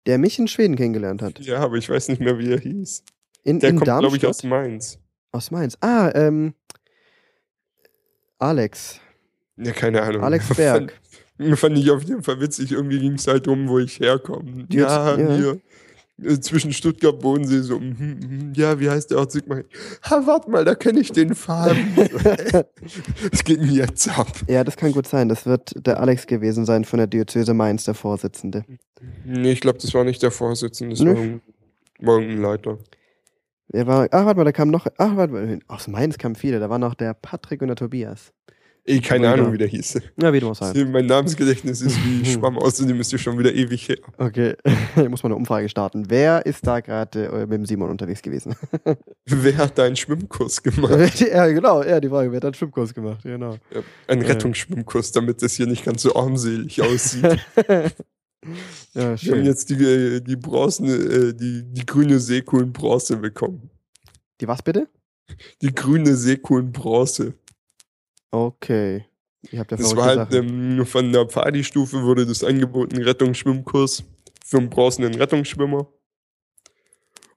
der 0.06 0.18
mich 0.18 0.38
in 0.38 0.48
Schweden 0.48 0.74
kennengelernt 0.76 1.22
hat. 1.22 1.38
Ja, 1.38 1.60
aber 1.60 1.76
ich 1.76 1.88
weiß 1.88 2.08
nicht 2.08 2.20
mehr, 2.20 2.38
wie 2.38 2.50
er 2.52 2.58
hieß. 2.58 3.04
In, 3.44 3.60
Der 3.60 3.70
in 3.70 3.76
kommt, 3.76 3.86
glaube 3.98 4.16
ich, 4.16 4.26
aus 4.26 4.42
Mainz. 4.42 4.98
aus 5.30 5.50
Mainz. 5.52 5.76
Ah, 5.80 6.10
ähm, 6.14 6.54
Alex. 8.38 9.00
Ja, 9.56 9.72
keine 9.72 10.02
Ahnung. 10.02 10.22
Alex 10.24 10.46
Fand, 10.56 10.56
Berg. 10.56 11.00
fand 11.58 11.78
ich 11.78 11.90
auf 11.90 12.02
jeden 12.02 12.22
Fall 12.22 12.40
witzig. 12.40 12.72
Irgendwie 12.72 12.98
ging 12.98 13.14
es 13.14 13.26
halt 13.26 13.46
um, 13.48 13.68
wo 13.68 13.78
ich 13.78 14.00
herkomme. 14.00 14.66
Ja, 14.70 15.16
ja. 15.16 15.36
hier. 15.36 15.60
Äh, 16.20 16.40
Zwischen 16.40 16.72
Stuttgart 16.72 17.14
und 17.14 17.20
Bodensee 17.22 17.60
so, 17.60 17.78
mhm, 17.78 17.96
mhm, 17.96 18.52
ja, 18.54 18.78
wie 18.78 18.90
heißt 18.90 19.10
der 19.10 19.18
Ort? 19.18 19.32
Sag 19.32 19.46
mal, 19.46 19.64
ha, 20.02 20.22
warte 20.26 20.50
mal, 20.50 20.64
da 20.64 20.74
kenne 20.74 21.00
ich 21.00 21.12
den 21.12 21.34
Faden. 21.34 21.94
Es 23.32 23.44
geht 23.44 23.60
mir 23.60 23.72
jetzt 23.72 24.08
ab. 24.08 24.28
Ja, 24.48 24.64
das 24.64 24.76
kann 24.76 24.92
gut 24.92 25.06
sein. 25.06 25.28
Das 25.28 25.46
wird 25.46 25.72
der 25.86 26.00
Alex 26.00 26.26
gewesen 26.26 26.64
sein 26.64 26.84
von 26.84 26.98
der 26.98 27.06
Diözese 27.06 27.54
Mainz, 27.54 27.84
der 27.84 27.94
Vorsitzende. 27.94 28.64
Nee, 29.24 29.52
ich 29.52 29.60
glaube, 29.60 29.78
das 29.78 29.94
war 29.94 30.04
nicht 30.04 30.22
der 30.22 30.30
Vorsitzende, 30.30 30.94
das 30.94 31.04
Nö. 31.04 31.14
war 31.14 31.22
ein, 31.22 31.40
war 32.00 32.18
ein 32.18 32.40
Leiter. 32.40 32.78
Er 33.72 33.86
war, 33.86 34.06
ach, 34.10 34.26
warte 34.26 34.38
mal, 34.38 34.44
da 34.44 34.52
kam 34.52 34.68
noch, 34.68 34.86
ach, 34.98 35.16
warte 35.16 35.32
mal, 35.32 35.58
aus 35.66 35.88
Mainz 35.88 36.18
kamen 36.18 36.34
viele. 36.34 36.60
Da 36.60 36.68
war 36.68 36.78
noch 36.78 36.94
der 36.94 37.14
Patrick 37.14 37.62
und 37.62 37.68
der 37.68 37.76
Tobias. 37.76 38.32
Ey, 38.84 39.00
keine. 39.00 39.30
Ahnung, 39.30 39.52
wie 39.52 39.58
der 39.58 39.68
hieß. 39.68 40.00
Ja, 40.20 40.32
wie 40.32 40.40
du 40.40 40.48
auch 40.50 40.56
sagen. 40.56 40.90
Mein 40.90 41.06
Namensgedächtnis 41.06 41.80
ist 41.82 41.96
wie 42.04 42.24
Schwamm, 42.32 42.58
außerdem 42.58 42.98
ist 43.00 43.12
ja 43.12 43.18
schon 43.18 43.38
wieder 43.38 43.54
ewig 43.54 43.88
her. 43.88 43.98
Okay, 44.18 44.54
ich 44.96 45.08
muss 45.08 45.22
mal 45.22 45.28
eine 45.28 45.36
Umfrage 45.36 45.68
starten. 45.68 46.06
Wer 46.10 46.44
ist 46.46 46.66
da 46.66 46.80
gerade 46.80 47.26
äh, 47.26 47.40
mit 47.42 47.52
dem 47.52 47.64
Simon 47.66 47.90
unterwegs 47.90 48.22
gewesen? 48.22 48.56
Wer 49.26 49.56
hat 49.56 49.78
deinen 49.78 49.94
Schwimmkurs 49.94 50.60
gemacht? 50.62 51.20
ja, 51.20 51.46
genau, 51.46 51.84
ja, 51.84 52.00
die 52.00 52.08
Frage, 52.08 52.32
wer 52.32 52.38
hat 52.38 52.44
einen 52.44 52.54
Schwimmkurs 52.54 52.92
gemacht? 52.92 53.20
Genau. 53.22 53.52
Ja, 53.72 53.82
Ein 54.08 54.20
Ja. 54.22 54.26
Rettungsschwimmkurs, 54.26 55.12
damit 55.12 55.42
das 55.42 55.52
hier 55.54 55.66
nicht 55.68 55.84
ganz 55.84 56.02
so 56.02 56.16
armselig 56.16 56.82
aussieht. 56.82 57.22
ja, 57.22 57.84
Wir 58.94 59.02
haben 59.04 59.16
schön. 59.18 59.44
jetzt 59.44 59.70
die, 59.70 59.74
äh, 59.84 60.20
die 60.20 60.34
bronzene, 60.36 60.92
äh, 60.94 61.32
die, 61.34 61.62
die 61.72 61.86
grüne 61.86 62.18
Seekuhlenbronze 62.18 63.16
bekommen. 63.18 63.70
Die 64.40 64.48
was 64.48 64.60
bitte? 64.62 64.88
Die 65.62 65.72
grüne 65.72 66.16
Seekuhlenbronze. 66.16 67.34
Okay. 68.32 69.04
Habt 69.56 69.70
ja 69.70 69.76
Das 69.76 69.94
war 69.94 70.06
halt 70.06 70.34
ähm, 70.34 70.84
von 70.86 71.12
der 71.12 71.26
Pfadi-Stufe 71.26 72.02
wurde 72.02 72.26
das 72.26 72.42
angeboten, 72.42 73.00
Rettungsschwimmkurs 73.00 74.04
für 74.44 74.58
einen 74.58 74.70
bronzenen 74.70 75.14
Rettungsschwimmer. 75.14 75.86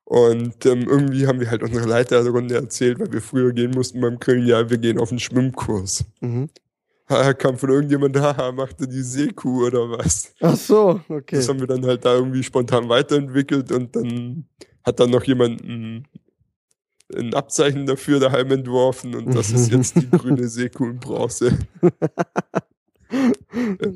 Und 0.06 0.66
ähm, 0.66 0.88
irgendwie 0.88 1.28
haben 1.28 1.40
wir 1.40 1.50
halt 1.50 1.64
unsere 1.64 1.88
Leiterrunde 1.88 2.56
erzählt, 2.56 3.00
weil 3.00 3.12
wir 3.12 3.22
früher 3.22 3.52
gehen 3.54 3.72
mussten 3.72 4.02
beim 4.02 4.20
Köln, 4.20 4.46
ja, 4.46 4.70
wir 4.70 4.78
gehen 4.78 5.00
auf 5.00 5.10
einen 5.10 5.20
Schwimmkurs. 5.20 6.06
Mhm. 6.22 6.50
Haha, 7.10 7.34
kam 7.34 7.58
von 7.58 7.70
irgendjemand, 7.70 8.18
haha, 8.18 8.52
machte 8.52 8.88
die 8.88 9.02
Seekuh 9.02 9.68
oder 9.68 9.90
was? 9.92 10.34
Ach 10.42 10.56
so, 10.56 11.02
okay. 11.10 11.36
Das 11.36 11.50
haben 11.50 11.60
wir 11.60 11.68
dann 11.68 11.86
halt 11.86 12.06
da 12.06 12.16
irgendwie 12.16 12.44
spontan 12.44 12.88
weiterentwickelt 12.90 13.72
und 13.72 13.96
dann 13.96 14.46
hat 14.84 15.00
dann 15.00 15.10
noch 15.10 15.24
jemand 15.24 15.62
ein, 15.64 16.08
ein 17.14 17.34
Abzeichen 17.34 17.86
dafür 17.86 18.20
daheim 18.20 18.52
entworfen 18.52 19.16
und 19.16 19.36
das 19.36 19.52
ist 19.52 19.72
jetzt 19.72 19.96
die 19.96 20.10
grüne 20.12 20.48
Seekuhlenbronze. 20.48 21.58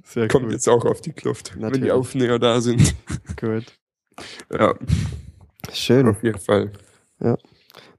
Sehr 0.05 0.27
Kommt 0.27 0.45
cool. 0.45 0.53
jetzt 0.53 0.69
auch 0.69 0.85
auf 0.85 1.01
die 1.01 1.11
Kluft, 1.11 1.55
wenn 1.55 1.63
Natürlich. 1.63 1.85
die 1.85 1.91
Aufnäher 1.91 2.39
da 2.39 2.61
sind. 2.61 2.95
Gut. 3.39 3.65
Ja, 4.51 4.75
Schön. 5.73 6.07
auf 6.07 6.23
jeden 6.23 6.39
Fall. 6.39 6.71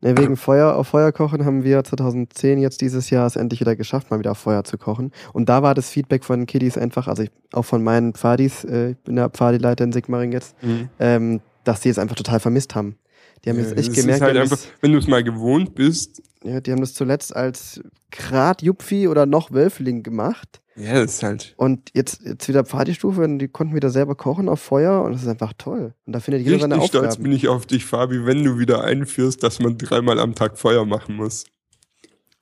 Ne, 0.02 0.16
wegen 0.16 0.36
Feuer 0.36 0.76
auf 0.76 0.88
Feuer 0.88 1.12
kochen 1.12 1.44
haben 1.44 1.62
wir 1.62 1.84
2010 1.84 2.58
jetzt 2.58 2.80
dieses 2.80 3.10
Jahr 3.10 3.26
es 3.26 3.36
endlich 3.36 3.60
wieder 3.60 3.76
geschafft, 3.76 4.10
mal 4.10 4.18
wieder 4.18 4.30
auf 4.30 4.38
Feuer 4.38 4.64
zu 4.64 4.78
kochen. 4.78 5.12
Und 5.34 5.50
da 5.50 5.62
war 5.62 5.74
das 5.74 5.90
Feedback 5.90 6.24
von 6.24 6.46
Kiddies 6.46 6.78
einfach, 6.78 7.06
also 7.06 7.22
ich, 7.22 7.30
auch 7.52 7.64
von 7.64 7.82
meinen 7.82 8.14
Pfadis, 8.14 8.64
äh, 8.64 8.92
ich 8.92 8.98
bin 8.98 9.16
der 9.16 9.28
Pfadileiter 9.28 9.84
in 9.84 9.92
Sigmaring 9.92 10.32
jetzt, 10.32 10.56
ähm, 10.98 11.40
dass 11.64 11.80
die 11.80 11.90
es 11.90 11.98
einfach 11.98 12.16
total 12.16 12.40
vermisst 12.40 12.74
haben. 12.74 12.96
Die 13.44 13.50
haben 13.50 13.56
Ja, 13.58 13.62
jetzt 13.64 13.72
echt 13.78 13.88
es 13.90 13.96
ist 13.96 14.02
gemerkt, 14.02 14.22
halt 14.22 14.36
einfach, 14.36 14.58
wenn 14.80 14.92
du 14.92 14.98
es 14.98 15.06
mal 15.06 15.24
gewohnt 15.24 15.74
bist, 15.74 16.22
ja, 16.42 16.60
die 16.60 16.72
haben 16.72 16.80
das 16.80 16.94
zuletzt 16.94 17.34
als 17.34 17.80
Grad 18.10 18.62
Jupfi 18.62 19.08
oder 19.08 19.26
noch 19.26 19.50
Wölfling 19.52 20.02
gemacht. 20.02 20.60
ja, 20.76 20.94
das 20.94 21.14
ist 21.16 21.22
halt 21.22 21.54
Und 21.56 21.90
jetzt, 21.94 22.22
jetzt 22.24 22.48
wieder 22.48 22.64
Pfadi-Stufe 22.64 23.22
und 23.22 23.38
die 23.38 23.48
konnten 23.48 23.74
wieder 23.74 23.90
selber 23.90 24.14
kochen 24.14 24.48
auf 24.48 24.60
Feuer 24.60 25.02
und 25.02 25.12
das 25.12 25.22
ist 25.22 25.28
einfach 25.28 25.52
toll. 25.58 25.94
Und 26.06 26.12
da 26.14 26.20
findet 26.20 26.42
jeder 26.44 26.58
seine 26.58 26.74
richtig 26.76 26.88
stolz 26.90 27.06
Aufgaben. 27.08 27.22
bin 27.24 27.32
ich 27.32 27.48
auf 27.48 27.66
dich, 27.66 27.84
Fabi, 27.84 28.24
wenn 28.26 28.42
du 28.44 28.58
wieder 28.58 28.84
einführst, 28.84 29.42
dass 29.42 29.58
man 29.60 29.76
dreimal 29.78 30.18
am 30.18 30.34
Tag 30.34 30.58
Feuer 30.58 30.84
machen 30.86 31.16
muss. 31.16 31.44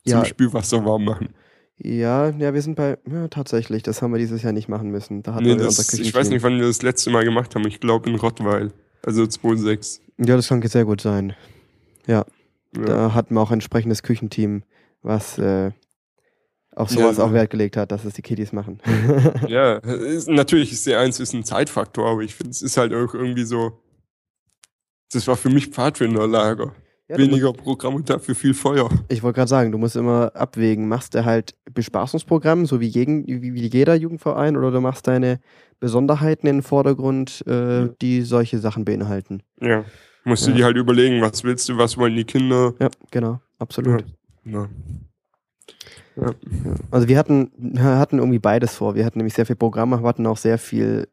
Zum 0.06 0.18
Ja. 0.18 0.24
Spülwasser 0.24 0.84
warm 0.84 1.04
machen. 1.04 1.30
Ja, 1.80 2.30
ja, 2.30 2.54
wir 2.54 2.62
sind 2.62 2.74
bei, 2.74 2.98
ja, 3.08 3.28
tatsächlich, 3.28 3.82
das 3.84 4.02
haben 4.02 4.12
wir 4.12 4.18
dieses 4.18 4.42
Jahr 4.42 4.52
nicht 4.52 4.68
machen 4.68 4.90
müssen. 4.90 5.22
Da 5.22 5.34
hatten 5.34 5.44
Nee, 5.44 5.50
wir 5.56 5.64
das, 5.64 5.78
unser 5.78 6.02
ich 6.02 6.12
weiß 6.12 6.28
nicht, 6.30 6.42
wann 6.42 6.58
wir 6.58 6.66
das 6.66 6.82
letzte 6.82 7.10
Mal 7.10 7.24
gemacht 7.24 7.54
haben. 7.54 7.66
Ich 7.68 7.78
glaube 7.80 8.10
in 8.10 8.16
Rottweil. 8.16 8.72
Also 9.04 9.22
2,6. 9.22 10.00
Ja, 10.18 10.36
das 10.36 10.48
kann 10.48 10.60
sehr 10.62 10.84
gut 10.84 11.00
sein. 11.00 11.34
Ja. 12.06 12.24
Da 12.72 13.14
hatten 13.14 13.34
wir 13.34 13.40
auch 13.40 13.50
ein 13.50 13.54
entsprechendes 13.54 14.02
Küchenteam, 14.02 14.62
was 15.02 15.38
äh, 15.38 15.70
auf 16.74 16.90
Ja, 16.90 16.96
sowas 17.02 17.16
so. 17.16 17.22
auch 17.24 17.32
Wert 17.32 17.50
gelegt 17.50 17.76
hat, 17.76 17.92
dass 17.92 18.04
es 18.04 18.14
die 18.14 18.22
Kiddies 18.22 18.52
machen. 18.52 18.80
Ja, 19.48 19.76
ist, 19.78 20.28
natürlich 20.28 20.72
ist 20.72 20.86
C1 20.86 21.20
ist 21.20 21.32
ein 21.32 21.44
Zeitfaktor, 21.44 22.08
aber 22.10 22.22
ich 22.22 22.34
finde, 22.34 22.50
es 22.50 22.62
ist 22.62 22.76
halt 22.76 22.92
auch 22.92 23.14
irgendwie 23.14 23.44
so. 23.44 23.80
Das 25.12 25.26
war 25.26 25.36
für 25.36 25.48
mich 25.50 25.68
Pfadfinderlager. 25.68 26.74
Ja, 27.08 27.16
Weniger 27.16 27.54
Programm 27.54 27.94
und 27.94 28.10
dafür 28.10 28.34
viel 28.34 28.52
Feuer. 28.52 28.90
musst- 28.90 29.04
ich 29.08 29.22
wollte 29.22 29.36
gerade 29.36 29.48
sagen, 29.48 29.72
du 29.72 29.78
musst 29.78 29.96
immer 29.96 30.30
abwägen, 30.36 30.88
machst 30.88 31.14
du 31.14 31.24
halt 31.24 31.56
Bespaßungsprogramm, 31.72 32.66
so 32.66 32.80
wie, 32.80 32.86
jeden, 32.86 33.26
wie 33.26 33.66
jeder 33.66 33.94
Jugendverein, 33.94 34.58
oder 34.58 34.70
du 34.70 34.82
machst 34.82 35.06
deine 35.06 35.40
Besonderheiten 35.80 36.46
in 36.46 36.56
den 36.58 36.62
Vordergrund, 36.62 37.42
äh, 37.46 37.80
Ja. 37.84 37.88
die 38.02 38.20
solche 38.20 38.58
Sachen 38.58 38.84
beinhalten. 38.84 39.42
Ja. 39.62 39.86
Musst 40.28 40.46
du 40.46 40.50
Ja. 40.50 40.56
dir 40.56 40.64
halt 40.66 40.76
überlegen, 40.76 41.20
was 41.22 41.42
willst 41.44 41.68
du, 41.68 41.78
was 41.78 41.96
wollen 41.96 42.14
die 42.14 42.24
Kinder. 42.24 42.74
Ja, 42.78 42.88
genau, 43.10 43.40
absolut. 43.58 44.04
Ja. 44.44 44.68
Ja. 46.16 46.34
Also 46.90 47.08
wir 47.08 47.16
hatten, 47.18 47.50
wir 47.56 47.82
hatten 47.98 48.18
irgendwie 48.18 48.38
beides 48.40 48.74
vor. 48.74 48.94
Wir 48.94 49.04
hatten 49.06 49.18
nämlich 49.18 49.34
sehr 49.34 49.46
viel 49.46 49.56
Programm, 49.56 49.92
aber 49.92 50.08
hatten 50.08 50.26
auch 50.26 50.36
sehr 50.36 50.58
viel 50.58 51.08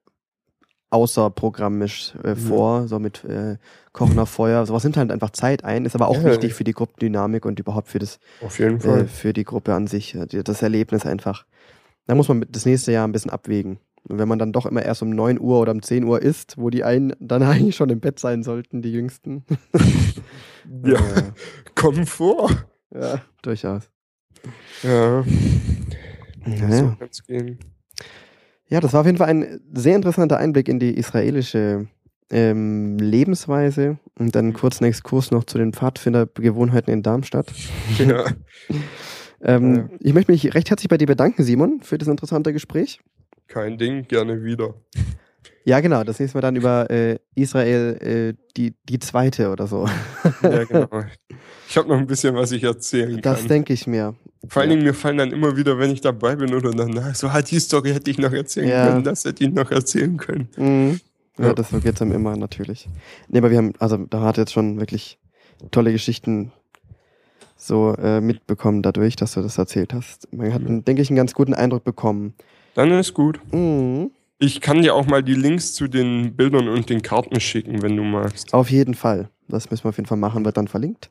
außerprogrammisch 0.89 2.13
äh, 2.23 2.31
Mhm. 2.31 2.35
vor, 2.37 2.87
so 2.87 2.99
mit 2.99 3.23
äh, 3.25 3.57
Kochen 3.91 4.17
auf 4.19 4.29
Feuer. 4.29 4.65
Sowas 4.65 4.83
nimmt 4.83 4.97
halt 4.97 5.11
einfach 5.11 5.29
Zeit 5.31 5.63
ein, 5.63 5.85
ist 5.85 5.95
aber 5.95 6.07
auch 6.07 6.17
Ja. 6.17 6.25
wichtig 6.25 6.53
für 6.53 6.63
die 6.63 6.71
Gruppendynamik 6.73 7.45
und 7.45 7.59
überhaupt 7.59 7.87
für 7.89 7.99
das, 7.99 8.19
Auf 8.41 8.59
jeden 8.59 8.77
äh, 8.77 8.79
Fall. 8.81 9.07
für 9.07 9.33
die 9.33 9.43
Gruppe 9.43 9.73
an 9.73 9.87
sich, 9.87 10.15
äh, 10.15 10.25
das 10.25 10.61
Erlebnis 10.61 11.05
einfach. 11.05 11.45
Da 12.07 12.15
muss 12.15 12.27
man 12.27 12.45
das 12.49 12.65
nächste 12.65 12.91
Jahr 12.91 13.07
ein 13.07 13.11
bisschen 13.11 13.31
abwägen. 13.31 13.79
Und 14.07 14.19
wenn 14.19 14.27
man 14.27 14.37
dann 14.39 14.51
doch 14.51 14.65
immer 14.65 14.83
erst 14.83 15.01
um 15.01 15.09
9 15.09 15.39
Uhr 15.39 15.59
oder 15.59 15.71
um 15.71 15.81
10 15.81 16.03
Uhr 16.03 16.21
isst, 16.21 16.57
wo 16.57 16.69
die 16.69 16.83
einen 16.83 17.13
dann 17.19 17.41
eigentlich 17.43 17.75
schon 17.75 17.89
im 17.89 17.99
Bett 17.99 18.19
sein 18.19 18.43
sollten, 18.43 18.81
die 18.81 18.91
Jüngsten. 18.91 19.43
ja, 20.85 20.99
Äh, 20.99 21.31
komm 21.75 22.05
vor. 22.05 22.49
ja, 22.93 23.21
durchaus. 23.41 23.89
Ja. 24.83 25.23
Ja. 26.45 26.71
So 26.71 26.95
kann's 26.99 27.25
gehen. 27.25 27.59
Ja, 28.67 28.79
das 28.79 28.93
war 28.93 29.01
auf 29.01 29.05
jeden 29.05 29.17
Fall 29.17 29.29
ein 29.29 29.61
sehr 29.73 29.95
interessanter 29.95 30.37
Einblick 30.37 30.67
in 30.67 30.79
die 30.79 30.95
israelische 30.95 31.87
ähm, 32.31 32.97
Lebensweise 32.97 33.97
und 34.17 34.35
dann 34.35 34.53
kurz 34.53 34.81
einen 34.81 34.89
Exkurs 34.89 35.29
noch 35.31 35.43
zu 35.45 35.57
den 35.59 35.73
Pfadfindergewohnheiten 35.73 36.91
in 36.93 37.03
Darmstadt. 37.03 37.51
Ja. 37.97 38.25
Ähm, 39.41 39.75
Ja. 39.75 39.89
Ich 39.99 40.13
möchte 40.13 40.31
mich 40.31 40.55
recht 40.55 40.69
herzlich 40.71 40.87
bei 40.89 40.97
dir 40.97 41.05
bedanken, 41.05 41.43
Simon, 41.43 41.81
für 41.81 41.97
das 41.99 42.07
interessante 42.07 42.51
Gespräch. 42.53 43.01
Kein 43.47 43.77
Ding, 43.77 44.07
gerne 44.07 44.43
wieder. 44.43 44.73
Ja, 45.67 45.79
genau, 45.79 46.03
das 46.03 46.19
nächste 46.19 46.37
Mal 46.37 46.41
dann 46.43 46.55
über 46.55 46.87
äh, 46.91 47.17
Israel, 47.33 47.97
äh, 47.99 48.33
die, 48.55 48.75
die 48.87 48.99
zweite 48.99 49.49
oder 49.49 49.65
so. 49.65 49.87
Ja, 50.43 50.63
genau. 50.63 50.87
Ich 51.67 51.75
habe 51.75 51.89
noch 51.89 51.97
ein 51.97 52.05
bisschen, 52.05 52.35
was 52.35 52.51
ich 52.51 52.63
erzählen 52.63 53.19
Das 53.19 53.39
kann. 53.39 53.47
denke 53.47 53.73
ich 53.73 53.87
mir. 53.87 54.13
Vor 54.47 54.61
allen 54.61 54.69
ja. 54.69 54.75
Dingen, 54.75 54.85
mir 54.87 54.93
fallen 54.93 55.17
dann 55.17 55.31
immer 55.31 55.57
wieder, 55.57 55.79
wenn 55.79 55.89
ich 55.89 56.01
dabei 56.01 56.35
bin 56.35 56.53
oder 56.53 56.69
danach, 56.69 57.15
so, 57.15 57.33
halt 57.33 57.49
die 57.49 57.59
Story 57.59 57.93
hätte 57.93 58.11
ich 58.11 58.19
noch 58.19 58.31
erzählen 58.31 58.67
Ja. 58.69 58.87
können, 58.89 59.03
das 59.03 59.25
hätte 59.25 59.43
ich 59.43 59.51
noch 59.51 59.71
erzählen 59.71 60.15
können. 60.17 60.49
Mhm. 60.55 60.99
Ja, 61.39 61.45
Ja. 61.47 61.53
das 61.55 61.71
geht's 61.81 61.99
einem 61.99 62.11
immer 62.11 62.37
natürlich. 62.37 62.87
Nee, 63.29 63.39
aber 63.39 63.49
wir 63.49 63.57
haben, 63.57 63.73
also 63.79 63.97
da 63.97 64.21
hat 64.21 64.37
jetzt 64.37 64.53
schon 64.53 64.79
wirklich 64.79 65.17
tolle 65.71 65.91
Geschichten 65.91 66.51
so 67.57 67.95
äh, 67.95 68.21
mitbekommen 68.21 68.83
dadurch, 68.83 69.15
dass 69.15 69.33
du 69.33 69.41
das 69.41 69.57
erzählt 69.57 69.95
hast. 69.95 70.31
Man 70.31 70.53
hat, 70.53 70.61
denke 70.63 71.01
ich, 71.01 71.09
einen 71.09 71.17
ganz 71.17 71.33
guten 71.33 71.55
Eindruck 71.55 71.83
bekommen. 71.83 72.35
Dann 72.75 72.91
ist 72.91 73.13
gut. 73.13 73.39
Mhm. 73.51 74.11
Ich 74.37 74.61
kann 74.61 74.81
dir 74.83 74.93
auch 74.93 75.07
mal 75.07 75.23
die 75.23 75.33
Links 75.33 75.73
zu 75.73 75.87
den 75.87 76.35
Bildern 76.35 76.67
und 76.67 76.89
den 76.89 77.01
Karten 77.01 77.39
schicken, 77.39 77.81
wenn 77.81 77.95
du 77.97 78.03
magst. 78.03 78.53
Auf 78.53 78.69
jeden 78.69 78.93
Fall. 78.93 79.29
Das 79.47 79.71
müssen 79.71 79.85
wir 79.85 79.89
auf 79.89 79.97
jeden 79.97 80.07
Fall 80.07 80.17
machen, 80.17 80.43
wird 80.45 80.57
dann 80.57 80.67
verlinkt. 80.67 81.09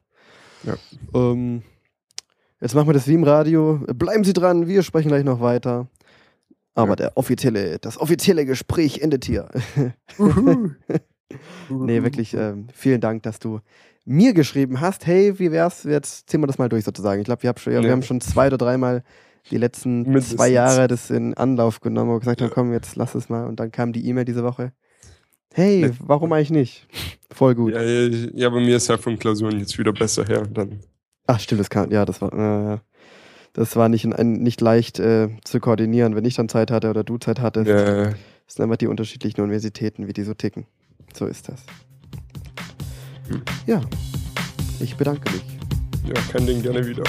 Ja. 0.64 0.74
Ähm, 1.14 1.62
jetzt 2.60 2.74
machen 2.74 2.86
wir 2.88 2.92
das 2.92 3.08
wie 3.08 3.14
im 3.14 3.24
Radio. 3.24 3.80
Bleiben 3.94 4.24
Sie 4.24 4.32
dran, 4.34 4.68
wir 4.68 4.82
sprechen 4.82 5.08
gleich 5.08 5.24
noch 5.24 5.40
weiter. 5.40 5.88
Aber 6.74 6.90
Ja. 6.90 6.96
der 6.96 7.16
offizielle, 7.16 7.78
das 7.78 7.98
offizielle 7.98 8.44
Gespräch 8.44 8.98
endet 9.00 9.24
hier. 9.24 9.48
Uhu. 10.18 10.70
nee, 11.70 12.02
wirklich 12.02 12.34
ähm, 12.34 12.66
vielen 12.74 13.00
Dank, 13.00 13.22
dass 13.22 13.38
du 13.38 13.60
mir 14.04 14.34
geschrieben 14.34 14.80
hast. 14.80 15.06
Hey, 15.06 15.38
wie 15.38 15.50
wär's? 15.50 15.84
Jetzt 15.84 16.28
ziehen 16.28 16.40
wir 16.42 16.46
das 16.46 16.58
mal 16.58 16.68
durch 16.68 16.84
sozusagen. 16.84 17.20
Ich 17.20 17.24
glaube, 17.26 17.42
wir, 17.42 17.48
hab 17.48 17.58
schon- 17.60 17.72
wir 17.72 17.80
Ja. 17.80 17.90
haben 17.90 18.02
schon 18.02 18.20
zwei 18.20 18.48
oder 18.48 18.58
dreimal 18.58 19.02
die 19.50 19.56
letzten 19.58 20.02
Mindestens. 20.02 20.36
zwei 20.36 20.48
Jahre 20.48 20.88
das 20.88 21.10
in 21.10 21.34
Anlauf 21.34 21.80
genommen 21.80 22.10
und 22.12 22.20
gesagt 22.20 22.40
haben, 22.42 22.50
komm, 22.50 22.72
jetzt 22.72 22.96
lass 22.96 23.14
es 23.14 23.28
mal. 23.28 23.46
Und 23.46 23.60
dann 23.60 23.70
kam 23.70 23.92
die 23.92 24.06
E-Mail 24.08 24.24
diese 24.24 24.42
Woche. 24.44 24.72
Hey, 25.52 25.92
warum 26.00 26.32
eigentlich 26.32 26.50
nicht? 26.50 26.88
Voll 27.30 27.54
gut. 27.54 27.74
Ja, 27.74 27.82
ja, 27.82 28.28
ja, 28.34 28.48
bei 28.50 28.60
mir 28.60 28.76
ist 28.76 28.88
ja 28.88 28.96
von 28.98 29.18
Klausuren 29.18 29.58
jetzt 29.58 29.78
wieder 29.78 29.92
besser 29.92 30.24
her. 30.24 30.46
Dann. 30.52 30.80
Ach, 31.26 31.38
stimmt, 31.38 31.60
das 31.60 31.70
kann, 31.70 31.90
ja, 31.90 32.04
das 32.04 32.20
war, 32.20 32.74
äh, 32.74 32.78
das 33.52 33.76
war 33.76 33.88
nicht, 33.88 34.04
ein, 34.04 34.32
nicht 34.32 34.60
leicht 34.60 34.98
äh, 34.98 35.28
zu 35.44 35.60
koordinieren, 35.60 36.16
wenn 36.16 36.24
ich 36.24 36.34
dann 36.34 36.48
Zeit 36.48 36.70
hatte 36.70 36.90
oder 36.90 37.04
du 37.04 37.18
Zeit 37.18 37.40
hattest. 37.40 37.68
Ja, 37.68 38.04
Das 38.46 38.54
sind 38.56 38.64
einfach 38.64 38.76
die 38.78 38.88
unterschiedlichen 38.88 39.40
Universitäten, 39.42 40.08
wie 40.08 40.12
die 40.12 40.24
so 40.24 40.34
ticken. 40.34 40.66
So 41.16 41.26
ist 41.26 41.48
das. 41.48 41.62
Hm. 43.28 43.42
Ja, 43.66 43.80
ich 44.80 44.96
bedanke 44.96 45.30
mich. 45.32 45.44
ja, 46.06 46.20
kein 46.32 46.46
Ding 46.46 46.62
gerne 46.62 46.84
wieder. 46.86 47.04